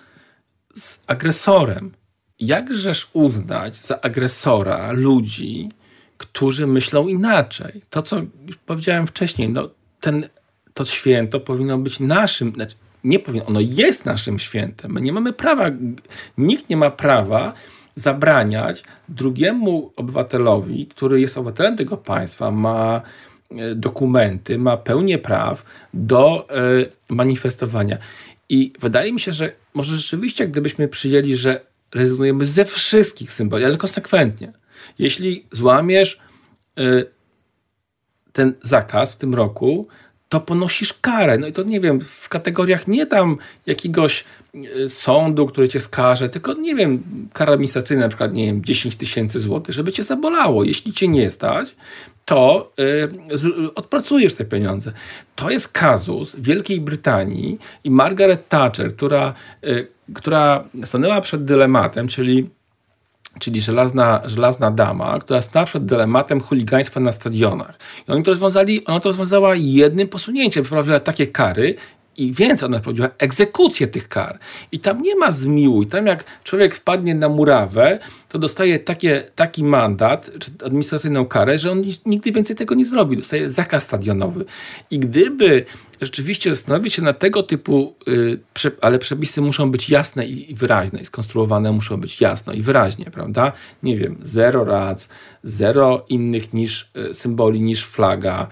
z 0.81 0.99
agresorem. 1.07 1.91
Jakżeż 2.39 3.09
uznać 3.13 3.75
za 3.77 4.01
agresora 4.01 4.91
ludzi, 4.91 5.69
którzy 6.17 6.67
myślą 6.67 7.07
inaczej? 7.07 7.81
To, 7.89 8.03
co 8.03 8.21
już 8.47 8.57
powiedziałem 8.57 9.07
wcześniej, 9.07 9.49
no, 9.49 9.69
ten, 10.01 10.29
to 10.73 10.85
święto 10.85 11.39
powinno 11.39 11.77
być 11.77 11.99
naszym, 11.99 12.51
znaczy 12.53 12.75
nie 13.03 13.19
powinno, 13.19 13.45
ono 13.45 13.59
jest 13.59 14.05
naszym 14.05 14.39
świętem. 14.39 14.91
My 14.91 15.01
nie 15.01 15.13
mamy 15.13 15.33
prawa, 15.33 15.65
nikt 16.37 16.69
nie 16.69 16.77
ma 16.77 16.91
prawa 16.91 17.53
zabraniać 17.95 18.83
drugiemu 19.09 19.91
obywatelowi, 19.95 20.87
który 20.87 21.21
jest 21.21 21.37
obywatelem 21.37 21.77
tego 21.77 21.97
państwa, 21.97 22.51
ma 22.51 23.01
e, 23.51 23.75
dokumenty, 23.75 24.57
ma 24.57 24.77
pełnię 24.77 25.17
praw 25.17 25.65
do 25.93 26.47
e, 26.49 26.63
manifestowania. 27.09 27.97
I 28.49 28.73
wydaje 28.79 29.13
mi 29.13 29.19
się, 29.19 29.31
że 29.31 29.51
może 29.73 29.97
rzeczywiście, 29.97 30.47
gdybyśmy 30.47 30.87
przyjęli, 30.87 31.35
że 31.35 31.65
rezygnujemy 31.95 32.45
ze 32.45 32.65
wszystkich 32.65 33.31
symboli, 33.31 33.65
ale 33.65 33.77
konsekwentnie. 33.77 34.53
Jeśli 34.99 35.45
złamiesz 35.51 36.19
y, 36.79 37.05
ten 38.33 38.53
zakaz 38.61 39.13
w 39.13 39.17
tym 39.17 39.35
roku, 39.35 39.87
to 40.29 40.39
ponosisz 40.39 40.93
karę. 40.93 41.37
No 41.37 41.47
i 41.47 41.53
to 41.53 41.63
nie 41.63 41.81
wiem, 41.81 42.01
w 42.01 42.29
kategoriach 42.29 42.87
nie 42.87 43.05
tam 43.05 43.37
jakiegoś 43.65 44.23
sądu, 44.87 45.45
który 45.45 45.67
cię 45.67 45.79
skaże, 45.79 46.29
tylko 46.29 46.53
nie 46.53 46.75
wiem, 46.75 47.03
kara 47.33 47.53
administracyjna 47.53 48.03
na 48.03 48.09
przykład, 48.09 48.33
nie 48.33 48.45
wiem, 48.45 48.63
10 48.63 48.95
tysięcy 48.95 49.39
złotych, 49.39 49.75
żeby 49.75 49.91
cię 49.91 50.03
zabolało. 50.03 50.63
Jeśli 50.63 50.93
cię 50.93 51.07
nie 51.07 51.29
stać, 51.29 51.75
to 52.25 52.71
y, 52.79 53.73
odpracujesz 53.75 54.33
te 54.33 54.45
pieniądze. 54.45 54.91
To 55.35 55.49
jest 55.49 55.67
kazus 55.67 56.35
Wielkiej 56.37 56.81
Brytanii 56.81 57.59
i 57.83 57.91
Margaret 57.91 58.49
Thatcher, 58.49 58.95
która, 58.95 59.33
y, 59.67 59.87
która 60.13 60.63
stanęła 60.83 61.21
przed 61.21 61.45
dylematem, 61.45 62.07
czyli 62.07 62.49
czyli 63.39 63.61
żelazna, 63.61 64.21
żelazna 64.25 64.71
dama, 64.71 65.19
która 65.19 65.41
stała 65.41 65.65
przed 65.65 65.85
dylematem 65.85 66.41
chuligaństwa 66.41 66.99
na 66.99 67.11
stadionach. 67.11 67.79
I 68.07 68.11
oni 68.11 68.23
to 68.23 68.31
rozwiązali, 68.31 68.85
ona 68.85 68.99
to 68.99 69.09
rozwiązała 69.09 69.55
jednym 69.55 70.07
posunięciem, 70.07 70.65
wprowadziła 70.65 70.99
takie 70.99 71.27
kary, 71.27 71.75
i 72.17 72.33
więcej, 72.33 72.65
ona 72.65 72.79
wprowadziła 72.79 73.09
egzekucję 73.17 73.87
tych 73.87 74.07
kar. 74.07 74.39
I 74.71 74.79
tam 74.79 75.01
nie 75.01 75.15
ma 75.15 75.31
zmiłuj. 75.31 75.87
Tam 75.87 76.07
jak 76.07 76.23
człowiek 76.43 76.75
wpadnie 76.75 77.15
na 77.15 77.29
murawę, 77.29 77.99
to 78.29 78.39
dostaje 78.39 78.79
takie, 78.79 79.23
taki 79.35 79.63
mandat, 79.63 80.31
czy 80.39 80.51
administracyjną 80.65 81.25
karę, 81.25 81.57
że 81.57 81.71
on 81.71 81.83
nigdy 82.05 82.31
więcej 82.31 82.55
tego 82.55 82.75
nie 82.75 82.85
zrobi. 82.85 83.17
Dostaje 83.17 83.51
zakaz 83.51 83.83
stadionowy. 83.83 84.45
I 84.91 84.99
gdyby 84.99 85.65
rzeczywiście 86.01 86.49
zastanowić 86.49 86.93
się 86.93 87.01
na 87.01 87.13
tego 87.13 87.43
typu, 87.43 87.95
yy, 88.07 88.71
ale 88.81 88.99
przepisy 88.99 89.41
muszą 89.41 89.71
być 89.71 89.89
jasne 89.89 90.25
i, 90.25 90.55
wyraźne, 90.55 90.99
i 90.99 91.05
skonstruowane 91.05 91.71
muszą 91.71 91.97
być 91.97 92.21
jasno 92.21 92.53
i 92.53 92.61
wyraźnie, 92.61 93.05
prawda? 93.05 93.51
Nie 93.83 93.97
wiem, 93.97 94.17
zero 94.21 94.65
rac, 94.65 95.09
zero 95.43 96.05
innych 96.09 96.53
niż 96.53 96.91
y, 97.09 97.13
symboli, 97.13 97.61
niż 97.61 97.85
flaga, 97.85 98.47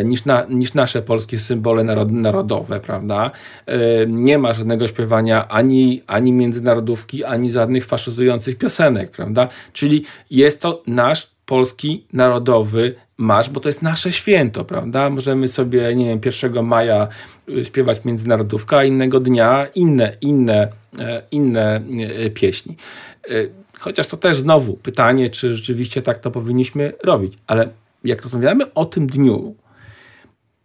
y, 0.00 0.04
niż, 0.04 0.24
na, 0.24 0.46
niż 0.48 0.74
nasze 0.74 1.02
polskie 1.02 1.38
symbole 1.38 1.84
narod, 1.84 2.10
narodowe, 2.10 2.80
prawda? 2.80 3.30
Y, 3.68 4.06
nie 4.08 4.38
ma 4.38 4.52
żadnego 4.52 4.86
śpiewania 4.86 5.48
ani, 5.48 6.02
ani 6.06 6.32
międzynarodówki, 6.32 7.24
ani 7.24 7.52
żadnych 7.52 7.86
faszyzujących 7.86 8.58
piosenek, 8.58 9.10
prawda? 9.10 9.48
Czyli 9.72 10.04
jest 10.30 10.60
to 10.60 10.82
nasz 10.86 11.30
polski 11.46 12.06
narodowy 12.12 12.94
marsz, 13.18 13.50
bo 13.50 13.60
to 13.60 13.68
jest 13.68 13.82
nasze 13.82 14.12
święto, 14.12 14.64
prawda? 14.64 15.10
Możemy 15.10 15.48
sobie, 15.48 15.94
nie 15.94 16.04
wiem, 16.04 16.20
1 16.42 16.66
maja 16.66 17.08
y, 17.48 17.64
śpiewać 17.64 18.04
międzynarodówka, 18.04 18.78
a 18.78 18.84
innego 18.84 19.20
dnia 19.20 19.66
inne, 19.74 20.16
inne, 20.20 20.68
e, 20.98 21.22
inne 21.30 21.76
e, 21.76 22.30
pieśni. 22.30 22.76
E, 23.24 23.30
chociaż 23.78 24.06
to 24.06 24.16
też 24.16 24.36
znowu 24.36 24.74
pytanie, 24.74 25.30
czy 25.30 25.54
rzeczywiście 25.54 26.02
tak 26.02 26.18
to 26.18 26.30
powinniśmy 26.30 26.92
robić. 27.04 27.32
Ale 27.46 27.70
jak 28.04 28.22
rozmawiamy 28.22 28.74
o 28.74 28.84
tym 28.84 29.06
dniu, 29.06 29.54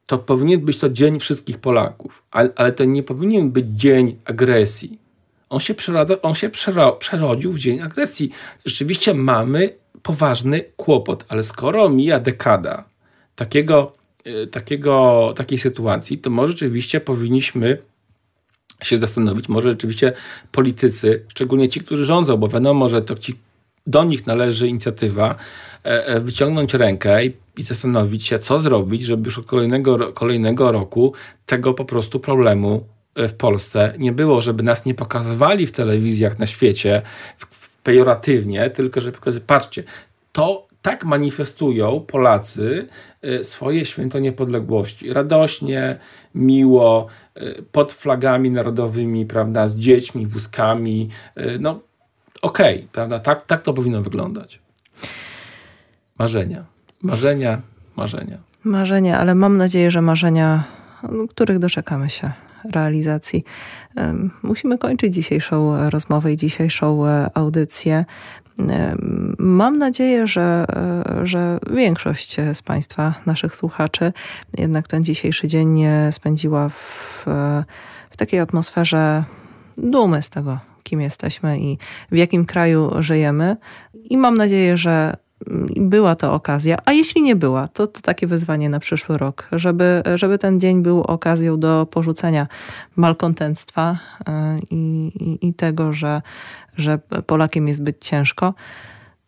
to 0.06 0.18
powinien 0.18 0.62
być 0.62 0.80
to 0.80 0.90
dzień 0.90 1.20
wszystkich 1.20 1.58
Polaków, 1.58 2.24
ale, 2.32 2.50
ale 2.56 2.72
to 2.72 2.86
nie 2.86 3.04
powinien 3.04 3.52
być 3.52 3.66
dzień 3.68 4.20
agresji. 4.26 5.03
On 5.54 5.60
się, 5.60 5.74
przeradza, 5.74 6.22
on 6.22 6.36
się 6.36 6.50
przero, 6.50 6.92
przerodził 6.92 7.52
w 7.52 7.60
dzień 7.60 7.82
agresji. 7.82 8.30
Rzeczywiście 8.66 9.14
mamy 9.14 9.70
poważny 10.04 10.64
kłopot, 10.76 11.26
ale 11.30 11.44
skoro 11.44 11.90
mija 11.90 12.20
dekada 12.20 12.84
takiego, 13.36 13.94
e, 14.26 14.48
takiego, 14.48 15.34
takiej 15.36 15.60
sytuacji, 15.60 16.18
to 16.18 16.30
może 16.30 16.52
rzeczywiście 16.52 17.00
powinniśmy 17.00 17.78
się 18.82 19.00
zastanowić, 19.00 19.50
może 19.50 19.72
rzeczywiście 19.72 20.14
politycy, 20.52 21.26
szczególnie 21.28 21.70
ci, 21.70 21.80
którzy 21.80 22.06
rządzą, 22.06 22.38
bo 22.38 22.48
wiadomo, 22.48 22.90
że 22.90 23.02
to 23.02 23.16
ci, 23.16 23.34
do 23.88 24.04
nich 24.04 24.28
należy 24.28 24.68
inicjatywa, 24.68 25.36
e, 25.86 26.06
e, 26.08 26.20
wyciągnąć 26.20 26.74
rękę 26.74 27.26
i, 27.26 27.34
i 27.58 27.64
zastanowić 27.64 28.26
się, 28.26 28.40
co 28.40 28.60
zrobić, 28.60 29.02
żeby 29.02 29.26
już 29.26 29.40
od 29.40 29.46
kolejnego, 29.46 30.14
kolejnego 30.14 30.72
roku 30.72 31.14
tego 31.46 31.74
po 31.74 31.86
prostu 31.86 32.20
problemu 32.20 32.86
w 33.16 33.34
Polsce 33.34 33.94
nie 33.98 34.12
było, 34.12 34.42
żeby 34.42 34.64
nas 34.64 34.86
nie 34.86 34.94
pokazywali 34.94 35.68
w 35.68 35.72
telewizjach 35.72 36.40
na 36.40 36.46
świecie, 36.46 37.02
pejoratywnie, 37.84 38.70
tylko 38.70 39.02
że 39.02 39.12
patrzcie, 39.48 39.84
to 40.32 40.68
tak 40.82 41.06
manifestują 41.06 42.00
Polacy 42.00 42.88
y, 43.26 43.44
swoje 43.44 43.86
święto 43.86 44.20
niepodległości. 44.20 45.14
Radośnie, 45.14 45.98
miło, 46.36 47.08
y, 47.38 47.64
pod 47.72 47.94
flagami 47.94 48.52
narodowymi, 48.52 49.26
prawda, 49.26 49.68
z 49.68 49.76
dziećmi, 49.76 50.28
wózkami. 50.28 51.10
No 51.60 51.80
okej, 52.42 52.76
okay, 52.76 52.88
prawda, 52.92 53.20
tak, 53.20 53.46
tak 53.46 53.62
to 53.62 53.74
powinno 53.74 54.02
wyglądać. 54.02 54.60
Marzenia, 56.20 56.66
marzenia, 57.02 57.62
marzenia. 57.96 58.38
Marzenia, 58.64 59.20
ale 59.20 59.36
mam 59.36 59.58
nadzieję, 59.58 59.92
że 59.92 60.02
marzenia, 60.02 60.64
których 61.30 61.60
doczekamy 61.60 62.10
się 62.10 62.32
realizacji. 62.72 63.44
Musimy 64.44 64.78
kończyć 64.78 65.14
dzisiejszą 65.14 65.90
rozmowę 65.90 66.34
i 66.34 66.38
dzisiejszą 66.38 67.08
e, 67.08 67.30
audycję. 67.34 68.06
Mam 69.40 69.78
nadzieję, 69.78 70.28
że, 70.28 70.66
e, 70.70 71.26
że 71.26 71.60
większość 71.72 72.38
z 72.54 72.62
Państwa, 72.62 73.14
naszych 73.26 73.56
słuchaczy, 73.56 74.14
jednak 74.58 74.88
ten 74.88 75.04
dzisiejszy 75.04 75.48
dzień 75.48 75.84
spędziła 76.12 76.70
w, 76.70 77.24
w 78.10 78.18
takiej 78.18 78.40
atmosferze 78.40 79.24
dumy 79.78 80.24
z 80.24 80.30
tego, 80.30 80.60
kim 80.84 81.02
jesteśmy 81.02 81.60
i 81.60 81.78
w 82.12 82.16
jakim 82.16 82.46
kraju 82.46 82.92
żyjemy. 83.00 83.58
I 83.94 84.18
mam 84.18 84.38
nadzieję, 84.38 84.78
że 84.78 85.18
była 85.76 86.16
to 86.16 86.34
okazja, 86.34 86.78
a 86.86 86.92
jeśli 86.92 87.22
nie 87.22 87.36
była, 87.36 87.68
to, 87.68 87.88
to 87.88 88.02
takie 88.02 88.28
wyzwanie 88.28 88.70
na 88.70 88.80
przyszły 88.80 89.18
rok, 89.18 89.48
żeby, 89.52 90.04
żeby 90.16 90.38
ten 90.38 90.60
dzień 90.60 90.84
był 90.84 91.02
okazją 91.02 91.60
do 91.60 91.88
porzucenia 91.92 92.48
malkontentstwa 92.96 93.98
e, 94.28 94.60
i, 94.70 95.12
i, 95.20 95.48
i 95.48 95.54
tego, 95.54 95.94
że, 95.94 96.22
że 96.78 96.98
Polakiem 96.98 97.68
jest 97.68 97.84
być 97.84 97.96
ciężko. 98.00 98.54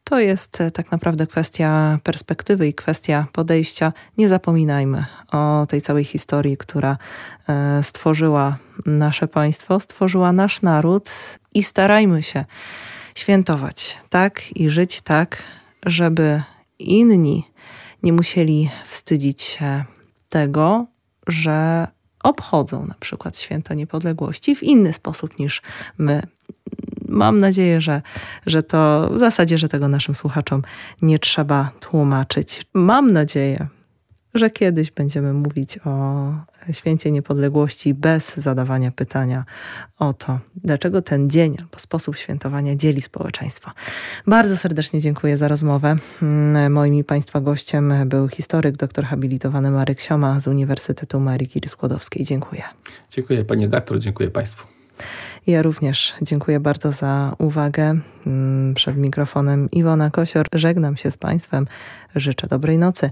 To 0.04 0.20
jest 0.20 0.64
tak 0.74 0.92
naprawdę 0.92 1.28
kwestia 1.28 2.00
perspektywy 2.04 2.68
i 2.68 2.74
kwestia 2.74 3.28
podejścia. 3.32 3.94
Nie 4.18 4.28
zapominajmy 4.28 5.06
o 5.32 5.66
tej 5.70 5.82
całej 5.82 6.04
historii, 6.04 6.58
która 6.58 6.98
stworzyła 7.82 8.58
nasze 8.86 9.28
państwo, 9.28 9.80
stworzyła 9.80 10.32
nasz 10.32 10.62
naród 10.62 11.10
i 11.54 11.64
starajmy 11.64 12.24
się 12.24 12.46
świętować 13.16 13.98
tak 14.10 14.58
i 14.58 14.70
żyć 14.70 15.02
tak, 15.02 15.44
żeby 15.86 16.42
inni 16.80 17.44
nie 18.04 18.14
musieli 18.14 18.70
wstydzić 18.86 19.42
się 19.42 19.84
tego, 20.30 20.86
że 21.28 21.88
obchodzą 22.24 22.86
na 22.86 22.96
przykład 23.00 23.38
święto 23.38 23.74
niepodległości 23.74 24.56
w 24.56 24.64
inny 24.64 24.94
sposób 24.94 25.40
niż 25.40 25.62
my. 25.98 26.22
Mam 27.08 27.40
nadzieję, 27.40 27.82
że, 27.82 28.02
że 28.46 28.64
to 28.64 29.10
w 29.14 29.20
zasadzie, 29.20 29.58
że 29.58 29.70
tego 29.70 29.88
naszym 29.88 30.16
słuchaczom 30.16 30.62
nie 31.02 31.20
trzeba 31.20 31.72
tłumaczyć. 31.80 32.62
Mam 32.74 33.14
nadzieję, 33.14 33.68
że 34.36 34.50
kiedyś 34.50 34.92
będziemy 34.92 35.34
mówić 35.34 35.80
o 35.86 36.34
święcie 36.72 37.12
niepodległości 37.12 37.94
bez 37.94 38.38
zadawania 38.38 38.92
pytania 38.92 39.46
o 40.00 40.14
to, 40.14 40.40
dlaczego 40.56 41.02
ten 41.02 41.30
dzień 41.30 41.56
albo 41.60 41.80
sposób 41.80 42.18
świętowania 42.18 42.76
dzieli 42.76 43.02
społeczeństwo. 43.02 43.72
Bardzo 44.28 44.58
serdecznie 44.58 45.02
dziękuję 45.02 45.38
za 45.38 45.48
rozmowę. 45.48 45.96
Moim 46.70 46.94
i 46.94 47.04
Państwa 47.04 47.42
gościem 47.42 47.94
był 48.06 48.28
historyk, 48.28 48.78
doktor 48.78 49.06
habilitowany 49.06 49.72
Marek 49.72 50.02
Sioma 50.02 50.40
z 50.40 50.48
Uniwersytetu 50.48 51.20
Marii 51.20 51.48
Curie 51.48 51.70
Skłodowskiej. 51.70 52.26
Dziękuję. 52.26 52.64
Dziękuję 53.10 53.46
Panie 53.46 53.68
doktor, 53.68 54.00
dziękuję 54.00 54.32
Państwu. 54.32 54.68
Ja 55.48 55.62
również 55.62 56.14
dziękuję 56.22 56.60
bardzo 56.60 56.92
za 56.92 57.36
uwagę. 57.38 57.96
Przed 58.76 58.98
mikrofonem 58.98 59.72
Iwona 59.72 60.10
Kosior. 60.10 60.48
Żegnam 60.54 60.98
się 60.98 61.12
z 61.12 61.18
Państwem. 61.18 61.68
Życzę 62.16 62.48
dobrej 62.48 62.78
nocy 62.78 63.12